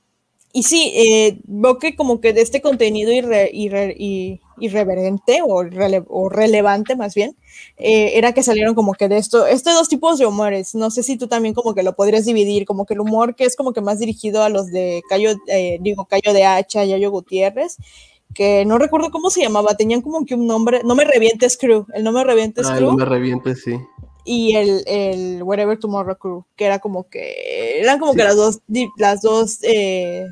y 0.53 0.62
sí, 0.64 0.93
eh, 0.95 1.41
veo 1.45 1.79
que 1.79 1.97
como 1.97 2.20
que 2.20 2.33
de 2.33 2.43
este 2.43 2.61
contenido 2.61 3.12
irre, 3.12 3.51
irre, 3.53 3.97
irreverente 4.59 5.41
o, 5.47 5.62
rele, 5.62 6.05
o, 6.09 6.29
relevante 6.29 6.97
más 6.97 7.14
bien, 7.14 7.37
eh, 7.79 8.12
era 8.14 8.33
que 8.33 8.43
salieron 8.43 8.75
como 8.75 8.95
que 8.95 9.09
de 9.09 9.18
esto, 9.18 9.47
estos 9.47 9.75
dos 9.75 9.89
tipos 9.89 10.18
de 10.18 10.27
humores. 10.27 10.75
No 10.75 10.91
sé 10.91 11.03
si 11.03 11.16
tú 11.16 11.29
también 11.29 11.55
como 11.55 11.75
que 11.75 11.83
lo 11.83 11.95
podrías 11.95 12.25
dividir, 12.25 12.64
como 12.66 12.87
que 12.87 12.95
el 12.95 13.01
humor 13.01 13.35
que 13.35 13.45
es 13.45 13.57
como 13.57 13.73
que 13.73 13.81
más 13.81 13.99
dirigido 13.99 14.43
a 14.43 14.49
los 14.49 14.70
de 14.70 15.03
Cayo, 15.09 15.31
eh, 15.49 15.79
digo, 15.81 16.07
Cayo 16.07 16.33
de 16.33 16.45
Hacha, 16.45 16.85
Yayo 16.85 17.11
Gutiérrez, 17.11 17.77
que 18.35 18.64
no 18.64 18.79
recuerdo 18.79 19.11
cómo 19.11 19.31
se 19.31 19.41
llamaba, 19.41 19.77
tenían 19.77 20.01
como 20.01 20.25
que 20.25 20.35
un 20.35 20.47
nombre, 20.47 20.83
no 20.85 20.95
me 20.95 21.05
revientes 21.05 21.57
crew, 21.57 21.87
el 21.95 22.03
no 22.05 22.12
me 22.12 22.25
revientes 22.25 22.66
ah, 22.68 22.77
crew. 22.77 22.89
No 22.89 22.97
me 22.97 23.05
revientes, 23.05 23.62
sí 23.62 23.79
y 24.25 24.55
el, 24.55 24.83
el 24.87 25.43
Whatever 25.43 25.79
Tomorrow 25.79 26.16
Crew, 26.16 26.45
que 26.57 26.66
era 26.66 26.79
como 26.79 27.09
que, 27.09 27.81
eran 27.81 27.99
como 27.99 28.12
sí. 28.12 28.18
que 28.18 28.25
las 28.25 28.37
dos, 28.37 28.61
las 28.97 29.23
dos 29.23 29.59
eh, 29.62 30.27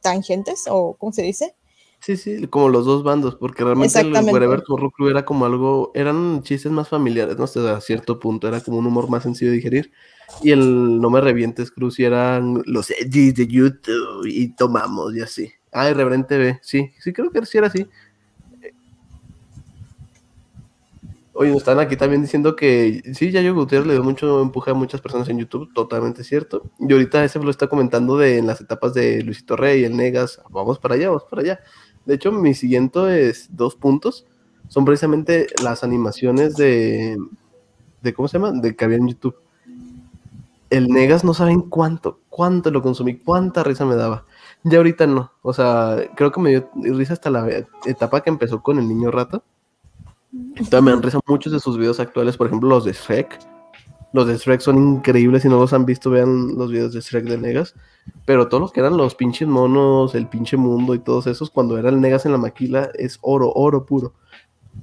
tangentes, 0.00 0.64
o 0.68 0.96
¿cómo 0.98 1.12
se 1.12 1.22
dice? 1.22 1.54
Sí, 2.00 2.18
sí, 2.18 2.46
como 2.48 2.68
los 2.68 2.84
dos 2.84 3.02
bandos, 3.02 3.36
porque 3.36 3.64
realmente 3.64 3.98
el 3.98 4.12
Whatever 4.12 4.60
Tomorrow 4.60 4.90
Crew 4.90 5.08
era 5.08 5.24
como 5.24 5.46
algo, 5.46 5.90
eran 5.94 6.42
chistes 6.42 6.70
más 6.70 6.88
familiares, 6.88 7.38
no 7.38 7.46
sé, 7.46 7.66
a 7.66 7.80
cierto 7.80 8.20
punto, 8.20 8.46
era 8.46 8.60
como 8.60 8.78
un 8.78 8.86
humor 8.86 9.08
más 9.08 9.22
sencillo 9.22 9.50
de 9.50 9.56
digerir, 9.56 9.92
y 10.42 10.50
el 10.50 11.00
No 11.00 11.08
Me 11.08 11.20
Revientes 11.20 11.70
Crew 11.70 11.90
sí 11.90 12.04
eran 12.04 12.62
los 12.66 12.90
edgys 12.90 13.34
de 13.34 13.46
YouTube, 13.46 14.26
y 14.26 14.54
tomamos, 14.54 15.14
y 15.16 15.20
así. 15.20 15.50
Ah, 15.72 15.90
Irreverente 15.90 16.38
B, 16.38 16.60
sí, 16.62 16.90
sí 17.00 17.12
creo 17.12 17.30
que 17.30 17.44
sí 17.46 17.58
era 17.58 17.66
así. 17.66 17.88
Oye, 21.36 21.50
nos 21.50 21.58
están 21.58 21.80
aquí 21.80 21.96
también 21.96 22.22
diciendo 22.22 22.54
que 22.54 23.02
sí, 23.12 23.32
Yayo 23.32 23.56
Gutiérrez 23.56 23.88
le 23.88 23.94
dio 23.94 24.04
mucho 24.04 24.40
empuje 24.40 24.70
a 24.70 24.74
muchas 24.74 25.00
personas 25.00 25.28
en 25.28 25.40
YouTube, 25.40 25.68
totalmente 25.74 26.22
cierto. 26.22 26.62
Y 26.78 26.92
ahorita 26.92 27.24
ese 27.24 27.40
lo 27.40 27.50
está 27.50 27.66
comentando 27.66 28.16
de 28.16 28.38
en 28.38 28.46
las 28.46 28.60
etapas 28.60 28.94
de 28.94 29.20
Luisito 29.22 29.56
Rey, 29.56 29.82
el 29.82 29.96
Negas, 29.96 30.40
vamos 30.48 30.78
para 30.78 30.94
allá, 30.94 31.08
vamos 31.08 31.24
para 31.28 31.42
allá. 31.42 31.60
De 32.06 32.14
hecho, 32.14 32.30
mi 32.30 32.54
siguiente 32.54 33.28
es 33.28 33.48
dos 33.50 33.74
puntos, 33.74 34.26
son 34.68 34.84
precisamente 34.84 35.48
las 35.60 35.82
animaciones 35.82 36.54
de, 36.54 37.18
de 38.00 38.14
¿cómo 38.14 38.28
se 38.28 38.38
llama? 38.38 38.52
De 38.52 38.76
que 38.76 38.84
había 38.84 38.98
en 38.98 39.08
YouTube. 39.08 39.34
El 40.70 40.86
Negas 40.86 41.24
no 41.24 41.34
saben 41.34 41.62
cuánto, 41.62 42.20
cuánto 42.28 42.70
lo 42.70 42.80
consumí, 42.80 43.16
cuánta 43.16 43.64
risa 43.64 43.84
me 43.84 43.96
daba. 43.96 44.24
Ya 44.62 44.78
ahorita 44.78 45.08
no, 45.08 45.32
o 45.42 45.52
sea, 45.52 45.96
creo 46.14 46.30
que 46.30 46.40
me 46.40 46.50
dio 46.50 46.70
risa 46.76 47.14
hasta 47.14 47.28
la 47.28 47.66
etapa 47.86 48.20
que 48.22 48.30
empezó 48.30 48.62
con 48.62 48.78
el 48.78 48.86
niño 48.86 49.10
rata 49.10 49.42
También 50.70 50.84
me 50.84 50.92
han 50.92 51.02
risa 51.02 51.20
muchos 51.26 51.52
de 51.52 51.60
sus 51.60 51.78
videos 51.78 52.00
actuales, 52.00 52.36
por 52.36 52.46
ejemplo, 52.46 52.68
los 52.68 52.84
de 52.84 52.92
Shrek. 52.92 53.38
Los 54.12 54.26
de 54.28 54.36
Shrek 54.36 54.60
son 54.60 54.76
increíbles. 54.76 55.42
Si 55.42 55.48
no 55.48 55.58
los 55.58 55.72
han 55.72 55.84
visto, 55.84 56.10
vean 56.10 56.56
los 56.56 56.70
videos 56.70 56.92
de 56.92 57.00
Shrek 57.00 57.24
de 57.24 57.38
Negas. 57.38 57.74
Pero 58.24 58.48
todos 58.48 58.60
los 58.60 58.72
que 58.72 58.80
eran 58.80 58.96
los 58.96 59.14
pinches 59.14 59.48
monos, 59.48 60.14
el 60.14 60.28
pinche 60.28 60.56
mundo 60.56 60.94
y 60.94 61.00
todos 61.00 61.26
esos, 61.26 61.50
cuando 61.50 61.78
era 61.78 61.88
el 61.88 62.00
Negas 62.00 62.24
en 62.26 62.32
la 62.32 62.38
maquila, 62.38 62.90
es 62.94 63.18
oro, 63.22 63.52
oro 63.52 63.84
puro. 63.84 64.14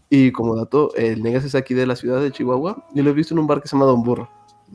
Y 0.10 0.32
como 0.32 0.56
dato, 0.56 0.93
el 0.95 1.24
Negas 1.24 1.45
es 1.45 1.56
aquí 1.56 1.74
de 1.74 1.88
la 1.88 1.95
ciudad 1.95 2.22
de 2.22 2.32
Chihuahua. 2.32 2.86
Yo 2.93 3.04
lo 3.04 3.10
he 3.10 3.14
visto 3.14 3.34
en 3.34 3.39
un 3.39 3.47
bar 3.47 3.62
que 3.62 3.68
se 3.68 3.76
llama 3.76 3.86
Don 3.86 4.04
Burro. 4.04 4.30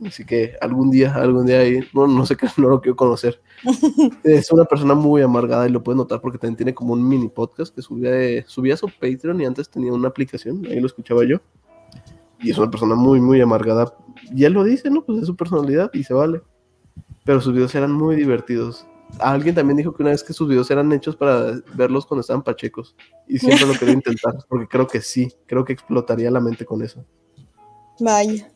Así 0.05 0.25
que 0.25 0.55
algún 0.61 0.91
día, 0.91 1.13
algún 1.15 1.45
día 1.45 1.59
ahí, 1.59 1.79
no, 1.93 2.07
no 2.07 2.25
sé 2.25 2.35
qué, 2.35 2.47
no 2.57 2.69
lo 2.69 2.81
quiero 2.81 2.95
conocer. 2.95 3.39
es 4.23 4.51
una 4.51 4.65
persona 4.65 4.93
muy 4.93 5.21
amargada 5.21 5.67
y 5.67 5.71
lo 5.71 5.83
puedes 5.83 5.97
notar 5.97 6.21
porque 6.21 6.37
también 6.37 6.57
tiene 6.57 6.73
como 6.73 6.93
un 6.93 7.07
mini 7.07 7.27
podcast 7.27 7.73
que 7.73 7.81
subía, 7.81 8.47
subía 8.47 8.75
a 8.75 8.77
su 8.77 8.87
Patreon 8.87 9.41
y 9.41 9.45
antes 9.45 9.69
tenía 9.69 9.93
una 9.93 10.09
aplicación, 10.09 10.65
ahí 10.65 10.79
lo 10.79 10.87
escuchaba 10.87 11.23
yo. 11.25 11.37
Y 12.39 12.51
es 12.51 12.57
una 12.57 12.69
persona 12.69 12.95
muy, 12.95 13.19
muy 13.19 13.41
amargada. 13.41 13.93
Y 14.35 14.43
él 14.43 14.53
lo 14.53 14.63
dice, 14.63 14.89
¿no? 14.89 15.03
Pues 15.03 15.19
es 15.19 15.27
su 15.27 15.35
personalidad 15.35 15.89
y 15.93 16.03
se 16.03 16.13
vale. 16.13 16.41
Pero 17.25 17.41
sus 17.41 17.53
videos 17.53 17.73
eran 17.73 17.91
muy 17.91 18.15
divertidos. 18.15 18.85
Alguien 19.19 19.55
también 19.55 19.77
dijo 19.77 19.93
que 19.93 20.03
una 20.03 20.11
vez 20.11 20.23
que 20.23 20.33
sus 20.33 20.47
videos 20.47 20.69
eran 20.69 20.91
hechos 20.91 21.15
para 21.15 21.59
verlos 21.73 22.05
cuando 22.05 22.21
estaban 22.21 22.43
pachecos. 22.43 22.95
Y 23.27 23.39
siempre 23.39 23.65
lo 23.65 23.73
quería 23.73 23.95
intentar, 23.95 24.35
porque 24.47 24.67
creo 24.67 24.85
que 24.85 25.01
sí, 25.01 25.33
creo 25.47 25.65
que 25.65 25.73
explotaría 25.73 26.29
la 26.29 26.39
mente 26.39 26.65
con 26.65 26.83
eso. 26.83 27.03
Vaya. 27.99 28.51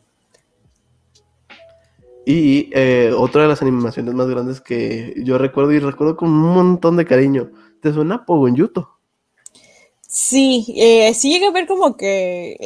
Y 2.24 2.70
eh, 2.72 3.12
otra 3.16 3.42
de 3.42 3.48
las 3.48 3.62
animaciones 3.62 4.14
más 4.14 4.28
grandes 4.28 4.60
que 4.60 5.14
yo 5.24 5.38
recuerdo 5.38 5.72
y 5.72 5.80
recuerdo 5.80 6.16
con 6.16 6.30
un 6.30 6.54
montón 6.54 6.96
de 6.96 7.04
cariño. 7.04 7.50
¿Te 7.80 7.92
suena 7.92 8.24
Pogon 8.24 8.54
Yuto? 8.54 8.92
Sí, 10.14 10.66
eh, 10.76 11.14
sí 11.14 11.30
llegué 11.30 11.46
a 11.46 11.50
ver 11.52 11.66
como 11.66 11.96
que 11.96 12.58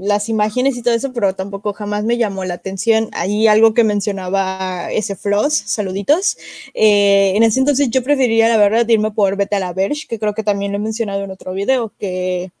las 0.00 0.28
imágenes 0.28 0.76
y 0.76 0.82
todo 0.82 0.92
eso, 0.92 1.10
pero 1.14 1.34
tampoco 1.34 1.72
jamás 1.72 2.04
me 2.04 2.18
llamó 2.18 2.44
la 2.44 2.52
atención. 2.54 3.08
Ahí 3.12 3.46
algo 3.46 3.72
que 3.72 3.84
mencionaba 3.84 4.92
ese 4.92 5.16
Floss, 5.16 5.54
saluditos. 5.54 6.36
Eh, 6.74 7.32
en 7.36 7.42
ese 7.42 7.58
entonces 7.58 7.88
yo 7.88 8.04
preferiría, 8.04 8.48
la 8.48 8.58
verdad, 8.58 8.86
irme 8.86 9.12
por 9.12 9.36
Beta 9.36 9.58
la 9.60 9.72
Verge, 9.72 10.06
que 10.06 10.18
creo 10.18 10.34
que 10.34 10.42
también 10.44 10.72
lo 10.72 10.76
he 10.76 10.80
mencionado 10.82 11.24
en 11.24 11.30
otro 11.30 11.54
video, 11.54 11.94
que 11.98 12.52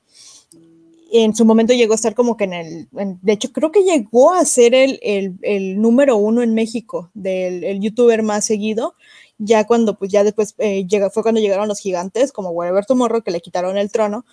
en 1.12 1.34
su 1.34 1.44
momento 1.44 1.74
llegó 1.74 1.92
a 1.92 1.96
estar 1.96 2.14
como 2.14 2.36
que 2.36 2.44
en 2.44 2.52
el, 2.54 2.88
de 2.90 3.32
hecho 3.32 3.52
creo 3.52 3.70
que 3.70 3.82
llegó 3.84 4.32
a 4.32 4.44
ser 4.44 4.74
el, 4.74 4.98
el, 5.02 5.80
número 5.80 6.16
uno 6.16 6.42
en 6.42 6.54
México 6.54 7.10
del 7.14 7.64
el 7.64 7.80
youtuber 7.80 8.22
más 8.22 8.46
seguido, 8.46 8.94
ya 9.38 9.66
cuando 9.66 9.98
pues 9.98 10.10
ya 10.10 10.24
después 10.24 10.54
eh, 10.58 10.86
llega, 10.86 11.10
fue 11.10 11.22
cuando 11.22 11.40
llegaron 11.40 11.68
los 11.68 11.80
gigantes 11.80 12.32
como 12.32 12.50
Whatever 12.50 12.86
Tomorrow 12.86 13.22
que 13.22 13.30
le 13.30 13.40
quitaron 13.40 13.76
el 13.76 13.92
trono, 13.92 14.24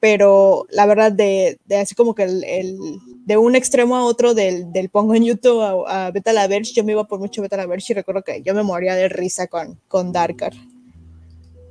pero 0.00 0.66
la 0.70 0.86
verdad 0.86 1.10
de, 1.10 1.58
de 1.64 1.76
así 1.76 1.94
como 1.94 2.14
que 2.14 2.22
el, 2.22 2.44
el, 2.44 2.78
de 3.24 3.36
un 3.36 3.56
extremo 3.56 3.96
a 3.96 4.04
otro 4.04 4.34
del, 4.34 4.72
del 4.72 4.90
pongo 4.90 5.14
en 5.14 5.24
YouTube 5.24 5.60
a, 5.60 6.06
a 6.06 6.10
Beta 6.12 6.32
la 6.32 6.46
Verge, 6.46 6.72
yo 6.72 6.84
me 6.84 6.92
iba 6.92 7.08
por 7.08 7.18
mucho 7.18 7.42
Beta 7.42 7.56
la 7.56 7.66
Verge 7.66 7.92
y 7.92 7.96
recuerdo 7.96 8.22
que 8.22 8.42
yo 8.42 8.54
me 8.54 8.62
moría 8.62 8.94
de 8.94 9.08
risa 9.08 9.48
con, 9.48 9.80
con 9.88 10.12
Darkar. 10.12 10.52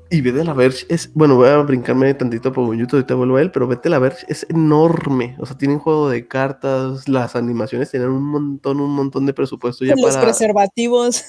Y 0.09 0.21
Vete 0.21 0.43
la 0.43 0.53
Verge 0.53 0.85
es, 0.89 1.11
bueno, 1.13 1.35
voy 1.35 1.49
a 1.49 1.57
brincarme 1.57 2.13
tantito 2.13 2.53
por 2.53 2.73
YouTube, 2.75 2.97
ahorita 2.99 3.15
vuelvo 3.15 3.35
a 3.35 3.41
él, 3.41 3.51
pero 3.51 3.67
Vete 3.67 3.89
la 3.89 3.99
Verge 3.99 4.25
es 4.29 4.45
enorme. 4.49 5.35
O 5.39 5.45
sea, 5.45 5.57
tienen 5.57 5.79
juego 5.79 6.09
de 6.09 6.27
cartas, 6.27 7.09
las 7.09 7.35
animaciones 7.35 7.91
tienen 7.91 8.09
un 8.09 8.23
montón, 8.23 8.79
un 8.79 8.91
montón 8.91 9.25
de 9.25 9.33
presupuesto 9.33 9.83
ya 9.83 9.95
Los 9.97 10.15
para. 10.15 10.27
preservativos. 10.27 11.25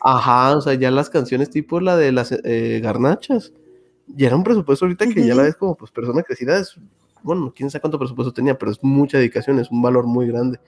Ajá, 0.00 0.56
o 0.56 0.60
sea, 0.60 0.74
ya 0.74 0.90
las 0.92 1.10
canciones 1.10 1.50
tipo 1.50 1.80
la 1.80 1.96
de 1.96 2.12
las 2.12 2.32
eh, 2.32 2.80
garnachas. 2.82 3.52
Ya 4.06 4.28
era 4.28 4.36
un 4.36 4.44
presupuesto 4.44 4.84
ahorita 4.84 5.08
que 5.08 5.26
ya 5.26 5.34
la 5.34 5.42
ves 5.42 5.56
como 5.56 5.76
pues 5.76 5.90
persona 5.90 6.22
crecida. 6.22 6.58
Es, 6.58 6.76
bueno, 7.22 7.52
quién 7.54 7.68
sabe 7.70 7.80
cuánto 7.80 7.98
presupuesto 7.98 8.32
tenía, 8.32 8.56
pero 8.56 8.70
es 8.70 8.78
mucha 8.82 9.18
dedicación, 9.18 9.58
es 9.58 9.70
un 9.70 9.82
valor 9.82 10.06
muy 10.06 10.28
grande. 10.28 10.60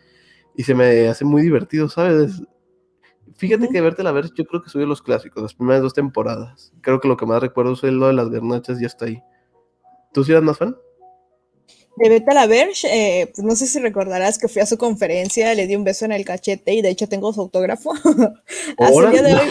Y 0.56 0.64
se 0.64 0.74
me 0.74 1.08
hace 1.08 1.24
muy 1.24 1.42
divertido, 1.42 1.88
¿sabes? 1.88 2.42
Fíjate 3.36 3.68
que 3.68 3.80
verte 3.80 4.02
la 4.02 4.12
ver, 4.12 4.32
yo 4.34 4.44
creo 4.44 4.62
que 4.62 4.70
soy 4.70 4.82
de 4.82 4.86
los 4.86 5.02
clásicos, 5.02 5.42
las 5.42 5.54
primeras 5.54 5.82
dos 5.82 5.94
temporadas. 5.94 6.72
Creo 6.80 7.00
que 7.00 7.08
lo 7.08 7.16
que 7.16 7.26
más 7.26 7.40
recuerdo 7.40 7.72
es 7.72 7.82
lo 7.82 8.06
de 8.06 8.12
las 8.12 8.30
garnachas 8.30 8.80
y 8.80 8.84
hasta 8.84 9.06
ahí. 9.06 9.22
¿Tú 10.12 10.24
sí 10.24 10.32
eras 10.32 10.44
más 10.44 10.58
fan? 10.58 10.76
De 11.94 12.08
Beta 12.08 12.32
la 12.32 12.46
Verge, 12.46 12.88
eh, 12.90 13.26
pues 13.26 13.44
no 13.44 13.54
sé 13.54 13.66
si 13.66 13.78
recordarás 13.78 14.38
que 14.38 14.48
fui 14.48 14.62
a 14.62 14.66
su 14.66 14.78
conferencia, 14.78 15.52
le 15.54 15.66
di 15.66 15.76
un 15.76 15.84
beso 15.84 16.06
en 16.06 16.12
el 16.12 16.24
cachete 16.24 16.72
y 16.72 16.80
de 16.80 16.88
hecho 16.88 17.06
tengo 17.06 17.34
su 17.34 17.42
autógrafo. 17.42 17.92
Hasta 18.78 19.06
el 19.06 19.10
día 19.10 19.22
de 19.22 19.34
hoy 19.34 19.50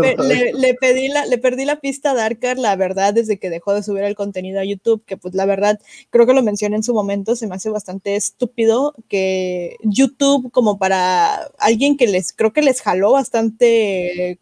le, 0.00 0.16
le, 0.16 0.52
le, 0.54 0.74
pedí 0.74 1.08
la, 1.08 1.26
le 1.26 1.36
perdí 1.36 1.66
la 1.66 1.78
pista 1.78 2.12
a 2.12 2.14
Darkar, 2.14 2.58
la 2.58 2.74
verdad, 2.76 3.12
desde 3.12 3.38
que 3.38 3.50
dejó 3.50 3.74
de 3.74 3.82
subir 3.82 4.02
el 4.04 4.14
contenido 4.14 4.60
a 4.60 4.64
YouTube, 4.64 5.04
que 5.04 5.18
pues 5.18 5.34
la 5.34 5.44
verdad, 5.44 5.78
creo 6.08 6.26
que 6.26 6.32
lo 6.32 6.42
mencioné 6.42 6.76
en 6.76 6.82
su 6.82 6.94
momento, 6.94 7.36
se 7.36 7.46
me 7.46 7.54
hace 7.54 7.68
bastante 7.68 8.16
estúpido 8.16 8.94
que 9.08 9.76
YouTube, 9.82 10.50
como 10.52 10.78
para 10.78 11.34
alguien 11.58 11.98
que 11.98 12.06
les, 12.06 12.32
creo 12.32 12.54
que 12.54 12.62
les 12.62 12.80
jaló 12.80 13.12
bastante, 13.12 14.38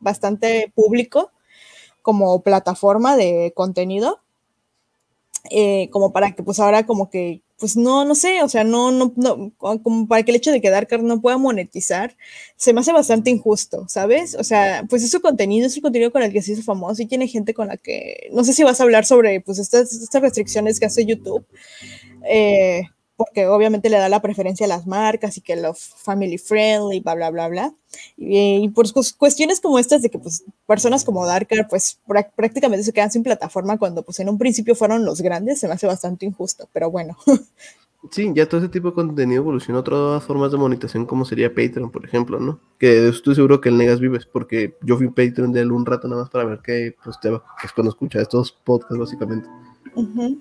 bastante 0.00 0.70
público 0.74 1.32
como 2.02 2.42
plataforma 2.42 3.16
de 3.16 3.52
contenido 3.56 4.21
eh, 5.50 5.88
como 5.90 6.12
para 6.12 6.32
que 6.32 6.42
pues 6.42 6.60
ahora 6.60 6.86
como 6.86 7.10
que, 7.10 7.42
pues 7.58 7.76
no, 7.76 8.04
no 8.04 8.14
sé, 8.14 8.42
o 8.42 8.48
sea, 8.48 8.64
no, 8.64 8.90
no, 8.90 9.12
no, 9.16 9.52
como 9.58 10.08
para 10.08 10.22
que 10.22 10.32
el 10.32 10.36
hecho 10.36 10.52
de 10.52 10.60
que 10.60 10.70
Darkar 10.70 11.02
no 11.02 11.20
pueda 11.20 11.38
monetizar, 11.38 12.16
se 12.56 12.72
me 12.72 12.80
hace 12.80 12.92
bastante 12.92 13.30
injusto, 13.30 13.86
¿sabes? 13.88 14.34
O 14.34 14.44
sea, 14.44 14.84
pues 14.88 15.02
es 15.02 15.10
su 15.10 15.20
contenido, 15.20 15.66
es 15.66 15.76
el 15.76 15.82
contenido 15.82 16.12
con 16.12 16.22
el 16.22 16.32
que 16.32 16.42
se 16.42 16.52
hizo 16.52 16.62
famoso 16.62 17.02
y 17.02 17.06
tiene 17.06 17.28
gente 17.28 17.54
con 17.54 17.68
la 17.68 17.76
que, 17.76 18.28
no 18.32 18.44
sé 18.44 18.52
si 18.52 18.62
vas 18.64 18.80
a 18.80 18.84
hablar 18.84 19.04
sobre 19.04 19.40
pues 19.40 19.58
estas, 19.58 19.92
estas 19.92 20.22
restricciones 20.22 20.80
que 20.80 20.86
hace 20.86 21.04
YouTube. 21.04 21.44
Eh, 22.28 22.82
porque 23.16 23.46
obviamente 23.46 23.90
le 23.90 23.98
da 23.98 24.08
la 24.08 24.22
preferencia 24.22 24.66
a 24.66 24.68
las 24.68 24.86
marcas 24.86 25.36
y 25.36 25.40
que 25.40 25.56
los 25.56 25.78
family 25.78 26.38
friendly, 26.38 27.00
bla, 27.00 27.14
bla, 27.14 27.30
bla, 27.30 27.48
bla. 27.48 27.74
Y, 28.16 28.64
y 28.64 28.68
por 28.70 28.86
cuestiones 29.16 29.60
como 29.60 29.78
estas 29.78 30.02
de 30.02 30.10
que 30.10 30.18
pues 30.18 30.44
personas 30.66 31.04
como 31.04 31.26
Darker 31.26 31.66
pues 31.68 32.00
prácticamente 32.36 32.84
se 32.84 32.92
quedan 32.92 33.10
sin 33.10 33.22
plataforma 33.22 33.78
cuando 33.78 34.02
pues 34.02 34.18
en 34.20 34.28
un 34.28 34.38
principio 34.38 34.74
fueron 34.74 35.04
los 35.04 35.20
grandes, 35.20 35.60
se 35.60 35.68
me 35.68 35.74
hace 35.74 35.86
bastante 35.86 36.26
injusto, 36.26 36.68
pero 36.72 36.90
bueno. 36.90 37.16
Sí, 38.10 38.32
ya 38.34 38.48
todo 38.48 38.60
ese 38.60 38.68
tipo 38.68 38.88
de 38.88 38.94
contenido 38.94 39.42
evoluciona 39.42 39.78
a 39.78 39.80
otras 39.80 40.24
formas 40.24 40.50
de 40.50 40.58
monetización 40.58 41.06
como 41.06 41.24
sería 41.24 41.54
Patreon, 41.54 41.92
por 41.92 42.04
ejemplo, 42.04 42.40
¿no? 42.40 42.58
Que 42.76 43.08
estoy 43.08 43.36
seguro 43.36 43.60
que 43.60 43.68
el 43.68 43.78
Negas 43.78 44.00
vives, 44.00 44.26
porque 44.26 44.76
yo 44.82 44.96
fui 44.96 45.08
Patreon 45.08 45.52
de 45.52 45.60
él 45.60 45.70
un 45.70 45.86
rato 45.86 46.08
nada 46.08 46.22
más 46.22 46.30
para 46.30 46.44
ver 46.44 46.60
qué 46.64 46.96
pues, 47.04 47.20
te 47.20 47.30
va, 47.30 47.44
que 47.60 47.68
es 47.68 47.72
cuando 47.72 47.90
escucha 47.90 48.20
estos 48.20 48.50
podcasts 48.50 48.98
básicamente. 48.98 49.48
Uh 49.94 50.02
-huh. 50.02 50.40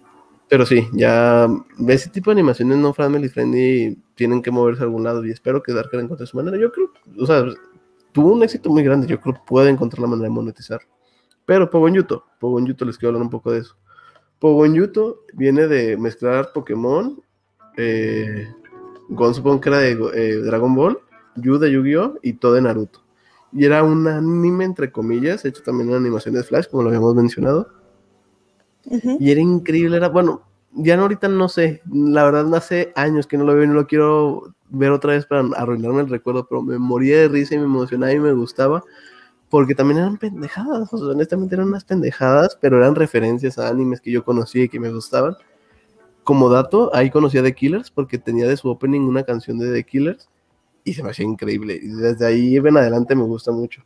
Pero 0.52 0.66
sí, 0.66 0.86
ya 0.92 1.48
ese 1.88 2.10
tipo 2.10 2.30
de 2.30 2.34
animaciones 2.34 2.78
no 2.78 2.94
family 2.94 3.30
friendly 3.30 3.98
tienen 4.16 4.42
que 4.42 4.52
moverse 4.52 4.82
a 4.82 4.84
algún 4.84 5.06
lado 5.06 5.26
y 5.26 5.32
espero 5.32 5.64
que 5.64 5.72
Darker 5.72 6.02
encuentre 6.02 6.28
su 6.28 6.36
manera. 6.36 6.58
Yo 6.58 6.74
creo, 6.74 6.92
o 7.18 7.26
sea, 7.26 7.46
tuvo 8.12 8.34
un 8.34 8.44
éxito 8.44 8.70
muy 8.70 8.84
grande, 8.84 9.08
yo 9.08 9.18
creo 9.22 9.36
que 9.36 9.42
puede 9.48 9.70
encontrar 9.70 10.02
la 10.02 10.08
manera 10.08 10.28
de 10.28 10.34
monetizar. 10.36 10.82
Pero 11.46 11.70
Pogon 11.70 11.94
Yuto, 11.94 12.26
Pogon 12.38 12.66
Yuto 12.66 12.84
les 12.84 12.98
quiero 12.98 13.12
hablar 13.12 13.24
un 13.24 13.30
poco 13.30 13.54
de 13.54 13.60
eso. 13.60 13.78
Pogon 14.40 14.74
Yuto 14.74 15.22
viene 15.32 15.70
de 15.70 15.96
mezclar 15.96 16.52
Pokémon, 16.54 17.24
eh, 17.78 18.50
era 19.66 19.78
de 19.80 19.92
eh, 20.16 20.36
Dragon 20.36 20.76
Ball, 20.76 21.00
Yu 21.38 21.60
de 21.60 21.72
Yu-Gi-Oh! 21.72 22.16
y 22.24 22.34
todo 22.34 22.56
de 22.56 22.62
Naruto. 22.64 23.06
Y 23.54 23.64
era 23.64 23.84
un 23.84 24.06
anime, 24.06 24.66
entre 24.66 24.92
comillas, 24.92 25.46
hecho 25.46 25.64
también 25.64 25.88
una 25.88 26.00
animación 26.00 26.36
de 26.36 26.44
Flash, 26.44 26.68
como 26.68 26.84
lo 26.84 26.90
habíamos 26.90 27.16
mencionado 27.16 27.81
Y 29.20 29.32
era 29.32 29.42
increíble, 29.42 29.98
era, 29.98 30.10
bueno, 30.10 30.44
ya 30.74 30.96
no, 30.96 31.04
ahorita 31.04 31.28
no 31.28 31.50
sé, 31.50 31.82
la 31.92 32.24
verdad 32.24 32.54
hace 32.56 32.92
años 32.96 33.28
que 33.28 33.38
no 33.38 33.44
lo 33.44 33.54
veo 33.54 33.64
y 33.64 33.68
no 33.68 33.74
lo 33.74 33.88
quiero 33.88 34.54
ver 34.70 34.92
otra 34.92 35.14
vez 35.14 35.26
para 35.26 35.44
arruinarme 35.56 36.02
el 36.02 36.10
recuerdo, 36.10 36.48
pero 36.48 36.62
me 36.62 36.78
moría 36.78 37.18
de 37.20 37.28
risa 37.28 37.56
y 37.56 37.58
me 37.58 37.66
emocionaba 37.66 38.14
y 38.14 38.20
me 38.20 38.32
gustaba, 38.34 38.84
porque 39.50 39.76
también 39.76 40.00
eran 40.00 40.18
pendejadas, 40.18 40.94
honestamente 40.94 41.56
eran 41.56 41.68
unas 41.68 41.84
pendejadas, 41.84 42.58
pero 42.60 42.78
eran 42.78 42.96
referencias 42.96 43.58
a 43.58 43.68
animes 43.68 44.00
que 44.00 44.12
yo 44.12 44.24
conocía 44.24 44.64
y 44.64 44.70
que 44.70 44.80
me 44.80 44.92
gustaban. 44.92 45.36
Como 46.24 46.50
dato, 46.50 46.90
ahí 46.96 47.10
conocía 47.10 47.44
The 47.44 47.54
Killers, 47.54 47.92
porque 47.92 48.18
tenía 48.18 48.48
de 48.48 48.56
su 48.56 48.70
opening 48.70 49.02
una 49.02 49.24
canción 49.24 49.58
de 49.58 49.74
The 49.74 49.84
Killers, 49.84 50.30
y 50.84 50.94
se 50.94 51.04
me 51.04 51.10
hacía 51.10 51.26
increíble, 51.26 51.80
y 51.82 51.88
desde 51.88 52.26
ahí 52.26 52.56
en 52.56 52.78
adelante 52.78 53.16
me 53.16 53.24
gusta 53.24 53.52
mucho 53.52 53.84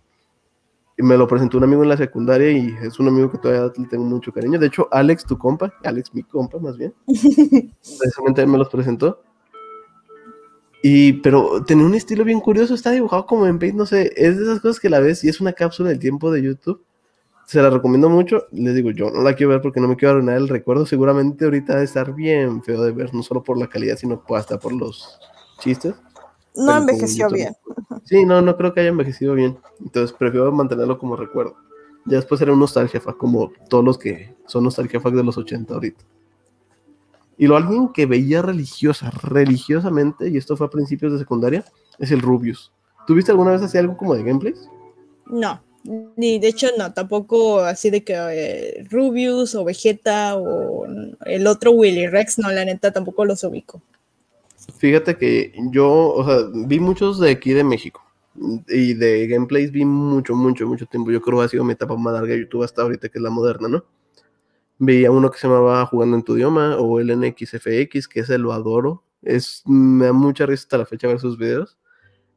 me 0.97 1.17
lo 1.17 1.27
presentó 1.27 1.57
un 1.57 1.65
amigo 1.65 1.83
en 1.83 1.89
la 1.89 1.97
secundaria 1.97 2.51
y 2.51 2.73
es 2.81 2.99
un 2.99 3.07
amigo 3.07 3.29
que 3.29 3.37
todavía 3.37 3.71
le 3.77 3.87
tengo 3.87 4.05
mucho 4.05 4.31
cariño. 4.31 4.59
De 4.59 4.67
hecho, 4.67 4.87
Alex, 4.91 5.25
tu 5.25 5.37
compa, 5.37 5.73
Alex, 5.83 6.13
mi 6.13 6.23
compa 6.23 6.57
más 6.59 6.77
bien, 6.77 6.93
precisamente 7.07 8.45
me 8.45 8.57
los 8.57 8.69
presentó. 8.69 9.21
Y, 10.81 11.13
pero 11.13 11.63
tenía 11.65 11.85
un 11.85 11.95
estilo 11.95 12.23
bien 12.23 12.39
curioso, 12.39 12.75
está 12.75 12.91
dibujado 12.91 13.25
como 13.25 13.47
en 13.47 13.57
Paint, 13.57 13.75
no 13.75 13.85
sé, 13.85 14.13
es 14.15 14.37
de 14.37 14.43
esas 14.43 14.59
cosas 14.59 14.79
que 14.79 14.89
la 14.89 14.99
ves 14.99 15.23
y 15.23 15.29
es 15.29 15.41
una 15.41 15.53
cápsula 15.53 15.89
del 15.89 15.99
tiempo 15.99 16.31
de 16.31 16.43
YouTube. 16.43 16.83
Se 17.47 17.61
la 17.61 17.69
recomiendo 17.69 18.07
mucho, 18.09 18.45
les 18.51 18.75
digo, 18.75 18.91
yo 18.91 19.09
no 19.09 19.21
la 19.21 19.33
quiero 19.33 19.51
ver 19.51 19.61
porque 19.61 19.79
no 19.79 19.87
me 19.87 19.95
quiero 19.95 20.13
arruinar 20.13 20.37
el 20.37 20.47
recuerdo, 20.47 20.85
seguramente 20.85 21.45
ahorita 21.45 21.73
debe 21.73 21.85
estar 21.85 22.13
bien 22.13 22.63
feo 22.63 22.83
de 22.83 22.91
ver, 22.91 23.13
no 23.13 23.23
solo 23.23 23.43
por 23.43 23.57
la 23.57 23.67
calidad, 23.67 23.97
sino 23.97 24.23
hasta 24.29 24.59
por 24.59 24.73
los 24.73 25.19
chistes. 25.59 25.95
No 26.55 26.77
envejeció 26.77 27.29
bien. 27.29 27.55
Sí, 28.03 28.25
no, 28.25 28.41
no 28.41 28.55
creo 28.55 28.73
que 28.73 28.81
haya 28.81 28.89
envejecido 28.89 29.33
bien. 29.33 29.57
Entonces 29.79 30.15
prefiero 30.17 30.51
mantenerlo 30.51 30.97
como 30.97 31.15
recuerdo. 31.15 31.55
Ya 32.05 32.17
después 32.17 32.39
era 32.41 32.53
un 32.53 32.59
nostalgia 32.59 33.01
como 33.17 33.51
todos 33.67 33.83
los 33.83 33.97
que 33.97 34.35
son 34.45 34.63
nostalgia 34.63 34.99
fact 34.99 35.15
de 35.15 35.23
los 35.23 35.37
80 35.37 35.73
ahorita. 35.73 36.03
Y 37.37 37.47
lo 37.47 37.57
alguien 37.57 37.89
que 37.89 38.05
veía 38.05 38.41
religiosa, 38.41 39.09
religiosamente, 39.09 40.29
y 40.29 40.37
esto 40.37 40.55
fue 40.55 40.67
a 40.67 40.69
principios 40.69 41.11
de 41.13 41.19
secundaria, 41.19 41.65
es 41.99 42.11
el 42.11 42.21
Rubius. 42.21 42.71
¿Tuviste 43.07 43.31
alguna 43.31 43.51
vez 43.51 43.61
así 43.61 43.77
algo 43.77 43.97
como 43.97 44.15
de 44.15 44.23
gameplays? 44.23 44.69
No, 45.25 45.61
ni 46.15 46.39
de 46.39 46.47
hecho 46.47 46.67
no, 46.77 46.93
tampoco 46.93 47.59
así 47.59 47.89
de 47.89 48.03
que 48.03 48.13
eh, 48.15 48.87
Rubius 48.89 49.55
o 49.55 49.63
Vegeta 49.63 50.35
o 50.37 50.85
el 51.25 51.47
otro 51.47 51.71
Willy 51.71 52.07
Rex, 52.07 52.39
no, 52.39 52.51
la 52.51 52.65
neta 52.65 52.91
tampoco 52.91 53.25
los 53.25 53.43
ubico. 53.43 53.81
Fíjate 54.77 55.17
que 55.17 55.53
yo, 55.71 55.89
o 55.89 56.25
sea, 56.25 56.49
vi 56.53 56.79
muchos 56.79 57.19
de 57.19 57.31
aquí 57.31 57.53
de 57.53 57.63
México. 57.63 58.01
Y 58.67 58.93
de 58.95 59.27
gameplays 59.27 59.71
vi 59.71 59.85
mucho, 59.85 60.35
mucho, 60.35 60.67
mucho 60.67 60.85
tiempo. 60.85 61.11
Yo 61.11 61.21
creo 61.21 61.39
que 61.39 61.45
ha 61.45 61.49
sido 61.49 61.63
mi 61.63 61.73
etapa 61.73 61.95
más 61.95 62.13
larga 62.13 62.33
de 62.33 62.41
YouTube 62.41 62.63
hasta 62.63 62.81
ahorita, 62.81 63.09
que 63.09 63.17
es 63.17 63.23
la 63.23 63.29
moderna, 63.29 63.67
¿no? 63.67 63.85
Veía 64.77 65.09
uno 65.09 65.31
que 65.31 65.37
se 65.37 65.47
llamaba 65.47 65.85
Jugando 65.85 66.17
en 66.17 66.23
tu 66.23 66.35
idioma 66.35 66.75
o 66.77 66.99
el 66.99 67.17
NXFX, 67.17 68.07
que 68.07 68.19
ese 68.19 68.37
lo 68.37 68.51
adoro. 68.51 69.03
Es, 69.21 69.63
me 69.65 70.07
da 70.07 70.13
mucha 70.13 70.45
risa 70.45 70.63
hasta 70.63 70.77
la 70.79 70.85
fecha 70.85 71.07
ver 71.07 71.19
sus 71.19 71.37
videos. 71.37 71.77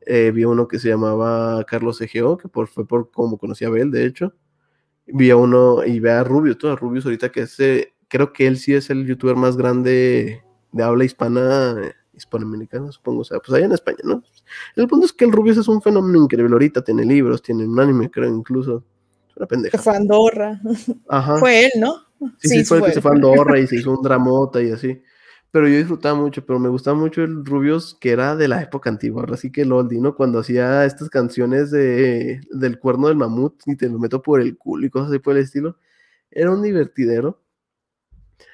Eh, 0.06 0.30
vi 0.30 0.44
uno 0.44 0.68
que 0.68 0.78
se 0.78 0.88
llamaba 0.88 1.64
Carlos 1.64 2.00
EGO, 2.00 2.38
que 2.38 2.48
por, 2.48 2.68
fue 2.68 2.86
por 2.86 3.10
como 3.10 3.36
conocí 3.36 3.64
a 3.64 3.70
Bel, 3.70 3.90
de 3.90 4.06
hecho. 4.06 4.34
Vi 5.06 5.30
a 5.30 5.36
uno 5.36 5.84
y 5.84 6.00
ve 6.00 6.12
a 6.12 6.22
Rubius, 6.22 6.58
todo 6.58 6.72
a 6.72 6.76
Rubius 6.76 7.04
ahorita 7.06 7.30
que 7.30 7.42
ese, 7.42 7.94
creo 8.08 8.32
que 8.32 8.46
él 8.46 8.56
sí 8.58 8.74
es 8.74 8.90
el 8.90 9.06
youtuber 9.06 9.36
más 9.36 9.56
grande 9.56 10.42
de 10.72 10.82
habla 10.82 11.04
hispana, 11.04 11.74
hispanoamericana, 12.18 12.92
supongo, 12.92 13.20
o 13.20 13.24
sea, 13.24 13.38
pues 13.38 13.56
allá 13.56 13.66
en 13.66 13.72
España, 13.72 13.98
¿no? 14.04 14.22
El 14.76 14.86
punto 14.86 15.06
es 15.06 15.12
que 15.12 15.24
el 15.24 15.32
Rubius 15.32 15.58
es 15.58 15.68
un 15.68 15.80
fenómeno 15.80 16.22
increíble 16.22 16.52
ahorita, 16.52 16.82
tiene 16.82 17.04
libros, 17.04 17.42
tiene 17.42 17.66
un 17.66 17.78
anime, 17.80 18.10
creo, 18.10 18.28
incluso. 18.28 18.84
Es 19.30 19.36
una 19.36 19.46
pendeja. 19.46 19.78
Fue 19.78 19.96
Andorra. 19.96 20.60
Ajá. 21.08 21.38
Fue 21.38 21.66
él, 21.66 21.72
¿no? 21.78 21.94
Sí, 22.38 22.48
sí, 22.48 22.64
fue 22.64 22.78
el 22.78 22.84
que 22.84 22.92
se 22.92 23.00
fue 23.00 23.12
a 23.12 23.14
Andorra 23.14 23.58
y 23.58 23.66
se 23.66 23.76
hizo 23.80 23.92
un 23.92 24.02
dramota 24.02 24.62
y 24.62 24.70
así. 24.70 25.00
Pero 25.50 25.66
yo 25.66 25.78
disfrutaba 25.78 26.18
mucho, 26.18 26.44
pero 26.44 26.58
me 26.58 26.68
gustaba 26.68 26.98
mucho 26.98 27.22
el 27.22 27.44
Rubius 27.44 27.96
que 27.98 28.10
era 28.10 28.36
de 28.36 28.48
la 28.48 28.62
época 28.62 28.90
antigua, 28.90 29.24
así 29.32 29.50
que 29.50 29.62
el 29.62 29.72
oldie, 29.72 29.98
¿no? 29.98 30.14
Cuando 30.14 30.40
hacía 30.40 30.84
estas 30.84 31.08
canciones 31.08 31.70
de, 31.70 32.42
del 32.50 32.78
cuerno 32.78 33.08
del 33.08 33.16
mamut 33.16 33.54
y 33.66 33.76
te 33.76 33.88
lo 33.88 33.98
meto 33.98 34.20
por 34.20 34.42
el 34.42 34.58
culo 34.58 34.86
y 34.86 34.90
cosas 34.90 35.08
así 35.10 35.18
por 35.20 35.36
el 35.36 35.42
estilo. 35.44 35.76
Era 36.30 36.50
un 36.50 36.62
divertidero. 36.62 37.40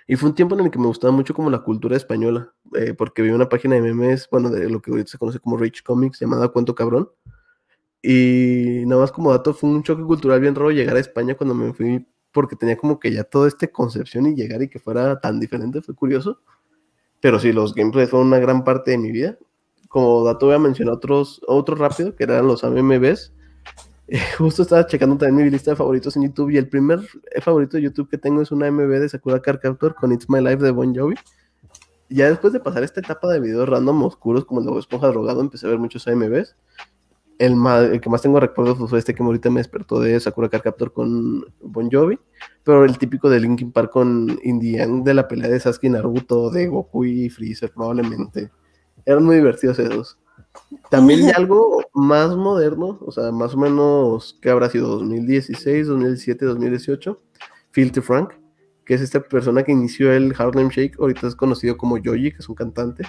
Y 0.06 0.16
fue 0.16 0.28
un 0.28 0.35
tiempo 0.35 0.55
en 0.55 0.66
el 0.66 0.70
que 0.70 0.78
me 0.78 0.86
gustaba 0.86 1.12
mucho 1.12 1.32
como 1.35 1.51
la 1.51 1.60
cultura 1.60 1.97
española, 1.97 2.52
eh, 2.74 2.94
porque 2.94 3.22
vi 3.22 3.31
una 3.31 3.48
página 3.48 3.76
de 3.76 3.81
memes, 3.81 4.28
bueno, 4.31 4.51
de 4.51 4.68
lo 4.68 4.82
que 4.82 4.90
ahorita 4.90 5.10
se 5.10 5.18
conoce 5.18 5.40
como 5.40 5.56
Rich 5.56 5.82
Comics, 5.82 6.20
llamada 6.20 6.48
Cuento 6.48 6.74
Cabrón. 6.74 7.09
Y 8.02 8.85
nada 8.86 9.01
más 9.01 9.12
como 9.12 9.31
dato, 9.31 9.55
fue 9.55 9.70
un 9.70 9.82
choque 9.82 10.02
cultural 10.02 10.40
bien 10.40 10.55
raro 10.55 10.70
llegar 10.70 10.97
a 10.97 11.01
España 11.01 11.35
cuando 11.36 11.55
me 11.55 11.72
fui, 11.72 12.06
porque 12.32 12.55
tenía 12.55 12.76
como 12.76 12.98
que 13.01 13.10
ya 13.10 13.24
toda 13.24 13.48
esta 13.48 13.66
concepción 13.68 14.26
y 14.26 14.35
llegar 14.35 14.62
y 14.62 14.68
que 14.68 14.78
fuera 14.78 15.20
tan 15.20 15.40
diferente, 15.40 15.81
fue 15.81 15.94
curioso. 15.94 16.40
Pero 17.20 17.39
sí, 17.39 17.52
los 17.52 17.74
gameplays 17.74 18.10
fueron 18.10 18.28
una 18.28 18.39
gran 18.39 18.64
parte 18.64 18.90
de 18.90 18.98
mi 18.98 19.10
vida. 19.10 19.39
Como 19.89 20.22
dato 20.24 20.47
voy 20.47 20.56
a 20.56 20.59
mencionar 20.59 20.97
otros, 20.97 21.40
otros 21.47 21.78
rápido, 21.78 22.14
que 22.14 22.24
eran 22.24 22.47
los 22.47 22.62
AMVs. 22.64 23.32
Eh, 24.09 24.18
justo 24.39 24.62
estaba 24.62 24.86
checando 24.86 25.16
también 25.16 25.47
mi 25.47 25.51
lista 25.51 25.70
de 25.70 25.76
favoritos 25.76 26.16
en 26.16 26.24
YouTube 26.24 26.51
y 26.51 26.59
el 26.59 26.68
primer 26.68 27.01
favorito 27.40 27.76
de 27.76 27.85
YouTube 27.85 28.09
que 28.09 28.18
tengo 28.18 28.43
es 28.43 28.52
una 28.52 28.66
AMV 28.66 29.01
de 29.01 29.09
Sakura 29.09 29.40
Card 29.40 29.60
Captor 29.60 29.94
con 29.94 30.12
It's 30.12 30.28
My 30.28 30.40
Life 30.40 30.62
de 30.62 30.70
Bon 30.70 30.94
Jovi. 30.94 31.16
Ya 32.10 32.28
después 32.28 32.52
de 32.52 32.60
pasar 32.60 32.82
esta 32.85 33.01
etapa 33.01 33.28
de 33.32 33.40
videos 33.40 33.68
random 33.68 34.02
oscuros 34.02 34.44
como 34.44 34.60
el 34.60 34.66
de 34.66 34.78
Esponja 34.78 35.09
Drogado, 35.09 35.40
empecé 35.40 35.66
a 35.66 35.70
ver 35.70 35.78
muchos 35.78 36.06
AMVs. 36.06 36.55
El, 37.39 38.01
que 38.01 38.10
más 38.10 38.22
tengo 38.22 38.39
recuerdos 38.39 38.78
fue 38.89 38.98
este 38.98 39.12
que 39.12 39.22
ahorita 39.22 39.51
me 39.51 39.59
despertó 39.59 39.98
de 39.98 40.20
Sakura 40.20 40.48
Card 40.48 40.62
Captor 40.62 40.93
con 40.93 41.44
Bon 41.60 41.90
Jovi, 41.90 42.18
pero 42.62 42.85
el 42.85 42.97
típico 42.97 43.28
de 43.28 43.40
Linkin 43.40 43.72
Park 43.72 43.90
con 43.90 44.39
Indian 44.44 45.02
de 45.02 45.14
la 45.14 45.26
pelea 45.26 45.48
de 45.48 45.59
Sasuke 45.59 45.90
Naruto, 45.90 46.51
de 46.51 46.68
Goku 46.68 47.05
y 47.05 47.31
Freezer 47.31 47.72
probablemente. 47.72 48.51
Eran 49.05 49.24
muy 49.24 49.36
divertidos 49.36 49.78
esos. 49.81 50.18
También 50.90 51.26
de 51.26 51.32
algo 51.36 51.82
más 51.92 52.36
moderno, 52.36 52.98
o 53.01 53.12
sea, 53.12 53.30
más 53.32 53.55
o 53.55 53.59
menos, 53.59 54.38
¿qué 54.40 54.51
habrá 54.51 54.68
sido? 54.70 54.88
2016, 54.88 55.86
2017, 55.86 56.44
2018, 56.44 57.18
Filthy 57.70 58.01
Frank, 58.01 58.32
que 58.84 58.94
es 58.94 59.01
esta 59.01 59.20
persona 59.20 59.62
que 59.62 59.72
inició 59.72 60.12
el 60.12 60.34
Harlem 60.36 60.68
Shake, 60.68 60.98
ahorita 60.98 61.26
es 61.26 61.36
conocido 61.36 61.76
como 61.76 61.98
Yoji, 61.98 62.32
que 62.32 62.38
es 62.38 62.48
un 62.48 62.55
cantante 62.55 63.05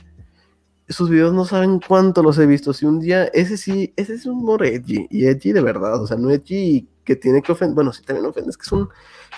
sus 0.90 1.10
videos 1.10 1.34
no 1.34 1.46
saben 1.46 1.80
cuánto 1.80 2.22
los 2.22 2.38
he 2.38 2.46
visto. 2.46 2.74
Si 2.74 2.86
un 2.86 3.00
día, 3.00 3.26
ese 3.26 3.58
sí, 3.58 3.94
ese 3.96 4.14
es 4.14 4.26
un 4.26 4.38
humor 4.40 4.66
edgy, 4.66 5.08
y 5.10 5.26
edgy 5.26 5.52
de 5.52 5.62
verdad, 5.62 6.02
o 6.02 6.08
sea, 6.08 6.18
no 6.18 6.30
edgy 6.30 6.88
que 7.04 7.16
tiene 7.16 7.42
que 7.42 7.52
ofender, 7.52 7.76
bueno, 7.76 7.94
sí 7.94 8.04
también 8.04 8.26
ofende, 8.26 8.50
es 8.50 8.58
que 8.58 8.66
son, 8.66 8.90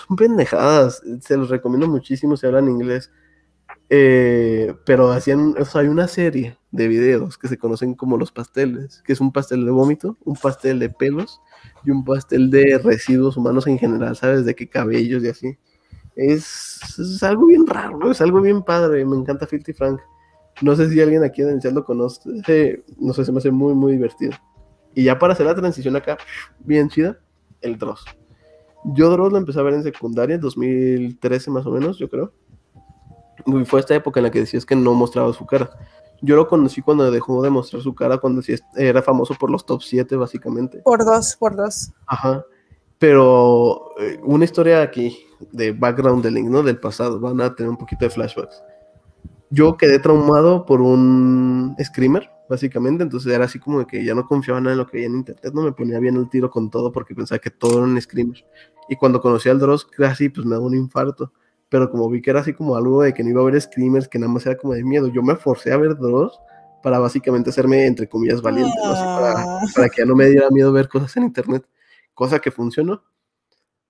son 0.07 0.15
pendejadas, 0.15 1.01
se 1.21 1.37
los 1.37 1.49
recomiendo 1.49 1.87
muchísimo 1.87 2.37
si 2.37 2.45
hablan 2.45 2.69
inglés. 2.69 3.11
Eh, 3.89 4.75
pero 4.85 5.11
hacían, 5.11 5.55
o 5.57 5.65
sea, 5.65 5.81
hay 5.81 5.87
una 5.87 6.07
serie 6.07 6.57
de 6.71 6.87
videos 6.87 7.37
que 7.37 7.47
se 7.47 7.57
conocen 7.57 7.93
como 7.93 8.17
los 8.17 8.31
pasteles, 8.31 9.01
que 9.05 9.13
es 9.13 9.21
un 9.21 9.31
pastel 9.31 9.65
de 9.65 9.71
vómito, 9.71 10.17
un 10.25 10.35
pastel 10.35 10.79
de 10.79 10.89
pelos 10.89 11.41
y 11.85 11.91
un 11.91 12.03
pastel 12.03 12.49
de 12.49 12.77
residuos 12.83 13.37
humanos 13.37 13.67
en 13.67 13.79
general, 13.79 14.15
¿sabes? 14.15 14.45
De 14.45 14.55
qué 14.55 14.67
cabellos 14.67 15.23
y 15.23 15.29
así. 15.29 15.57
Es, 16.15 17.23
algo 17.23 17.45
bien 17.45 17.65
raro, 17.65 18.11
es 18.11 18.21
algo 18.21 18.41
bien 18.41 18.63
padre, 18.63 19.05
me 19.05 19.15
encanta 19.15 19.47
Filthy 19.47 19.73
Frank. 19.73 19.99
No 20.61 20.75
sé 20.75 20.89
si 20.89 20.99
alguien 20.99 21.23
aquí 21.23 21.43
en 21.43 21.49
el 21.49 21.59
chat 21.59 21.71
lo 21.71 21.85
conoce. 21.85 22.83
No 22.97 23.13
sé, 23.13 23.23
se 23.23 23.31
me 23.31 23.37
hace 23.37 23.51
muy, 23.51 23.75
muy 23.75 23.93
divertido. 23.93 24.33
Y 24.95 25.03
ya 25.03 25.19
para 25.19 25.33
hacer 25.33 25.45
la 25.45 25.53
transición 25.53 25.95
acá, 25.95 26.17
bien 26.59 26.89
chida, 26.89 27.19
el 27.61 27.77
Dross. 27.77 28.03
Yo 28.83 29.11
Dross 29.11 29.31
lo 29.31 29.37
empecé 29.37 29.59
a 29.59 29.63
ver 29.63 29.75
en 29.75 29.83
secundaria, 29.83 30.35
en 30.35 30.41
2013 30.41 31.51
más 31.51 31.65
o 31.67 31.71
menos, 31.71 31.99
yo 31.99 32.09
creo. 32.09 32.33
Fue 33.65 33.79
esta 33.79 33.93
época 33.93 34.19
en 34.19 34.23
la 34.23 34.31
que 34.31 34.39
decías 34.39 34.65
que 34.65 34.75
no 34.75 34.95
mostraba 34.95 35.31
su 35.33 35.45
cara. 35.45 35.69
Yo 36.21 36.35
lo 36.35 36.47
conocí 36.47 36.81
cuando 36.81 37.09
dejó 37.11 37.41
de 37.41 37.49
mostrar 37.49 37.81
su 37.81 37.93
cara, 37.93 38.17
cuando 38.17 38.41
era 38.75 39.01
famoso 39.01 39.35
por 39.35 39.51
los 39.51 39.65
top 39.65 39.81
7, 39.83 40.15
básicamente. 40.15 40.79
Por 40.79 41.05
dos, 41.05 41.35
por 41.35 41.55
dos. 41.55 41.91
Ajá. 42.07 42.43
Pero 42.97 43.91
eh, 43.99 44.19
una 44.23 44.45
historia 44.45 44.81
aquí 44.81 45.17
de 45.51 45.71
background 45.71 46.23
del 46.23 46.33
link, 46.33 46.49
¿no? 46.49 46.63
Del 46.63 46.79
pasado. 46.79 47.19
Van 47.19 47.39
a 47.41 47.53
tener 47.53 47.69
un 47.69 47.77
poquito 47.77 48.05
de 48.05 48.09
flashbacks 48.09 48.63
yo 49.49 49.77
quedé 49.77 49.99
traumado 49.99 50.65
por 50.65 50.81
un 50.81 51.75
screamer, 51.81 52.29
básicamente, 52.49 53.03
entonces 53.03 53.31
era 53.31 53.45
así 53.45 53.59
como 53.59 53.79
de 53.79 53.85
que 53.85 54.03
ya 54.03 54.13
no 54.13 54.25
confiaba 54.25 54.59
nada 54.59 54.73
en 54.73 54.79
lo 54.79 54.87
que 54.87 54.97
veía 54.97 55.07
en 55.07 55.15
internet, 55.15 55.53
no 55.53 55.61
me 55.61 55.71
ponía 55.71 55.99
bien 55.99 56.17
el 56.17 56.29
tiro 56.29 56.49
con 56.49 56.69
todo 56.69 56.91
porque 56.91 57.15
pensaba 57.15 57.39
que 57.39 57.49
todo 57.49 57.77
era 57.77 57.83
un 57.83 57.99
screamer. 58.01 58.45
Y 58.89 58.95
cuando 58.95 59.21
conocí 59.21 59.49
al 59.49 59.59
Dross, 59.59 59.85
casi 59.85 60.29
pues 60.29 60.45
me 60.45 60.55
daba 60.55 60.65
un 60.65 60.75
infarto, 60.75 61.31
pero 61.69 61.89
como 61.89 62.09
vi 62.09 62.21
que 62.21 62.29
era 62.29 62.41
así 62.41 62.53
como 62.53 62.75
algo 62.75 63.01
de 63.01 63.13
que 63.13 63.23
no 63.23 63.29
iba 63.29 63.41
a 63.41 63.43
haber 63.43 63.59
screamers, 63.61 64.07
que 64.07 64.19
nada 64.19 64.31
más 64.31 64.45
era 64.45 64.57
como 64.57 64.73
de 64.73 64.83
miedo, 64.83 65.07
yo 65.07 65.21
me 65.21 65.35
forcé 65.35 65.71
a 65.71 65.77
ver 65.77 65.95
Dross 65.97 66.39
para 66.81 66.99
básicamente 66.99 67.49
hacerme, 67.49 67.85
entre 67.85 68.07
comillas, 68.07 68.41
valiente, 68.41 68.73
para, 68.81 69.41
ah. 69.41 69.59
para 69.75 69.89
que 69.89 70.01
ya 70.01 70.05
no 70.05 70.15
me 70.15 70.27
diera 70.27 70.49
miedo 70.49 70.71
ver 70.71 70.87
cosas 70.87 71.15
en 71.17 71.23
internet, 71.23 71.67
cosa 72.13 72.39
que 72.39 72.51
funcionó. 72.51 73.03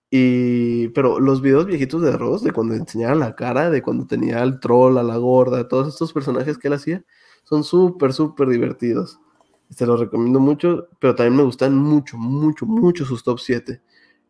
Y, 0.09 0.87
pero 0.89 1.19
los 1.19 1.41
videos 1.41 1.65
viejitos 1.65 2.01
de 2.01 2.13
Ross, 2.13 2.43
de 2.43 2.51
cuando 2.51 2.75
enseñaba 2.75 3.15
la 3.15 3.35
cara, 3.35 3.69
de 3.69 3.81
cuando 3.81 4.07
tenía 4.07 4.41
al 4.41 4.59
troll, 4.59 4.97
a 4.97 5.03
la 5.03 5.17
gorda, 5.17 5.67
todos 5.67 5.89
estos 5.89 6.13
personajes 6.13 6.57
que 6.57 6.69
él 6.69 6.73
hacía, 6.73 7.03
son 7.43 7.63
súper, 7.63 8.13
súper 8.13 8.47
divertidos. 8.49 9.19
Se 9.69 9.85
los 9.85 9.99
recomiendo 9.99 10.39
mucho, 10.39 10.87
pero 10.99 11.13
también 11.13 11.35
me 11.35 11.43
gustan 11.43 11.75
mucho, 11.75 12.17
mucho, 12.17 12.65
mucho 12.65 13.05
sus 13.05 13.23
top 13.23 13.39
7. 13.39 13.81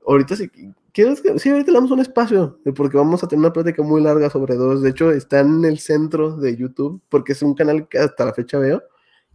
Ahorita 0.08 0.36
si 0.36 0.50
quieres 0.94 1.22
que, 1.22 1.38
sí, 1.38 1.50
ahorita 1.50 1.72
le 1.72 1.78
damos 1.78 1.92
un 1.92 2.00
espacio, 2.00 2.60
eh, 2.66 2.72
porque 2.72 2.98
vamos 2.98 3.24
a 3.24 3.28
tener 3.28 3.42
una 3.42 3.54
plática 3.54 3.84
muy 3.84 4.02
larga 4.02 4.30
sobre 4.30 4.56
dos. 4.56 4.82
De 4.82 4.90
hecho, 4.90 5.12
está 5.12 5.42
en 5.42 5.66
el 5.66 5.80
centro 5.80 6.38
de 6.38 6.56
YouTube, 6.56 7.02
porque 7.10 7.34
es 7.34 7.42
un 7.42 7.54
canal 7.54 7.88
que 7.88 8.00
hasta 8.00 8.26
la 8.26 8.34
fecha 8.34 8.58
veo, 8.58 8.82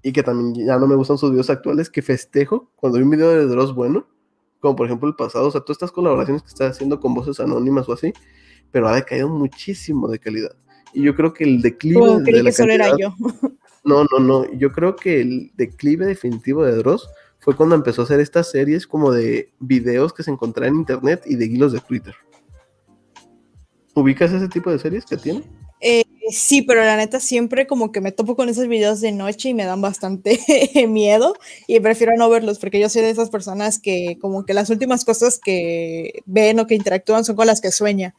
y 0.02 0.12
que 0.12 0.22
también 0.22 0.66
ya 0.66 0.78
no 0.78 0.86
me 0.86 0.96
gustan 0.96 1.18
sus 1.18 1.30
videos 1.30 1.50
actuales, 1.50 1.90
que 1.90 2.02
festejo 2.02 2.70
cuando 2.76 2.98
hay 2.98 3.04
un 3.04 3.10
video 3.10 3.30
de 3.30 3.46
Dross 3.46 3.74
bueno 3.74 4.06
como 4.62 4.76
por 4.76 4.86
ejemplo 4.86 5.08
el 5.08 5.16
pasado, 5.16 5.48
o 5.48 5.50
sea, 5.50 5.60
todas 5.60 5.74
estas 5.74 5.90
colaboraciones 5.90 6.42
que 6.42 6.48
estás 6.48 6.70
haciendo 6.70 7.00
con 7.00 7.12
voces 7.12 7.40
anónimas 7.40 7.88
o 7.88 7.92
así, 7.92 8.14
pero 8.70 8.88
ha 8.88 8.94
decaído 8.94 9.28
muchísimo 9.28 10.08
de 10.08 10.20
calidad. 10.20 10.54
Y 10.94 11.02
yo 11.02 11.16
creo 11.16 11.34
que 11.34 11.44
el 11.44 11.60
declive 11.60 12.00
oh, 12.00 12.20
de 12.20 12.42
la 12.42 12.52
que 12.52 12.62
era 12.62 12.96
yo. 12.96 13.14
No, 13.84 14.04
no, 14.04 14.20
no, 14.20 14.52
yo 14.52 14.70
creo 14.70 14.94
que 14.94 15.20
el 15.20 15.50
declive 15.56 16.06
definitivo 16.06 16.64
de 16.64 16.76
Dross 16.76 17.08
fue 17.42 17.56
cuando 17.56 17.74
empezó 17.74 18.02
a 18.02 18.04
hacer 18.04 18.20
estas 18.20 18.50
series 18.50 18.86
como 18.86 19.10
de 19.10 19.52
videos 19.58 20.12
que 20.12 20.22
se 20.22 20.30
encontraban 20.30 20.74
en 20.74 20.80
internet 20.80 21.24
y 21.26 21.34
de 21.34 21.46
hilos 21.46 21.72
de 21.72 21.80
Twitter. 21.80 22.14
¿Ubicas 23.94 24.32
ese 24.32 24.48
tipo 24.48 24.70
de 24.70 24.78
series 24.78 25.04
que 25.04 25.16
tiene? 25.16 25.42
Eh, 25.80 26.04
sí, 26.30 26.62
pero 26.62 26.84
la 26.84 26.96
neta 26.96 27.18
siempre 27.18 27.66
como 27.66 27.90
que 27.90 28.00
me 28.00 28.12
topo 28.12 28.36
con 28.36 28.48
esos 28.48 28.68
videos 28.68 29.00
de 29.00 29.10
noche 29.10 29.48
y 29.48 29.54
me 29.54 29.64
dan 29.64 29.80
bastante 29.82 30.38
miedo 30.88 31.34
y 31.66 31.80
prefiero 31.80 32.12
no 32.16 32.30
verlos 32.30 32.60
porque 32.60 32.78
yo 32.78 32.88
soy 32.88 33.02
de 33.02 33.10
esas 33.10 33.30
personas 33.30 33.80
que 33.80 34.16
como 34.20 34.46
que 34.46 34.54
las 34.54 34.70
últimas 34.70 35.04
cosas 35.04 35.40
que 35.44 36.22
ven 36.24 36.60
o 36.60 36.68
que 36.68 36.76
interactúan 36.76 37.24
son 37.24 37.34
con 37.34 37.48
las 37.48 37.60
que 37.60 37.72
sueña. 37.72 38.14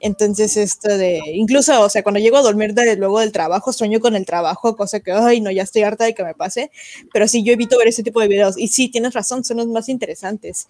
Entonces, 0.00 0.56
esto 0.56 0.88
de, 0.88 1.20
incluso, 1.34 1.78
o 1.80 1.88
sea, 1.90 2.02
cuando 2.02 2.18
llego 2.18 2.38
a 2.38 2.42
dormir 2.42 2.72
de, 2.74 2.96
luego 2.96 3.20
del 3.20 3.32
trabajo, 3.32 3.72
sueño 3.72 4.00
con 4.00 4.16
el 4.16 4.24
trabajo, 4.24 4.74
cosa 4.76 5.00
que, 5.00 5.12
ay, 5.12 5.40
no, 5.40 5.50
ya 5.50 5.62
estoy 5.62 5.82
harta 5.82 6.04
de 6.04 6.14
que 6.14 6.24
me 6.24 6.34
pase, 6.34 6.70
pero 7.12 7.28
sí, 7.28 7.44
yo 7.44 7.52
evito 7.52 7.78
ver 7.78 7.88
ese 7.88 8.02
tipo 8.02 8.20
de 8.20 8.28
videos. 8.28 8.58
Y 8.58 8.68
sí, 8.68 8.88
tienes 8.90 9.12
razón, 9.12 9.44
son 9.44 9.58
los 9.58 9.66
más 9.66 9.88
interesantes. 9.88 10.66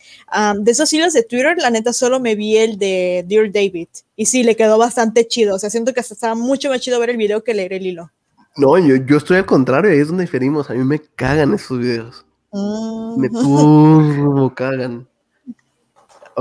de 0.58 0.70
esos 0.70 0.92
hilos 0.92 1.12
de 1.12 1.22
Twitter, 1.22 1.56
la 1.58 1.70
neta, 1.70 1.92
solo 1.92 2.20
me 2.20 2.34
vi 2.34 2.56
el 2.56 2.78
de 2.78 3.24
Dear 3.26 3.52
David. 3.52 3.88
Y 4.16 4.26
sí, 4.26 4.42
le 4.42 4.56
quedó 4.56 4.78
bastante 4.78 5.26
chido. 5.26 5.54
O 5.54 5.58
sea, 5.58 5.70
siento 5.70 5.94
que 5.94 6.00
hasta 6.00 6.14
estaba 6.14 6.34
mucho 6.34 6.68
más 6.68 6.80
chido 6.80 6.98
ver 7.00 7.10
el 7.10 7.16
video 7.16 7.44
que 7.44 7.54
leer 7.54 7.72
el 7.72 7.86
hilo. 7.86 8.10
No, 8.56 8.76
yo, 8.78 8.96
yo 8.96 9.16
estoy 9.16 9.38
al 9.38 9.46
contrario, 9.46 9.92
ahí 9.92 9.98
es 9.98 10.08
donde 10.08 10.24
diferimos. 10.24 10.68
A 10.70 10.74
mí 10.74 10.84
me 10.84 10.98
cagan 10.98 11.54
esos 11.54 11.78
videos. 11.78 12.26
Me 12.52 13.28
mm. 13.28 13.32
turbo 13.40 14.54
cagan. 14.54 15.09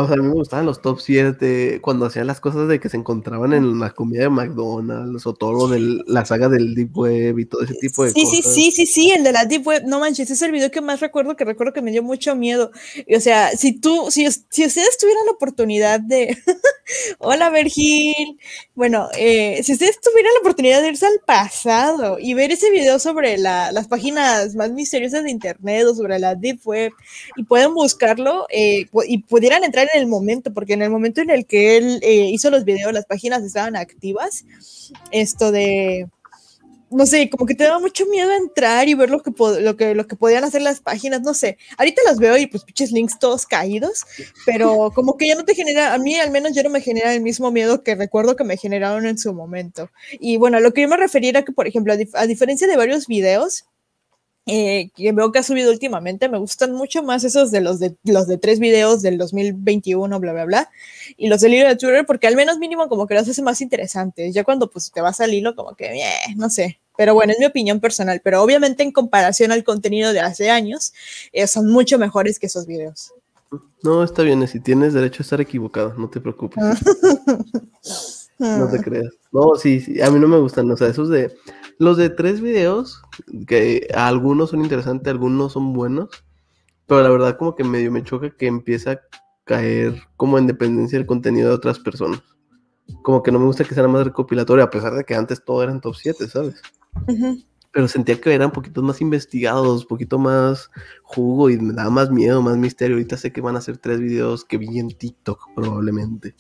O 0.02 0.08
sea, 0.08 0.14
a 0.14 0.18
mí 0.18 0.30
me 0.30 0.34
gustaban 0.34 0.66
los 0.66 0.82
top 0.82 1.02
7 1.02 1.80
cuando 1.82 2.06
hacían 2.06 2.26
las 2.26 2.40
cosas 2.40 2.70
de 2.70 2.80
que 2.80 2.88
se 2.88 2.96
encontraban 2.96 3.52
en 3.52 3.82
la 3.82 3.90
comida 3.90 4.22
de 4.22 4.30
McDonald's 4.30 5.28
o 5.28 5.34
todo 5.34 5.52
lo 5.52 5.68
de 5.68 6.02
la 6.08 6.24
saga 6.24 6.48
del 6.48 6.74
Deep 6.74 6.98
Web 6.98 7.38
y 7.38 7.46
todo 7.46 7.64
ese 7.64 7.74
tipo 7.74 8.06
de 8.06 8.14
cosas. 8.14 8.30
Sí, 8.30 8.42
sí, 8.42 8.72
sí, 8.72 8.86
sí, 8.86 9.12
el 9.12 9.26
de 9.26 9.34
la 9.34 9.44
Deep 9.44 9.68
Web. 9.68 9.84
No 9.88 10.00
manches, 10.00 10.32
es 10.32 10.42
el 10.42 10.54
video 10.54 10.72
que 10.72 10.80
más 10.80 11.02
recuerdo, 11.02 11.36
que 11.36 11.44
recuerdo 11.44 11.74
que 11.74 11.82
me 11.82 11.92
dio 11.92 12.02
mucho 12.02 12.34
miedo. 12.34 12.72
o 13.14 13.20
sea, 13.20 13.50
si 13.58 13.74
tú, 13.74 14.08
si, 14.10 14.26
si 14.32 14.66
ustedes 14.66 14.98
tuvieran 14.98 15.26
la 15.26 15.34
oportunidad 15.34 16.00
de. 16.00 16.38
Hola, 17.20 17.50
Virgil. 17.50 18.40
Bueno, 18.76 19.10
eh, 19.18 19.62
si 19.64 19.74
ustedes 19.74 20.00
tuvieran 20.00 20.32
la 20.34 20.40
oportunidad 20.40 20.82
de 20.82 20.88
irse 20.88 21.08
al 21.08 21.20
pasado 21.26 22.18
y 22.20 22.34
ver 22.36 22.52
ese 22.52 22.72
video 22.72 23.00
sobre 23.00 23.38
las 23.38 23.88
páginas 23.90 24.56
más 24.56 24.72
misteriosas 24.72 25.26
de 25.26 25.32
Internet 25.32 25.86
o 25.88 25.94
sobre 25.94 26.20
la 26.20 26.36
Deep 26.36 26.62
Web 26.64 26.94
y 27.36 27.44
pueden 27.44 27.74
buscarlo 27.74 28.48
eh, 28.50 28.88
y 29.06 29.18
pudieran 29.20 29.66
entrar 29.66 29.89
en 29.94 30.02
el 30.02 30.08
momento, 30.08 30.54
porque 30.54 30.74
en 30.74 30.82
el 30.82 30.90
momento 30.90 31.22
en 31.22 31.30
el 31.30 31.46
que 31.46 31.78
él 31.78 32.00
eh, 32.02 32.30
hizo 32.32 32.50
los 32.50 32.66
videos, 32.66 32.94
las 32.94 33.06
páginas 33.06 33.44
estaban 33.44 33.76
activas. 33.76 34.46
Esto 35.12 35.52
de, 35.52 36.08
no 36.92 37.06
sé, 37.06 37.30
como 37.30 37.46
que 37.46 37.56
te 37.56 37.64
daba 37.64 37.80
mucho 37.80 38.06
miedo 38.08 38.32
entrar 38.32 38.88
y 38.88 38.94
ver 38.96 39.10
lo 39.10 39.22
que, 39.22 39.32
lo 39.62 39.78
que, 39.78 39.94
lo 39.94 40.08
que 40.08 40.16
podían 40.16 40.44
hacer 40.44 40.62
las 40.62 40.80
páginas, 40.80 41.22
no 41.22 41.34
sé. 41.34 41.58
Ahorita 41.78 42.02
las 42.06 42.18
veo 42.18 42.38
y 42.38 42.48
pues 42.48 42.64
pinches 42.64 42.92
links 42.92 43.20
todos 43.20 43.46
caídos, 43.46 44.06
pero 44.46 44.92
como 44.96 45.18
que 45.18 45.28
ya 45.28 45.36
no 45.36 45.46
te 45.46 45.56
genera, 45.56 45.94
a 45.94 45.98
mí 45.98 46.16
al 46.16 46.32
menos 46.32 46.54
ya 46.54 46.64
no 46.64 46.70
me 46.70 46.82
genera 46.82 47.14
el 47.14 47.22
mismo 47.22 47.52
miedo 47.52 47.84
que 47.84 47.96
recuerdo 47.96 48.36
que 48.36 48.44
me 48.44 48.58
generaron 48.58 49.06
en 49.06 49.18
su 49.18 49.34
momento. 49.34 49.90
Y 50.20 50.38
bueno, 50.38 50.60
lo 50.60 50.74
que 50.74 50.82
yo 50.82 50.88
me 50.88 50.98
refería 50.98 51.30
era 51.30 51.46
que, 51.46 51.52
por 51.52 51.68
ejemplo, 51.68 51.94
a 52.14 52.26
diferencia 52.26 52.68
de 52.68 52.78
varios 52.78 53.08
videos, 53.08 53.66
eh, 54.50 54.90
que 54.96 55.12
veo 55.12 55.32
que 55.32 55.40
ha 55.40 55.44
subido 55.44 55.72
últimamente. 55.72 56.30
Me 56.30 56.38
gustan 56.38 56.74
mucho 56.74 57.04
más 57.04 57.24
esos 57.24 57.52
de 57.52 57.62
los 57.62 57.80
de 57.80 57.96
los 58.04 58.28
de 58.28 58.38
tres 58.38 58.60
videos 58.60 59.02
del 59.02 59.18
2021, 59.18 60.20
bla, 60.20 60.34
bla, 60.34 60.46
bla. 60.46 60.72
Y 61.18 61.28
los 61.28 61.42
del 61.42 61.54
hilo 61.54 61.68
de 61.68 61.76
Twitter, 61.76 62.06
porque 62.06 62.28
al 62.28 62.36
menos 62.36 62.58
mínimo 62.58 62.90
como 62.90 63.08
que 63.08 63.16
los 63.16 63.28
hace 63.28 63.42
más 63.42 63.62
interesantes. 63.62 64.34
Ya 64.34 64.44
cuando 64.44 64.70
pues 64.70 64.92
te 64.92 65.02
vas 65.02 65.20
al 65.20 65.34
hilo, 65.34 65.56
como 65.56 65.76
que, 65.76 65.86
eh, 65.86 66.36
no 66.36 66.50
sé. 66.50 66.80
Pero 66.98 67.14
bueno, 67.14 67.32
es 67.32 67.40
mi 67.40 67.46
opinión 67.46 67.80
personal. 67.80 68.22
Pero 68.24 68.44
obviamente 68.44 68.84
en 68.84 68.92
comparación 68.92 69.52
al 69.52 69.64
contenido 69.64 70.12
de 70.12 70.20
hace 70.20 70.50
años, 70.50 70.94
eh, 71.32 71.48
son 71.48 71.68
mucho 71.68 71.98
mejores 71.98 72.40
que 72.40 72.48
esos 72.48 72.66
videos. 72.66 73.14
No, 73.82 74.04
está 74.04 74.24
bien, 74.24 74.46
si 74.48 74.60
tienes 74.60 74.94
derecho 74.94 75.22
a 75.22 75.24
estar 75.24 75.42
equivocado, 75.42 75.94
no 75.98 76.10
te 76.10 76.20
preocupes. 76.20 76.62
no 78.38 78.70
te 78.70 78.80
creas. 78.80 79.14
No, 79.32 79.56
sí, 79.56 79.80
sí, 79.80 80.02
a 80.02 80.10
mí 80.12 80.20
no 80.20 80.28
me 80.28 80.38
gustan, 80.40 80.70
o 80.70 80.78
sea, 80.78 80.88
esos 80.88 81.10
de 81.10 81.36
los 81.80 81.98
de 81.98 82.10
tres 82.10 82.42
videos, 82.42 83.02
que 83.48 83.88
algunos 83.96 84.52
son 84.52 84.62
interesantes, 84.62 85.10
algunos 85.10 85.54
son 85.54 85.74
buenos, 85.74 86.10
pero 86.86 87.02
la 87.02 87.10
verdad 87.10 87.38
como 87.38 87.56
que 87.56 87.64
medio 87.64 87.92
me 87.92 88.04
choca 88.04 88.30
que 88.30 88.48
empieza 88.48 88.92
a 88.92 89.02
caer 89.46 90.04
como 90.18 90.38
en 90.38 90.46
dependencia 90.46 91.00
del 91.00 91.08
contenido 91.08 91.48
de 91.48 91.56
otras 91.56 91.80
personas. 91.80 92.22
Como 93.02 93.24
que 93.24 93.32
no 93.32 93.40
me 93.40 93.46
gusta 93.46 93.64
que 93.64 93.74
sea 93.74 93.88
más 93.88 94.04
recopilatorio, 94.04 94.64
a 94.64 94.70
pesar 94.70 94.94
de 94.94 95.06
que 95.06 95.16
antes 95.16 95.44
todo 95.44 95.64
eran 95.64 95.80
top 95.80 95.96
7, 95.96 96.28
¿sabes? 96.28 96.62
Pero 97.72 97.88
sentía 97.88 98.20
que 98.20 98.34
eran 98.34 98.48
un 98.48 98.54
poquito 98.54 98.82
más 98.82 99.00
investigados, 99.00 99.86
poquito 99.86 100.20
más 100.20 100.70
jugo 101.04 101.50
y 101.50 101.58
me 101.58 101.74
daba 101.74 101.92
más 101.92 102.12
miedo, 102.12 102.42
más 102.42 102.58
misterio. 102.58 102.98
Ahorita 102.98 103.16
sé 103.16 103.32
que 103.32 103.42
van 103.42 103.56
a 103.56 103.62
ser 103.62 103.78
tres 103.78 104.00
videos 104.00 104.44
que 104.44 104.58
vi 104.58 104.80
en 104.80 104.90
TikTok 104.90 105.54
probablemente. 105.56 106.36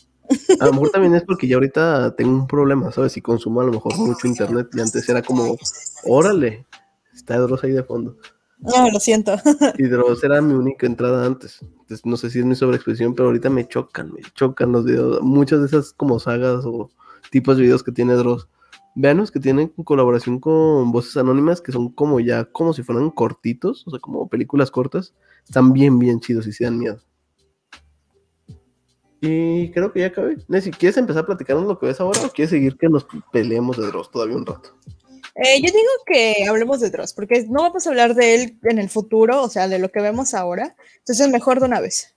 A 0.59 0.65
lo 0.65 0.73
mejor 0.73 0.89
también 0.91 1.15
es 1.15 1.23
porque 1.23 1.47
ya 1.47 1.55
ahorita 1.55 2.15
tengo 2.15 2.31
un 2.31 2.47
problema, 2.47 2.91
¿sabes? 2.91 3.13
Si 3.13 3.21
consumo 3.21 3.61
a 3.61 3.65
lo 3.65 3.71
mejor 3.71 3.97
mucho 3.97 4.27
internet 4.27 4.67
y 4.73 4.79
antes 4.79 5.07
era 5.09 5.21
como, 5.21 5.57
órale, 6.05 6.65
está 7.13 7.37
Dross 7.37 7.63
ahí 7.63 7.71
de 7.71 7.83
fondo. 7.83 8.17
No, 8.59 8.91
lo 8.91 8.99
siento. 8.99 9.35
Y 9.77 9.83
Dross 9.83 10.23
era 10.23 10.41
mi 10.41 10.53
única 10.53 10.85
entrada 10.85 11.25
antes. 11.25 11.59
Entonces, 11.61 12.05
no 12.05 12.17
sé 12.17 12.29
si 12.29 12.39
es 12.39 12.45
mi 12.45 12.55
sobreexpresión, 12.55 13.15
pero 13.15 13.29
ahorita 13.29 13.49
me 13.49 13.67
chocan, 13.67 14.11
me 14.13 14.21
chocan 14.33 14.71
los 14.71 14.85
videos. 14.85 15.21
Muchas 15.21 15.61
de 15.61 15.67
esas 15.67 15.93
como 15.93 16.19
sagas 16.19 16.65
o 16.65 16.89
tipos 17.31 17.57
de 17.57 17.63
videos 17.63 17.83
que 17.83 17.91
tiene 17.91 18.13
Dross. 18.13 18.47
Veanos 18.95 19.31
que 19.31 19.39
tienen 19.39 19.69
colaboración 19.69 20.39
con 20.39 20.91
voces 20.91 21.15
anónimas 21.15 21.61
que 21.61 21.71
son 21.71 21.89
como 21.89 22.19
ya, 22.19 22.45
como 22.45 22.73
si 22.73 22.83
fueran 22.83 23.11
cortitos, 23.11 23.87
o 23.87 23.91
sea, 23.91 23.99
como 23.99 24.27
películas 24.27 24.71
cortas. 24.71 25.13
Están 25.45 25.71
bien, 25.71 25.97
bien 25.97 26.19
chidos 26.19 26.45
y 26.45 26.51
se 26.51 26.65
dan 26.65 26.77
miedo. 26.77 27.01
Y 29.21 29.71
creo 29.71 29.91
que 29.91 29.99
ya 29.99 30.07
acabé. 30.07 30.37
Nessie, 30.47 30.71
¿quieres 30.71 30.97
empezar 30.97 31.23
a 31.23 31.25
platicarnos 31.25 31.65
lo 31.65 31.77
que 31.77 31.87
ves 31.87 31.99
ahora 31.99 32.21
o 32.25 32.29
quieres 32.29 32.51
seguir 32.51 32.77
que 32.77 32.87
nos 32.87 33.05
peleemos 33.31 33.77
de 33.77 33.87
Dross 33.87 34.11
todavía 34.11 34.37
un 34.37 34.45
rato? 34.45 34.69
Eh, 35.35 35.61
yo 35.61 35.71
digo 35.71 35.89
que 36.05 36.45
hablemos 36.47 36.79
de 36.79 36.89
Dross, 36.89 37.13
porque 37.13 37.45
no 37.49 37.61
vamos 37.61 37.85
a 37.85 37.89
hablar 37.89 38.15
de 38.15 38.35
él 38.35 38.59
en 38.63 38.79
el 38.79 38.89
futuro, 38.89 39.43
o 39.43 39.49
sea, 39.49 39.67
de 39.67 39.79
lo 39.79 39.89
que 39.89 40.01
vemos 40.01 40.33
ahora. 40.33 40.75
Entonces, 40.99 41.29
mejor 41.29 41.59
de 41.59 41.65
una 41.65 41.81
vez. 41.81 42.15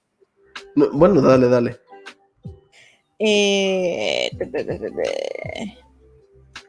bueno, 0.75 1.21
dale, 1.21 1.49
dale. 1.49 1.79
Eh, 3.19 4.31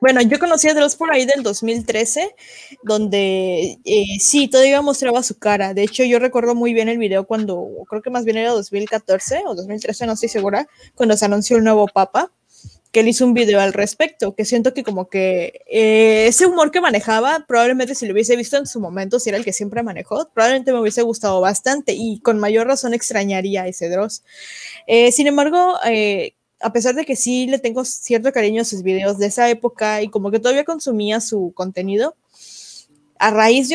bueno, 0.03 0.21
yo 0.21 0.37
conocí 0.37 0.67
a 0.67 0.73
Dross 0.73 0.97
por 0.97 1.13
ahí 1.13 1.25
del 1.25 1.43
2013, 1.43 2.35
donde 2.83 3.79
eh, 3.85 4.05
sí, 4.19 4.49
todavía 4.49 4.81
mostraba 4.81 5.23
su 5.23 5.39
cara. 5.39 5.73
De 5.73 5.81
hecho, 5.81 6.03
yo 6.03 6.19
recuerdo 6.19 6.55
muy 6.55 6.73
bien 6.73 6.89
el 6.89 6.97
video 6.97 7.25
cuando, 7.25 7.69
creo 7.87 8.01
que 8.01 8.09
más 8.09 8.25
bien 8.25 8.35
era 8.35 8.51
2014 8.51 9.43
o 9.47 9.55
2013, 9.55 10.05
no 10.05 10.11
estoy 10.11 10.27
segura, 10.27 10.67
cuando 10.95 11.15
se 11.15 11.23
anunció 11.23 11.55
el 11.55 11.63
nuevo 11.63 11.87
Papa, 11.87 12.33
que 12.91 12.99
él 12.99 13.07
hizo 13.07 13.23
un 13.25 13.33
video 13.33 13.61
al 13.61 13.71
respecto, 13.71 14.35
que 14.35 14.43
siento 14.43 14.73
que 14.73 14.83
como 14.83 15.07
que 15.07 15.61
eh, 15.71 16.27
ese 16.27 16.47
humor 16.47 16.71
que 16.71 16.81
manejaba, 16.81 17.45
probablemente 17.47 17.95
si 17.95 18.05
lo 18.05 18.11
hubiese 18.11 18.35
visto 18.35 18.57
en 18.57 18.67
su 18.67 18.81
momento, 18.81 19.21
si 19.21 19.29
era 19.29 19.37
el 19.37 19.45
que 19.45 19.53
siempre 19.53 19.83
manejó, 19.83 20.29
probablemente 20.33 20.73
me 20.73 20.81
hubiese 20.81 21.01
gustado 21.03 21.39
bastante 21.39 21.93
y 21.93 22.19
con 22.19 22.39
mayor 22.39 22.67
razón 22.67 22.93
extrañaría 22.93 23.63
a 23.63 23.67
ese 23.67 23.87
Dross. 23.87 24.25
Eh, 24.85 25.13
sin 25.13 25.27
embargo, 25.27 25.77
a 26.63 26.73
pesar 26.73 26.95
de 26.95 27.05
que 27.05 27.15
sí 27.15 27.45
le 27.47 27.59
tengo 27.59 27.83
cierto 27.85 28.31
cariño 28.31 28.61
a 28.61 28.65
sus 28.65 28.81
videos 28.83 29.17
de 29.17 29.27
esa 29.27 29.49
época 29.49 30.01
y 30.01 30.09
como 30.09 30.31
que 30.31 30.39
todavía 30.39 30.63
consumía 30.63 31.19
su 31.19 31.51
contenido, 31.53 32.15
a 33.19 33.31
raíz 33.31 33.69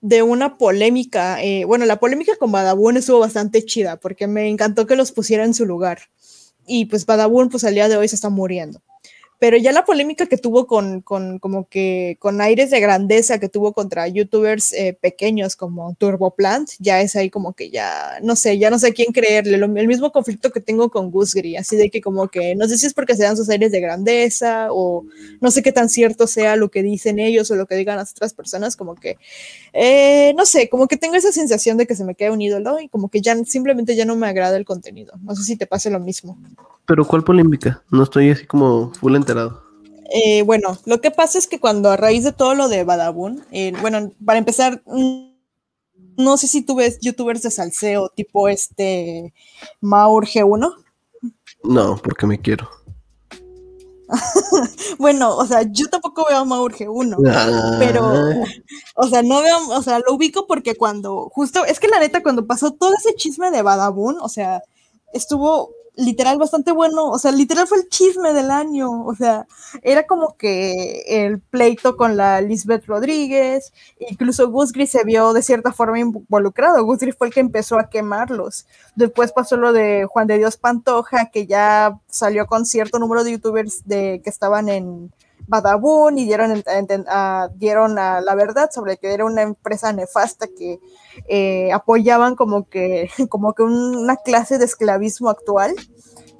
de, 0.00 0.22
una 0.22 0.58
polémica, 0.58 1.42
eh, 1.42 1.64
bueno, 1.64 1.86
la 1.86 1.98
polémica 1.98 2.36
con 2.36 2.52
Badabun 2.52 2.98
estuvo 2.98 3.18
bastante 3.18 3.64
chida 3.64 3.96
porque 3.96 4.26
me 4.26 4.48
encantó 4.48 4.86
que 4.86 4.96
los 4.96 5.12
pusiera 5.12 5.44
en 5.44 5.54
su 5.54 5.66
lugar. 5.66 6.02
Y 6.66 6.84
pues 6.84 7.06
Badabun 7.06 7.48
pues 7.48 7.64
al 7.64 7.74
día 7.74 7.88
de 7.88 7.96
hoy 7.96 8.08
se 8.08 8.14
está 8.14 8.28
muriendo 8.28 8.82
pero 9.38 9.56
ya 9.56 9.72
la 9.72 9.84
polémica 9.84 10.26
que 10.26 10.36
tuvo 10.36 10.66
con, 10.66 11.00
con, 11.00 11.38
como 11.38 11.68
que 11.68 12.16
con 12.18 12.40
aires 12.40 12.70
de 12.70 12.80
grandeza 12.80 13.38
que 13.38 13.48
tuvo 13.48 13.72
contra 13.72 14.08
youtubers 14.08 14.72
eh, 14.72 14.98
pequeños 15.00 15.54
como 15.54 15.94
Turboplant, 15.94 16.70
ya 16.80 17.00
es 17.00 17.14
ahí 17.14 17.30
como 17.30 17.52
que 17.52 17.70
ya, 17.70 18.18
no 18.22 18.34
sé, 18.34 18.58
ya 18.58 18.70
no 18.70 18.78
sé 18.78 18.92
quién 18.92 19.12
creerle, 19.12 19.56
el 19.56 19.88
mismo 19.88 20.10
conflicto 20.10 20.50
que 20.50 20.60
tengo 20.60 20.90
con 20.90 21.10
Gusgri, 21.10 21.56
así 21.56 21.76
de 21.76 21.88
que 21.90 22.00
como 22.00 22.28
que 22.28 22.56
no 22.56 22.66
sé 22.66 22.78
si 22.78 22.86
es 22.86 22.94
porque 22.94 23.14
se 23.14 23.22
dan 23.22 23.36
sus 23.36 23.48
aires 23.48 23.70
de 23.70 23.80
grandeza 23.80 24.68
o 24.70 25.04
no 25.40 25.50
sé 25.50 25.62
qué 25.62 25.70
tan 25.70 25.88
cierto 25.88 26.26
sea 26.26 26.56
lo 26.56 26.70
que 26.70 26.82
dicen 26.82 27.20
ellos 27.20 27.50
o 27.50 27.56
lo 27.56 27.66
que 27.66 27.76
digan 27.76 27.96
las 27.96 28.12
otras 28.12 28.34
personas, 28.34 28.76
como 28.76 28.96
que, 28.96 29.18
eh, 29.72 30.34
no 30.36 30.46
sé, 30.46 30.68
como 30.68 30.88
que 30.88 30.96
tengo 30.96 31.14
esa 31.14 31.30
sensación 31.30 31.76
de 31.76 31.86
que 31.86 31.94
se 31.94 32.04
me 32.04 32.16
queda 32.16 32.32
un 32.32 32.42
ídolo 32.42 32.80
y 32.80 32.88
como 32.88 33.08
que 33.08 33.20
ya 33.20 33.36
simplemente 33.44 33.94
ya 33.94 34.04
no 34.04 34.16
me 34.16 34.26
agrada 34.26 34.56
el 34.56 34.64
contenido, 34.64 35.12
no 35.22 35.36
sé 35.36 35.44
si 35.44 35.56
te 35.56 35.66
pase 35.66 35.90
lo 35.90 36.00
mismo. 36.00 36.36
Pero 36.88 37.06
¿cuál 37.06 37.22
polémica? 37.22 37.82
No 37.90 38.02
estoy 38.02 38.30
así 38.30 38.46
como 38.46 38.94
full 38.94 39.14
enterado. 39.28 39.62
Eh, 40.10 40.42
bueno, 40.42 40.78
lo 40.86 41.00
que 41.00 41.10
pasa 41.10 41.38
es 41.38 41.46
que 41.46 41.60
cuando 41.60 41.90
a 41.90 41.96
raíz 41.96 42.24
de 42.24 42.32
todo 42.32 42.54
lo 42.54 42.68
de 42.68 42.84
Badabun, 42.84 43.44
eh, 43.50 43.72
bueno, 43.80 44.10
para 44.24 44.38
empezar, 44.38 44.82
mm, 44.86 45.28
no 46.16 46.36
sé 46.38 46.48
si 46.48 46.62
tú 46.62 46.76
ves 46.76 46.98
youtubers 47.00 47.42
de 47.42 47.50
salseo 47.50 48.08
tipo 48.08 48.48
este 48.48 49.34
Maur 49.80 50.26
G1. 50.26 50.74
No, 51.62 52.00
porque 52.02 52.26
me 52.26 52.40
quiero. 52.40 52.68
bueno, 54.98 55.36
o 55.36 55.44
sea, 55.44 55.62
yo 55.70 55.88
tampoco 55.90 56.24
veo 56.26 56.38
a 56.38 56.44
Maur 56.46 56.72
G1, 56.72 57.78
pero, 57.78 58.10
o 58.94 59.06
sea, 59.08 59.22
no 59.22 59.42
veo, 59.42 59.58
o 59.68 59.82
sea, 59.82 59.98
lo 59.98 60.14
ubico 60.14 60.46
porque 60.46 60.74
cuando, 60.74 61.28
justo, 61.28 61.66
es 61.66 61.78
que 61.78 61.88
la 61.88 62.00
neta, 62.00 62.22
cuando 62.22 62.46
pasó 62.46 62.72
todo 62.72 62.94
ese 62.94 63.14
chisme 63.14 63.50
de 63.50 63.60
Badabun, 63.60 64.16
o 64.22 64.30
sea, 64.30 64.62
estuvo 65.12 65.74
literal 65.98 66.38
bastante 66.38 66.70
bueno, 66.70 67.10
o 67.10 67.18
sea, 67.18 67.32
literal 67.32 67.66
fue 67.66 67.78
el 67.78 67.88
chisme 67.88 68.32
del 68.32 68.52
año, 68.52 69.04
o 69.04 69.14
sea, 69.16 69.46
era 69.82 70.06
como 70.06 70.36
que 70.36 71.02
el 71.08 71.40
pleito 71.40 71.96
con 71.96 72.16
la 72.16 72.40
Lisbeth 72.40 72.86
Rodríguez, 72.86 73.72
incluso 73.98 74.48
Gus 74.48 74.72
Gris 74.72 74.92
se 74.92 75.02
vio 75.04 75.32
de 75.32 75.42
cierta 75.42 75.72
forma 75.72 75.98
involucrado, 75.98 76.84
Gus 76.84 76.98
Gris 76.98 77.16
fue 77.16 77.26
el 77.26 77.34
que 77.34 77.40
empezó 77.40 77.80
a 77.80 77.90
quemarlos, 77.90 78.66
después 78.94 79.32
pasó 79.32 79.56
lo 79.56 79.72
de 79.72 80.06
Juan 80.08 80.28
de 80.28 80.38
Dios 80.38 80.56
Pantoja, 80.56 81.30
que 81.30 81.46
ya 81.48 81.98
salió 82.06 82.46
con 82.46 82.64
cierto 82.64 83.00
número 83.00 83.24
de 83.24 83.32
youtubers 83.32 83.82
de, 83.84 84.20
que 84.22 84.30
estaban 84.30 84.68
en 84.68 85.12
Badabun 85.48 86.18
y 86.18 86.26
dieron, 86.26 86.62
la 87.94 88.34
verdad 88.36 88.70
sobre 88.72 88.98
que 88.98 89.12
era 89.12 89.24
una 89.24 89.42
empresa 89.42 89.92
nefasta 89.92 90.46
que 90.46 90.78
eh, 91.26 91.72
apoyaban 91.72 92.36
como 92.36 92.68
que, 92.68 93.08
como 93.28 93.54
que 93.54 93.62
una 93.62 94.16
clase 94.16 94.58
de 94.58 94.66
esclavismo 94.66 95.30
actual. 95.30 95.74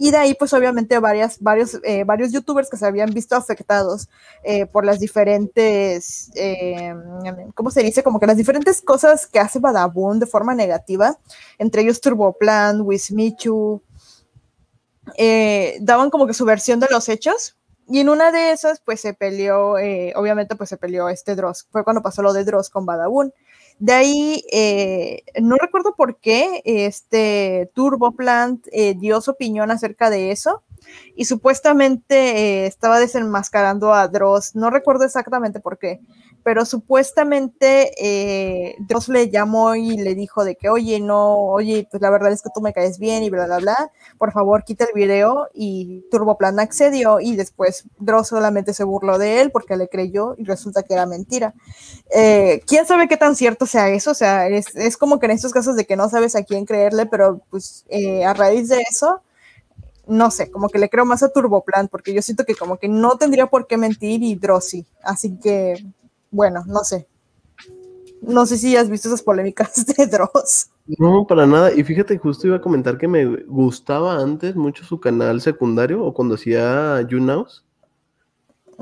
Y 0.00 0.12
de 0.12 0.16
ahí, 0.16 0.34
pues 0.34 0.52
obviamente, 0.52 0.96
varios, 1.00 1.40
eh, 1.82 2.04
varios 2.04 2.30
youtubers 2.30 2.70
que 2.70 2.76
se 2.76 2.86
habían 2.86 3.12
visto 3.12 3.34
afectados 3.34 4.08
eh, 4.44 4.66
por 4.66 4.84
las 4.84 5.00
diferentes, 5.00 6.30
¿cómo 7.56 7.72
se 7.72 7.82
dice? 7.82 8.04
Como 8.04 8.20
que 8.20 8.28
las 8.28 8.36
diferentes 8.36 8.80
cosas 8.80 9.26
que 9.26 9.40
hace 9.40 9.58
Badabun 9.58 10.20
de 10.20 10.26
forma 10.26 10.54
negativa, 10.54 11.18
entre 11.58 11.82
ellos 11.82 12.00
Turboplan, 12.00 12.82
Wismichu, 12.82 13.82
daban 15.80 16.10
como 16.10 16.28
que 16.28 16.34
su 16.34 16.44
versión 16.44 16.78
de 16.78 16.86
los 16.90 17.08
hechos 17.08 17.57
y 17.88 18.00
en 18.00 18.08
una 18.08 18.30
de 18.30 18.52
esas, 18.52 18.80
pues 18.80 19.00
se 19.00 19.14
peleó, 19.14 19.78
eh, 19.78 20.12
obviamente, 20.14 20.56
pues 20.56 20.68
se 20.68 20.76
peleó 20.76 21.08
este 21.08 21.34
Dross. 21.34 21.66
Fue 21.70 21.84
cuando 21.84 22.02
pasó 22.02 22.22
lo 22.22 22.32
de 22.32 22.44
Dross 22.44 22.68
con 22.68 22.84
Badabun. 22.84 23.32
De 23.78 23.92
ahí, 23.92 24.44
eh, 24.52 25.22
no 25.40 25.56
recuerdo 25.56 25.94
por 25.96 26.18
qué, 26.18 26.62
este 26.64 27.70
Turboplant 27.74 28.66
eh, 28.72 28.94
dio 28.98 29.20
su 29.20 29.30
opinión 29.30 29.70
acerca 29.70 30.10
de 30.10 30.32
eso 30.32 30.64
y 31.14 31.26
supuestamente 31.26 32.66
estaba 32.66 32.98
desenmascarando 32.98 33.94
a 33.94 34.08
Dross. 34.08 34.54
No 34.56 34.70
recuerdo 34.70 35.04
exactamente 35.04 35.60
por 35.60 35.78
qué, 35.78 36.00
pero 36.48 36.64
supuestamente 36.64 37.92
eh, 38.02 38.74
le 39.08 39.28
llamó 39.28 39.74
y 39.74 39.98
le 39.98 40.14
dijo 40.14 40.46
de 40.46 40.56
que, 40.56 40.70
oye, 40.70 40.98
no, 40.98 41.36
oye, 41.36 41.86
pues 41.90 42.00
la 42.00 42.08
verdad 42.08 42.32
es 42.32 42.40
que 42.40 42.48
tú 42.54 42.62
me 42.62 42.72
caes 42.72 42.98
bien 42.98 43.22
y 43.22 43.28
bla, 43.28 43.44
bla, 43.44 43.58
bla, 43.58 43.92
por 44.16 44.32
favor 44.32 44.64
quita 44.64 44.86
el 44.86 44.94
video 44.94 45.50
y 45.52 46.06
Turboplan 46.10 46.58
accedió 46.58 47.20
y 47.20 47.36
después 47.36 47.84
Dross 47.98 48.28
solamente 48.28 48.72
se 48.72 48.82
burló 48.84 49.18
de 49.18 49.42
él 49.42 49.50
porque 49.50 49.76
le 49.76 49.90
creyó 49.90 50.36
y 50.38 50.44
resulta 50.44 50.84
que 50.84 50.94
era 50.94 51.04
mentira. 51.04 51.52
Eh, 52.14 52.62
¿Quién 52.66 52.86
sabe 52.86 53.08
qué 53.08 53.18
tan 53.18 53.36
cierto 53.36 53.66
sea 53.66 53.90
eso? 53.90 54.12
O 54.12 54.14
sea, 54.14 54.48
es, 54.48 54.96
como 54.96 55.18
que 55.18 55.26
en 55.26 55.32
estos 55.32 55.52
casos 55.52 55.76
de 55.76 55.84
que 55.84 55.96
no 55.96 56.08
sabes 56.08 56.34
a 56.34 56.44
quién 56.44 56.64
creerle, 56.64 57.04
pero 57.04 57.42
pues 57.50 57.84
eh, 57.90 58.24
a 58.24 58.32
raíz 58.32 58.70
de 58.70 58.80
eso 58.90 59.20
no 60.08 60.30
sé, 60.30 60.50
como 60.50 60.70
que 60.70 60.78
le 60.78 60.88
creo 60.88 61.04
más 61.04 61.22
a 61.22 61.28
Turboplan, 61.28 61.88
porque 61.88 62.14
yo 62.14 62.22
siento 62.22 62.44
que 62.44 62.54
como 62.54 62.78
que 62.78 62.88
no 62.88 63.18
tendría 63.18 63.46
por 63.46 63.66
qué 63.66 63.76
mentir 63.76 64.22
y 64.22 64.34
Drossi. 64.34 64.86
Así 65.02 65.36
que 65.36 65.84
bueno, 66.30 66.64
no 66.66 66.84
sé. 66.84 67.08
No 68.20 68.46
sé 68.46 68.58
si 68.58 68.76
has 68.76 68.90
visto 68.90 69.08
esas 69.08 69.22
polémicas 69.22 69.86
de 69.96 70.06
Dross. 70.06 70.70
No, 70.98 71.26
para 71.26 71.46
nada. 71.46 71.72
Y 71.72 71.84
fíjate, 71.84 72.18
justo 72.18 72.46
iba 72.46 72.56
a 72.56 72.60
comentar 72.60 72.98
que 72.98 73.08
me 73.08 73.24
gustaba 73.44 74.20
antes 74.20 74.56
mucho 74.56 74.84
su 74.84 74.98
canal 75.00 75.40
secundario 75.40 76.02
o 76.02 76.12
cuando 76.12 76.34
hacía 76.34 77.00
YouNows. 77.02 77.64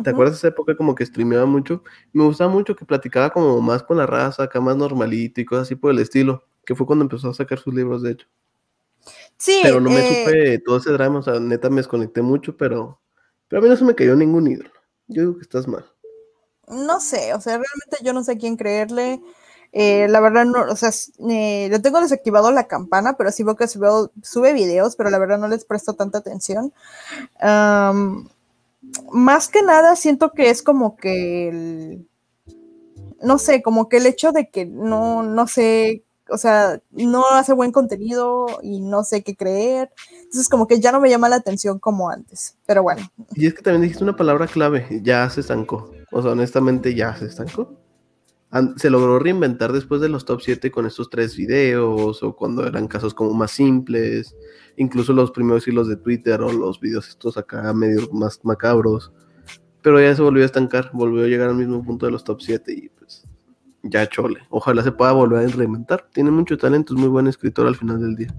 ¿Te 0.02 0.10
acuerdas 0.10 0.34
de 0.34 0.38
esa 0.38 0.48
época 0.48 0.76
como 0.76 0.94
que 0.94 1.06
streameaba 1.06 1.46
mucho? 1.46 1.82
Me 2.12 2.22
gustaba 2.22 2.50
mucho 2.50 2.76
que 2.76 2.84
platicaba 2.84 3.30
como 3.30 3.60
más 3.62 3.82
con 3.82 3.96
la 3.96 4.04
raza, 4.04 4.42
acá 4.42 4.60
más 4.60 4.76
normalito 4.76 5.40
y 5.40 5.46
cosas 5.46 5.62
así 5.62 5.74
por 5.74 5.90
el 5.90 5.98
estilo, 6.00 6.44
que 6.66 6.74
fue 6.74 6.86
cuando 6.86 7.04
empezó 7.04 7.30
a 7.30 7.34
sacar 7.34 7.58
sus 7.58 7.72
libros, 7.72 8.02
de 8.02 8.12
hecho. 8.12 8.26
Sí. 9.38 9.60
Pero 9.62 9.80
no 9.80 9.88
me 9.88 10.00
eh, 10.00 10.24
supe 10.24 10.58
todo 10.58 10.76
ese 10.76 10.92
drama, 10.92 11.20
o 11.20 11.22
sea, 11.22 11.40
neta 11.40 11.70
me 11.70 11.76
desconecté 11.76 12.20
mucho, 12.20 12.58
pero, 12.58 13.00
pero 13.48 13.60
a 13.60 13.62
mí 13.62 13.70
no 13.70 13.76
se 13.76 13.86
me 13.86 13.94
cayó 13.94 14.14
ningún 14.16 14.46
ídolo. 14.48 14.70
Yo 15.08 15.22
digo 15.22 15.36
que 15.36 15.42
estás 15.42 15.66
mal 15.66 15.86
no 16.68 17.00
sé, 17.00 17.34
o 17.34 17.40
sea, 17.40 17.54
realmente 17.54 17.98
yo 18.02 18.12
no 18.12 18.24
sé 18.24 18.38
quién 18.38 18.56
creerle. 18.56 19.20
Eh, 19.72 20.06
la 20.08 20.20
verdad, 20.20 20.46
no, 20.46 20.62
o 20.70 20.76
sea, 20.76 20.90
eh, 21.28 21.68
yo 21.70 21.82
tengo 21.82 22.00
desactivado 22.00 22.50
la 22.50 22.66
campana, 22.66 23.16
pero 23.16 23.30
sí 23.30 23.42
veo 23.42 23.56
que 23.56 23.68
sube, 23.68 23.88
sube 24.22 24.52
videos, 24.52 24.96
pero 24.96 25.10
la 25.10 25.18
verdad 25.18 25.38
no 25.38 25.48
les 25.48 25.64
presto 25.64 25.94
tanta 25.94 26.18
atención. 26.18 26.72
más 29.12 29.48
que 29.48 29.62
nada, 29.62 29.96
siento 29.96 30.32
que 30.32 30.50
es 30.50 30.62
como 30.62 30.96
que 30.96 31.48
el, 31.48 32.08
no 33.22 33.38
sé, 33.38 33.62
como 33.62 33.88
que 33.88 33.98
el 33.98 34.06
hecho 34.06 34.32
de 34.32 34.48
que 34.50 34.66
no, 34.66 35.22
no 35.22 35.46
sé, 35.46 36.04
o 36.28 36.38
sea, 36.38 36.80
no 36.90 37.26
hace 37.30 37.52
buen 37.52 37.72
contenido 37.72 38.46
y 38.62 38.80
no 38.80 39.04
sé 39.04 39.22
qué 39.22 39.36
creer. 39.36 39.90
Entonces, 40.16 40.48
como 40.48 40.66
que 40.66 40.80
ya 40.80 40.92
no 40.92 41.00
me 41.00 41.10
llama 41.10 41.28
la 41.28 41.36
atención 41.36 41.78
como 41.78 42.10
antes, 42.10 42.56
pero 42.66 42.82
bueno. 42.82 43.08
Y 43.34 43.46
es 43.46 43.54
que 43.54 43.62
también 43.62 43.82
dijiste 43.82 44.04
una 44.04 44.16
palabra 44.16 44.46
clave, 44.46 45.00
ya 45.02 45.28
se 45.30 45.40
estancó. 45.40 45.90
O 46.10 46.22
sea, 46.22 46.32
honestamente 46.32 46.94
ya 46.94 47.14
se 47.16 47.26
estancó. 47.26 47.80
Se 48.76 48.90
logró 48.90 49.18
reinventar 49.18 49.72
después 49.72 50.00
de 50.00 50.08
los 50.08 50.24
top 50.24 50.40
7 50.40 50.70
con 50.70 50.86
estos 50.86 51.10
tres 51.10 51.36
videos 51.36 52.22
o 52.22 52.36
cuando 52.36 52.66
eran 52.66 52.88
casos 52.88 53.12
como 53.12 53.34
más 53.34 53.50
simples, 53.50 54.34
incluso 54.76 55.12
los 55.12 55.30
primeros 55.30 55.66
hilos 55.68 55.88
de 55.88 55.96
Twitter 55.96 56.40
o 56.40 56.52
los 56.52 56.80
videos 56.80 57.08
estos 57.08 57.36
acá 57.36 57.72
medio 57.74 58.08
más 58.12 58.40
macabros. 58.44 59.12
Pero 59.82 60.00
ya 60.00 60.14
se 60.14 60.22
volvió 60.22 60.42
a 60.42 60.46
estancar, 60.46 60.90
volvió 60.94 61.24
a 61.24 61.28
llegar 61.28 61.50
al 61.50 61.56
mismo 61.56 61.84
punto 61.84 62.06
de 62.06 62.12
los 62.12 62.24
top 62.24 62.40
7 62.40 62.72
y 62.72 62.88
pues 62.88 63.24
ya 63.82 64.08
chole. 64.08 64.40
Ojalá 64.48 64.82
se 64.82 64.92
pueda 64.92 65.12
volver 65.12 65.44
a 65.44 65.48
reinventar. 65.48 66.08
Tiene 66.12 66.30
mucho 66.30 66.56
talento, 66.56 66.94
es 66.94 67.00
muy 67.00 67.08
buen 67.08 67.26
escritor 67.26 67.66
al 67.66 67.76
final 67.76 68.00
del 68.00 68.16
día. 68.16 68.34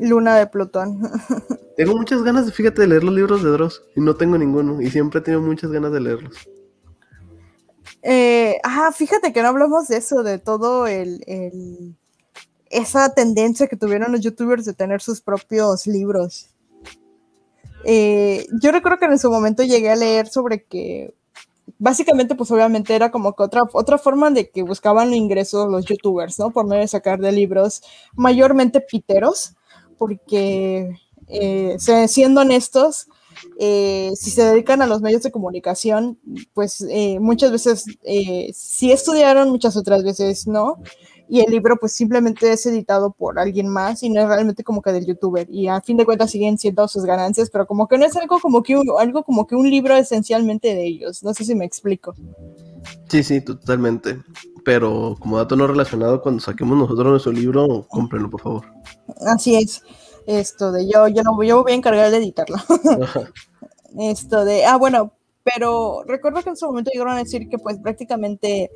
Luna 0.00 0.36
de 0.36 0.46
Plutón. 0.46 1.00
Tengo 1.76 1.96
muchas 1.96 2.22
ganas, 2.22 2.46
de, 2.46 2.52
fíjate, 2.52 2.82
de 2.82 2.88
leer 2.88 3.04
los 3.04 3.14
libros 3.14 3.42
de 3.42 3.50
Dross 3.50 3.82
y 3.96 4.00
no 4.00 4.14
tengo 4.14 4.38
ninguno 4.38 4.80
y 4.80 4.90
siempre 4.90 5.18
he 5.18 5.22
tenido 5.22 5.42
muchas 5.42 5.72
ganas 5.72 5.92
de 5.92 6.00
leerlos. 6.00 6.36
Eh, 8.02 8.58
ah, 8.62 8.92
fíjate 8.92 9.32
que 9.32 9.42
no 9.42 9.48
hablamos 9.48 9.88
de 9.88 9.96
eso, 9.96 10.22
de 10.22 10.38
todo 10.38 10.86
el, 10.86 11.96
esa 12.70 13.12
tendencia 13.14 13.66
que 13.66 13.76
tuvieron 13.76 14.12
los 14.12 14.20
youtubers 14.20 14.64
de 14.64 14.74
tener 14.74 15.00
sus 15.00 15.20
propios 15.20 15.86
libros. 15.86 16.50
Eh, 17.84 18.46
yo 18.60 18.72
recuerdo 18.72 18.98
que 18.98 19.06
en 19.06 19.18
su 19.18 19.30
momento 19.30 19.62
llegué 19.62 19.90
a 19.90 19.96
leer 19.96 20.28
sobre 20.28 20.64
que 20.64 21.14
básicamente 21.78 22.34
pues 22.34 22.50
obviamente 22.50 22.94
era 22.94 23.10
como 23.10 23.34
que 23.34 23.42
otra, 23.42 23.62
otra 23.72 23.98
forma 23.98 24.30
de 24.30 24.50
que 24.50 24.62
buscaban 24.62 25.12
ingresos 25.12 25.70
los 25.70 25.84
youtubers, 25.86 26.38
¿no? 26.38 26.50
Por 26.50 26.66
medio 26.66 26.82
de 26.82 26.88
sacar 26.88 27.18
de 27.20 27.32
libros 27.32 27.82
mayormente 28.14 28.80
piteros 28.80 29.53
porque 29.96 30.96
eh, 31.28 31.76
siendo 32.08 32.42
honestos, 32.42 33.06
eh, 33.58 34.12
si 34.14 34.30
se 34.30 34.44
dedican 34.44 34.82
a 34.82 34.86
los 34.86 35.00
medios 35.00 35.22
de 35.22 35.30
comunicación, 35.30 36.18
pues 36.52 36.84
eh, 36.88 37.18
muchas 37.20 37.52
veces 37.52 37.84
sí 38.54 38.92
estudiaron, 38.92 39.50
muchas 39.50 39.76
otras 39.76 40.02
veces 40.04 40.46
no, 40.46 40.78
y 41.28 41.40
el 41.40 41.50
libro 41.50 41.76
pues 41.78 41.92
simplemente 41.92 42.52
es 42.52 42.66
editado 42.66 43.12
por 43.12 43.38
alguien 43.38 43.68
más 43.68 44.02
y 44.02 44.10
no 44.10 44.20
es 44.20 44.28
realmente 44.28 44.62
como 44.62 44.82
que 44.82 44.92
del 44.92 45.06
youtuber, 45.06 45.48
y 45.50 45.68
a 45.68 45.80
fin 45.80 45.96
de 45.96 46.04
cuentas 46.04 46.30
siguen 46.30 46.58
siendo 46.58 46.86
sus 46.88 47.04
ganancias, 47.04 47.50
pero 47.50 47.66
como 47.66 47.88
que 47.88 47.98
no 47.98 48.04
es 48.04 48.16
algo 48.16 48.38
como 48.38 48.62
que 48.62 48.78
algo 48.98 49.24
como 49.24 49.46
que 49.46 49.56
un 49.56 49.68
libro 49.70 49.96
esencialmente 49.96 50.74
de 50.74 50.86
ellos, 50.86 51.22
no 51.22 51.32
sé 51.34 51.44
si 51.44 51.54
me 51.54 51.64
explico. 51.64 52.14
Sí, 53.08 53.22
sí, 53.22 53.40
totalmente. 53.40 54.18
Pero 54.64 55.16
como 55.20 55.36
dato 55.36 55.56
no 55.56 55.66
relacionado, 55.66 56.22
cuando 56.22 56.40
saquemos 56.40 56.76
nosotros 56.78 57.06
nuestro 57.06 57.32
libro, 57.32 57.86
cómprenlo, 57.88 58.30
por 58.30 58.40
favor. 58.40 58.64
Así 59.26 59.56
es. 59.56 59.82
Esto 60.26 60.72
de 60.72 60.88
yo, 60.88 61.06
yo 61.08 61.22
no 61.22 61.42
yo 61.42 61.62
voy 61.62 61.72
a 61.72 61.74
encargar 61.74 62.10
de 62.10 62.16
editarlo. 62.16 62.56
Esto 63.98 64.44
de, 64.44 64.64
ah, 64.64 64.76
bueno, 64.76 65.12
pero 65.44 66.02
recuerdo 66.06 66.42
que 66.42 66.50
en 66.50 66.56
su 66.56 66.66
momento 66.66 66.90
llegaron 66.90 67.12
a 67.14 67.18
decir 67.18 67.48
que 67.48 67.58
pues 67.58 67.78
prácticamente 67.78 68.70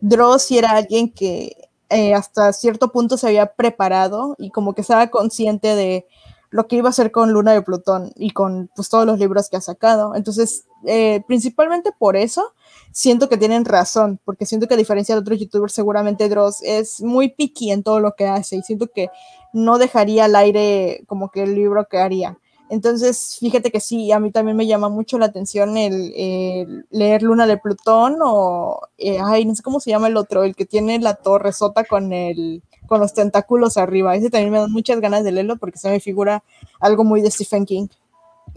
Dross 0.00 0.50
era 0.50 0.70
alguien 0.70 1.12
que 1.12 1.68
eh, 1.90 2.14
hasta 2.14 2.52
cierto 2.52 2.90
punto 2.90 3.18
se 3.18 3.26
había 3.26 3.54
preparado 3.54 4.34
y 4.38 4.50
como 4.50 4.74
que 4.74 4.80
estaba 4.80 5.08
consciente 5.08 5.76
de 5.76 6.06
lo 6.54 6.68
que 6.68 6.76
iba 6.76 6.88
a 6.88 6.90
hacer 6.90 7.10
con 7.10 7.32
Luna 7.32 7.52
de 7.52 7.62
Plutón 7.62 8.12
y 8.14 8.30
con 8.30 8.70
pues, 8.76 8.88
todos 8.88 9.04
los 9.04 9.18
libros 9.18 9.48
que 9.48 9.56
ha 9.56 9.60
sacado. 9.60 10.14
Entonces, 10.14 10.66
eh, 10.86 11.20
principalmente 11.26 11.90
por 11.98 12.16
eso, 12.16 12.52
siento 12.92 13.28
que 13.28 13.36
tienen 13.36 13.64
razón, 13.64 14.20
porque 14.24 14.46
siento 14.46 14.68
que 14.68 14.74
a 14.74 14.76
diferencia 14.76 15.16
de 15.16 15.20
otros 15.20 15.40
youtubers, 15.40 15.72
seguramente 15.72 16.28
Dross 16.28 16.62
es 16.62 17.00
muy 17.00 17.30
picky 17.30 17.72
en 17.72 17.82
todo 17.82 17.98
lo 17.98 18.14
que 18.14 18.28
hace 18.28 18.54
y 18.54 18.62
siento 18.62 18.86
que 18.86 19.08
no 19.52 19.78
dejaría 19.78 20.26
al 20.26 20.36
aire 20.36 21.02
como 21.08 21.28
que 21.32 21.42
el 21.42 21.56
libro 21.56 21.88
que 21.90 21.98
haría. 21.98 22.38
Entonces, 22.70 23.36
fíjate 23.40 23.72
que 23.72 23.80
sí, 23.80 24.12
a 24.12 24.20
mí 24.20 24.30
también 24.30 24.56
me 24.56 24.68
llama 24.68 24.88
mucho 24.88 25.18
la 25.18 25.26
atención 25.26 25.76
el, 25.76 26.86
leer 26.90 27.24
Luna 27.24 27.48
de 27.48 27.58
Plutón 27.58 28.18
o, 28.22 28.80
eh, 28.96 29.18
ay, 29.20 29.44
no 29.44 29.56
sé 29.56 29.62
cómo 29.64 29.80
se 29.80 29.90
llama 29.90 30.06
el 30.06 30.16
otro, 30.16 30.44
el 30.44 30.54
que 30.54 30.66
tiene 30.66 31.00
la 31.00 31.14
torre 31.14 31.52
sota 31.52 31.82
con 31.82 32.12
el, 32.12 32.62
con 32.86 33.00
los 33.00 33.14
tentáculos 33.14 33.76
arriba. 33.76 34.14
Ese 34.16 34.30
también 34.30 34.52
me 34.52 34.58
da 34.58 34.68
muchas 34.68 35.00
ganas 35.00 35.24
de 35.24 35.32
leerlo 35.32 35.56
porque 35.56 35.78
se 35.78 35.90
me 35.90 36.00
figura 36.00 36.42
algo 36.80 37.04
muy 37.04 37.20
de 37.20 37.30
Stephen 37.30 37.64
King. 37.64 37.88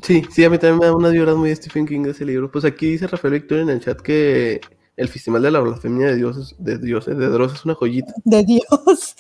Sí, 0.02 0.24
sí, 0.30 0.44
a 0.44 0.50
mí 0.50 0.58
también 0.58 0.80
me 0.80 0.86
da 0.86 0.96
unas 0.96 1.12
vibras 1.12 1.36
muy 1.36 1.50
de 1.50 1.56
Stephen 1.56 1.86
King 1.86 2.06
ese 2.08 2.26
libro. 2.26 2.52
Pues 2.52 2.66
aquí 2.66 2.92
dice 2.92 3.08
Rafael 3.08 3.34
Victoria 3.34 3.64
en 3.64 3.70
el 3.70 3.80
chat 3.80 4.00
que 4.02 4.62
el 4.96 5.08
Festival 5.08 5.42
de 5.42 5.52
la 5.52 5.60
Blasfemia 5.60 6.08
de 6.08 6.16
Dioses, 6.16 6.56
de 6.58 6.78
Dioses, 6.78 7.18
de 7.18 7.28
Dross 7.28 7.54
es 7.54 7.66
una 7.66 7.76
joyita. 7.76 8.14
De 8.24 8.44
Dios. 8.44 9.16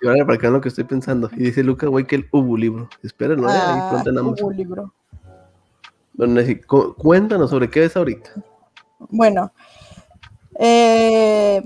Y 0.00 0.06
ahora 0.06 0.24
para 0.24 0.36
acá 0.36 0.50
lo 0.50 0.60
que 0.60 0.68
estoy 0.68 0.84
pensando. 0.84 1.28
Y 1.36 1.44
dice 1.44 1.62
Luca, 1.62 1.88
güey, 1.88 2.06
que 2.06 2.16
el 2.16 2.28
Ubu 2.30 2.56
libro. 2.56 2.88
Espérenlo, 3.02 3.48
¿eh? 3.48 3.52
ahí 3.52 3.78
Ah, 3.80 4.00
pronto 4.04 4.46
un 4.46 4.56
libro. 4.56 4.94
Bueno, 6.14 6.40
cuéntanos 6.96 7.50
sobre 7.50 7.68
qué 7.68 7.84
es 7.84 7.96
ahorita. 7.96 8.30
Bueno, 9.10 9.52
eh, 10.58 11.62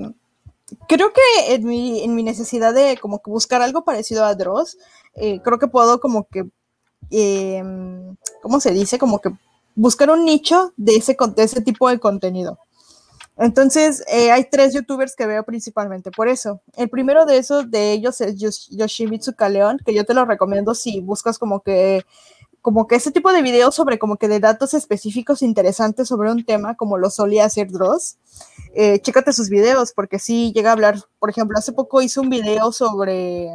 creo 0.89 1.13
que 1.13 1.55
en 1.55 1.65
mi, 1.65 2.03
en 2.03 2.15
mi 2.15 2.23
necesidad 2.23 2.75
de 2.75 2.99
como 3.01 3.21
que 3.23 3.31
buscar 3.31 3.63
algo 3.63 3.85
parecido 3.85 4.25
a 4.25 4.35
Dross, 4.35 4.77
eh, 5.15 5.41
creo 5.43 5.59
que 5.59 5.69
puedo 5.69 6.01
como 6.01 6.27
que, 6.29 6.49
eh, 7.11 7.63
¿cómo 8.43 8.61
se 8.61 8.73
dice? 8.73 8.99
Como 8.99 9.21
que 9.21 9.31
buscar 9.75 10.11
un 10.11 10.25
nicho 10.25 10.73
de 10.77 10.97
ese, 10.97 11.17
de 11.37 11.43
ese 11.43 11.61
tipo 11.61 11.89
de 11.89 11.99
contenido. 11.99 12.59
Entonces, 13.39 14.05
eh, 14.09 14.31
hay 14.31 14.45
tres 14.51 14.75
youtubers 14.75 15.17
que 15.17 15.27
veo 15.27 15.43
principalmente 15.45 16.11
por 16.11 16.29
eso. 16.29 16.61
El 16.77 16.91
primero 16.91 17.25
de 17.25 17.39
esos, 17.39 17.71
de 17.71 17.93
ellos 17.93 18.21
es 18.21 18.37
Yosh- 18.37 18.69
Yoshimitsu 18.77 19.35
Kaleon, 19.35 19.79
que 19.85 19.95
yo 19.95 20.05
te 20.05 20.13
lo 20.15 20.25
recomiendo 20.27 20.75
si 20.75 21.01
buscas 21.01 21.39
como 21.39 21.61
que 21.61 22.05
como 22.63 22.87
que 22.87 22.95
ese 22.95 23.11
tipo 23.11 23.33
de 23.33 23.43
videos 23.43 23.75
sobre 23.75 23.99
como 23.99 24.17
que 24.17 24.29
de 24.29 24.39
datos 24.39 24.73
específicos 24.73 25.43
interesantes 25.43 26.07
sobre 26.09 26.31
un 26.31 26.45
tema 26.45 26.77
como 26.77 26.97
lo 26.97 27.11
solía 27.11 27.45
hacer 27.45 27.71
Dross. 27.71 28.17
Eh, 28.75 29.01
chécate 29.01 29.33
sus 29.33 29.49
videos 29.49 29.93
porque 29.93 30.21
sí 30.21 30.53
llega 30.55 30.71
a 30.71 30.73
hablar, 30.73 31.01
por 31.19 31.29
ejemplo, 31.29 31.59
hace 31.59 31.73
poco 31.73 32.01
hizo 32.01 32.21
un 32.21 32.31
video 32.31 32.71
sobre 32.71 33.51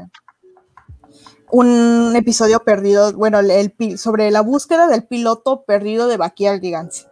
un 1.50 2.14
episodio 2.18 2.60
perdido, 2.60 3.14
bueno, 3.14 3.40
el, 3.40 3.74
sobre 3.98 4.30
la 4.30 4.42
búsqueda 4.42 4.88
del 4.88 5.06
piloto 5.06 5.64
perdido 5.64 6.08
de 6.08 6.18
Backyardigans. 6.18 7.08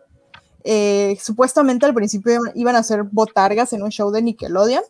Eh, 0.66 1.18
supuestamente 1.22 1.86
al 1.86 1.94
principio 1.94 2.42
iban 2.56 2.76
a 2.76 2.84
ser 2.84 3.04
botargas 3.04 3.72
en 3.72 3.84
un 3.84 3.92
show 3.92 4.12
de 4.12 4.22
Nickelodeon, 4.22 4.84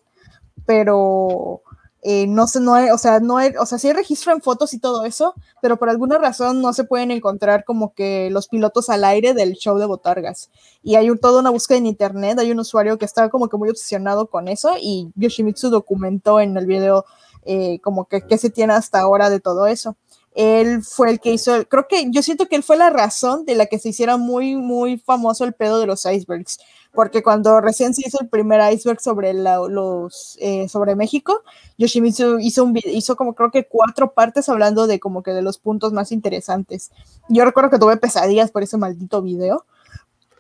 pero 0.66 1.62
eh, 2.08 2.28
no 2.28 2.46
sé, 2.48 2.60
no 2.60 2.76
hay, 2.76 2.90
o 2.92 2.98
sea, 3.00 3.20
no 3.20 3.38
hay, 3.38 3.54
o 3.60 3.66
sea, 3.66 3.80
sí 3.80 3.90
en 3.90 4.42
fotos 4.42 4.74
y 4.74 4.80
todo 4.80 5.06
eso, 5.06 5.34
pero 5.62 5.78
por 5.78 5.90
alguna 5.90 6.18
razón 6.20 6.62
no 6.62 6.72
se 6.74 6.84
pueden 6.84 7.10
encontrar 7.12 7.66
como 7.66 7.94
que 7.96 8.30
los 8.32 8.48
pilotos 8.48 8.90
al 8.90 9.04
aire 9.04 9.34
del 9.34 9.54
show 9.54 9.78
de 9.80 9.88
botargas. 9.88 10.50
Y 10.84 10.96
hay 10.96 11.10
un- 11.10 11.18
toda 11.20 11.40
una 11.40 11.50
búsqueda 11.50 11.80
en 11.80 11.88
internet, 11.88 12.38
hay 12.40 12.52
un 12.52 12.60
usuario 12.60 12.98
que 13.00 13.06
está 13.06 13.30
como 13.30 13.50
que 13.50 13.58
muy 13.58 13.70
obsesionado 13.70 14.28
con 14.28 14.48
eso 14.48 14.70
y 14.80 15.12
Yoshimitsu 15.16 15.70
documentó 15.72 16.40
en 16.40 16.56
el 16.58 16.68
video 16.68 17.06
eh, 17.48 17.80
como 17.82 18.06
que 18.06 18.22
qué 18.26 18.38
se 18.40 18.50
tiene 18.50 18.74
hasta 18.74 19.00
ahora 19.00 19.30
de 19.30 19.40
todo 19.40 19.68
eso. 19.68 19.96
Él 20.36 20.84
fue 20.84 21.10
el 21.12 21.20
que 21.22 21.32
hizo, 21.32 21.66
creo 21.68 21.88
que 21.88 22.12
yo 22.12 22.22
siento 22.22 22.48
que 22.48 22.58
él 22.58 22.64
fue 22.64 22.76
la 22.76 22.90
razón 22.90 23.46
de 23.46 23.56
la 23.56 23.68
que 23.68 23.80
se 23.80 23.90
hiciera 23.90 24.18
muy, 24.18 24.56
muy 24.56 24.98
famoso 24.98 25.46
el 25.46 25.54
pedo 25.54 25.80
de 25.80 25.86
los 25.88 26.06
icebergs, 26.06 26.60
porque 26.94 27.24
cuando 27.24 27.62
recién 27.62 27.94
se 27.94 28.04
hizo 28.06 28.20
el 28.20 28.28
primer 28.28 28.60
iceberg 28.74 29.00
sobre, 29.00 29.34
la- 29.34 29.60
los, 29.70 30.38
eh, 30.42 30.68
sobre 30.68 30.96
México, 30.96 31.42
Yoshimitsu 31.78 32.40
hizo, 32.40 32.66
un, 32.66 32.74
vide- 32.74 32.92
hizo 32.92 33.16
como 33.16 33.34
creo 33.34 33.50
que 33.50 33.66
cuatro 33.66 34.12
partes 34.14 34.50
hablando 34.50 34.88
de 34.88 35.00
como 35.00 35.24
que 35.24 35.32
de 35.32 35.42
los 35.42 35.58
puntos 35.58 35.94
más 35.94 36.12
interesantes. 36.12 36.92
Yo 37.30 37.46
recuerdo 37.46 37.70
que 37.70 37.80
tuve 37.80 37.96
pesadillas 37.98 38.52
por 38.52 38.62
ese 38.64 38.78
maldito 38.78 39.22
video. 39.22 39.66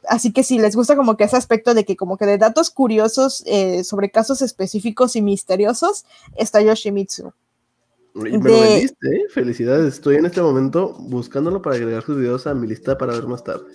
Así 0.08 0.32
que 0.34 0.44
si 0.44 0.60
les 0.60 0.76
gusta 0.76 0.96
como 0.96 1.18
que 1.18 1.24
ese 1.24 1.36
aspecto 1.38 1.74
de 1.74 1.84
que 1.84 1.96
como 1.96 2.18
que 2.18 2.26
de 2.26 2.38
datos 2.38 2.70
curiosos 2.70 3.44
eh, 3.48 3.84
sobre 3.84 4.12
casos 4.12 4.42
específicos 4.42 5.16
y 5.16 5.22
misteriosos, 5.22 6.06
está 6.36 6.62
Yoshimitsu. 6.62 7.34
Y 8.16 8.38
Me 8.38 8.50
lo 8.50 8.60
De- 8.62 8.62
vendiste, 8.62 9.08
¿eh? 9.10 9.26
Felicidades. 9.30 9.96
Estoy 9.96 10.16
en 10.16 10.26
este 10.26 10.42
momento 10.42 10.94
buscándolo 11.00 11.62
para 11.62 11.76
agregar 11.76 12.04
sus 12.04 12.18
videos 12.18 12.48
a 12.48 12.54
mi 12.54 12.68
lista 12.68 12.98
para 12.98 13.14
ver 13.14 13.28
más 13.28 13.44
tarde. 13.44 13.66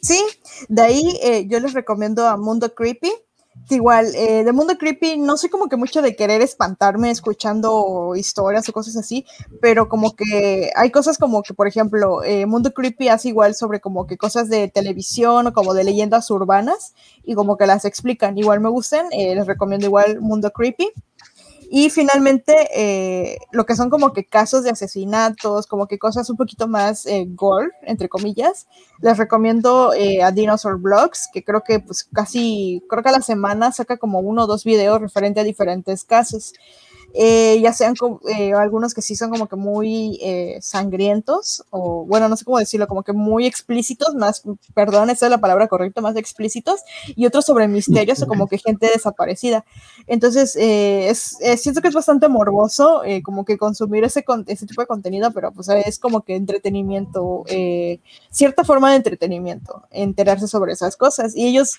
Sí, 0.00 0.22
de 0.68 0.82
ahí 0.82 1.18
eh, 1.22 1.46
yo 1.48 1.60
les 1.60 1.74
recomiendo 1.74 2.26
a 2.26 2.36
Mundo 2.36 2.72
Creepy, 2.74 3.10
que 3.68 3.74
igual, 3.74 4.06
eh, 4.14 4.44
de 4.44 4.52
Mundo 4.52 4.78
Creepy 4.78 5.18
no 5.18 5.36
soy 5.36 5.50
como 5.50 5.68
que 5.68 5.76
mucho 5.76 6.00
de 6.00 6.16
querer 6.16 6.40
espantarme 6.40 7.10
escuchando 7.10 8.14
historias 8.16 8.66
o 8.68 8.72
cosas 8.72 8.96
así, 8.96 9.26
pero 9.60 9.88
como 9.88 10.14
que 10.16 10.70
hay 10.74 10.90
cosas 10.90 11.18
como 11.18 11.42
que, 11.42 11.52
por 11.52 11.66
ejemplo, 11.66 12.22
eh, 12.24 12.46
Mundo 12.46 12.72
Creepy 12.72 13.08
hace 13.08 13.28
igual 13.28 13.54
sobre 13.54 13.80
como 13.80 14.06
que 14.06 14.16
cosas 14.16 14.48
de 14.48 14.68
televisión 14.68 15.48
o 15.48 15.52
como 15.52 15.74
de 15.74 15.84
leyendas 15.84 16.30
urbanas 16.30 16.94
y 17.24 17.34
como 17.34 17.58
que 17.58 17.66
las 17.66 17.84
explican, 17.84 18.38
igual 18.38 18.60
me 18.60 18.70
gustan, 18.70 19.06
eh, 19.12 19.34
les 19.34 19.46
recomiendo 19.46 19.84
igual 19.86 20.20
Mundo 20.20 20.50
Creepy. 20.52 20.90
Y 21.72 21.88
finalmente, 21.88 22.52
eh, 22.74 23.38
lo 23.52 23.64
que 23.64 23.76
son 23.76 23.90
como 23.90 24.12
que 24.12 24.24
casos 24.24 24.64
de 24.64 24.70
asesinatos, 24.70 25.68
como 25.68 25.86
que 25.86 26.00
cosas 26.00 26.28
un 26.28 26.36
poquito 26.36 26.66
más 26.66 27.06
eh, 27.06 27.26
gore, 27.28 27.68
entre 27.82 28.08
comillas, 28.08 28.66
les 29.00 29.16
recomiendo 29.16 29.92
eh, 29.94 30.20
a 30.20 30.32
Dinosaur 30.32 30.80
Blogs, 30.80 31.28
que 31.32 31.44
creo 31.44 31.62
que 31.62 31.78
pues 31.78 32.08
casi, 32.12 32.82
creo 32.90 33.04
que 33.04 33.10
a 33.10 33.12
la 33.12 33.22
semana 33.22 33.70
saca 33.70 33.98
como 33.98 34.18
uno 34.18 34.42
o 34.42 34.46
dos 34.48 34.64
videos 34.64 35.00
referente 35.00 35.38
a 35.38 35.44
diferentes 35.44 36.02
casos. 36.02 36.54
Eh, 37.14 37.60
ya 37.60 37.72
sean 37.72 37.94
eh, 38.28 38.52
algunos 38.52 38.94
que 38.94 39.02
sí 39.02 39.16
son 39.16 39.30
como 39.30 39.48
que 39.48 39.56
muy 39.56 40.18
eh, 40.22 40.58
sangrientos, 40.60 41.64
o 41.70 42.04
bueno, 42.06 42.28
no 42.28 42.36
sé 42.36 42.44
cómo 42.44 42.58
decirlo, 42.58 42.86
como 42.86 43.02
que 43.02 43.12
muy 43.12 43.46
explícitos, 43.46 44.14
más, 44.14 44.42
perdón, 44.74 45.10
esa 45.10 45.26
es 45.26 45.30
la 45.30 45.38
palabra 45.38 45.68
correcta, 45.68 46.00
más 46.00 46.16
explícitos, 46.16 46.80
y 47.16 47.26
otros 47.26 47.44
sobre 47.44 47.68
misterios 47.68 48.22
o 48.22 48.26
como 48.26 48.46
que 48.46 48.58
gente 48.58 48.88
desaparecida. 48.92 49.64
Entonces, 50.06 50.56
eh, 50.56 51.08
es, 51.08 51.36
eh, 51.40 51.56
siento 51.56 51.80
que 51.80 51.88
es 51.88 51.94
bastante 51.94 52.28
morboso 52.28 53.04
eh, 53.04 53.22
como 53.22 53.44
que 53.44 53.58
consumir 53.58 54.04
ese, 54.04 54.24
ese 54.46 54.66
tipo 54.66 54.80
de 54.80 54.86
contenido, 54.86 55.30
pero 55.32 55.52
pues 55.52 55.68
es 55.68 55.98
como 55.98 56.22
que 56.22 56.36
entretenimiento, 56.36 57.44
cierta 58.30 58.64
forma 58.64 58.90
de 58.90 58.96
entretenimiento, 58.96 59.82
enterarse 59.90 60.48
sobre 60.48 60.72
esas 60.72 60.96
cosas. 60.96 61.34
Y 61.36 61.46
ellos, 61.46 61.78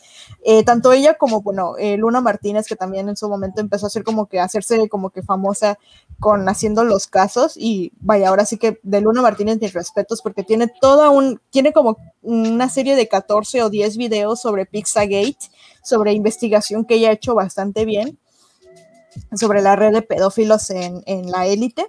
tanto 0.66 0.92
ella 0.94 1.16
como, 1.16 1.42
bueno, 1.42 1.76
Luna 1.98 2.22
Martínez, 2.22 2.68
que 2.68 2.76
también 2.76 3.10
en 3.10 3.16
su 3.18 3.28
momento 3.30 3.62
empezó 3.62 3.86
a 3.86 3.88
hacer 3.88 4.04
como 4.04 4.28
que, 4.28 4.40
hacerse 4.40 4.88
como 4.90 5.10
que 5.10 5.21
famosa 5.22 5.78
con 6.20 6.48
haciendo 6.48 6.84
los 6.84 7.08
casos, 7.08 7.54
y 7.56 7.94
vaya, 8.00 8.30
ahora 8.30 8.46
sí 8.46 8.58
que 8.58 8.80
de 8.84 9.02
Luna 9.02 9.24
Martínez 9.24 9.60
mis 9.60 9.74
respetos, 9.74 10.22
porque 10.22 10.44
tiene 10.44 10.72
toda 10.80 11.10
un, 11.10 11.42
tiene 11.50 11.74
como 11.74 11.98
una 12.22 12.70
serie 12.70 12.96
de 12.96 13.08
14 13.08 13.64
o 13.64 13.70
10 13.70 13.98
videos 13.98 14.40
sobre 14.40 14.68
Pizzagate, 14.68 15.50
sobre 15.84 16.14
investigación 16.14 16.86
que 16.86 16.96
ella 16.96 17.10
ha 17.10 17.14
hecho 17.14 17.34
bastante 17.34 17.86
bien, 17.86 18.20
sobre 19.36 19.62
la 19.62 19.76
red 19.76 19.94
de 19.94 20.02
pedófilos 20.04 20.70
en, 20.70 21.02
en 21.06 21.32
la 21.32 21.48
élite. 21.48 21.88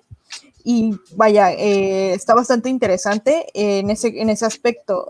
Y 0.65 0.95
vaya, 1.17 1.53
eh, 1.53 2.15
está 2.15 2.35
bastante 2.35 2.69
interesante 2.69 3.47
en 3.55 3.91
ese, 3.91 4.09
en 4.21 4.31
ese 4.31 4.47
aspecto. 4.47 5.09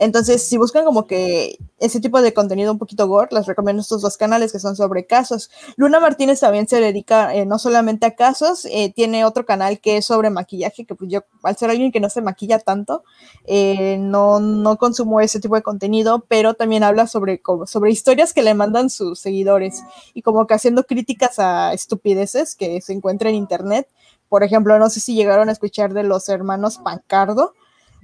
Entonces, 0.00 0.42
si 0.42 0.56
buscan 0.56 0.84
como 0.84 1.06
que 1.06 1.58
ese 1.78 2.00
tipo 2.00 2.20
de 2.20 2.34
contenido 2.34 2.72
un 2.72 2.78
poquito 2.78 3.06
gore, 3.06 3.28
les 3.32 3.46
recomiendo 3.46 3.82
estos 3.82 4.02
dos 4.02 4.16
canales 4.16 4.52
que 4.52 4.58
son 4.58 4.76
sobre 4.76 5.06
casos. 5.06 5.50
Luna 5.76 6.00
Martínez 6.00 6.40
también 6.40 6.68
se 6.68 6.80
dedica 6.80 7.34
eh, 7.34 7.46
no 7.46 7.58
solamente 7.58 8.06
a 8.06 8.16
casos, 8.16 8.64
eh, 8.66 8.92
tiene 8.94 9.24
otro 9.24 9.46
canal 9.46 9.80
que 9.80 9.98
es 9.98 10.06
sobre 10.06 10.30
maquillaje, 10.30 10.84
que 10.84 10.94
pues 10.94 11.10
yo, 11.10 11.20
al 11.42 11.56
ser 11.56 11.70
alguien 11.70 11.92
que 11.92 12.00
no 12.00 12.10
se 12.10 12.22
maquilla 12.22 12.58
tanto, 12.58 13.04
eh, 13.44 13.96
no, 13.98 14.40
no 14.40 14.76
consumo 14.76 15.20
ese 15.20 15.40
tipo 15.40 15.54
de 15.54 15.62
contenido, 15.62 16.24
pero 16.28 16.54
también 16.54 16.82
habla 16.82 17.06
sobre, 17.06 17.40
sobre 17.66 17.90
historias 17.90 18.32
que 18.32 18.42
le 18.42 18.54
mandan 18.54 18.90
sus 18.90 19.18
seguidores 19.20 19.82
y 20.14 20.22
como 20.22 20.46
que 20.46 20.54
haciendo 20.54 20.84
críticas 20.84 21.38
a 21.38 21.72
estupideces 21.72 22.54
que 22.54 22.80
se 22.80 22.92
encuentran 22.92 23.30
en 23.30 23.36
internet. 23.36 23.88
Por 24.28 24.42
ejemplo, 24.42 24.78
no 24.78 24.90
sé 24.90 25.00
si 25.00 25.14
llegaron 25.14 25.48
a 25.48 25.52
escuchar 25.52 25.94
de 25.94 26.02
los 26.02 26.28
hermanos 26.28 26.78
Pancardo, 26.78 27.54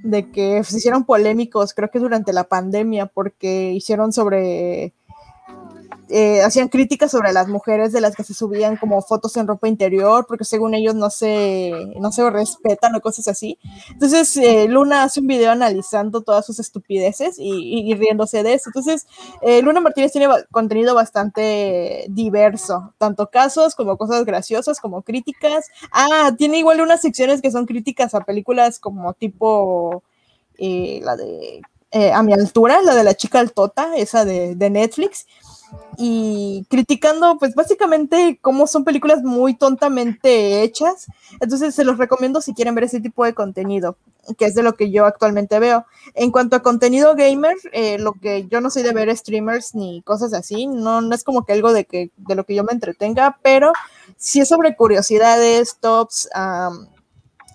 de 0.05 0.31
que 0.31 0.63
se 0.65 0.77
hicieron 0.77 1.05
polémicos, 1.05 1.73
creo 1.73 1.91
que 1.91 1.99
durante 1.99 2.35
la 2.35 2.45
pandemia, 2.45 3.07
porque 3.07 3.73
hicieron 3.73 4.13
sobre, 4.13 4.93
eh, 6.11 6.43
hacían 6.43 6.69
críticas 6.69 7.11
sobre 7.11 7.33
las 7.33 7.49
mujeres 7.49 7.91
de 7.93 8.01
las 8.01 8.15
que 8.15 8.25
se 8.25 8.35
subían 8.35 8.77
como 8.77 9.01
fotos 9.03 9.37
en 9.37 9.47
ropa 9.47 9.69
interior, 9.69 10.27
porque 10.29 10.45
según 10.45 10.75
ellos 10.75 10.95
no 10.95 11.11
se, 11.11 11.73
no 11.99 12.13
se 12.13 12.29
respetan 12.31 12.95
o 12.95 13.01
cosas 13.01 13.27
así. 13.29 13.59
Entonces, 13.91 14.37
eh, 14.37 14.67
Luna 14.69 15.03
hace 15.03 15.21
un 15.21 15.27
video 15.27 15.51
analizando 15.51 16.21
todas 16.23 16.45
sus 16.45 16.59
estupideces 16.61 17.37
y, 17.39 17.95
riéndose 17.95 18.43
de 18.43 18.55
eso. 18.55 18.69
Entonces, 18.69 19.07
eh, 19.43 19.63
Luna 19.63 19.81
Martínez 19.81 20.13
tiene 20.13 20.29
contenido 20.51 20.95
bastante 20.95 22.07
diverso, 22.11 22.93
tanto 22.99 23.31
casos 23.31 23.75
como 23.75 23.97
cosas 23.97 24.25
graciosas, 24.25 24.81
como 24.81 25.03
críticas. 25.03 25.69
Ah, 25.91 26.33
tiene 26.37 26.59
igual 26.59 26.81
unas 26.81 27.01
secciones 27.01 27.41
que 27.41 27.51
son 27.51 27.67
críticas 27.67 28.15
a 28.15 28.21
películas 28.21 28.79
como 28.79 29.15
tipo 29.15 30.03
la 30.57 31.17
de 31.17 31.61
eh, 31.95 32.13
A 32.13 32.23
mi 32.23 32.35
altura, 32.35 32.83
la 32.83 32.95
de 32.95 33.05
la 33.05 33.15
chica 33.15 33.41
altota, 33.41 33.97
esa 33.97 34.25
de, 34.25 34.55
de 34.55 34.71
Netflix, 34.71 35.27
y 35.97 36.67
criticando 36.69 37.37
pues 37.39 37.55
básicamente 37.55 38.39
cómo 38.41 38.67
son 38.67 38.85
películas 38.85 39.23
muy 39.23 39.55
tontamente 39.55 40.63
hechas. 40.63 41.07
Entonces 41.41 41.75
se 41.75 41.85
los 41.85 41.99
recomiendo 41.99 42.41
si 42.41 42.55
quieren 42.55 42.75
ver 42.75 42.85
ese 42.85 43.01
tipo 43.01 43.25
de 43.25 43.35
contenido, 43.35 43.97
que 44.37 44.47
es 44.47 44.55
de 44.55 44.63
lo 44.63 44.75
que 44.75 44.91
yo 44.91 45.07
actualmente 45.07 45.59
veo. 45.59 45.87
En 46.15 46.31
cuanto 46.31 46.57
a 46.57 46.63
contenido 46.63 47.15
gamer, 47.15 47.57
eh, 47.73 47.99
lo 47.99 48.13
que 48.15 48.47
yo 48.49 48.61
no 48.61 48.71
soy 48.71 48.83
de 48.83 48.93
ver 48.93 49.17
streamers 49.17 49.75
ni 49.75 50.03
cosas 50.03 50.33
así, 50.35 50.67
no, 50.67 51.01
no 51.01 51.15
es 51.15 51.25
como 51.25 51.45
que 51.45 51.53
algo 51.53 51.73
de, 51.73 51.85
que, 51.85 52.11
de 52.17 52.35
lo 52.35 52.45
que 52.45 52.55
yo 52.55 52.65
me 52.65 52.73
entretenga, 52.73 53.39
pero 53.43 53.73
si 54.17 54.41
es 54.41 54.49
sobre 54.49 54.77
curiosidades, 54.77 55.77
tops, 55.81 56.29
am, 56.35 56.89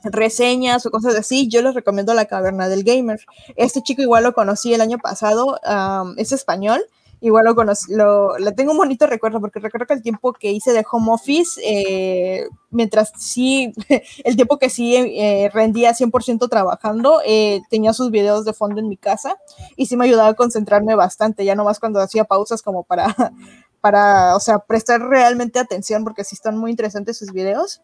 reseñas 0.03 0.85
o 0.85 0.91
cosas 0.91 1.15
así, 1.15 1.47
yo 1.47 1.61
les 1.61 1.75
recomiendo 1.75 2.13
La 2.13 2.25
Caverna 2.25 2.69
del 2.69 2.83
Gamer. 2.83 3.19
Este 3.55 3.81
chico 3.81 4.01
igual 4.01 4.23
lo 4.23 4.33
conocí 4.33 4.73
el 4.73 4.81
año 4.81 4.97
pasado, 4.97 5.59
am, 5.63 6.15
es 6.17 6.31
español 6.31 6.81
igual 7.21 7.45
lo 7.45 7.55
conocí, 7.55 7.93
lo, 7.93 8.37
le 8.37 8.51
tengo 8.53 8.71
un 8.71 8.77
bonito 8.77 9.05
recuerdo 9.05 9.41
porque 9.41 9.59
recuerdo 9.59 9.87
que 9.87 9.93
el 9.93 10.01
tiempo 10.01 10.33
que 10.33 10.51
hice 10.51 10.71
de 10.71 10.85
home 10.89 11.11
office, 11.11 11.59
eh, 11.63 12.47
mientras 12.69 13.11
sí, 13.17 13.73
el 14.23 14.35
tiempo 14.35 14.57
que 14.57 14.69
sí 14.69 14.95
eh, 14.95 15.49
rendía 15.53 15.93
100% 15.93 16.49
trabajando, 16.49 17.21
eh, 17.25 17.61
tenía 17.69 17.93
sus 17.93 18.11
videos 18.11 18.45
de 18.45 18.53
fondo 18.53 18.79
en 18.79 18.87
mi 18.87 18.97
casa 18.97 19.37
y 19.75 19.87
sí 19.87 19.97
me 19.97 20.05
ayudaba 20.05 20.29
a 20.29 20.33
concentrarme 20.33 20.95
bastante, 20.95 21.45
ya 21.45 21.55
nomás 21.55 21.79
cuando 21.79 21.99
hacía 21.99 22.23
pausas 22.23 22.61
como 22.61 22.83
para, 22.83 23.15
para, 23.81 24.35
o 24.35 24.39
sea, 24.39 24.59
prestar 24.59 25.01
realmente 25.01 25.59
atención 25.59 26.03
porque 26.03 26.23
sí 26.23 26.35
están 26.35 26.57
muy 26.57 26.71
interesantes 26.71 27.17
sus 27.17 27.31
videos. 27.31 27.81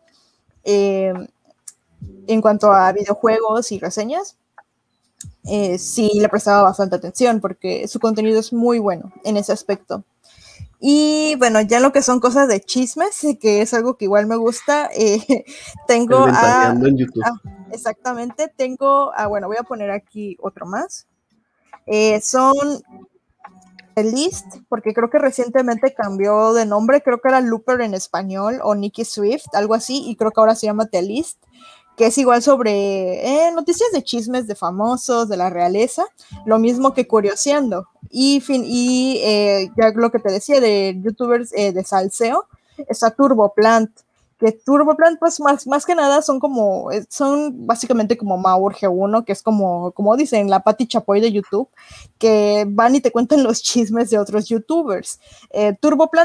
En 2.28 2.42
cuanto 2.42 2.72
a 2.72 2.92
videojuegos 2.92 3.72
y 3.72 3.80
reseñas 3.80 4.38
eh, 5.48 5.78
sí 5.78 6.10
le 6.16 6.28
prestaba 6.28 6.64
bastante 6.64 6.96
atención 6.96 7.40
porque 7.40 7.88
su 7.88 8.00
contenido 8.00 8.40
es 8.40 8.52
muy 8.52 8.80
bueno 8.80 9.12
en 9.24 9.38
ese 9.38 9.52
aspecto. 9.52 10.04
Y 10.80 11.36
bueno, 11.38 11.62
ya 11.62 11.80
lo 11.80 11.92
que 11.92 12.02
son 12.02 12.20
cosas 12.20 12.48
de 12.48 12.60
chismes, 12.62 13.20
que 13.42 13.62
es 13.62 13.74
algo 13.74 13.98
que 13.98 14.06
igual 14.06 14.28
me 14.28 14.36
gusta, 14.36 14.90
eh, 14.96 15.46
tengo 15.88 16.26
a, 16.28 16.76
en 16.76 16.98
YouTube. 16.98 17.24
ah, 17.24 17.34
exactamente, 17.72 18.52
tengo, 18.56 19.12
bueno, 19.30 19.48
voy 19.48 19.58
a 19.60 19.64
poner 19.64 19.92
aquí 19.92 20.38
otro 20.42 20.66
más. 20.66 21.08
Eh, 21.86 22.20
son 22.22 22.54
el 23.96 24.12
List, 24.12 24.46
porque 24.68 24.94
creo 24.94 25.10
que 25.10 25.20
recientemente 25.20 25.94
cambió 25.94 26.54
de 26.54 26.66
nombre, 26.66 27.02
creo 27.02 27.22
que 27.22 27.30
era 27.30 27.40
Looper 27.40 27.82
en 27.82 27.94
español 27.94 28.60
o 28.64 28.76
Nicky 28.76 29.06
Swift, 29.06 29.46
algo 29.54 29.74
así, 29.76 30.04
y 30.10 30.16
creo 30.16 30.32
que 30.32 30.42
ahora 30.42 30.56
se 30.56 30.66
llama 30.66 30.88
The 30.88 31.02
List 31.04 31.45
que 31.96 32.08
es 32.08 32.18
igual 32.18 32.42
sobre 32.42 33.48
eh, 33.48 33.52
noticias 33.54 33.92
de 33.92 34.04
chismes 34.04 34.48
de 34.48 34.56
famosos, 34.56 35.30
de 35.30 35.38
la 35.38 35.50
realeza, 35.50 36.06
lo 36.46 36.60
mismo 36.60 36.94
que 36.94 37.08
Curioseando. 37.08 37.88
Y, 38.10 38.40
fin, 38.42 38.64
y 38.66 39.22
eh, 39.24 39.72
ya 39.78 39.92
lo 39.96 40.12
que 40.12 40.20
te 40.20 40.32
decía 40.32 40.60
de 40.60 40.98
youtubers 41.02 41.52
eh, 41.54 41.72
de 41.72 41.84
salseo, 41.84 42.48
está 42.90 43.12
Turboplant, 43.12 43.92
que 44.38 44.52
Turboplant, 44.52 45.18
pues 45.18 45.40
más, 45.40 45.66
más 45.66 45.86
que 45.86 45.96
nada 45.96 46.22
son 46.22 46.40
como, 46.40 46.92
eh, 46.92 47.06
son 47.10 47.66
básicamente 47.66 48.18
como 48.18 48.38
Maur 48.38 48.76
G1, 48.76 49.24
que 49.24 49.32
es 49.32 49.42
como, 49.42 49.92
como 49.92 50.18
dicen, 50.18 50.50
la 50.50 50.60
Pati 50.62 50.88
Chapoy 50.88 51.22
de 51.22 51.32
YouTube, 51.32 51.70
que 52.18 52.66
van 52.68 52.96
y 52.96 53.02
te 53.02 53.12
cuentan 53.12 53.44
los 53.44 53.62
chismes 53.62 54.10
de 54.10 54.20
otros 54.20 54.48
YouTubers. 54.48 55.20
Eh, 55.52 55.78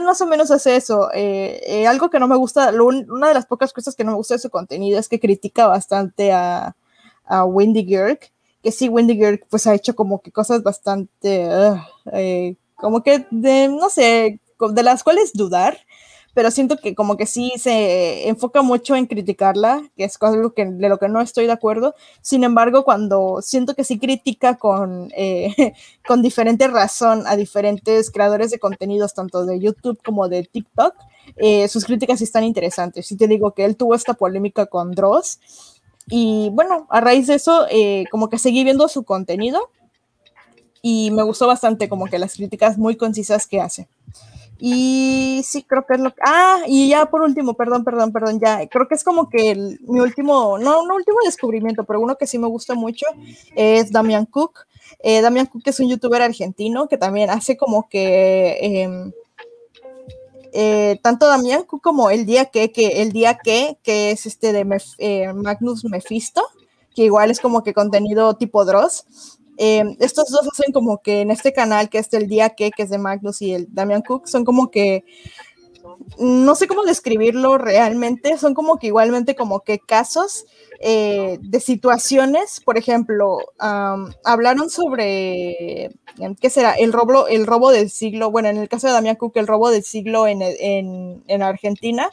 más 0.05 0.21
o 0.21 0.27
menos 0.27 0.51
hace 0.51 0.77
eso. 0.77 1.09
Eh, 1.15 1.87
algo 1.87 2.11
que 2.11 2.19
no 2.19 2.27
me 2.27 2.37
gusta, 2.37 2.73
una 2.73 3.29
de 3.29 3.35
las 3.35 3.47
pocas 3.47 3.73
cosas 3.73 3.95
que 3.95 4.03
no 4.03 4.13
me 4.13 4.17
gusta 4.17 4.35
de 4.35 4.41
su 4.41 4.51
contenido 4.51 4.99
es 4.99 5.09
que 5.09 5.21
critica 5.21 5.67
bastante 5.69 6.33
a, 6.33 6.77
a 7.25 7.45
Wendy 7.45 7.85
Girk, 7.85 8.33
que 8.63 8.73
sí, 8.73 8.89
Wendy 8.89 9.15
Girk 9.15 9.47
pues 9.49 9.67
ha 9.67 9.75
hecho 9.75 9.95
como 9.95 10.21
que 10.21 10.33
cosas 10.33 10.63
bastante, 10.63 11.49
como 12.75 13.03
que 13.03 13.27
de, 13.31 13.69
no 13.69 13.89
sé, 13.89 14.41
de 14.59 14.83
las 14.83 15.05
cuales 15.05 15.33
dudar 15.33 15.79
pero 16.35 16.51
siento 16.51 16.77
que 16.77 16.95
como 16.95 17.17
que 17.17 17.27
sí 17.27 17.53
se 17.57 18.29
enfoca 18.29 18.63
mucho 18.63 18.95
en 18.95 19.07
criticarla, 19.07 19.83
que 19.97 20.05
es 20.05 20.17
algo 20.21 20.53
de 20.57 20.89
lo 20.89 20.99
que 20.99 21.09
no 21.09 21.21
estoy 21.21 21.47
de 21.47 21.53
acuerdo. 21.53 21.95
Sin 22.21 22.45
embargo, 22.45 22.85
cuando 22.85 23.41
siento 23.43 23.75
que 23.75 23.85
sí 23.85 23.99
critica 23.99 24.57
con, 24.57 25.11
eh, 25.17 25.75
con 26.07 26.23
diferente 26.23 26.69
razón 26.69 27.25
a 27.27 27.37
diferentes 27.37 28.11
creadores 28.11 28.51
de 28.51 28.59
contenidos, 28.59 29.15
tanto 29.15 29.45
de 29.45 29.59
YouTube 29.59 30.01
como 30.05 30.29
de 30.29 30.45
TikTok, 30.45 30.95
eh, 31.37 31.69
sus 31.69 31.85
críticas 31.85 32.19
sí 32.19 32.25
están 32.25 32.45
interesantes. 32.45 33.11
Y 33.11 33.17
te 33.17 33.27
digo 33.27 33.53
que 33.53 33.65
él 33.65 33.77
tuvo 33.77 33.95
esta 33.95 34.15
polémica 34.15 34.67
con 34.67 34.93
Dross. 34.93 35.41
Y 36.09 36.51
bueno, 36.53 36.87
a 36.91 37.01
raíz 37.01 37.27
de 37.27 37.35
eso, 37.35 37.67
eh, 37.71 38.05
como 38.11 38.29
que 38.29 38.39
seguí 38.39 38.65
viendo 38.65 38.89
su 38.89 39.05
contenido 39.05 39.71
y 40.83 41.11
me 41.11 41.23
gustó 41.23 41.47
bastante 41.47 41.89
como 41.89 42.07
que 42.07 42.19
las 42.19 42.35
críticas 42.35 42.79
muy 42.79 42.97
concisas 42.97 43.47
que 43.47 43.61
hace. 43.61 43.89
Y 44.61 45.41
sí, 45.45 45.63
creo 45.63 45.87
que 45.87 45.95
es 45.95 46.01
lo 46.01 46.15
que... 46.15 46.21
Ah, 46.25 46.61
y 46.67 46.91
ya 46.91 47.07
por 47.07 47.23
último, 47.23 47.55
perdón, 47.55 47.83
perdón, 47.83 48.13
perdón, 48.13 48.39
ya, 48.41 48.67
creo 48.69 48.87
que 48.87 48.95
es 48.95 49.03
como 49.03 49.29
que 49.29 49.55
mi 49.81 50.01
último, 50.01 50.59
no, 50.59 50.83
un 50.83 50.93
último 50.93 51.17
descubrimiento, 51.25 51.85
pero 51.85 52.01
uno 52.01 52.17
que 52.17 52.27
sí 52.27 52.39
me 52.39 52.47
gusta 52.47 52.75
mucho 52.75 53.07
es 53.57 53.91
Damian 53.91 54.27
Cook. 54.27 54.67
Eh, 54.99 55.23
Damian 55.23 55.47
Cook 55.47 55.63
es 55.65 55.81
un 55.81 55.89
youtuber 55.89 56.21
argentino 56.21 56.89
que 56.89 56.99
también 56.99 57.31
hace 57.31 57.57
como 57.57 57.89
que... 57.89 58.59
Em, 58.61 59.13
eh, 60.53 60.99
tanto 61.03 61.29
Damian 61.29 61.63
Cook 61.63 61.81
como 61.81 62.11
el 62.11 62.27
día 62.27 62.47
que, 62.47 62.73
que 62.73 63.03
el 63.03 63.13
día 63.13 63.39
que, 63.39 63.79
que 63.83 64.11
es 64.11 64.27
este 64.27 64.53
de 64.53 64.67
eh, 64.99 65.33
Magnus 65.33 65.85
Mephisto, 65.85 66.43
que 66.95 67.05
igual 67.05 67.31
es 67.31 67.41
como 67.41 67.63
que 67.63 67.73
contenido 67.73 68.35
tipo 68.35 68.65
Dross. 68.65 69.05
Em, 69.63 69.95
estos 70.01 70.31
dos 70.31 70.49
hacen 70.51 70.73
como 70.73 71.03
que 71.03 71.21
en 71.21 71.31
este 71.31 71.53
canal, 71.53 71.91
que 71.91 71.99
es 71.99 72.11
el 72.15 72.29
día 72.29 72.49
que, 72.49 72.71
que 72.71 72.85
es 72.85 72.89
de 72.89 72.97
Magnus 72.97 73.43
y 73.43 73.53
el 73.53 73.67
Damian 73.69 74.01
Cook, 74.01 74.27
son 74.27 74.43
como 74.47 74.71
que, 74.71 75.05
no 76.19 76.55
sé 76.55 76.67
cómo 76.67 76.83
describirlo 76.85 77.59
realmente, 77.59 78.39
son 78.39 78.55
como 78.55 78.79
que 78.79 78.87
igualmente 78.87 79.37
como 79.37 79.61
que 79.61 79.79
casos 79.79 80.47
eh, 80.81 81.37
de 81.43 81.61
situaciones, 81.61 82.63
por 82.65 82.79
ejemplo, 82.79 83.37
hablaron 84.25 84.71
sobre, 84.71 85.91
em, 86.19 86.35
¿qué 86.41 86.49
será? 86.49 86.73
El 86.73 86.95
robo, 86.95 87.27
el 87.27 87.47
robo 87.47 87.71
del 87.71 87.91
siglo, 87.91 88.31
bueno, 88.31 88.49
en 88.49 88.57
el 88.57 88.69
caso 88.71 88.87
de 88.87 88.95
Damian 88.95 89.17
Cook, 89.17 89.37
el 89.37 89.47
robo 89.47 89.69
del 89.69 89.85
siglo 89.85 90.27
en, 90.27 90.41
en, 90.41 91.23
en 91.27 91.43
Argentina, 91.43 92.09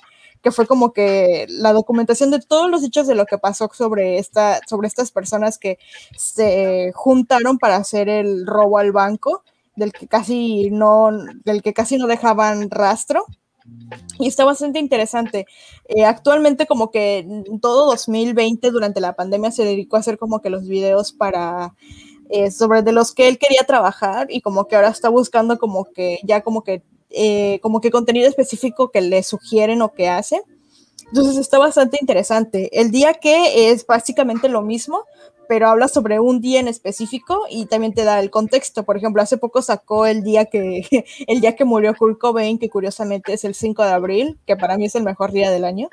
que 0.48 0.52
fue 0.53 0.65
como 0.65 0.94
que 0.94 1.45
la 1.49 1.74
documentación 1.74 2.32
de 2.32 2.40
todos 2.40 2.72
los 2.72 2.82
hechos 2.82 3.06
de 3.06 3.15
lo 3.15 3.26
que 3.26 3.38
pasó 3.38 3.69
sobre, 3.74 4.18
esta, 4.18 4.61
sobre 4.65 4.88
estas 4.88 5.11
personas 5.11 5.57
que 5.57 5.78
se 6.15 6.94
juntaron 6.95 7.57
para 7.57 7.76
hacer 7.76 8.07
el 8.07 8.48
robo 8.48 8.78
al 8.78 8.94
banco, 8.94 9.44
del 9.76 9.91
que 9.91 10.07
casi 10.07 10.69
no, 10.72 11.10
del 11.44 11.61
que 11.61 11.74
casi 11.74 11.98
no 11.98 12.07
dejaban 12.07 12.69
rastro. 12.72 13.26
Y 14.19 14.30
está 14.30 14.45
bastante 14.45 14.80
interesante. 14.80 15.48
Eh, 15.90 16.06
actualmente 16.06 16.65
como 16.65 16.91
que 16.91 17.28
todo 17.61 17.88
2020 17.88 18.72
durante 18.72 19.02
la 19.02 19.18
pandemia 19.18 19.52
se 19.52 19.65
dedicó 19.65 19.98
a 19.98 19.99
hacer 19.99 20.18
como 20.18 20.40
que 20.40 20.49
los 20.49 20.65
videos 20.65 21.11
para 21.11 21.76
eh, 22.30 22.52
sobre 22.52 22.84
de 22.84 22.94
los 22.94 23.14
que 23.14 23.28
él 23.28 23.38
quería 23.38 23.65
trabajar 23.68 24.28
y 24.30 24.40
como 24.40 24.69
que 24.69 24.78
ahora 24.78 24.88
está 24.88 25.10
buscando 25.10 25.60
como 25.60 25.91
que 25.91 26.19
ya 26.24 26.40
como 26.40 26.64
que 26.64 26.84
eh, 27.09 27.59
como 27.61 27.81
que 27.81 27.91
contenido 27.91 28.27
específico 28.27 28.89
que 28.89 29.01
le 29.01 29.23
sugieren 29.23 29.81
o 29.81 29.93
que 29.93 30.09
hace. 30.09 30.41
Entonces 31.07 31.38
está 31.38 31.57
bastante 31.57 31.97
interesante. 32.01 32.69
El 32.79 32.91
día 32.91 33.13
que 33.13 33.69
es 33.71 33.85
básicamente 33.85 34.49
lo 34.49 34.61
mismo, 34.61 35.05
pero 35.47 35.69
habla 35.69 35.88
sobre 35.88 36.19
un 36.19 36.41
día 36.41 36.59
en 36.59 36.67
específico 36.67 37.45
y 37.49 37.65
también 37.65 37.93
te 37.93 38.03
da 38.03 38.19
el 38.19 38.29
contexto. 38.29 38.84
Por 38.84 38.97
ejemplo, 38.97 39.21
hace 39.21 39.38
poco 39.38 39.61
sacó 39.61 40.05
el 40.05 40.23
día 40.23 40.45
que, 40.45 40.81
el 41.27 41.41
día 41.41 41.55
que 41.55 41.65
murió 41.65 41.95
Kurt 41.95 42.19
Cobain, 42.19 42.59
que 42.59 42.69
curiosamente 42.69 43.34
es 43.34 43.43
el 43.43 43.55
5 43.55 43.84
de 43.84 43.91
abril, 43.91 44.39
que 44.45 44.57
para 44.57 44.77
mí 44.77 44.85
es 44.85 44.95
el 44.95 45.03
mejor 45.03 45.31
día 45.31 45.49
del 45.49 45.65
año, 45.65 45.89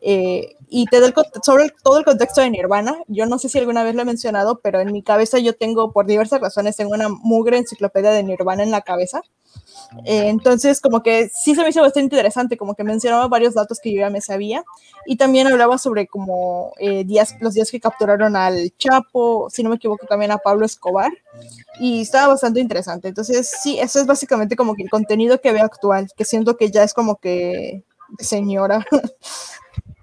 eh, 0.00 0.56
y 0.68 0.84
te 0.86 1.00
da 1.00 1.06
el, 1.06 1.14
sobre 1.42 1.70
todo 1.82 1.98
el 1.98 2.04
contexto 2.04 2.40
de 2.40 2.50
Nirvana. 2.50 2.98
Yo 3.08 3.26
no 3.26 3.38
sé 3.38 3.48
si 3.48 3.58
alguna 3.58 3.82
vez 3.82 3.94
lo 3.94 4.02
he 4.02 4.04
mencionado, 4.04 4.60
pero 4.62 4.80
en 4.80 4.92
mi 4.92 5.02
cabeza 5.02 5.38
yo 5.38 5.54
tengo, 5.54 5.92
por 5.92 6.06
diversas 6.06 6.40
razones, 6.40 6.76
tengo 6.76 6.94
una 6.94 7.08
mugre 7.08 7.58
enciclopedia 7.58 8.10
de 8.10 8.22
Nirvana 8.22 8.62
en 8.62 8.70
la 8.70 8.82
cabeza. 8.82 9.22
Eh, 10.04 10.28
entonces, 10.28 10.80
como 10.80 11.02
que 11.02 11.30
sí 11.30 11.54
se 11.54 11.62
me 11.62 11.70
hizo 11.70 11.80
bastante 11.80 12.14
interesante, 12.14 12.56
como 12.56 12.74
que 12.74 12.84
mencionaba 12.84 13.26
varios 13.28 13.54
datos 13.54 13.80
que 13.80 13.92
yo 13.92 14.00
ya 14.00 14.10
me 14.10 14.20
sabía. 14.20 14.64
Y 15.06 15.16
también 15.16 15.46
hablaba 15.46 15.78
sobre 15.78 16.06
como 16.06 16.72
eh, 16.78 17.04
días, 17.04 17.36
los 17.40 17.54
días 17.54 17.70
que 17.70 17.80
capturaron 17.80 18.36
al 18.36 18.72
Chapo, 18.76 19.48
si 19.50 19.62
no 19.62 19.70
me 19.70 19.76
equivoco, 19.76 20.06
también 20.06 20.30
a 20.30 20.38
Pablo 20.38 20.66
Escobar. 20.66 21.12
Y 21.80 22.02
estaba 22.02 22.28
bastante 22.28 22.60
interesante. 22.60 23.08
Entonces, 23.08 23.50
sí, 23.62 23.78
eso 23.78 24.00
es 24.00 24.06
básicamente 24.06 24.56
como 24.56 24.74
que 24.74 24.82
el 24.82 24.90
contenido 24.90 25.40
que 25.40 25.52
veo 25.52 25.64
actual, 25.64 26.08
que 26.16 26.24
siento 26.24 26.56
que 26.56 26.70
ya 26.70 26.82
es 26.82 26.92
como 26.92 27.16
que 27.16 27.84
señora. 28.18 28.86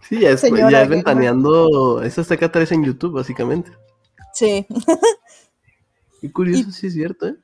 Sí, 0.08 0.20
ya 0.20 0.30
es, 0.30 0.42
ya 0.44 0.84
es 0.84 0.90
ventaneando 0.90 2.04
esas 2.04 2.30
TK3 2.30 2.74
en 2.74 2.84
YouTube, 2.84 3.14
básicamente. 3.14 3.72
Sí. 4.36 4.68
Qué 6.22 6.32
curioso, 6.32 6.72
sí 6.72 6.86
es 6.86 6.94
cierto, 6.94 7.28
¿eh? 7.28 7.36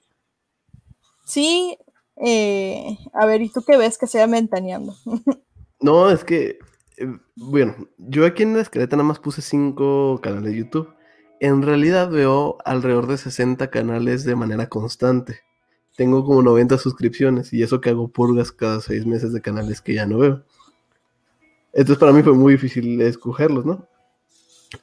Sí, 1.25 1.75
eh, 2.23 2.97
a 3.13 3.25
ver, 3.25 3.41
¿y 3.41 3.49
tú 3.49 3.63
qué 3.65 3.77
ves 3.77 3.97
que 3.97 4.07
sea 4.07 4.27
ventaneando? 4.27 4.95
no, 5.81 6.09
es 6.11 6.23
que, 6.23 6.59
eh, 6.97 7.17
bueno, 7.35 7.75
yo 7.97 8.25
aquí 8.25 8.43
en 8.43 8.53
la 8.53 8.61
escaleta 8.61 8.95
nada 8.95 9.07
más 9.07 9.19
puse 9.19 9.41
cinco 9.41 10.19
canales 10.21 10.51
de 10.51 10.57
YouTube. 10.57 10.93
En 11.39 11.63
realidad 11.63 12.11
veo 12.11 12.57
alrededor 12.65 13.07
de 13.07 13.17
60 13.17 13.69
canales 13.71 14.23
de 14.23 14.35
manera 14.35 14.69
constante. 14.69 15.39
Tengo 15.97 16.23
como 16.23 16.43
90 16.43 16.77
suscripciones 16.77 17.51
y 17.53 17.63
eso 17.63 17.81
que 17.81 17.89
hago 17.89 18.07
purgas 18.07 18.51
cada 18.51 18.79
seis 18.79 19.05
meses 19.05 19.33
de 19.33 19.41
canales 19.41 19.81
que 19.81 19.95
ya 19.95 20.05
no 20.05 20.19
veo. 20.19 20.43
Entonces 21.73 21.97
para 21.97 22.11
mí 22.11 22.21
fue 22.21 22.33
muy 22.33 22.53
difícil 22.53 23.01
escogerlos, 23.01 23.65
¿no? 23.65 23.87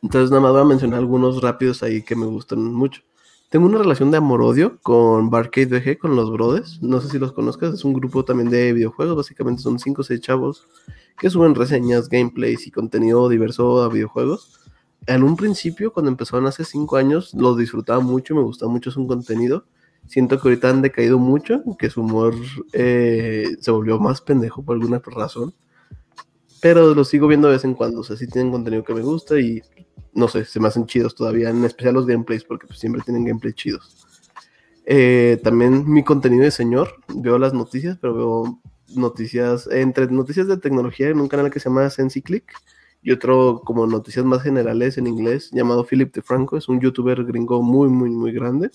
Entonces 0.03 0.31
nada 0.31 0.43
más 0.43 0.53
voy 0.53 0.61
a 0.63 0.65
mencionar 0.65 0.99
algunos 0.99 1.41
rápidos 1.41 1.83
ahí 1.83 2.03
que 2.03 2.17
me 2.17 2.27
gustan 2.27 2.65
mucho. 2.65 3.03
Tengo 3.49 3.65
una 3.65 3.79
relación 3.79 4.11
de 4.11 4.19
amor-odio 4.19 4.79
con 4.83 5.31
Barcade 5.31 5.79
VG, 5.79 5.99
con 5.99 6.15
los 6.15 6.31
Brothers. 6.31 6.83
No 6.83 7.01
sé 7.01 7.09
si 7.09 7.19
los 7.19 7.33
conozcas, 7.33 7.73
es 7.73 7.83
un 7.83 7.95
grupo 7.95 8.23
también 8.23 8.51
de 8.51 8.75
videojuegos. 8.75 9.17
Básicamente 9.17 9.63
son 9.63 9.79
5 9.79 10.03
o 10.03 10.05
6 10.05 10.21
chavos 10.21 10.69
que 11.19 11.31
suben 11.31 11.55
reseñas, 11.55 12.11
gameplays 12.11 12.67
y 12.67 12.71
contenido 12.71 13.27
diverso 13.31 13.83
a 13.83 13.89
videojuegos. 13.89 14.61
En 15.07 15.23
un 15.23 15.35
principio, 15.35 15.95
cuando 15.95 16.11
empezaron 16.11 16.47
hace 16.47 16.63
5 16.63 16.99
años, 16.99 17.33
los 17.33 17.57
disfrutaba 17.57 18.01
mucho, 18.01 18.35
me 18.35 18.43
gustaba 18.43 18.71
mucho 18.71 18.91
su 18.91 19.07
contenido. 19.07 19.65
Siento 20.07 20.39
que 20.39 20.49
ahorita 20.49 20.69
han 20.69 20.83
decaído 20.83 21.19
mucho, 21.19 21.63
que 21.79 21.89
su 21.89 22.03
humor 22.03 22.35
eh, 22.75 23.47
se 23.61 23.71
volvió 23.71 23.99
más 23.99 24.21
pendejo 24.21 24.63
por 24.63 24.77
alguna 24.77 25.01
razón. 25.07 25.55
Pero 26.61 26.95
los 26.95 27.09
sigo 27.09 27.27
viendo 27.27 27.49
de 27.49 27.55
vez 27.55 27.65
en 27.65 27.73
cuando. 27.73 28.01
O 28.01 28.05
sea, 28.05 28.15
sí 28.19 28.27
tienen 28.27 28.53
contenido 28.53 28.85
que 28.85 28.93
me 28.93 29.01
gusta 29.01 29.41
y 29.41 29.63
no 30.19 30.27
sé, 30.27 30.45
se 30.45 30.59
me 30.59 30.69
hacen 30.69 30.87
chidos 30.87 31.15
todavía, 31.15 31.49
en 31.49 31.65
especial 31.65 31.95
los 31.95 32.07
gameplays, 32.07 32.45
porque 32.45 32.67
pues, 32.67 32.81
siempre 32.81 33.03
tienen 33.03 33.25
gameplays 33.25 33.55
chidos. 33.55 34.05
Eh, 34.85 35.41
también 35.45 35.89
mi 35.89 36.03
contenido 36.03 36.43
de 36.43 36.51
señor, 36.51 36.95
veo 37.15 37.39
las 37.39 37.55
noticias, 37.55 37.97
pero 38.01 38.15
veo 38.15 38.61
noticias, 38.97 39.69
entre 39.71 40.09
noticias 40.09 40.49
de 40.49 40.57
tecnología 40.57 41.09
en 41.09 41.21
un 41.21 41.29
canal 41.29 41.51
que 41.51 41.61
se 41.61 41.69
llama 41.69 41.89
SensiClick 41.89 42.53
y 43.03 43.13
otro 43.13 43.63
como 43.65 43.87
noticias 43.87 44.25
más 44.25 44.43
generales 44.43 44.99
en 44.99 45.07
inglés 45.07 45.51
llamado 45.53 45.85
Philip 45.85 46.13
DeFranco, 46.13 46.57
es 46.57 46.69
un 46.69 46.81
youtuber 46.81 47.23
gringo 47.25 47.63
muy, 47.63 47.89
muy, 47.89 48.11
muy 48.11 48.33
grande. 48.33 48.71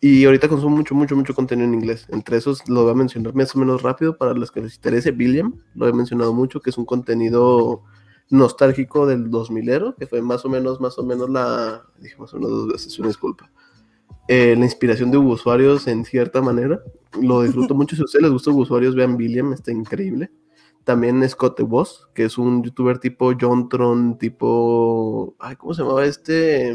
Y 0.00 0.24
ahorita 0.24 0.48
consumo 0.48 0.76
mucho, 0.76 0.94
mucho, 0.94 1.16
mucho 1.16 1.34
contenido 1.34 1.66
en 1.68 1.74
inglés. 1.74 2.06
Entre 2.10 2.36
esos 2.36 2.68
lo 2.68 2.82
voy 2.82 2.92
a 2.92 2.94
mencionar 2.94 3.34
más 3.34 3.54
o 3.54 3.58
menos 3.58 3.82
rápido 3.82 4.16
para 4.16 4.34
los 4.34 4.50
que 4.50 4.60
les 4.60 4.74
interese. 4.74 5.10
William, 5.10 5.54
lo 5.76 5.86
he 5.86 5.92
mencionado 5.92 6.32
mucho, 6.34 6.60
que 6.60 6.70
es 6.70 6.78
un 6.78 6.84
contenido 6.84 7.84
nostálgico 8.32 9.06
del 9.06 9.30
2000ero, 9.30 9.94
que 9.94 10.06
fue 10.06 10.22
más 10.22 10.44
o 10.44 10.48
menos, 10.48 10.80
más 10.80 10.98
o 10.98 11.04
menos 11.04 11.28
la, 11.28 11.84
dijimos 11.98 12.32
una 12.32 12.48
dos 12.48 12.66
veces, 12.66 12.98
una 12.98 13.08
disculpa. 13.08 13.52
Eh, 14.26 14.56
la 14.56 14.64
inspiración 14.64 15.10
de 15.10 15.18
usuarios 15.18 15.86
en 15.86 16.04
cierta 16.04 16.40
manera. 16.40 16.82
Lo 17.20 17.42
disfruto 17.42 17.74
mucho. 17.74 17.94
Si 17.94 18.02
a 18.02 18.04
ustedes 18.06 18.22
les 18.22 18.32
gusta 18.32 18.50
usuarios, 18.50 18.94
vean 18.94 19.16
William, 19.16 19.52
está 19.52 19.70
increíble. 19.70 20.32
También 20.84 21.28
Scott 21.28 21.56
the 21.56 21.62
Boss, 21.62 22.08
que 22.14 22.24
es 22.24 22.38
un 22.38 22.62
youtuber 22.62 22.98
tipo 22.98 23.32
John 23.38 23.68
Tron, 23.68 24.16
tipo. 24.18 25.36
Ay, 25.38 25.56
¿cómo 25.56 25.74
se 25.74 25.82
llamaba 25.82 26.04
este? 26.06 26.74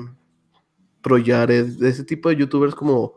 Proyares, 1.01 1.79
de 1.79 1.89
ese 1.89 2.03
tipo 2.03 2.29
de 2.29 2.35
youtubers 2.35 2.75
como 2.75 3.13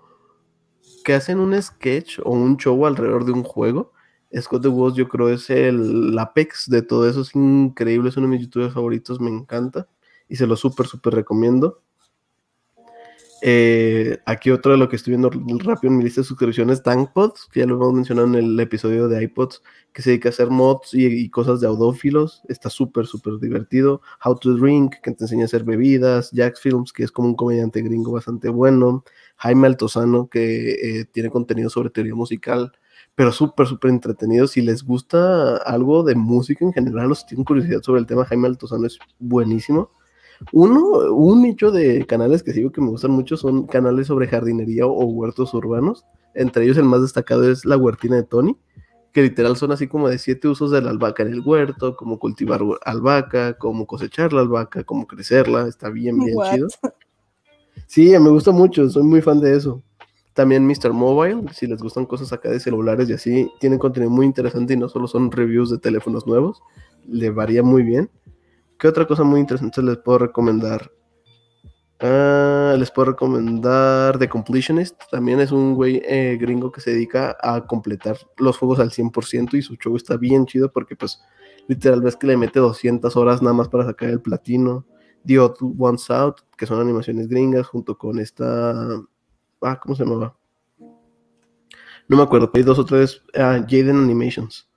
que 1.04 1.14
hacen 1.14 1.40
un 1.40 1.60
sketch 1.60 2.20
o 2.24 2.30
un 2.30 2.56
show 2.56 2.86
alrededor 2.86 3.24
de 3.26 3.32
un 3.32 3.42
juego. 3.42 3.92
Scott 4.40 4.62
the 4.62 4.68
Woz 4.68 4.94
yo 4.94 5.08
creo 5.08 5.28
es 5.28 5.50
el 5.50 6.16
apex 6.18 6.68
de 6.68 6.82
todo 6.82 7.08
eso, 7.08 7.22
es 7.22 7.34
increíble, 7.34 8.10
es 8.10 8.16
uno 8.16 8.26
de 8.28 8.32
mis 8.32 8.42
youtubers 8.42 8.74
favoritos, 8.74 9.20
me 9.20 9.30
encanta 9.30 9.88
y 10.28 10.36
se 10.36 10.46
lo 10.46 10.56
súper, 10.56 10.86
súper 10.86 11.14
recomiendo. 11.14 11.82
Eh, 13.42 14.18
aquí 14.26 14.50
otro 14.50 14.72
de 14.72 14.78
lo 14.78 14.88
que 14.88 14.96
estoy 14.96 15.12
viendo 15.12 15.30
rápido 15.30 15.90
en 15.90 15.96
mi 15.96 16.04
lista 16.04 16.20
de 16.20 16.26
suscripciones, 16.26 16.82
Tankpods, 16.82 17.48
que 17.50 17.60
ya 17.60 17.66
lo 17.66 17.76
hemos 17.76 17.94
mencionado 17.94 18.28
en 18.28 18.34
el 18.34 18.60
episodio 18.60 19.08
de 19.08 19.22
iPods, 19.22 19.62
que 19.92 20.02
se 20.02 20.10
dedica 20.10 20.28
a 20.28 20.32
hacer 20.32 20.50
mods 20.50 20.92
y, 20.92 21.28
cosas 21.30 21.60
de 21.60 21.66
audófilos. 21.66 22.42
Está 22.48 22.68
súper, 22.68 23.06
súper 23.06 23.38
divertido. 23.38 24.02
How 24.24 24.38
to 24.38 24.54
Drink, 24.54 24.96
que 25.02 25.12
te 25.12 25.24
enseña 25.24 25.42
a 25.42 25.46
hacer 25.46 25.64
bebidas. 25.64 26.30
Jax 26.34 26.60
Films, 26.60 26.92
que 26.92 27.02
es 27.02 27.10
como 27.10 27.28
un 27.28 27.34
comediante 27.34 27.80
gringo 27.82 28.12
bastante 28.12 28.48
bueno. 28.50 29.04
Jaime 29.36 29.68
Altozano, 29.68 30.28
que 30.28 31.00
eh, 31.00 31.04
tiene 31.06 31.30
contenido 31.30 31.70
sobre 31.70 31.90
teoría 31.90 32.14
musical, 32.14 32.72
pero 33.14 33.32
súper, 33.32 33.66
súper 33.66 33.90
entretenido. 33.90 34.46
Si 34.46 34.62
les 34.62 34.82
gusta 34.82 35.56
algo 35.58 36.02
de 36.02 36.14
música 36.14 36.64
en 36.64 36.72
general 36.72 37.12
o 37.12 37.14
si 37.14 37.26
tienen 37.26 37.44
curiosidad 37.44 37.82
sobre 37.82 38.00
el 38.00 38.06
tema, 38.06 38.24
Jaime 38.24 38.48
Altozano 38.48 38.86
es 38.86 38.98
buenísimo. 39.18 39.90
Uno, 40.52 41.12
un 41.12 41.42
nicho 41.42 41.70
de 41.70 42.06
canales 42.06 42.42
que 42.42 42.52
sigo 42.52 42.72
que 42.72 42.80
me 42.80 42.88
gustan 42.88 43.10
mucho 43.10 43.36
son 43.36 43.66
canales 43.66 44.06
sobre 44.06 44.26
jardinería 44.26 44.86
o, 44.86 45.04
huertos 45.04 45.52
urbanos. 45.54 46.06
Entre 46.34 46.64
ellos 46.64 46.78
el 46.78 46.84
más 46.84 47.02
destacado 47.02 47.50
es 47.50 47.64
La 47.64 47.76
Huertina 47.76 48.16
de 48.16 48.22
Tony, 48.22 48.56
que 49.12 49.22
literal 49.22 49.56
son 49.56 49.72
así 49.72 49.86
como 49.86 50.08
de 50.08 50.18
siete 50.18 50.48
usos 50.48 50.70
de 50.70 50.80
la 50.80 50.90
albahaca 50.90 51.22
en 51.22 51.32
el 51.32 51.40
huerto, 51.40 51.96
como 51.96 52.18
cultivar 52.18 52.62
albahaca, 52.84 53.58
como 53.58 53.86
cosechar 53.86 54.32
la 54.32 54.40
albahaca, 54.40 54.84
como 54.84 55.06
crecerla, 55.06 55.66
está 55.68 55.90
bien, 55.90 56.18
bien 56.18 56.36
chido. 56.50 56.68
Sí, 57.86 58.10
me 58.10 58.30
gusta 58.30 58.52
mucho, 58.52 58.88
soy 58.88 59.02
muy 59.02 59.20
fan 59.20 59.40
de 59.40 59.56
eso. 59.56 59.82
También 60.34 60.66
Mr. 60.66 60.92
Mobile, 60.92 61.52
si 61.52 61.66
les 61.66 61.82
gustan 61.82 62.06
cosas 62.06 62.32
acá 62.32 62.50
de 62.50 62.60
celulares 62.60 63.08
y 63.08 63.12
así, 63.14 63.50
tienen 63.58 63.78
contenido 63.78 64.10
muy 64.10 64.26
interesante 64.26 64.74
y 64.74 64.76
no 64.76 64.88
solo 64.88 65.08
son 65.08 65.30
reviews 65.30 65.70
de 65.70 65.78
teléfonos 65.78 66.26
nuevos, 66.26 66.62
le 67.06 67.30
varía 67.30 67.62
muy 67.62 67.82
bien. 67.82 68.10
¿Qué 68.78 68.88
otra 68.88 69.06
cosa 69.06 69.24
muy 69.24 69.40
interesante 69.40 69.82
les 69.82 69.98
puedo 69.98 70.18
recomendar? 70.18 70.90
Ah, 72.02 72.74
les 72.78 72.90
puedo 72.90 73.10
recomendar 73.10 74.18
The 74.18 74.28
Completionist. 74.28 74.98
También 75.10 75.38
es 75.40 75.52
un 75.52 75.74
güey 75.74 76.00
eh, 76.06 76.38
gringo 76.40 76.72
que 76.72 76.80
se 76.80 76.92
dedica 76.92 77.36
a 77.42 77.66
completar 77.66 78.16
los 78.38 78.56
juegos 78.56 78.80
al 78.80 78.90
100% 78.90 79.58
y 79.58 79.62
su 79.62 79.74
show 79.74 79.96
está 79.96 80.16
bien 80.16 80.46
chido 80.46 80.72
porque 80.72 80.96
pues 80.96 81.20
literal 81.68 82.00
ves 82.00 82.16
que 82.16 82.26
le 82.26 82.38
mete 82.38 82.58
200 82.58 83.14
horas 83.16 83.42
nada 83.42 83.52
más 83.52 83.68
para 83.68 83.84
sacar 83.84 84.08
el 84.08 84.22
platino. 84.22 84.86
The 85.26 85.38
Odd 85.38 85.56
Ones 85.78 86.08
Out, 86.10 86.36
que 86.56 86.64
son 86.64 86.80
animaciones 86.80 87.28
gringas, 87.28 87.66
junto 87.66 87.98
con 87.98 88.18
esta... 88.18 89.02
Ah, 89.60 89.78
¿cómo 89.78 89.94
se 89.94 90.04
llamaba? 90.04 90.36
No 92.08 92.16
me 92.16 92.22
acuerdo, 92.22 92.50
hay 92.54 92.62
dos 92.62 92.78
o 92.78 92.84
tres... 92.84 93.22
Ah, 93.34 93.64
Jaden 93.68 93.96
Animations. 93.96 94.68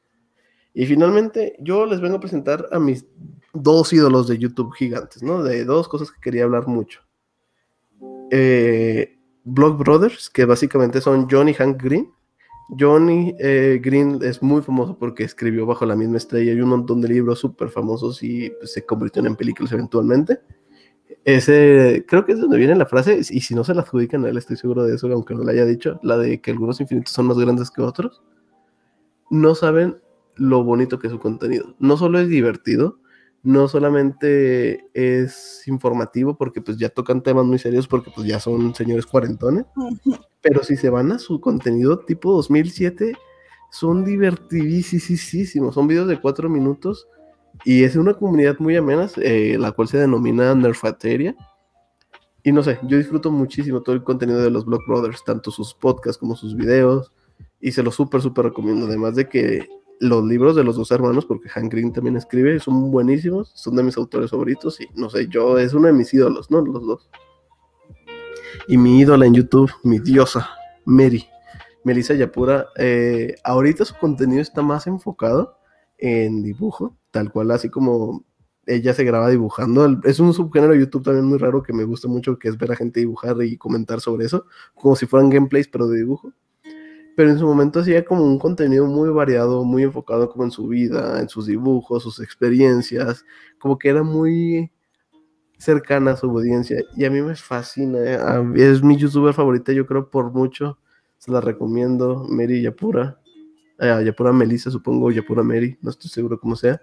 Y 0.74 0.86
finalmente, 0.86 1.56
yo 1.60 1.86
les 1.86 2.02
vengo 2.02 2.18
a 2.18 2.20
presentar 2.20 2.68
a 2.72 2.80
mis 2.80 3.06
dos 3.54 3.94
ídolos 3.94 4.28
de 4.28 4.38
YouTube 4.38 4.74
gigantes, 4.74 5.22
¿no? 5.22 5.44
De 5.44 5.66
dos 5.66 5.88
cosas 5.88 6.12
que 6.12 6.20
quería 6.20 6.44
hablar 6.44 6.68
mucho. 6.68 7.02
Eh, 8.32 9.20
Blog 9.44 9.78
Brothers, 9.78 10.30
que 10.30 10.46
básicamente 10.46 11.02
son 11.02 11.28
Johnny 11.30 11.52
y 11.52 11.54
Hank 11.54 11.82
Green. 11.82 12.12
Johnny 12.80 13.36
eh, 13.40 13.80
Green 13.84 14.20
es 14.24 14.42
muy 14.42 14.62
famoso 14.62 14.98
porque 14.98 15.24
escribió 15.24 15.66
bajo 15.66 15.86
la 15.86 15.96
misma 15.96 16.18
estrella 16.18 16.54
y 16.54 16.62
un 16.62 16.70
montón 16.70 17.02
de 17.02 17.10
libros 17.10 17.40
súper 17.40 17.70
famosos 17.70 18.24
y 18.24 18.50
pues, 18.50 18.74
se 18.74 18.86
convirtieron 18.86 19.32
en 19.32 19.36
películas 19.36 19.72
eventualmente. 19.74 20.40
Ese, 21.26 22.06
creo 22.08 22.26
que 22.26 22.34
es 22.34 22.40
donde 22.40 22.58
viene 22.58 22.76
la 22.76 22.86
frase, 22.86 23.20
y 23.30 23.40
si 23.42 23.56
no 23.56 23.64
se 23.64 23.74
la 23.74 23.82
adjudican 23.82 24.26
a 24.26 24.30
él, 24.30 24.38
estoy 24.38 24.58
seguro 24.58 24.84
de 24.84 24.96
eso, 24.96 25.08
aunque 25.08 25.34
no 25.34 25.44
la 25.44 25.54
haya 25.54 25.66
dicho, 25.66 26.00
la 26.04 26.18
de 26.18 26.42
que 26.42 26.52
algunos 26.52 26.82
infinitos 26.82 27.14
son 27.14 27.28
más 27.28 27.38
grandes 27.38 27.72
que 27.72 27.82
otros. 27.82 28.22
No 29.30 29.56
saben 29.56 29.98
lo 30.36 30.64
bonito 30.64 31.00
que 31.00 31.08
es 31.08 31.14
su 31.14 31.20
contenido. 31.20 31.76
No 31.80 31.96
solo 31.96 32.20
es 32.20 32.28
divertido, 32.28 33.00
no 33.42 33.68
solamente 33.68 34.90
es 34.94 35.64
informativo 35.68 36.38
porque 36.38 36.62
pues 36.62 36.78
ya 36.78 36.90
tocan 36.90 37.22
temas 37.22 37.46
muy 37.46 37.60
serios 37.60 37.88
porque 37.88 38.12
pues 38.14 38.26
ya 38.26 38.40
son 38.40 38.74
señores 38.74 39.06
cuarentones, 39.06 39.66
pero 40.42 40.64
si 40.64 40.78
se 40.78 40.90
van 40.90 41.12
a 41.12 41.20
su 41.20 41.42
contenido 41.42 42.00
tipo 42.00 42.34
2007, 42.34 43.16
son 43.70 44.06
divertidísimos, 44.06 45.76
son 45.76 45.88
videos 45.88 46.08
de 46.08 46.22
cuatro 46.22 46.50
minutos 46.50 47.08
y 47.64 47.84
es 47.84 47.96
una 47.96 48.14
comunidad 48.14 48.58
muy 48.60 48.76
amena, 48.76 49.10
eh, 49.18 49.58
la 49.60 49.72
cual 49.72 49.88
se 49.88 49.98
denomina 49.98 50.54
Nerfateria. 50.56 51.36
Y 52.44 52.52
no 52.52 52.62
sé, 52.62 52.80
yo 52.84 52.98
disfruto 52.98 53.32
muchísimo 53.32 53.82
todo 53.82 53.96
el 53.96 54.04
contenido 54.04 54.42
de 54.42 54.50
los 54.50 54.66
Block 54.66 54.82
Brothers, 54.88 55.24
tanto 55.24 55.50
sus 55.50 55.74
podcasts 55.74 56.18
como 56.18 56.36
sus 56.36 56.56
videos, 56.56 57.14
y 57.62 57.72
se 57.72 57.84
los 57.84 57.96
súper, 57.96 58.22
súper 58.22 58.46
recomiendo. 58.46 58.86
Además 58.86 59.16
de 59.16 59.30
que 59.30 59.68
los 60.00 60.26
libros 60.26 60.56
de 60.56 60.66
los 60.66 60.76
dos 60.76 60.92
hermanos, 60.92 61.26
porque 61.26 61.48
Hank 61.48 61.72
Green 61.72 61.94
también 61.94 62.18
escribe, 62.18 62.60
son 62.60 62.92
buenísimos, 62.92 63.52
son 63.56 63.78
de 63.78 63.84
mis 63.84 63.96
autores 63.96 64.32
favoritos 64.32 64.82
y 64.82 64.88
no 64.96 65.10
sé, 65.10 65.28
yo 65.30 65.58
es 65.58 65.74
uno 65.74 65.88
de 65.88 65.94
mis 65.94 66.14
ídolos, 66.14 66.52
¿no? 66.52 66.62
Los 66.62 66.86
dos. 66.86 67.10
Y 68.68 68.78
mi 68.78 69.00
ídola 69.00 69.26
en 69.26 69.34
YouTube, 69.34 69.72
mi 69.84 70.00
diosa, 70.00 70.50
Mary, 70.84 71.26
Melissa 71.86 72.14
Yapura, 72.14 72.68
eh, 72.78 73.36
ahorita 73.44 73.86
su 73.86 73.96
contenido 73.96 74.42
está 74.42 74.62
más 74.62 74.88
enfocado 74.88 75.58
en 75.98 76.44
dibujo, 76.44 76.98
tal 77.14 77.32
cual, 77.32 77.52
así 77.52 77.70
como 77.70 78.26
ella 78.66 78.94
se 78.94 79.04
graba 79.04 79.30
dibujando. 79.30 80.02
Es 80.04 80.20
un 80.20 80.34
subgénero 80.34 80.74
de 80.74 80.80
YouTube 80.80 81.04
también 81.04 81.26
muy 81.26 81.38
raro 81.38 81.64
que 81.64 81.74
me 81.74 81.84
gusta 81.84 82.08
mucho, 82.08 82.40
que 82.40 82.50
es 82.50 82.58
ver 82.58 82.72
a 82.72 82.76
gente 82.76 83.00
dibujar 83.00 83.38
y 83.44 83.58
comentar 83.58 84.02
sobre 84.02 84.26
eso, 84.26 84.46
como 84.74 84.96
si 84.96 85.06
fueran 85.06 85.30
gameplays, 85.30 85.68
pero 85.68 85.88
de 85.88 86.00
dibujo 86.00 86.34
pero 87.16 87.30
en 87.30 87.38
su 87.38 87.46
momento 87.46 87.80
hacía 87.80 88.04
como 88.04 88.24
un 88.24 88.40
contenido 88.40 88.86
muy 88.86 89.10
variado, 89.10 89.64
muy 89.64 89.84
enfocado 89.84 90.30
como 90.30 90.46
en 90.46 90.52
su 90.52 90.68
vida, 90.68 91.20
en 91.20 91.30
sus 91.30 91.46
dibujos, 91.46 92.04
sus 92.04 92.20
experiencias, 92.20 93.24
como 93.60 93.78
que 93.78 93.90
era 93.90 94.04
muy 94.04 94.72
cercana 95.58 96.12
a 96.12 96.18
su 96.18 96.30
audiencia 96.30 96.82
y 96.96 97.06
a 97.06 97.12
mí 97.12 97.22
me 97.22 97.36
fascina, 97.36 98.00
¿eh? 98.00 98.20
es 98.56 98.84
mi 98.84 98.98
youtuber 98.98 99.34
favorita 99.34 99.72
yo 99.72 99.86
creo 99.86 100.10
por 100.10 100.32
mucho, 100.32 100.80
se 101.18 101.32
la 101.32 101.40
recomiendo, 101.40 102.26
Mary 102.28 102.62
Yapura, 102.62 103.20
eh, 103.80 104.04
Yapura 104.06 104.34
Melissa 104.34 104.72
supongo, 104.72 105.12
Yapura 105.12 105.44
Mary, 105.44 105.78
no 105.82 105.92
estoy 105.92 106.10
seguro 106.10 106.40
cómo 106.40 106.56
sea. 106.56 106.82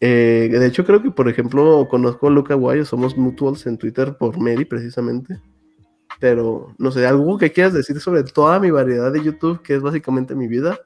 Eh, 0.00 0.48
de 0.50 0.66
hecho 0.66 0.84
creo 0.84 1.02
que 1.02 1.10
por 1.10 1.28
ejemplo 1.28 1.88
conozco 1.88 2.28
a 2.28 2.30
Luca 2.30 2.54
Guayo, 2.54 2.84
somos 2.84 3.16
mutuals 3.16 3.66
en 3.66 3.78
Twitter 3.78 4.16
por 4.16 4.38
Mary 4.38 4.64
precisamente. 4.64 5.40
Pero, 6.20 6.74
no 6.78 6.90
sé, 6.90 7.06
¿algo 7.06 7.38
que 7.38 7.52
quieras 7.52 7.72
decir 7.72 8.00
sobre 8.00 8.24
toda 8.24 8.58
mi 8.58 8.70
variedad 8.70 9.12
de 9.12 9.22
YouTube, 9.22 9.62
que 9.62 9.74
es 9.76 9.82
básicamente 9.82 10.34
mi 10.34 10.48
vida? 10.48 10.80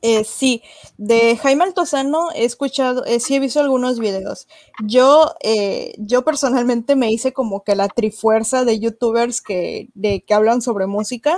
Eh, 0.00 0.22
sí, 0.22 0.62
de 0.96 1.36
Jaime 1.36 1.64
Altozano 1.64 2.28
he 2.32 2.44
escuchado, 2.44 3.04
eh, 3.04 3.18
sí 3.18 3.34
he 3.34 3.40
visto 3.40 3.58
algunos 3.60 3.98
videos. 3.98 4.46
Yo, 4.84 5.34
eh, 5.42 5.92
yo 5.98 6.24
personalmente 6.24 6.94
me 6.94 7.10
hice 7.10 7.32
como 7.32 7.64
que 7.64 7.74
la 7.74 7.88
trifuerza 7.88 8.64
de 8.64 8.78
youtubers 8.78 9.42
que, 9.42 9.90
de, 9.94 10.22
que 10.22 10.34
hablan 10.34 10.62
sobre 10.62 10.86
música, 10.86 11.36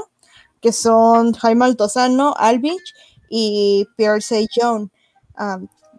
que 0.61 0.73
son 0.73 1.33
Jaime 1.33 1.65
Altozano, 1.65 2.35
Alvich 2.37 2.95
y 3.31 3.87
Pierre 3.97 4.21
Jones. 4.55 4.91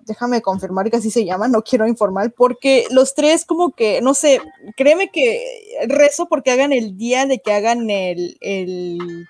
Déjame 0.06 0.42
confirmar 0.42 0.90
que 0.90 0.98
así 0.98 1.12
se 1.12 1.26
llama, 1.26 1.48
no 1.48 1.64
quiero 1.64 1.88
informar, 1.88 2.32
porque 2.32 2.86
los 2.92 3.14
tres 3.14 3.46
como 3.46 3.72
que, 3.72 4.02
no 4.02 4.14
sé, 4.14 4.42
créeme 4.76 5.10
que 5.10 5.44
rezo 5.88 6.28
porque 6.28 6.52
hagan 6.52 6.74
el 6.74 6.98
día 6.98 7.26
de 7.26 7.40
que 7.40 7.54
hagan 7.54 7.90
el, 7.90 8.38
el 8.42 9.28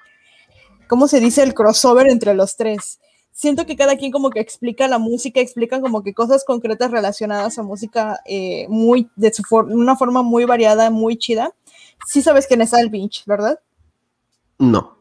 ¿cómo 0.87 1.07
se 1.07 1.19
dice? 1.19 1.43
El 1.43 1.53
crossover 1.53 2.07
entre 2.07 2.33
los 2.33 2.55
tres. 2.55 2.99
Siento 3.31 3.65
que 3.65 3.77
cada 3.77 3.95
quien 3.95 4.11
como 4.11 4.29
que 4.29 4.39
explica 4.39 4.87
la 4.87 4.99
música, 4.99 5.39
explican 5.39 5.81
como 5.81 6.03
que 6.03 6.13
cosas 6.13 6.43
concretas 6.43 6.91
relacionadas 6.91 7.57
a 7.57 7.63
música 7.63 8.19
eh, 8.25 8.67
muy, 8.67 9.09
de 9.15 9.33
su 9.33 9.43
una 9.55 9.95
forma 9.95 10.21
muy 10.21 10.45
variada, 10.45 10.89
muy 10.89 11.17
chida. 11.17 11.53
Sí 12.05 12.21
sabes 12.21 12.45
quién 12.45 12.61
es 12.61 12.73
Alvinch, 12.73 13.23
¿verdad? 13.25 13.59
No. 14.59 15.00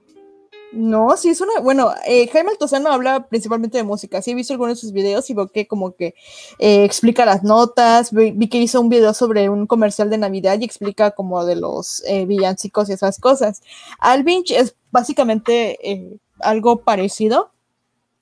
No, 0.72 1.16
sí 1.16 1.30
es 1.30 1.40
una, 1.40 1.58
bueno, 1.60 1.92
eh, 2.06 2.28
Jaime 2.28 2.50
Altozano 2.50 2.92
habla 2.92 3.26
principalmente 3.26 3.76
de 3.78 3.82
música, 3.82 4.22
sí 4.22 4.30
he 4.30 4.34
visto 4.36 4.52
algunos 4.52 4.76
de 4.76 4.80
sus 4.80 4.92
videos 4.92 5.28
y 5.28 5.34
veo 5.34 5.48
que 5.48 5.66
como 5.66 5.96
que 5.96 6.14
eh, 6.60 6.84
explica 6.84 7.24
las 7.24 7.42
notas, 7.42 8.12
vi, 8.12 8.48
que 8.48 8.58
hizo 8.58 8.80
un 8.80 8.88
video 8.88 9.12
sobre 9.12 9.48
un 9.48 9.66
comercial 9.66 10.10
de 10.10 10.18
Navidad 10.18 10.60
y 10.60 10.64
explica 10.64 11.10
como 11.10 11.44
de 11.44 11.56
los 11.56 12.04
eh, 12.06 12.24
villancicos 12.24 12.88
y 12.88 12.92
esas 12.92 13.18
cosas. 13.18 13.62
Alvinch 13.98 14.52
es 14.52 14.76
básicamente 14.92 16.20
algo 16.38 16.82
parecido, 16.82 17.50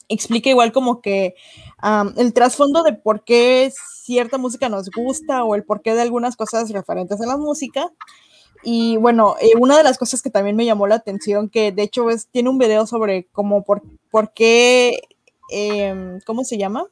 explica 0.09 0.49
igual 0.49 0.73
como 0.73 1.03
que 1.03 1.35
el 2.17 2.33
trasfondo 2.33 2.83
de 2.83 2.95
por 2.95 3.25
qué 3.25 3.71
cierta 4.05 4.39
música 4.39 4.71
nos 4.71 4.89
gusta 4.91 5.45
o 5.45 5.55
el 5.55 5.65
porqué 5.65 5.95
de 5.95 6.01
algunas 6.01 6.35
cosas 6.35 6.71
referentes 6.71 7.21
a 7.21 7.27
la 7.27 7.37
música. 7.37 7.93
Y 8.63 8.97
bueno, 8.97 9.37
eh, 9.41 9.53
una 9.59 9.77
de 9.77 9.85
las 9.85 9.99
cosas 9.99 10.23
que 10.23 10.31
también 10.31 10.57
me 10.57 10.65
llamó 10.65 10.87
la 10.87 10.97
atención, 10.97 11.49
que 11.49 11.73
de 11.73 11.83
hecho 11.83 12.11
es, 12.11 12.27
tiene 12.29 12.51
un 12.51 12.59
video 12.59 12.87
sobre 12.87 13.27
cómo, 13.33 13.63
por, 13.65 13.83
por 14.11 14.33
qué, 14.33 15.01
em, 15.51 16.21
¿cómo 16.27 16.45
se 16.45 16.59
llama? 16.59 16.87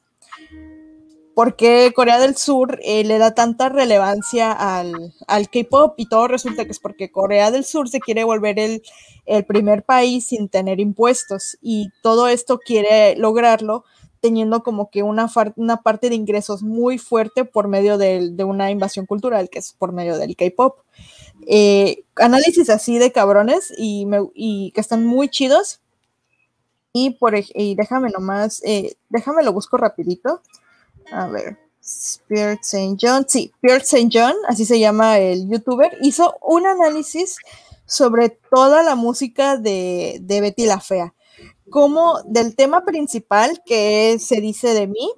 ¿Por 1.34 1.55
qué 1.56 1.93
Corea 1.94 2.18
del 2.18 2.34
Sur 2.34 2.78
eh, 2.82 3.05
le 3.05 3.18
da 3.18 3.34
tanta 3.34 3.68
relevancia 3.68 4.52
al, 4.52 5.12
al 5.26 5.51
K-pop? 5.51 5.93
Y 5.98 6.09
todo 6.09 6.28
resulta 6.28 6.64
que 6.64 6.70
es 6.70 6.78
porque 6.78 7.10
Corea 7.10 7.51
del 7.51 7.64
Sur 7.64 7.90
se 7.90 8.01
quiere 8.01 8.24
volver 8.24 8.59
el, 8.59 8.82
el 9.26 9.44
primer 9.44 9.82
país 9.82 10.28
sin 10.28 10.48
tener 10.48 10.80
impuestos. 10.80 11.59
Y 11.60 11.90
todo 12.02 12.28
esto 12.28 12.59
quiere 12.59 13.16
lograrlo 13.16 13.84
teniendo 14.27 14.65
como 14.65 14.90
que 14.90 15.05
una, 15.05 15.31
una 15.55 15.82
parte 15.82 16.09
de 16.09 16.16
ingresos 16.16 16.65
muy 16.65 16.98
fuerte 16.98 17.44
por 17.44 17.69
medio 17.69 17.97
de, 17.97 18.31
de 18.32 18.43
una 18.43 18.73
invasión 18.73 19.07
cultural, 19.07 19.48
que 19.48 19.61
es 19.61 19.73
por 19.73 19.93
medio 19.93 20.19
del 20.19 20.35
K-pop. 20.35 20.81
Eh, 21.47 22.03
análisis 22.16 22.69
así 22.70 22.98
de 22.98 23.12
cabrones 23.12 23.73
y, 23.78 24.05
me, 24.07 24.19
y, 24.35 24.73
que 24.73 24.81
están 24.81 25.07
muy 25.07 25.28
chidos. 25.28 25.81
Y, 26.93 27.11
por, 27.11 27.35
y 27.36 27.77
déjame 27.77 28.11
nomás, 28.11 28.62
eh, 28.65 28.97
déjame 29.11 29.44
lo 29.44 29.53
busco 29.53 29.77
rapidito. 29.77 30.43
A 31.12 31.28
ver, 31.28 31.57
Spirit 31.81 32.62
St. 32.62 32.97
John, 33.01 33.27
sí, 33.28 33.53
Spirit 33.62 33.82
St. 33.82 34.09
John, 34.12 34.35
así 34.48 34.65
se 34.65 34.81
llama 34.81 35.20
el 35.20 35.48
youtuber, 35.48 35.97
hizo 36.03 36.36
un 36.43 36.66
análisis 36.66 37.36
sobre 37.85 38.31
toda 38.31 38.82
la 38.82 38.97
música 38.97 39.57
de, 39.57 40.19
de 40.20 40.40
Betty 40.40 40.66
la 40.66 40.81
Fea, 40.81 41.15
como 41.70 42.20
del 42.24 42.56
tema 42.56 42.84
principal 42.84 43.62
que 43.64 44.18
se 44.18 44.40
dice 44.40 44.74
de 44.74 44.86
mí, 44.86 45.10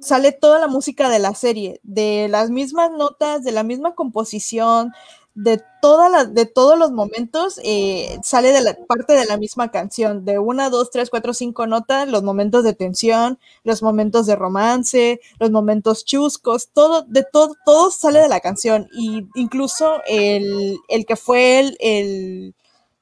sale 0.00 0.32
toda 0.32 0.58
la 0.58 0.68
música 0.68 1.08
de 1.08 1.18
la 1.18 1.34
serie, 1.34 1.80
de 1.82 2.28
las 2.28 2.50
mismas 2.50 2.90
notas, 2.92 3.42
de 3.42 3.52
la 3.52 3.62
misma 3.62 3.94
composición, 3.94 4.92
de, 5.34 5.60
toda 5.82 6.24
de 6.26 6.46
todos 6.46 6.78
los 6.78 6.92
momentos, 6.92 7.58
eh, 7.64 8.18
sale 8.22 8.52
de 8.52 8.60
la 8.60 8.76
parte 8.86 9.14
de 9.14 9.24
la 9.24 9.36
misma 9.36 9.70
canción, 9.70 10.24
de 10.24 10.38
una, 10.38 10.70
dos, 10.70 10.90
tres, 10.90 11.10
cuatro, 11.10 11.34
cinco 11.34 11.66
notas, 11.66 12.08
los 12.08 12.22
momentos 12.22 12.62
de 12.62 12.74
tensión, 12.74 13.38
los 13.64 13.82
momentos 13.82 14.26
de 14.26 14.36
romance, 14.36 15.20
los 15.40 15.50
momentos 15.50 16.04
chuscos, 16.04 16.68
todo, 16.72 17.02
de 17.02 17.24
todo, 17.24 17.54
todo 17.64 17.90
sale 17.90 18.20
de 18.20 18.28
la 18.28 18.40
canción. 18.40 18.88
Y 18.96 19.26
incluso 19.34 20.02
el, 20.06 20.76
el 20.88 21.06
que 21.06 21.16
fue 21.16 21.74
el 21.80 22.54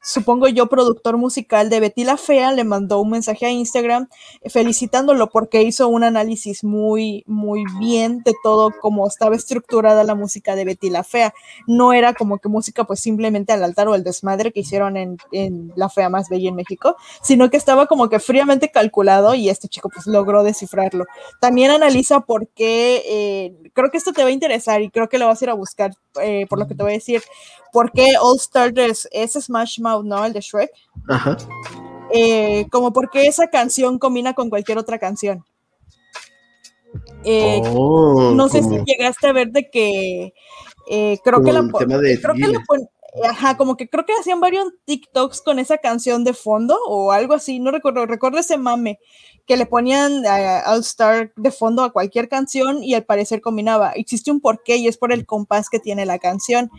supongo 0.03 0.49
yo, 0.49 0.67
productor 0.67 1.17
musical 1.17 1.71
de 1.71 1.81
Betty 1.81 2.05
la 2.05 2.17
Fea, 2.17 2.53
le 2.53 2.65
mandó 2.65 3.01
un 3.01 3.11
mensaje 3.11 3.47
a 3.47 3.51
Instagram 3.51 4.09
felicitándolo 4.47 5.29
porque 5.31 5.63
hizo 5.63 5.89
un 5.89 6.05
análisis 6.05 6.65
muy, 6.65 7.23
muy 7.27 7.65
bien 7.79 8.23
de 8.25 8.35
todo 8.43 8.71
cómo 8.81 9.07
estaba 9.07 9.37
estructurada 9.37 10.03
la 10.05 10.15
música 10.15 10.57
de 10.57 10.65
Betty 10.65 10.91
la 10.91 11.05
Fea. 11.05 11.33
No 11.67 11.93
era 11.93 12.15
como 12.15 12.39
que 12.39 12.49
música 12.49 12.85
pues 12.85 13.01
simplemente 13.01 13.53
al 13.53 13.63
altar 13.63 13.89
o 13.89 13.95
el 13.95 14.03
desmadre 14.03 14.53
que 14.53 14.61
hicieron 14.61 14.97
en, 14.97 15.19
La 15.77 15.89
Fea 15.89 16.09
Más 16.09 16.29
Bella 16.29 16.49
en 16.49 16.57
México, 16.57 16.97
sino 17.23 17.49
que 17.51 17.57
estaba 17.57 17.87
como 17.87 18.09
que 18.09 18.19
fríamente 18.19 18.71
calculado 18.71 19.35
y 19.35 19.49
este 19.49 19.69
chico 19.69 19.89
pues 19.89 20.07
logró 20.07 20.43
descifrarlo. 20.43 21.07
También 21.41 21.71
analiza 21.71 22.21
por 22.21 22.49
qué, 22.49 23.03
eh, 23.07 23.71
creo 23.73 23.91
que 23.91 23.99
esto 23.99 24.13
te 24.13 24.23
va 24.23 24.29
a 24.29 24.33
interesar 24.33 24.83
y 24.83 24.91
creo 24.91 25.09
que 25.09 25.19
lo 25.19 25.27
vas 25.27 25.41
a 25.41 25.45
ir 25.45 25.51
a 25.51 25.55
buscar 25.55 25.93
eh, 26.21 26.47
por 26.49 26.59
lo 26.59 26.67
que 26.67 26.75
te 26.75 26.83
voy 26.83 26.93
a 26.93 26.97
decir, 26.97 27.23
por 27.73 27.91
qué 27.91 28.17
All 28.21 28.37
Star 28.37 28.73
es, 28.77 29.09
Smash 29.33 29.81
Mouth, 29.81 29.92
¿no? 30.03 30.25
El 30.25 30.33
de 30.33 30.41
Shrek. 30.41 30.71
Ajá. 31.09 31.37
Eh, 32.15 32.67
como 32.71 32.93
porque 32.93 33.27
esa 33.27 33.49
canción 33.49 33.99
combina 33.99 34.35
con 34.35 34.51
cualquier 34.51 34.79
otra 34.79 34.99
canción. 34.99 35.45
Eh, 37.25 37.61
oh, 37.75 38.33
no 38.35 38.49
sé 38.49 38.63
si 38.63 38.83
llegaste 38.85 39.27
a 39.27 39.33
ver 39.33 39.51
de 39.51 39.71
que 39.71 40.35
eh, 40.91 41.19
creo 41.25 41.43
que 41.43 41.53
la, 41.53 41.63
creo 41.71 42.35
que 42.35 42.49
la 42.49 42.63
ajá, 43.25 43.57
como 43.57 43.77
que 43.77 43.89
creo 43.89 44.07
que 44.07 44.15
hacían 44.15 44.41
varios 44.41 44.67
TikToks 44.87 45.43
con 45.43 45.59
esa 45.59 45.79
canción 45.79 46.25
de 46.25 46.33
fondo 46.33 46.79
o 46.87 47.13
algo 47.13 47.35
así, 47.35 47.61
no 47.61 47.71
recuerdo, 47.71 48.07
recuerdo 48.07 48.39
ese 48.39 48.57
mame 48.57 48.99
que 49.47 49.57
le 49.57 49.67
ponían 49.67 50.25
All 50.67 50.81
Star 50.81 51.33
de 51.37 51.51
fondo 51.51 51.83
a 51.83 51.93
cualquier 51.93 52.29
canción 52.29 52.83
y 52.83 52.95
al 52.95 53.05
parecer 53.05 53.41
combinaba. 53.41 53.91
Existe 53.93 54.31
un 54.31 54.41
porqué 54.41 54.77
y 54.77 54.87
es 54.87 54.97
por 54.97 55.13
el 55.13 55.27
compás 55.27 55.69
que 55.69 55.81
tiene 55.81 56.07
la 56.07 56.19
canción. 56.21 56.71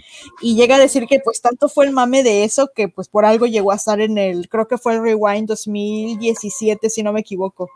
Y 0.41 0.55
llega 0.55 0.77
a 0.77 0.79
decir 0.79 1.05
que 1.07 1.19
pues 1.19 1.41
tanto 1.41 1.67
fue 1.67 1.85
el 1.85 1.91
mame 1.91 2.23
de 2.23 2.45
eso 2.45 2.69
que 2.73 2.87
pues 2.87 3.09
por 3.09 3.25
algo 3.25 3.45
llegó 3.47 3.71
a 3.71 3.75
estar 3.75 3.99
en 3.99 4.17
el, 4.17 4.47
creo 4.49 4.67
que 4.67 4.77
fue 4.77 4.93
el 4.93 5.03
Rewind 5.03 5.47
2017 5.47 6.89
si 6.89 7.03
no 7.03 7.13
me 7.13 7.19
equivoco 7.19 7.69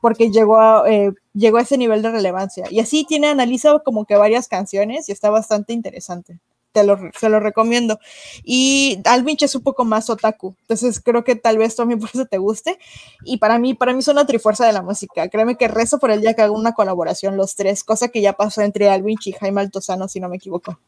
porque 0.00 0.32
llegó 0.32 0.58
a, 0.58 0.90
eh, 0.90 1.12
llegó 1.32 1.58
a 1.58 1.62
ese 1.62 1.78
nivel 1.78 2.02
de 2.02 2.10
relevancia. 2.10 2.66
Y 2.70 2.80
así 2.80 3.04
tiene, 3.04 3.28
analiza 3.28 3.78
como 3.84 4.04
que 4.04 4.16
varias 4.16 4.48
canciones 4.48 5.08
y 5.08 5.12
está 5.12 5.30
bastante 5.30 5.72
interesante 5.72 6.40
te 6.72 6.84
lo, 6.84 6.98
se 7.18 7.28
lo 7.28 7.40
recomiendo. 7.40 7.98
Y 8.42 9.00
Alvinch 9.04 9.42
es 9.42 9.54
un 9.54 9.62
poco 9.62 9.84
más 9.84 10.10
otaku, 10.10 10.54
entonces 10.62 11.00
creo 11.00 11.24
que 11.24 11.36
tal 11.36 11.58
vez 11.58 11.76
también 11.76 12.00
por 12.00 12.10
eso 12.12 12.26
te 12.26 12.38
guste. 12.38 12.78
Y 13.24 13.38
para 13.38 13.58
mí, 13.58 13.74
para 13.74 13.92
mí 13.92 14.00
es 14.00 14.08
una 14.08 14.26
trifuerza 14.26 14.66
de 14.66 14.72
la 14.72 14.82
música. 14.82 15.28
Créeme 15.28 15.56
que 15.56 15.68
rezo 15.68 15.98
por 15.98 16.10
el 16.10 16.20
día 16.20 16.34
que 16.34 16.42
haga 16.42 16.52
una 16.52 16.72
colaboración 16.72 17.36
los 17.36 17.54
tres, 17.54 17.84
cosa 17.84 18.08
que 18.08 18.20
ya 18.20 18.32
pasó 18.32 18.62
entre 18.62 18.90
Alvinch 18.90 19.26
y 19.28 19.32
Jaime 19.32 19.60
Altozano, 19.60 20.08
si 20.08 20.20
no 20.20 20.28
me 20.28 20.36
equivoco. 20.36 20.78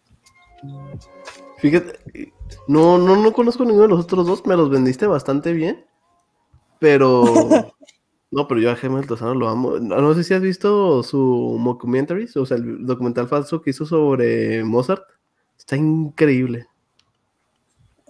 Fíjate, 1.59 2.33
no, 2.67 2.99
no, 2.99 3.17
no 3.17 3.33
conozco 3.33 3.65
ninguno 3.65 3.85
de 3.85 3.89
los 3.89 4.05
otros 4.05 4.27
dos, 4.27 4.47
me 4.47 4.57
los 4.57 4.71
vendiste 4.71 5.07
bastante 5.07 5.53
bien, 5.53 5.85
pero... 6.79 7.25
No, 8.35 8.49
pero 8.49 8.61
yo 8.61 8.73
a 8.73 8.75
Jaime 8.75 8.99
Altozano 8.99 9.33
lo 9.33 9.49
amo. 9.49 9.79
No 9.79 10.13
sé 10.13 10.25
si 10.25 10.35
has 10.35 10.43
visto 10.43 11.05
su 11.05 11.57
documentary, 11.65 12.29
o 12.35 12.45
sea, 12.45 12.57
el 12.57 12.85
documental 12.85 13.29
falso 13.29 13.63
que 13.63 13.71
hizo 13.71 13.87
sobre 13.87 14.65
Mozart. 14.65 15.05
Está 15.65 15.77
increíble. 15.77 16.67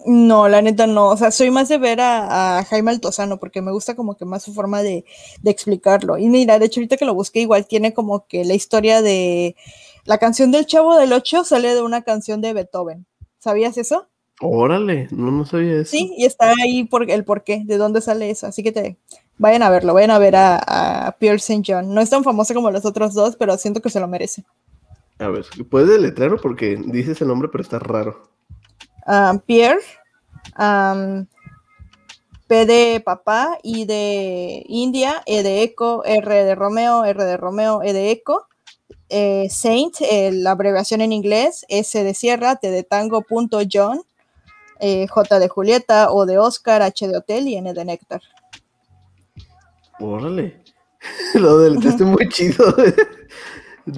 No, 0.05 0.49
la 0.49 0.61
neta 0.61 0.87
no. 0.87 1.07
O 1.09 1.17
sea, 1.17 1.31
soy 1.31 1.49
más 1.51 1.69
de 1.69 1.77
ver 1.77 1.99
a, 2.01 2.63
Jaime 2.69 2.91
Altozano 2.91 3.39
porque 3.39 3.61
me 3.61 3.71
gusta 3.71 3.95
como 3.95 4.15
que 4.15 4.25
más 4.25 4.43
su 4.43 4.53
forma 4.53 4.83
de, 4.83 5.05
explicarlo. 5.45 6.17
Y 6.17 6.27
mira, 6.27 6.59
de 6.59 6.65
hecho, 6.65 6.79
ahorita 6.79 6.97
que 6.97 7.05
lo 7.05 7.13
busqué, 7.15 7.39
igual 7.39 7.65
tiene 7.65 7.93
como 7.93 8.27
que 8.27 8.43
la 8.43 8.53
historia 8.53 9.01
de 9.01 9.55
la 10.03 10.17
canción 10.17 10.51
del 10.51 10.65
Chavo 10.65 10.97
del 10.97 11.13
Ocho 11.13 11.43
sale 11.45 11.73
de 11.73 11.81
una 11.81 12.03
canción 12.03 12.41
de 12.41 12.53
Beethoven. 12.53 13.05
¿Sabías 13.39 13.77
eso? 13.77 14.07
Órale, 14.41 15.07
no, 15.11 15.31
no 15.31 15.45
sabía 15.45 15.81
eso. 15.81 15.91
Sí, 15.91 16.13
y 16.17 16.25
está 16.25 16.53
ahí 16.61 16.83
por 16.83 17.09
el 17.09 17.23
por 17.23 17.43
qué, 17.45 17.63
de 17.65 17.77
dónde 17.77 18.01
sale 18.01 18.29
eso. 18.29 18.47
Así 18.47 18.63
que 18.63 18.73
te 18.73 18.97
vayan 19.37 19.63
a 19.63 19.69
verlo, 19.69 19.93
vayan 19.93 20.11
a 20.11 20.19
ver 20.19 20.35
a, 20.35 21.07
a 21.07 21.11
Pierre 21.13 21.37
St. 21.37 21.63
John. 21.65 21.93
No 21.93 22.01
es 22.01 22.09
tan 22.09 22.23
famosa 22.23 22.53
como 22.53 22.69
los 22.69 22.85
otros 22.85 23.13
dos, 23.13 23.37
pero 23.37 23.57
siento 23.57 23.81
que 23.81 23.89
se 23.89 24.01
lo 24.01 24.07
merece. 24.09 24.43
A 25.19 25.29
ver, 25.29 25.45
¿puedes 25.69 25.89
deletrearlo? 25.89 26.37
Porque 26.37 26.75
dices 26.85 27.21
el 27.21 27.29
nombre, 27.29 27.47
pero 27.49 27.61
está 27.61 27.79
raro. 27.79 28.29
Ah, 29.05 29.39
Pierre, 29.45 29.81
P 32.47 32.65
de 32.65 33.01
papá, 33.03 33.57
I 33.63 33.85
de 33.85 34.63
India, 34.67 35.23
E 35.25 35.41
de 35.41 35.63
eco, 35.63 36.03
R 36.05 36.43
de 36.43 36.55
Romeo, 36.55 37.05
R 37.05 37.23
de 37.23 37.37
Romeo, 37.37 37.81
E 37.81 37.93
de 37.93 38.11
eco, 38.11 38.47
eh, 39.09 39.47
Saint, 39.49 39.95
eh, 40.01 40.31
la 40.31 40.51
abreviación 40.51 41.01
en 41.01 41.11
inglés, 41.11 41.65
S 41.69 42.03
de 42.03 42.13
Sierra, 42.13 42.57
T 42.57 42.69
de 42.69 42.83
Tango, 42.83 43.21
punto 43.21 43.59
John, 43.71 44.01
eh, 44.79 45.07
J 45.07 45.39
de 45.39 45.47
Julieta, 45.47 46.11
O 46.11 46.25
de 46.25 46.37
Oscar, 46.37 46.81
H 46.81 47.07
de 47.07 47.17
Hotel 47.17 47.47
y 47.47 47.55
N 47.55 47.73
de 47.73 47.85
Néctar. 47.85 48.21
Órale, 49.99 50.61
lo 51.35 51.59
deletraste 51.59 52.03
muy 52.03 52.27
chido 52.29 52.65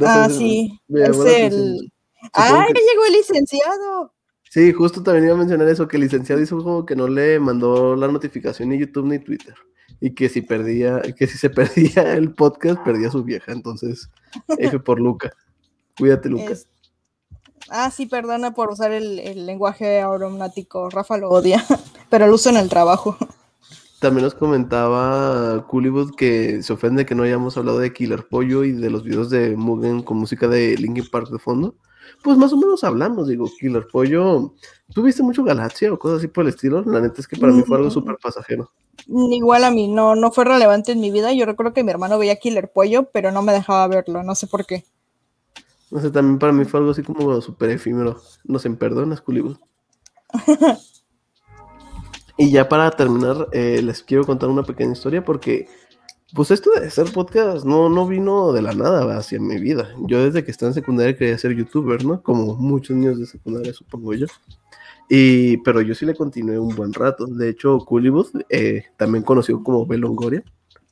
ah, 0.06 0.30
sí. 0.30 0.80
Es 0.90 1.18
el. 1.18 1.92
¡Ah, 2.34 2.66
que 2.68 2.74
llegó 2.82 3.06
el 3.08 3.14
licenciado! 3.14 4.14
Sí, 4.50 4.72
justo 4.74 5.04
también 5.04 5.26
iba 5.26 5.34
a 5.36 5.38
mencionar 5.38 5.68
eso, 5.68 5.88
que 5.88 5.98
el 5.98 6.04
licenciado 6.04 6.42
hizo 6.42 6.58
como 6.64 6.86
que 6.86 6.96
no 6.96 7.08
le 7.08 7.40
mandó 7.40 7.96
la 7.96 8.08
notificación 8.08 8.70
ni 8.70 8.80
YouTube 8.80 9.06
ni 9.08 9.20
Twitter. 9.20 9.54
y 10.00 10.14
que 10.14 10.30
si 10.30 10.42
perdía, 10.42 11.02
que 11.02 11.28
si 11.28 11.38
se 11.38 11.50
perdía 11.50 12.14
el 12.16 12.34
podcast, 12.34 12.82
perdía 12.84 13.08
a 13.10 13.12
su 13.12 13.24
vieja. 13.24 13.52
Entonces, 13.52 14.10
F 14.58 14.80
por 14.80 15.00
Luca. 15.00 15.32
Cuídate, 15.98 16.30
Luca. 16.30 16.52
Es- 16.54 16.68
Ah, 17.70 17.92
sí, 17.92 18.06
perdona 18.06 18.54
por 18.54 18.72
usar 18.72 18.94
el, 18.94 19.20
el 19.20 19.46
lenguaje 19.46 20.00
aromático. 20.00 20.90
Rafa 20.90 21.18
lo 21.18 21.30
odia, 21.30 21.62
pero 22.10 22.26
lo 22.28 22.36
uso 22.36 22.50
en 22.50 22.56
el 22.56 22.70
trabajo. 22.70 23.18
También 24.00 24.26
nos 24.26 24.36
comentaba 24.36 25.66
Cooleywood 25.68 26.16
que 26.16 26.62
se 26.62 26.72
ofende 26.74 27.06
que 27.06 27.16
no 27.16 27.24
hayamos 27.24 27.58
hablado 27.58 27.80
de 27.80 27.94
Killer 27.94 28.28
Pollo 28.28 28.64
y 28.64 28.72
de 28.72 28.90
los 28.92 29.04
videos 29.04 29.30
de 29.32 29.56
Mugen 29.58 30.04
con 30.04 30.18
música 30.18 30.48
de 30.48 30.78
Linkin 30.78 31.08
Park 31.10 31.30
de 31.30 31.40
fondo. 31.40 31.76
Pues 32.24 32.38
más 32.38 32.54
o 32.54 32.58
menos 32.58 32.84
hablamos, 32.84 33.28
digo, 33.28 33.50
Killer 33.60 33.88
Pollo. 33.92 34.54
¿Tú 34.94 35.02
viste 35.02 35.24
mucho 35.24 35.44
Galaxia 35.44 35.92
o 35.92 35.98
cosas 36.00 36.20
así 36.20 36.28
por 36.28 36.44
el 36.44 36.50
estilo? 36.50 36.84
La 36.84 37.00
neta 37.02 37.20
es 37.22 37.28
que 37.28 37.38
para 37.38 37.52
mí 37.52 37.64
fue 37.64 37.78
algo 37.78 37.90
Mm. 37.90 37.94
súper 37.94 38.18
pasajero. 38.22 38.72
Igual 39.08 39.64
a 39.64 39.72
mí, 39.72 39.88
no, 39.88 40.16
no 40.16 40.32
fue 40.32 40.46
relevante 40.46 40.92
en 40.92 41.00
mi 41.00 41.12
vida. 41.12 41.34
Yo 41.34 41.46
recuerdo 41.46 41.74
que 41.74 41.84
mi 41.84 41.92
hermano 41.92 42.18
veía 42.20 42.36
Killer 42.38 42.72
Pollo, 42.72 43.10
pero 43.12 43.32
no 43.32 43.42
me 43.42 43.52
dejaba 43.52 43.88
verlo, 43.88 44.24
no 44.24 44.36
sé 44.36 44.48
por 44.48 44.66
qué. 44.66 44.86
No 45.90 46.00
sé, 46.02 46.12
también 46.12 46.38
para 46.38 46.54
mí 46.54 46.66
fue 46.66 46.80
algo 46.80 46.92
así 46.92 47.02
como 47.02 47.40
súper 47.42 47.72
efímero. 47.72 48.22
No 48.44 48.60
sé, 48.60 48.70
perdonas, 48.72 49.22
Cooleywood. 49.22 49.58
y 52.38 52.52
ya 52.52 52.70
para 52.70 52.92
terminar, 52.92 53.48
eh, 53.52 53.82
les 53.82 54.04
quiero 54.04 54.26
contar 54.26 54.50
una 54.50 54.64
pequeña 54.64 54.94
historia 54.94 55.24
porque, 55.24 55.68
pues 56.34 56.52
esto 56.52 56.72
de 56.72 56.88
hacer 56.88 57.12
podcast 57.12 57.66
no, 57.66 57.90
no 57.90 58.08
vino 58.08 58.54
de 58.54 58.62
la 58.62 58.74
nada 58.74 59.18
hacia 59.18 59.40
mi 59.40 59.60
vida. 59.60 59.90
Yo 60.08 60.24
desde 60.24 60.44
que 60.44 60.52
estaba 60.52 60.70
en 60.70 60.76
secundaria 60.76 61.18
quería 61.18 61.38
ser 61.38 61.56
youtuber, 61.56 62.06
¿no? 62.06 62.22
Como 62.22 62.56
muchos 62.56 62.96
niños 62.96 63.20
de 63.20 63.26
secundaria, 63.26 63.74
supongo 63.74 64.14
yo. 64.14 64.28
Y, 65.10 65.58
pero 65.58 65.82
yo 65.82 65.96
sí 65.96 66.06
le 66.06 66.16
continué 66.16 66.60
un 66.60 66.76
buen 66.76 66.94
rato. 66.94 67.26
De 67.26 67.50
hecho, 67.50 67.80
Cooleywood, 67.80 68.28
eh, 68.50 68.86
también 68.98 69.24
conocido 69.24 69.64
como 69.64 69.86
Bel 69.86 70.02
Longoria, 70.02 70.44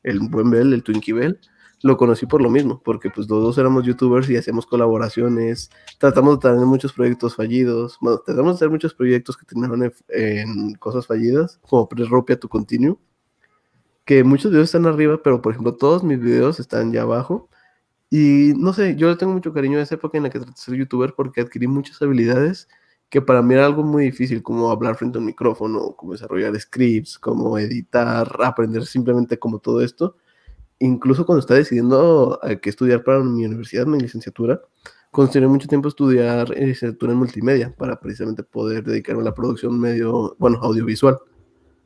el 0.04 0.20
buen 0.20 0.50
Bel, 0.50 0.74
el 0.74 0.84
Twinkie 0.84 1.14
Bell, 1.14 1.40
lo 1.86 1.98
conocí 1.98 2.26
por 2.26 2.42
lo 2.42 2.50
mismo, 2.50 2.82
porque 2.84 3.12
pues 3.12 3.30
los 3.30 3.44
dos 3.44 3.60
éramos 3.60 3.86
youtubers 3.86 4.28
y 4.32 4.36
hacíamos 4.36 4.66
colaboraciones, 4.66 5.70
tratamos 6.00 6.40
de 6.40 6.50
tener 6.50 6.66
muchos 6.66 6.92
proyectos 6.92 7.36
fallidos, 7.36 8.00
bueno, 8.02 8.18
tratamos 8.26 8.54
de 8.54 8.56
hacer 8.56 8.72
muchos 8.72 8.96
proyectos 8.96 9.38
que 9.38 9.46
terminaron 9.46 9.84
en, 9.84 9.94
en 10.10 10.74
cosas 10.76 11.06
fallidas, 11.06 11.60
como 11.62 11.88
Pre-Ropia 11.88 12.40
to 12.40 12.50
Continue, 12.50 12.98
que 14.04 14.24
muchos 14.24 14.50
videos 14.50 14.70
están 14.70 14.88
arriba, 14.88 15.22
pero 15.22 15.44
por 15.44 15.52
ejemplo 15.52 15.76
todos 15.76 16.04
mis 16.04 16.20
videos 16.20 16.60
están 16.60 16.92
ya 16.92 17.04
abajo, 17.04 17.50
y 18.10 18.54
no 18.58 18.74
sé, 18.74 18.96
yo 18.96 19.08
le 19.08 19.16
tengo 19.16 19.34
mucho 19.34 19.54
cariño 19.54 19.78
a 19.78 19.84
esa 19.84 19.94
época 19.94 20.18
en 20.18 20.24
la 20.24 20.32
que 20.32 20.40
traté 20.40 20.54
de 20.54 20.58
ser 20.58 20.74
youtuber 20.74 21.14
porque 21.16 21.42
adquirí 21.42 21.68
muchas 21.68 22.02
habilidades 22.02 22.68
que 23.10 23.22
para 23.22 23.44
mí 23.44 23.54
era 23.54 23.68
algo 23.68 23.84
muy 23.84 24.06
difícil, 24.06 24.42
como 24.42 24.72
hablar 24.72 24.96
frente 24.96 25.20
a 25.20 25.22
un 25.22 25.28
micrófono, 25.28 25.96
como 25.96 26.14
desarrollar 26.14 26.60
scripts, 26.60 27.20
como 27.20 27.60
editar, 27.60 28.28
aprender 28.44 28.88
simplemente 28.88 29.38
como 29.38 29.60
todo 29.60 29.82
esto 29.82 30.16
incluso 30.86 31.26
cuando 31.26 31.40
estaba 31.42 31.58
decidiendo 31.60 32.40
eh, 32.44 32.60
qué 32.62 32.70
estudiar 32.70 33.04
para 33.04 33.20
mi 33.20 33.46
universidad, 33.46 33.86
mi 33.86 34.00
licenciatura, 34.00 34.62
consideré 35.12 35.48
mucho 35.48 35.68
tiempo 35.68 35.88
estudiar 35.88 36.52
eh, 36.56 36.68
licenciatura 36.68 37.12
en 37.14 37.20
multimedia 37.20 37.74
para 37.78 38.00
precisamente 38.00 38.44
poder 38.44 38.84
dedicarme 38.84 39.22
a 39.22 39.26
la 39.26 39.34
producción 39.34 39.80
medio, 39.80 40.36
bueno, 40.40 40.60
audiovisual. 40.62 41.18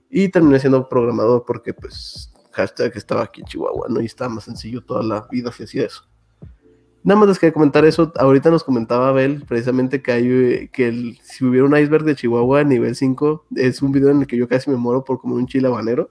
Y 0.09 0.29
terminé 0.29 0.59
siendo 0.59 0.87
programador 0.89 1.43
porque, 1.45 1.73
pues, 1.73 2.33
hashtag 2.51 2.91
estaba 2.95 3.23
aquí 3.23 3.41
en 3.41 3.47
Chihuahua, 3.47 3.87
¿no? 3.89 4.01
Y 4.01 4.05
estaba 4.05 4.33
más 4.33 4.45
sencillo 4.45 4.81
toda 4.83 5.03
la 5.03 5.27
vida 5.31 5.51
si 5.51 5.63
hacía 5.63 5.85
eso. 5.85 6.03
Nada 7.03 7.19
más 7.19 7.29
les 7.29 7.39
quería 7.39 7.53
comentar 7.53 7.85
eso. 7.85 8.11
Ahorita 8.17 8.49
nos 8.49 8.63
comentaba 8.63 9.09
Abel 9.09 9.45
precisamente 9.47 10.01
que 10.01 10.69
que 10.73 10.87
el- 10.89 11.17
si 11.23 11.45
hubiera 11.45 11.65
un 11.65 11.77
iceberg 11.77 12.03
de 12.03 12.15
Chihuahua 12.15 12.63
nivel 12.65 12.95
5, 12.95 13.45
es 13.55 13.81
un 13.81 13.91
video 13.91 14.09
en 14.09 14.21
el 14.21 14.27
que 14.27 14.35
yo 14.35 14.47
casi 14.47 14.69
me 14.69 14.75
muero 14.75 15.03
por 15.05 15.19
comer 15.21 15.37
un 15.37 15.47
chile 15.47 15.67
habanero. 15.67 16.09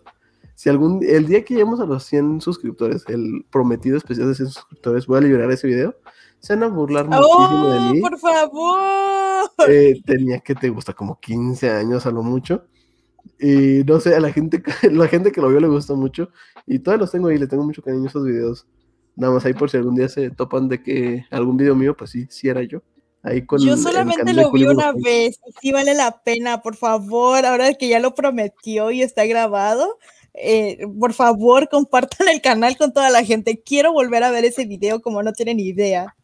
Si 0.59 0.69
algún 0.69 1.05
el 1.05 1.29
día 1.29 1.45
que 1.45 1.55
lleguemos 1.55 1.79
a 1.79 1.87
los 1.87 2.03
100 2.03 2.41
suscriptores, 2.41 3.05
el 3.07 3.47
prometido 3.49 3.97
especial 3.97 4.27
de 4.27 4.35
100 4.35 4.49
suscriptores, 4.49 5.07
voy 5.07 5.19
a 5.19 5.21
liberar 5.21 5.49
ese 5.53 5.69
video. 5.69 5.95
Se 6.41 6.57
van 6.57 6.65
a 6.65 6.67
burlar 6.67 7.07
muchísimo 7.07 7.69
de 7.69 7.79
¡Oh, 7.79 7.93
mí. 7.93 8.01
por 8.01 8.19
favor! 8.19 9.51
Eh, 9.69 10.03
tenía 10.05 10.41
que 10.41 10.57
te 10.57 10.69
gusta 10.69 10.95
como 10.95 11.21
15 11.21 11.71
años 11.71 12.07
a 12.07 12.11
lo 12.11 12.25
mucho. 12.25 12.65
Y 13.39 13.85
no 13.87 14.01
sé, 14.01 14.17
a 14.17 14.21
la 14.21 14.33
gente, 14.33 14.61
la 14.91 15.07
gente 15.07 15.31
que 15.31 15.41
lo 15.41 15.49
vio 15.49 15.61
le 15.61 15.69
gustó 15.69 15.95
mucho. 15.95 16.31
Y 16.67 16.81
todavía 16.81 17.03
los 17.03 17.13
tengo 17.13 17.29
ahí, 17.29 17.39
le 17.39 17.47
tengo 17.47 17.63
mucho 17.63 17.81
cariño 17.81 18.07
a 18.07 18.09
esos 18.09 18.25
videos. 18.25 18.67
Nada 19.15 19.35
más 19.35 19.45
ahí 19.45 19.55
por 19.55 19.71
si 19.71 19.77
algún 19.77 19.95
día 19.95 20.09
se 20.09 20.31
topan 20.31 20.67
de 20.67 20.83
que 20.83 21.25
algún 21.31 21.57
video 21.57 21.77
mío, 21.77 21.97
pues 21.97 22.11
sí, 22.11 22.27
sí 22.31 22.49
era 22.49 22.65
yo. 22.65 22.83
Ahí 23.23 23.47
con 23.47 23.61
Yo 23.61 23.77
solamente 23.77 24.33
lo 24.33 24.51
vi 24.51 24.65
una 24.65 24.93
vez 24.93 25.39
sí 25.61 25.73
vale 25.73 25.95
la 25.95 26.21
pena, 26.23 26.63
por 26.63 26.77
favor, 26.77 27.45
ahora 27.47 27.75
que 27.75 27.89
ya 27.89 27.99
lo 28.01 28.15
prometió 28.15 28.91
y 28.91 29.03
está 29.03 29.27
grabado, 29.27 29.99
eh, 30.43 30.79
por 30.99 31.15
favor 31.15 31.69
compartan 31.69 32.29
el 32.29 32.41
canal 32.41 32.77
con 32.77 32.93
toda 32.93 33.11
la 33.11 33.25
gente. 33.25 33.63
Quiero 33.63 33.93
volver 33.93 34.25
a 34.25 34.31
ver 34.31 34.45
ese 34.45 34.65
video 34.67 35.01
como 35.03 35.23
no 35.23 35.33
tienen 35.33 35.61
idea. 35.61 36.15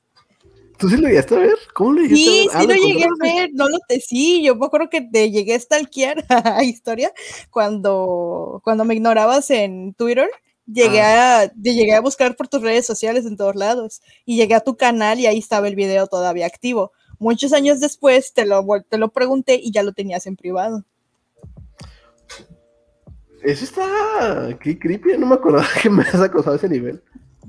¿Tú 0.79 0.89
sí 0.89 0.97
lo 0.97 1.09
llegaste 1.09 1.35
a 1.37 1.39
ver? 1.39 1.55
¿Cómo 1.75 1.93
lo 1.93 2.03
llegaste 2.03 2.17
Sí, 2.17 2.31
a 2.31 2.33
ver? 2.33 2.51
sí 2.51 2.51
Ah, 2.53 2.65
lo 2.67 2.75
llegué 2.75 3.05
a 3.05 3.09
ver, 3.23 3.51
no 3.55 3.69
lo 3.69 3.79
te 3.89 4.01
sí, 4.01 4.43
yo 4.45 4.57
me 4.57 4.67
acuerdo 4.67 4.89
que 4.91 5.01
te 5.03 5.31
llegué 5.31 5.55
a 5.55 5.61
stalkear 5.61 6.25
a 6.29 6.65
historia 6.65 7.13
cuando, 7.51 8.61
cuando 8.65 8.85
me 8.85 8.95
ignorabas 8.95 9.51
en 9.51 9.95
Twitter. 9.95 10.29
Llegué, 10.67 11.01
Ah. 11.03 11.43
a, 11.43 11.53
llegué 11.55 11.95
a 11.95 12.01
buscar 12.01 12.37
por 12.37 12.49
tus 12.49 12.63
redes 12.63 12.87
sociales 12.87 13.27
en 13.27 13.37
todos 13.37 13.55
lados 13.55 14.01
y 14.25 14.37
llegué 14.37 14.55
a 14.55 14.61
tu 14.61 14.77
canal 14.77 15.21
y 15.21 15.27
ahí 15.27 15.39
estaba 15.39 15.69
el 15.69 15.77
video 15.77 16.07
todavía 16.07 16.47
activo. 16.47 16.93
Muchos 17.19 17.53
años 17.53 17.81
después 17.81 18.33
te 18.35 18.45
lo, 18.47 18.65
te 18.89 18.99
lo 18.99 19.11
pregunté 19.13 19.61
y 19.63 19.73
ya 19.73 19.83
lo 19.83 19.93
tenías 19.93 20.27
en 20.27 20.37
privado. 20.37 20.85
Eso 23.45 23.65
está. 23.65 24.59
Qué 24.59 24.79
creepy. 24.79 25.19
No 25.19 25.27
me 25.27 25.35
acordaba 25.35 25.67
que 25.83 25.91
me 25.91 26.03
has 26.03 26.15
acosado 26.15 26.55
a 26.55 26.57
ese 26.57 26.69
nivel. 26.69 27.03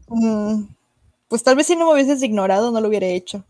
Mm, 0.08 0.66
pues 1.28 1.44
tal 1.44 1.56
vez 1.56 1.68
si 1.68 1.76
no 1.76 1.88
me 1.88 1.94
hubieses 1.94 2.22
ignorado 2.22 2.72
no 2.72 2.82
lo 2.82 2.88
hubiera 2.88 3.08
hecho. 3.08 3.44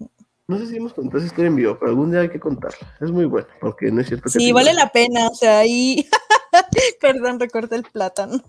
No 0.48 0.60
sé 0.60 0.68
si 0.68 0.78
hemos 0.78 0.94
contado 0.94 1.18
esa 1.18 1.28
historia 1.28 1.48
en 1.48 1.56
vivo, 1.56 1.78
pero 1.80 1.90
algún 1.90 2.12
día 2.12 2.22
hay 2.22 2.30
que 2.30 2.40
contarla. 2.40 2.96
Es 3.02 3.10
muy 3.10 3.26
buena, 3.26 3.48
porque 3.60 3.92
no 3.92 4.02
es 4.02 4.08
cierto 4.08 4.26
que. 4.26 4.30
Sí, 4.30 4.52
vale 4.52 4.74
la 4.74 4.92
pena, 4.92 5.28
o 5.28 5.34
sea, 5.34 5.60
ahí... 5.60 6.08
Perdón, 7.02 7.40
recorta 7.40 7.76
el 7.76 7.84
plátano. 7.84 8.42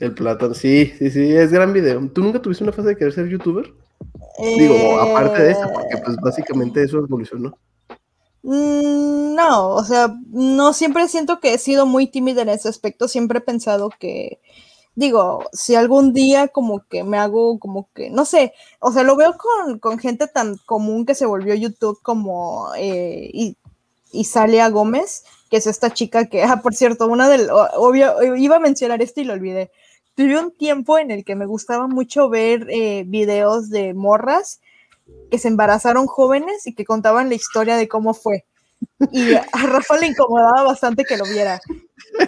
El 0.00 0.14
plátano, 0.14 0.54
sí, 0.54 0.92
sí, 0.98 1.10
sí, 1.10 1.32
es 1.32 1.52
gran 1.52 1.72
video. 1.72 2.04
¿Tú 2.08 2.20
nunca 2.20 2.42
tuviste 2.42 2.64
una 2.64 2.72
fase 2.72 2.88
de 2.88 2.96
querer 2.96 3.12
ser 3.12 3.28
youtuber? 3.28 3.72
Digo, 4.58 5.00
aparte 5.00 5.42
de 5.42 5.52
esa, 5.52 5.72
porque 5.72 5.96
pues 6.04 6.16
básicamente 6.16 6.82
eso 6.82 6.98
evolucionó. 6.98 7.56
No, 8.44 9.70
o 9.76 9.84
sea, 9.84 10.16
no 10.30 10.72
siempre 10.72 11.06
siento 11.08 11.38
que 11.38 11.54
he 11.54 11.58
sido 11.58 11.86
muy 11.86 12.08
tímida 12.08 12.42
en 12.42 12.48
ese 12.48 12.68
aspecto, 12.68 13.06
siempre 13.06 13.38
he 13.38 13.42
pensado 13.42 13.90
que, 14.00 14.40
digo, 14.96 15.44
si 15.52 15.76
algún 15.76 16.12
día 16.12 16.48
como 16.48 16.86
que 16.88 17.04
me 17.04 17.18
hago 17.18 17.60
como 17.60 17.88
que, 17.94 18.10
no 18.10 18.24
sé, 18.24 18.52
o 18.80 18.92
sea, 18.92 19.04
lo 19.04 19.16
veo 19.16 19.36
con, 19.36 19.78
con 19.78 19.98
gente 19.98 20.26
tan 20.26 20.56
común 20.66 21.06
que 21.06 21.14
se 21.14 21.26
volvió 21.26 21.54
YouTube 21.54 22.00
como 22.02 22.68
eh, 22.76 23.54
Isalia 24.12 24.68
Gómez, 24.70 25.24
que 25.50 25.58
es 25.58 25.66
esta 25.68 25.92
chica 25.94 26.26
que, 26.26 26.42
ah, 26.44 26.60
por 26.62 26.74
cierto, 26.74 27.06
una 27.06 27.28
del, 27.28 27.48
obvio, 27.50 28.22
iba 28.36 28.56
a 28.56 28.60
mencionar 28.60 29.02
esto 29.02 29.20
y 29.20 29.24
lo 29.24 29.34
olvidé. 29.34 29.70
Tuve 30.16 30.38
un 30.38 30.50
tiempo 30.52 30.98
en 30.98 31.10
el 31.10 31.24
que 31.24 31.36
me 31.36 31.46
gustaba 31.46 31.86
mucho 31.88 32.28
ver 32.28 32.66
eh, 32.70 33.04
videos 33.06 33.70
de 33.70 33.94
morras 33.94 34.60
que 35.30 35.38
se 35.38 35.48
embarazaron 35.48 36.06
jóvenes 36.06 36.66
y 36.66 36.74
que 36.74 36.84
contaban 36.84 37.28
la 37.28 37.34
historia 37.34 37.76
de 37.76 37.88
cómo 37.88 38.14
fue. 38.14 38.44
Y 39.10 39.34
a 39.34 39.66
Rafa 39.66 39.96
le 39.98 40.08
incomodaba 40.08 40.62
bastante 40.64 41.04
que 41.04 41.16
lo 41.16 41.24
viera. 41.24 41.60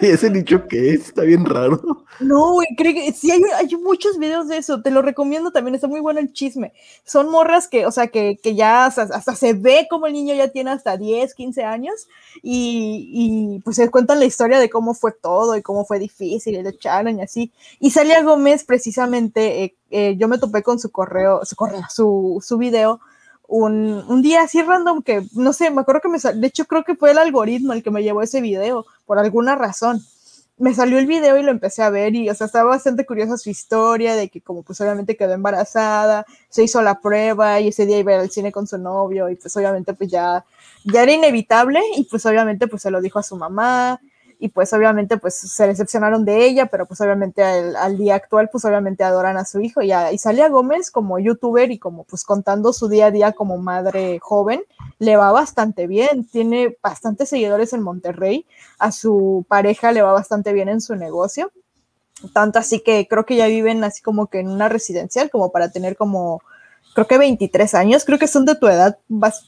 ¿Y 0.01 0.05
ese 0.07 0.29
nicho 0.29 0.67
que 0.67 0.91
es? 0.91 1.07
Está 1.07 1.23
bien 1.23 1.45
raro. 1.45 2.05
No, 2.19 2.53
güey, 2.53 2.67
creo 2.77 2.93
que 2.93 3.11
sí, 3.13 3.31
hay, 3.31 3.41
hay 3.55 3.75
muchos 3.75 4.17
videos 4.17 4.47
de 4.47 4.57
eso, 4.57 4.81
te 4.81 4.91
lo 4.91 5.01
recomiendo 5.01 5.51
también, 5.51 5.75
está 5.75 5.87
muy 5.87 5.99
bueno 5.99 6.19
el 6.19 6.33
chisme. 6.33 6.73
Son 7.03 7.29
morras 7.29 7.67
que, 7.67 7.85
o 7.85 7.91
sea, 7.91 8.07
que, 8.07 8.37
que 8.41 8.55
ya 8.55 8.85
hasta, 8.85 9.03
hasta 9.03 9.35
se 9.35 9.53
ve 9.53 9.87
como 9.89 10.07
el 10.07 10.13
niño 10.13 10.33
ya 10.35 10.49
tiene 10.49 10.71
hasta 10.71 10.97
10, 10.97 11.33
15 11.33 11.63
años 11.63 12.07
y, 12.41 13.09
y, 13.11 13.59
pues 13.61 13.75
se 13.75 13.89
cuentan 13.89 14.19
la 14.19 14.25
historia 14.25 14.59
de 14.59 14.69
cómo 14.69 14.93
fue 14.93 15.11
todo 15.11 15.55
y 15.55 15.61
cómo 15.61 15.85
fue 15.85 15.99
difícil 15.99 16.55
y 16.55 16.63
le 16.63 16.69
echaron 16.69 17.19
y 17.19 17.23
así. 17.23 17.51
Y 17.79 17.91
Salia 17.91 18.21
Gómez, 18.23 18.63
precisamente, 18.63 19.63
eh, 19.63 19.75
eh, 19.95 20.17
yo 20.17 20.27
me 20.27 20.37
topé 20.37 20.61
con 20.61 20.77
su 20.77 20.91
correo, 20.91 21.45
su 21.45 21.55
correo, 21.55 21.83
su, 21.89 22.43
su 22.45 22.57
video 22.57 22.99
un, 23.47 24.03
un 24.07 24.21
día 24.21 24.41
así 24.41 24.61
random 24.61 25.01
que, 25.01 25.25
no 25.33 25.53
sé, 25.53 25.69
me 25.71 25.81
acuerdo 25.81 26.01
que 26.01 26.09
me 26.09 26.19
salió, 26.19 26.41
de 26.41 26.47
hecho 26.47 26.65
creo 26.65 26.83
que 26.83 26.95
fue 26.95 27.11
el 27.11 27.17
algoritmo 27.17 27.73
el 27.73 27.83
que 27.83 27.91
me 27.91 28.03
llevó 28.03 28.21
ese 28.21 28.41
video, 28.41 28.85
por 29.05 29.19
alguna 29.19 29.55
razón. 29.55 30.01
Me 30.57 30.73
salió 30.73 30.99
el 30.99 31.05
video 31.05 31.37
y 31.37 31.43
lo 31.43 31.51
empecé 31.51 31.81
a 31.83 31.89
ver 31.89 32.15
y, 32.15 32.29
o 32.29 32.35
sea, 32.35 32.47
estaba 32.47 32.69
bastante 32.69 33.05
curiosa 33.05 33.37
su 33.37 33.49
historia 33.49 34.15
de 34.15 34.29
que 34.29 34.41
como 34.41 34.63
pues 34.63 34.79
obviamente 34.81 35.17
quedó 35.17 35.33
embarazada, 35.33 36.25
se 36.49 36.63
hizo 36.63 36.81
la 36.81 36.99
prueba 37.01 37.59
y 37.59 37.69
ese 37.69 37.85
día 37.85 37.99
iba 37.99 38.15
al 38.15 38.31
cine 38.31 38.51
con 38.51 38.65
su 38.65 38.77
novio 38.77 39.29
y 39.29 39.35
pues 39.35 39.55
obviamente 39.57 39.93
pues 39.93 40.09
ya, 40.09 40.45
ya 40.85 41.03
era 41.03 41.11
inevitable 41.11 41.81
y 41.97 42.05
pues 42.05 42.25
obviamente 42.25 42.67
pues 42.67 42.81
se 42.81 42.91
lo 42.91 43.01
dijo 43.01 43.19
a 43.19 43.23
su 43.23 43.35
mamá 43.35 43.99
y 44.39 44.49
pues 44.49 44.73
obviamente 44.73 45.17
pues 45.17 45.35
se 45.35 45.67
decepcionaron 45.67 46.25
de 46.25 46.45
ella, 46.45 46.67
pero 46.67 46.85
pues 46.85 47.01
obviamente 47.01 47.43
al, 47.43 47.97
día 47.97 48.15
actual 48.15 48.49
pues 48.51 48.65
obviamente 48.65 49.03
adoran 49.03 49.37
a 49.37 49.45
su 49.45 49.59
hijo. 49.59 49.81
Y 49.81 49.91
a 49.91 50.11
Isalia 50.11 50.49
Gómez 50.49 50.91
como 50.91 51.19
youtuber 51.19 51.71
y 51.71 51.79
como 51.79 52.03
pues 52.03 52.23
contando 52.23 52.73
su 52.73 52.87
día 52.87 53.07
a 53.07 53.11
día 53.11 53.31
como 53.33 53.57
madre 53.57 54.19
joven, 54.19 54.63
le 54.99 55.17
va 55.17 55.31
bastante 55.31 55.87
bien, 55.87 56.25
tiene 56.25 56.77
bastantes 56.81 57.29
seguidores 57.29 57.73
en 57.73 57.81
Monterrey, 57.81 58.45
a 58.79 58.91
su 58.91 59.45
pareja 59.47 59.91
le 59.91 60.01
va 60.01 60.13
bastante 60.13 60.53
bien 60.53 60.69
en 60.69 60.81
su 60.81 60.95
negocio, 60.95 61.51
tanto 62.33 62.59
así 62.59 62.81
que 62.81 63.07
creo 63.07 63.25
que 63.25 63.35
ya 63.35 63.47
viven 63.47 63.83
así 63.83 64.01
como 64.01 64.27
que 64.27 64.39
en 64.39 64.49
una 64.49 64.69
residencial 64.69 65.29
como 65.29 65.51
para 65.51 65.69
tener 65.71 65.97
como 65.97 66.41
creo 66.93 67.07
que 67.07 67.17
23 67.17 67.73
años, 67.75 68.05
creo 68.05 68.17
que 68.17 68.27
son 68.27 68.45
de 68.45 68.55
tu 68.55 68.67
edad 68.67 68.97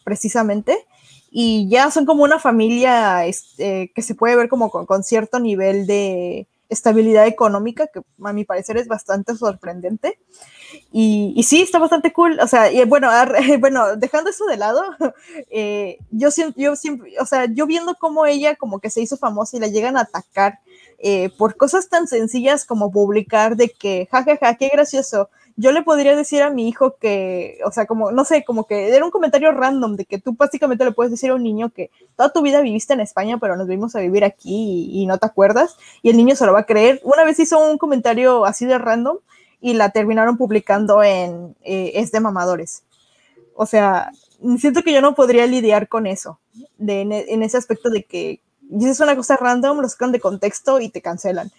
precisamente 0.03 0.85
y 1.31 1.67
ya 1.69 1.91
son 1.91 2.05
como 2.05 2.23
una 2.23 2.39
familia 2.39 3.25
este, 3.25 3.91
que 3.93 4.01
se 4.01 4.15
puede 4.15 4.35
ver 4.35 4.49
como 4.49 4.69
con, 4.69 5.03
cierto 5.03 5.39
nivel 5.39 5.85
de 5.85 6.47
estabilidad 6.69 7.27
económica, 7.27 7.87
que 7.87 8.01
a 8.23 8.33
mi 8.33 8.43
parecer 8.43 8.77
es 8.77 8.87
bastante 8.87 9.35
sorprendente. 9.35 10.19
Y, 10.91 11.41
sí, 11.43 11.61
está 11.61 11.79
bastante 11.79 12.11
cool. 12.11 12.39
O 12.41 12.47
sea, 12.47 12.71
y 12.71 12.83
bueno, 12.85 13.09
bueno, 13.59 13.95
dejando 13.95 14.29
eso 14.29 14.45
de 14.45 14.57
lado, 14.57 14.83
eh, 15.49 15.97
yo, 16.11 16.29
yo 16.55 16.75
siempre, 16.75 17.13
o 17.19 17.25
sea, 17.25 17.45
yo 17.45 17.65
viendo 17.67 17.95
cómo 17.95 18.25
ella 18.25 18.55
como 18.55 18.79
que 18.79 18.89
se 18.89 19.01
hizo 19.01 19.17
famosa 19.17 19.57
y 19.57 19.59
la 19.59 19.67
llegan 19.67 19.97
a 19.97 20.01
atacar 20.01 20.59
eh, 20.99 21.29
por 21.37 21.55
cosas 21.57 21.89
tan 21.89 22.07
sencillas 22.07 22.65
como 22.65 22.91
publicar 22.91 23.55
de 23.55 23.69
que, 23.69 24.07
jajaja, 24.11 24.37
ja, 24.37 24.47
ja, 24.47 24.55
qué 24.55 24.69
gracioso, 24.69 25.29
yo 25.59 25.71
le 25.71 25.81
podría 25.81 26.15
decir 26.15 26.43
a 26.43 26.51
mi 26.51 26.69
hijo 26.69 26.97
que, 26.97 27.59
o 27.65 27.71
sea, 27.71 27.87
como, 27.87 28.11
no 28.11 28.23
sé, 28.25 28.45
como 28.45 28.67
que 28.67 28.95
era 28.95 29.03
un 29.03 29.09
comentario 29.09 29.51
random 29.51 29.95
de 29.95 30.05
que 30.05 30.19
tú 30.19 30.33
básicamente 30.33 30.85
le 30.85 30.91
puedes 30.91 31.09
decir 31.09 31.31
a 31.31 31.33
un 31.33 31.41
niño 31.41 31.71
que 31.71 31.89
toda 32.15 32.31
tu 32.31 32.43
vida 32.43 32.61
viviste 32.61 32.93
en 32.93 32.99
España, 32.99 33.39
pero 33.39 33.57
nos 33.57 33.67
vimos 33.67 33.95
a 33.95 33.99
vivir 33.99 34.23
aquí 34.23 34.91
y, 34.93 35.07
no 35.07 35.17
te 35.17 35.25
acuerdas, 35.25 35.75
y 36.03 36.11
el 36.11 36.17
niño 36.17 36.35
se 36.35 36.45
lo 36.45 36.53
va 36.53 36.59
a 36.59 36.65
creer. 36.67 37.01
Una 37.03 37.23
vez 37.23 37.39
hizo 37.39 37.59
un 37.59 37.79
comentario 37.79 38.45
así 38.45 38.67
de 38.67 38.77
random 38.77 39.17
y 39.59 39.73
la 39.73 39.89
terminaron 39.89 40.37
publicando 40.37 41.01
en 41.01 41.55
eh, 41.63 41.93
Es 41.95 42.11
de 42.11 42.19
Mamadores. 42.19 42.83
O 43.55 43.65
sea, 43.65 44.11
siento 44.59 44.83
que 44.83 44.93
yo 44.93 45.01
no 45.01 45.15
podría 45.15 45.47
lidiar 45.47 45.87
con 45.87 46.05
eso, 46.05 46.39
de, 46.77 47.01
en, 47.01 47.11
en 47.11 47.41
ese 47.41 47.57
aspecto 47.57 47.89
de 47.89 48.03
que 48.03 48.41
dices 48.61 48.99
una 48.99 49.15
cosa 49.15 49.37
random, 49.37 49.79
lo 49.79 49.89
sacan 49.89 50.11
de 50.11 50.19
contexto 50.19 50.79
y 50.79 50.89
te 50.89 51.01
cancelan 51.01 51.51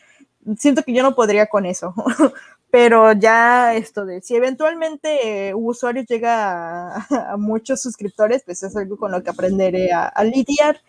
siento 0.56 0.82
que 0.82 0.92
yo 0.92 1.02
no 1.02 1.14
podría 1.14 1.46
con 1.46 1.66
eso. 1.66 1.94
pero 2.70 3.12
ya 3.12 3.74
esto 3.74 4.04
de 4.04 4.20
si 4.20 4.34
eventualmente 4.36 5.54
un 5.54 5.68
usuario 5.68 6.04
llega 6.06 6.96
a, 7.32 7.36
muchos 7.36 7.80
suscriptores, 7.80 8.42
pues 8.44 8.62
es 8.62 8.76
algo 8.76 8.96
con 8.96 9.12
lo 9.12 9.22
que 9.22 9.30
aprenderé 9.30 9.92
a, 9.92 10.12
lidiar, 10.24 10.80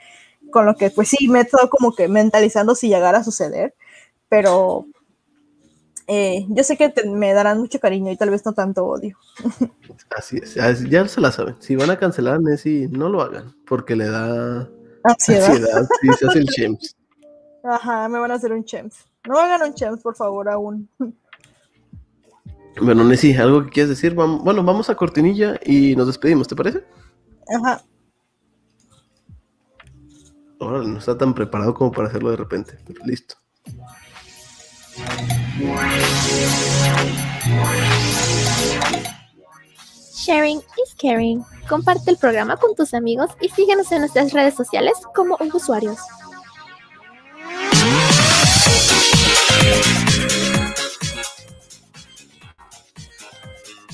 con 0.51 0.65
lo 0.65 0.75
que 0.75 0.89
pues 0.89 1.09
sí 1.09 1.27
me 1.27 1.39
he 1.39 1.41
estado 1.43 1.69
como 1.69 1.93
que 1.93 2.07
mentalizando 2.07 2.75
si 2.75 2.89
llegara 2.89 3.19
a 3.19 3.23
suceder, 3.23 3.75
pero 4.27 4.85
eh, 6.07 6.45
yo 6.49 6.63
sé 6.63 6.75
que 6.75 6.93
me 7.05 7.33
darán 7.33 7.59
mucho 7.59 7.79
cariño 7.79 8.11
y 8.11 8.17
tal 8.17 8.31
vez 8.31 8.45
no 8.45 8.53
tanto 8.53 8.85
odio. 8.85 9.17
Así 10.17 10.37
es, 10.37 10.55
ya 10.89 11.07
se 11.07 11.21
la 11.21 11.31
saben, 11.31 11.55
si 11.59 11.75
van 11.75 11.91
a 11.91 11.99
cancelar 11.99 12.35
a 12.35 12.39
Nessie, 12.39 12.87
no 12.89 13.09
lo 13.09 13.21
hagan, 13.21 13.55
porque 13.65 13.95
le 13.95 14.09
da 14.09 14.69
ansiedad, 15.03 15.47
ansiedad 15.49 15.87
se 16.17 16.27
hace 16.27 16.39
el 16.39 16.45
chems. 16.55 16.95
Ajá, 17.63 18.07
me 18.09 18.19
van 18.19 18.31
a 18.31 18.35
hacer 18.35 18.51
un 18.51 18.63
chems. 18.63 19.05
No 19.27 19.37
hagan 19.37 19.61
un 19.61 19.73
chems, 19.73 20.01
por 20.01 20.15
favor, 20.15 20.49
aún. 20.49 20.89
Bueno, 22.81 23.03
Nessie, 23.03 23.37
¿algo 23.37 23.65
que 23.65 23.71
quieras 23.71 23.89
decir? 23.89 24.13
Bueno, 24.13 24.63
vamos 24.63 24.89
a 24.89 24.95
cortinilla 24.95 25.59
y 25.65 25.95
nos 25.95 26.07
despedimos, 26.07 26.47
¿te 26.47 26.55
parece? 26.55 26.83
Ajá. 27.47 27.83
Ahora 30.59 30.83
no 30.83 30.97
está 30.97 31.17
tan 31.17 31.33
preparado 31.33 31.73
como 31.73 31.91
para 31.91 32.09
hacerlo 32.09 32.31
de 32.31 32.37
repente, 32.37 32.77
pero 32.85 32.99
listo. 33.05 33.35
Sharing 40.15 40.57
is 40.57 40.95
caring. 41.01 41.43
Comparte 41.67 42.11
el 42.11 42.17
programa 42.17 42.57
con 42.57 42.75
tus 42.75 42.93
amigos 42.93 43.31
y 43.41 43.49
síguenos 43.49 43.91
en 43.91 44.01
nuestras 44.01 44.33
redes 44.33 44.55
sociales 44.55 44.93
como 45.15 45.37
usuarios. 45.53 45.97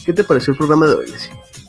¿Qué 0.06 0.14
te 0.14 0.24
pareció 0.24 0.52
el 0.52 0.58
programa 0.58 0.86
de 0.88 0.96
hoy? 0.96 1.14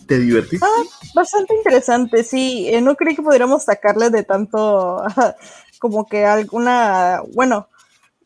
¿Te 0.07 0.19
divertiste? 0.19 0.65
Ah, 0.65 0.83
bastante 1.15 1.55
interesante, 1.55 2.23
sí. 2.23 2.69
Eh, 2.69 2.83
no 2.83 2.95
creí 2.95 3.17
que 3.17 3.23
pudiéramos 3.23 3.65
sacarle 3.65 4.11
de 4.11 4.25
tanto 4.25 5.03
como 5.81 6.07
que 6.07 6.27
alguna, 6.27 7.23
bueno, 7.35 7.69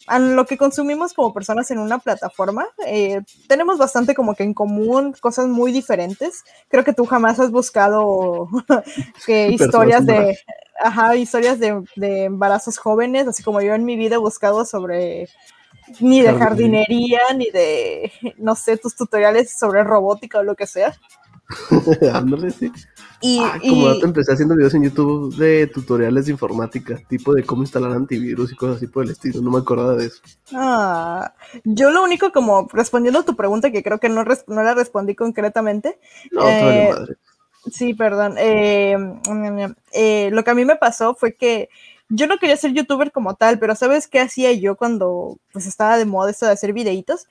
a 0.08 0.18
lo 0.18 0.44
que 0.46 0.58
consumimos 0.58 1.14
como 1.14 1.32
personas 1.32 1.70
en 1.70 1.78
una 1.78 2.00
plataforma, 2.00 2.66
eh, 2.84 3.20
tenemos 3.46 3.78
bastante 3.78 4.16
como 4.16 4.34
que 4.34 4.42
en 4.42 4.52
común, 4.52 5.14
cosas 5.20 5.46
muy 5.46 5.70
diferentes. 5.70 6.42
Creo 6.68 6.82
que 6.82 6.92
tú 6.92 7.06
jamás 7.06 7.38
has 7.38 7.52
buscado 7.52 8.48
que 9.26 9.48
historias 9.48 10.04
de, 10.04 10.36
ajá, 10.82 11.14
historias 11.14 11.60
de, 11.60 11.84
de, 11.94 12.24
embarazos 12.24 12.78
jóvenes, 12.78 13.28
así 13.28 13.44
como 13.44 13.60
yo 13.60 13.74
en 13.74 13.84
mi 13.84 13.96
vida 13.96 14.16
he 14.16 14.18
buscado 14.18 14.64
sobre 14.64 15.28
ni 16.00 16.22
de 16.22 16.34
jardinería, 16.34 17.20
ni 17.36 17.50
de, 17.50 18.12
no 18.38 18.54
sé, 18.54 18.76
tus 18.76 18.94
tutoriales 18.94 19.58
sobre 19.58 19.84
robótica 19.84 20.38
o 20.38 20.42
lo 20.42 20.54
que 20.54 20.66
sea. 20.66 20.94
Ándale, 22.14 22.50
sí. 22.50 22.70
Y, 23.22 23.38
como 23.68 23.88
dato, 23.88 24.06
empecé 24.06 24.32
haciendo 24.32 24.56
videos 24.56 24.72
en 24.74 24.84
YouTube 24.84 25.36
de 25.36 25.66
tutoriales 25.66 26.26
de 26.26 26.32
informática, 26.32 26.96
tipo 27.08 27.34
de 27.34 27.44
cómo 27.44 27.62
instalar 27.62 27.92
antivirus 27.92 28.52
y 28.52 28.56
cosas 28.56 28.76
así 28.76 28.86
por 28.86 29.04
el 29.04 29.10
estilo. 29.10 29.42
No 29.42 29.50
me 29.50 29.58
acordaba 29.58 29.94
de 29.94 30.06
eso. 30.06 30.22
Ah, 30.54 31.34
yo 31.64 31.90
lo 31.90 32.02
único, 32.02 32.32
como 32.32 32.66
respondiendo 32.72 33.20
a 33.20 33.24
tu 33.24 33.36
pregunta, 33.36 33.70
que 33.70 33.82
creo 33.82 33.98
que 33.98 34.08
no, 34.08 34.24
no 34.24 34.62
la 34.62 34.74
respondí 34.74 35.14
concretamente. 35.14 35.98
No, 36.30 36.48
eh, 36.48 36.90
madre. 36.92 37.16
Sí, 37.70 37.92
perdón. 37.92 38.36
Eh, 38.38 38.96
eh, 39.92 40.30
lo 40.32 40.42
que 40.42 40.50
a 40.50 40.54
mí 40.54 40.64
me 40.64 40.76
pasó 40.76 41.14
fue 41.14 41.34
que 41.34 41.68
yo 42.10 42.26
no 42.26 42.38
quería 42.38 42.56
ser 42.56 42.72
youtuber 42.72 43.12
como 43.12 43.34
tal, 43.34 43.58
pero 43.58 43.74
¿sabes 43.74 44.08
qué 44.08 44.20
hacía 44.20 44.52
yo 44.52 44.76
cuando 44.76 45.38
pues 45.52 45.66
estaba 45.66 45.96
de 45.96 46.04
moda 46.04 46.30
esto 46.30 46.46
de 46.46 46.52
hacer 46.52 46.72
videitos? 46.72 47.26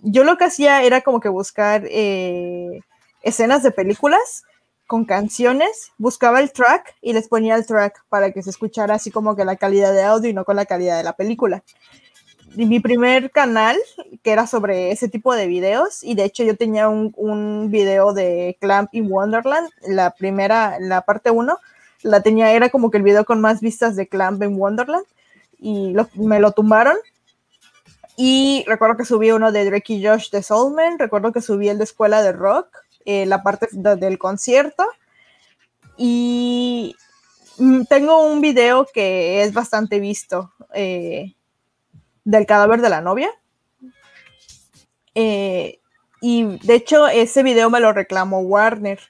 yo 0.00 0.24
lo 0.24 0.36
que 0.36 0.46
hacía 0.46 0.82
era 0.82 1.02
como 1.02 1.20
que 1.20 1.28
buscar 1.28 1.84
eh, 1.88 2.80
escenas 3.22 3.62
de 3.62 3.70
películas 3.70 4.42
con 4.88 5.04
canciones, 5.04 5.92
buscaba 5.96 6.40
el 6.40 6.50
track 6.50 6.96
y 7.00 7.12
les 7.12 7.28
ponía 7.28 7.54
el 7.54 7.64
track 7.64 8.04
para 8.08 8.32
que 8.32 8.42
se 8.42 8.50
escuchara 8.50 8.94
así 8.94 9.12
como 9.12 9.36
que 9.36 9.44
la 9.44 9.54
calidad 9.54 9.92
de 9.92 10.02
audio 10.02 10.28
y 10.28 10.32
no 10.34 10.44
con 10.44 10.56
la 10.56 10.66
calidad 10.66 10.96
de 10.96 11.04
la 11.04 11.12
película. 11.12 11.62
Y 12.56 12.66
mi 12.66 12.80
primer 12.80 13.30
canal, 13.30 13.76
que 14.24 14.32
era 14.32 14.48
sobre 14.48 14.90
ese 14.90 15.08
tipo 15.08 15.34
de 15.34 15.46
videos, 15.46 16.02
y 16.02 16.16
de 16.16 16.24
hecho 16.24 16.42
yo 16.42 16.56
tenía 16.56 16.88
un, 16.88 17.12
un 17.16 17.70
video 17.70 18.12
de 18.14 18.56
Clamp 18.60 18.92
in 18.94 19.12
Wonderland, 19.12 19.68
la 19.86 20.10
primera, 20.10 20.78
la 20.80 21.02
parte 21.02 21.30
1, 21.30 21.58
la 22.02 22.22
tenía, 22.22 22.52
era 22.52 22.70
como 22.70 22.90
que 22.90 22.98
el 22.98 23.02
video 23.02 23.24
con 23.24 23.40
más 23.40 23.60
vistas 23.60 23.96
de 23.96 24.08
Clamp 24.08 24.42
en 24.42 24.58
Wonderland 24.58 25.04
y 25.58 25.94
me 26.14 26.40
lo 26.40 26.52
tumbaron. 26.52 26.96
Y 28.16 28.64
recuerdo 28.66 28.96
que 28.96 29.04
subí 29.04 29.30
uno 29.30 29.52
de 29.52 29.64
Drake 29.64 29.94
y 29.94 30.04
Josh 30.04 30.30
de 30.30 30.42
Soulman, 30.42 30.98
recuerdo 30.98 31.32
que 31.32 31.40
subí 31.40 31.68
el 31.68 31.78
de 31.78 31.84
Escuela 31.84 32.22
de 32.22 32.32
Rock, 32.32 32.66
eh, 33.04 33.26
la 33.26 33.42
parte 33.42 33.68
del 33.72 34.18
concierto. 34.18 34.84
Y 35.96 36.96
mm, 37.58 37.84
tengo 37.84 38.24
un 38.24 38.40
video 38.40 38.86
que 38.92 39.42
es 39.42 39.52
bastante 39.52 40.00
visto 40.00 40.52
eh, 40.74 41.34
del 42.24 42.46
cadáver 42.46 42.80
de 42.80 42.88
la 42.88 43.00
novia. 43.00 43.30
Eh, 45.14 45.80
y 46.20 46.58
de 46.58 46.74
hecho 46.74 47.08
ese 47.08 47.42
video 47.42 47.70
me 47.70 47.80
lo 47.80 47.92
reclamó 47.92 48.40
Warner 48.40 49.00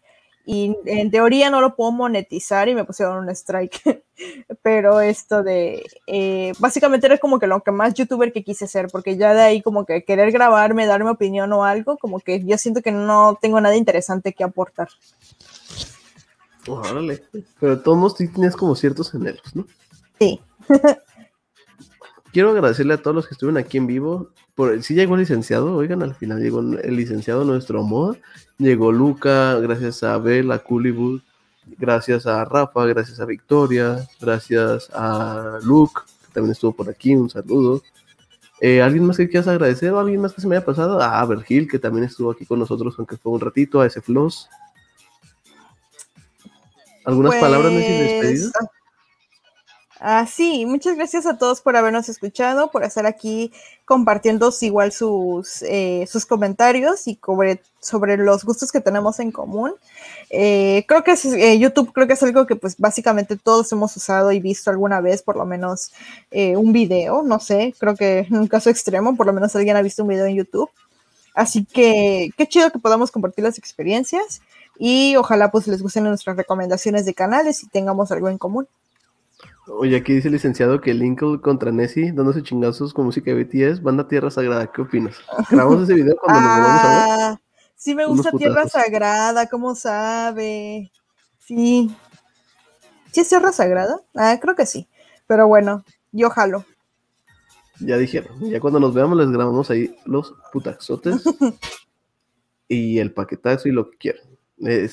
y 0.50 0.74
en 0.86 1.10
teoría 1.10 1.50
no 1.50 1.60
lo 1.60 1.76
puedo 1.76 1.92
monetizar 1.92 2.70
y 2.70 2.74
me 2.74 2.86
pusieron 2.86 3.18
un 3.18 3.28
strike. 3.28 4.02
Pero 4.62 5.02
esto 5.02 5.42
de, 5.42 5.84
eh, 6.06 6.54
básicamente 6.58 7.06
era 7.06 7.18
como 7.18 7.38
que 7.38 7.46
lo 7.46 7.62
que 7.62 7.70
más 7.70 7.92
youtuber 7.92 8.32
que 8.32 8.42
quise 8.42 8.66
ser, 8.66 8.88
porque 8.90 9.18
ya 9.18 9.34
de 9.34 9.42
ahí 9.42 9.60
como 9.60 9.84
que 9.84 10.04
querer 10.04 10.32
grabarme, 10.32 10.86
darme 10.86 11.10
opinión 11.10 11.52
o 11.52 11.64
algo, 11.64 11.98
como 11.98 12.18
que 12.18 12.42
yo 12.42 12.56
siento 12.56 12.80
que 12.80 12.92
no 12.92 13.38
tengo 13.42 13.60
nada 13.60 13.76
interesante 13.76 14.32
que 14.32 14.42
aportar. 14.42 14.88
Órale, 16.66 17.22
pero 17.60 17.82
todos 17.82 18.16
tienes 18.16 18.56
como 18.56 18.74
ciertos 18.74 19.14
anhelos, 19.14 19.54
¿no? 19.54 19.66
Sí. 20.18 20.40
Quiero 22.32 22.52
agradecerle 22.52 22.94
a 22.94 23.02
todos 23.02 23.14
los 23.14 23.28
que 23.28 23.34
estuvieron 23.34 23.58
aquí 23.58 23.76
en 23.76 23.86
vivo. 23.86 24.30
Por, 24.59 24.82
sí 24.82 24.94
llegó 24.94 25.14
el 25.14 25.20
licenciado, 25.20 25.76
oigan, 25.76 26.02
al 26.02 26.16
final 26.16 26.43
llegó 26.43 26.59
el 26.59 26.97
licenciado 26.97 27.44
nuestro 27.44 27.78
amor 27.78 28.18
Llegó 28.59 28.90
Luca, 28.90 29.55
gracias 29.60 30.02
a 30.02 30.18
Bel, 30.18 30.51
a 30.51 30.59
Cullywood, 30.59 31.20
gracias 31.78 32.26
a 32.26 32.44
Rafa, 32.44 32.86
gracias 32.86 33.20
a 33.20 33.24
Victoria, 33.24 34.05
gracias 34.20 34.90
a 34.93 35.60
Luke, 35.62 36.01
que 36.26 36.32
también 36.32 36.51
estuvo 36.51 36.72
por 36.72 36.90
aquí, 36.90 37.14
un 37.14 37.30
saludo. 37.30 37.82
Eh, 38.60 38.82
¿Alguien 38.82 39.06
más 39.06 39.16
que 39.16 39.28
quieras 39.28 39.47
agradecer 39.47 39.93
o 39.93 40.01
alguien 40.01 40.20
más 40.20 40.32
que 40.32 40.40
se 40.40 40.48
me 40.48 40.56
haya 40.56 40.66
pasado? 40.66 41.01
A 41.01 41.24
Vergil, 41.24 41.68
que 41.68 41.78
también 41.78 42.02
estuvo 42.02 42.32
aquí 42.32 42.44
con 42.47 42.59
nosotros, 42.59 42.97
aunque 42.98 43.16
fue 43.16 43.30
un 43.30 43.39
ratito, 43.39 43.80
a 43.80 43.86
ese 43.86 44.01
Floss. 44.01 44.48
¿Algunas 47.05 47.36
palabras 47.36 47.72
de 47.72 47.78
despedida? 47.78 48.51
Ah, 50.00 50.26
sí, 50.26 50.64
muchas 50.64 50.94
gracias 50.94 51.26
a 51.26 51.38
todos 51.38 51.60
por 51.60 51.76
habernos 51.76 52.08
escuchado, 52.08 52.70
por 52.70 52.84
estar 52.84 53.04
aquí 53.04 53.52
compartiendo 53.84 54.52
igual 54.60 54.92
sus, 54.92 55.62
eh, 55.62 56.06
sus 56.08 56.24
comentarios 56.24 57.08
y 57.08 57.18
sobre, 57.24 57.60
sobre 57.80 58.16
los 58.16 58.44
gustos 58.44 58.70
que 58.70 58.80
tenemos 58.80 59.18
en 59.18 59.32
común. 59.32 59.74
Eh, 60.30 60.84
creo 60.86 61.02
que 61.02 61.12
es, 61.12 61.24
eh, 61.24 61.58
YouTube 61.58 61.92
creo 61.92 62.06
que 62.06 62.12
es 62.12 62.22
algo 62.22 62.46
que 62.46 62.54
pues 62.54 62.76
básicamente 62.78 63.36
todos 63.36 63.72
hemos 63.72 63.96
usado 63.96 64.30
y 64.30 64.38
visto 64.38 64.70
alguna 64.70 65.00
vez, 65.00 65.22
por 65.22 65.36
lo 65.36 65.44
menos 65.44 65.90
un 66.30 66.72
video, 66.72 67.22
no 67.22 67.40
sé, 67.40 67.74
creo 67.78 67.96
que 67.96 68.20
en 68.20 68.36
un 68.36 68.46
caso 68.46 68.70
extremo, 68.70 69.16
por 69.16 69.26
lo 69.26 69.32
menos 69.32 69.56
alguien 69.56 69.76
ha 69.76 69.82
visto 69.82 70.02
un 70.02 70.10
video 70.10 70.26
en 70.26 70.36
YouTube. 70.36 70.70
Así 71.34 71.64
que 71.64 72.30
qué 72.36 72.46
chido 72.46 72.70
que 72.70 72.78
podamos 72.78 73.10
compartir 73.10 73.44
las 73.44 73.58
experiencias 73.58 74.42
y 74.78 75.16
ojalá 75.16 75.50
pues 75.50 75.66
les 75.66 75.82
gusten 75.82 76.04
nuestras 76.04 76.36
recomendaciones 76.36 77.04
de 77.04 77.14
canales 77.14 77.62
y 77.64 77.68
tengamos 77.68 78.12
algo 78.12 78.28
en 78.28 78.38
común. 78.38 78.68
Oye, 79.70 79.96
aquí 79.96 80.14
dice 80.14 80.28
el 80.28 80.34
licenciado 80.34 80.80
que 80.80 80.94
Lincoln 80.94 81.38
contra 81.38 81.70
Nessie, 81.70 82.12
dándose 82.12 82.42
chingazos 82.42 82.94
con 82.94 83.04
música 83.04 83.32
de 83.32 83.44
BTS, 83.44 83.82
banda 83.82 84.08
Tierra 84.08 84.30
Sagrada, 84.30 84.70
¿qué 84.72 84.80
opinas? 84.82 85.16
Grabamos 85.50 85.82
ese 85.82 85.94
video 85.94 86.16
cuando 86.16 86.40
nos 86.40 86.56
volvamos 86.56 86.80
a 86.80 86.88
ver. 86.88 87.08
Ah, 87.10 87.40
sí 87.76 87.94
me 87.94 88.06
gusta 88.06 88.30
Tierra 88.32 88.66
Sagrada, 88.66 89.46
¿cómo 89.46 89.74
sabe? 89.74 90.90
Sí. 91.38 91.94
¿Sí 93.12 93.20
es 93.20 93.28
Tierra 93.28 93.52
Sagrada? 93.52 94.00
Ah, 94.14 94.38
creo 94.40 94.54
que 94.54 94.64
sí. 94.64 94.88
Pero 95.26 95.46
bueno, 95.46 95.84
yo 96.12 96.30
jalo. 96.30 96.64
Ya 97.80 97.98
dijeron, 97.98 98.40
ya 98.40 98.60
cuando 98.60 98.80
nos 98.80 98.94
veamos 98.94 99.18
les 99.18 99.30
grabamos 99.30 99.70
ahí 99.70 99.94
los 100.06 100.34
putaxotes 100.52 101.22
y 102.68 102.98
el 102.98 103.12
paquetazo 103.12 103.68
y 103.68 103.72
lo 103.72 103.90
que 103.90 103.98
quieran. 103.98 104.24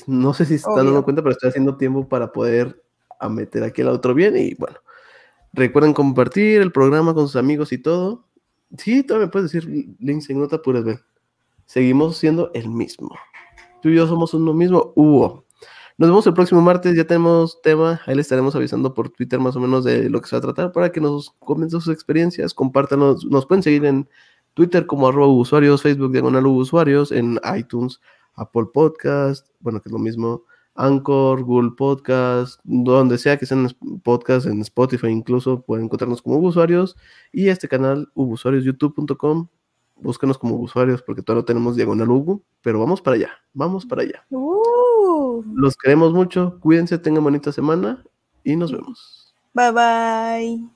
no 0.06 0.34
sé 0.34 0.44
si 0.44 0.50
se 0.50 0.68
están 0.68 0.84
dando 0.84 1.02
cuenta, 1.02 1.22
pero 1.22 1.32
estoy 1.32 1.48
haciendo 1.48 1.76
tiempo 1.76 2.06
para 2.08 2.30
poder 2.30 2.85
a 3.20 3.28
meter 3.28 3.62
aquí 3.62 3.82
el 3.82 3.88
otro 3.88 4.14
bien 4.14 4.36
y 4.36 4.54
bueno. 4.54 4.78
Recuerden 5.52 5.94
compartir 5.94 6.60
el 6.60 6.70
programa 6.70 7.14
con 7.14 7.26
sus 7.26 7.36
amigos 7.36 7.72
y 7.72 7.78
todo. 7.78 8.26
Sí, 8.76 9.02
todavía 9.02 9.30
puedes 9.30 9.50
decir, 9.50 9.94
Lindsay, 9.98 10.36
no 10.36 10.48
te 10.48 10.56
apures, 10.56 10.84
ver. 10.84 11.00
Seguimos 11.64 12.18
siendo 12.18 12.50
el 12.52 12.68
mismo. 12.68 13.16
Tú 13.80 13.88
y 13.88 13.96
yo 13.96 14.06
somos 14.06 14.34
uno 14.34 14.52
mismo. 14.52 14.92
Hugo. 14.94 15.46
Nos 15.98 16.10
vemos 16.10 16.26
el 16.26 16.34
próximo 16.34 16.60
martes, 16.60 16.94
ya 16.94 17.04
tenemos 17.04 17.62
tema, 17.62 18.02
ahí 18.04 18.14
les 18.14 18.26
estaremos 18.26 18.54
avisando 18.54 18.92
por 18.92 19.08
Twitter 19.08 19.40
más 19.40 19.56
o 19.56 19.60
menos 19.60 19.82
de 19.82 20.10
lo 20.10 20.20
que 20.20 20.28
se 20.28 20.36
va 20.36 20.40
a 20.40 20.42
tratar 20.42 20.72
para 20.72 20.92
que 20.92 21.00
nos 21.00 21.30
comenten 21.38 21.80
sus 21.80 21.90
experiencias, 21.90 22.52
compártanos, 22.52 23.24
nos 23.24 23.46
pueden 23.46 23.62
seguir 23.62 23.86
en 23.86 24.06
Twitter 24.52 24.84
como 24.84 25.08
arroba 25.08 25.32
usuarios, 25.32 25.80
Facebook 25.80 26.12
diagonal 26.12 26.46
usuarios, 26.46 27.12
en 27.12 27.40
iTunes, 27.56 27.98
Apple 28.34 28.66
Podcast, 28.74 29.48
bueno, 29.60 29.80
que 29.80 29.88
es 29.88 29.92
lo 29.94 29.98
mismo, 29.98 30.44
Anchor, 30.76 31.42
Google 31.42 31.72
Podcast, 31.76 32.60
donde 32.64 33.18
sea 33.18 33.36
que 33.36 33.46
sean 33.46 33.68
podcasts, 34.02 34.48
en 34.48 34.60
Spotify 34.60 35.08
incluso, 35.08 35.62
pueden 35.62 35.86
encontrarnos 35.86 36.22
como 36.22 36.38
usuarios. 36.38 36.96
Y 37.32 37.48
este 37.48 37.68
canal, 37.68 38.08
usuariosyoutube.com, 38.14 39.48
búscanos 39.96 40.38
como 40.38 40.56
usuarios 40.56 41.02
porque 41.02 41.22
todavía 41.22 41.42
no 41.42 41.46
tenemos 41.46 41.76
diagonal 41.76 42.10
Hugo, 42.10 42.42
pero 42.62 42.78
vamos 42.78 43.00
para 43.00 43.16
allá, 43.16 43.30
vamos 43.52 43.86
para 43.86 44.02
allá. 44.02 44.24
Uh. 44.30 45.42
Los 45.54 45.76
queremos 45.76 46.12
mucho, 46.12 46.58
cuídense, 46.60 46.98
tengan 46.98 47.24
bonita 47.24 47.52
semana 47.52 48.04
y 48.44 48.56
nos 48.56 48.72
vemos. 48.72 49.34
Bye 49.54 49.72
bye. 49.72 50.68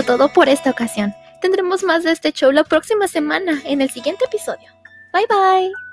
Todo 0.00 0.32
por 0.32 0.48
esta 0.48 0.70
ocasión. 0.70 1.14
Tendremos 1.42 1.82
más 1.82 2.04
de 2.04 2.12
este 2.12 2.32
show 2.32 2.50
la 2.50 2.64
próxima 2.64 3.06
semana 3.06 3.60
en 3.64 3.82
el 3.82 3.90
siguiente 3.90 4.24
episodio. 4.24 4.70
Bye 5.12 5.26
bye. 5.28 5.91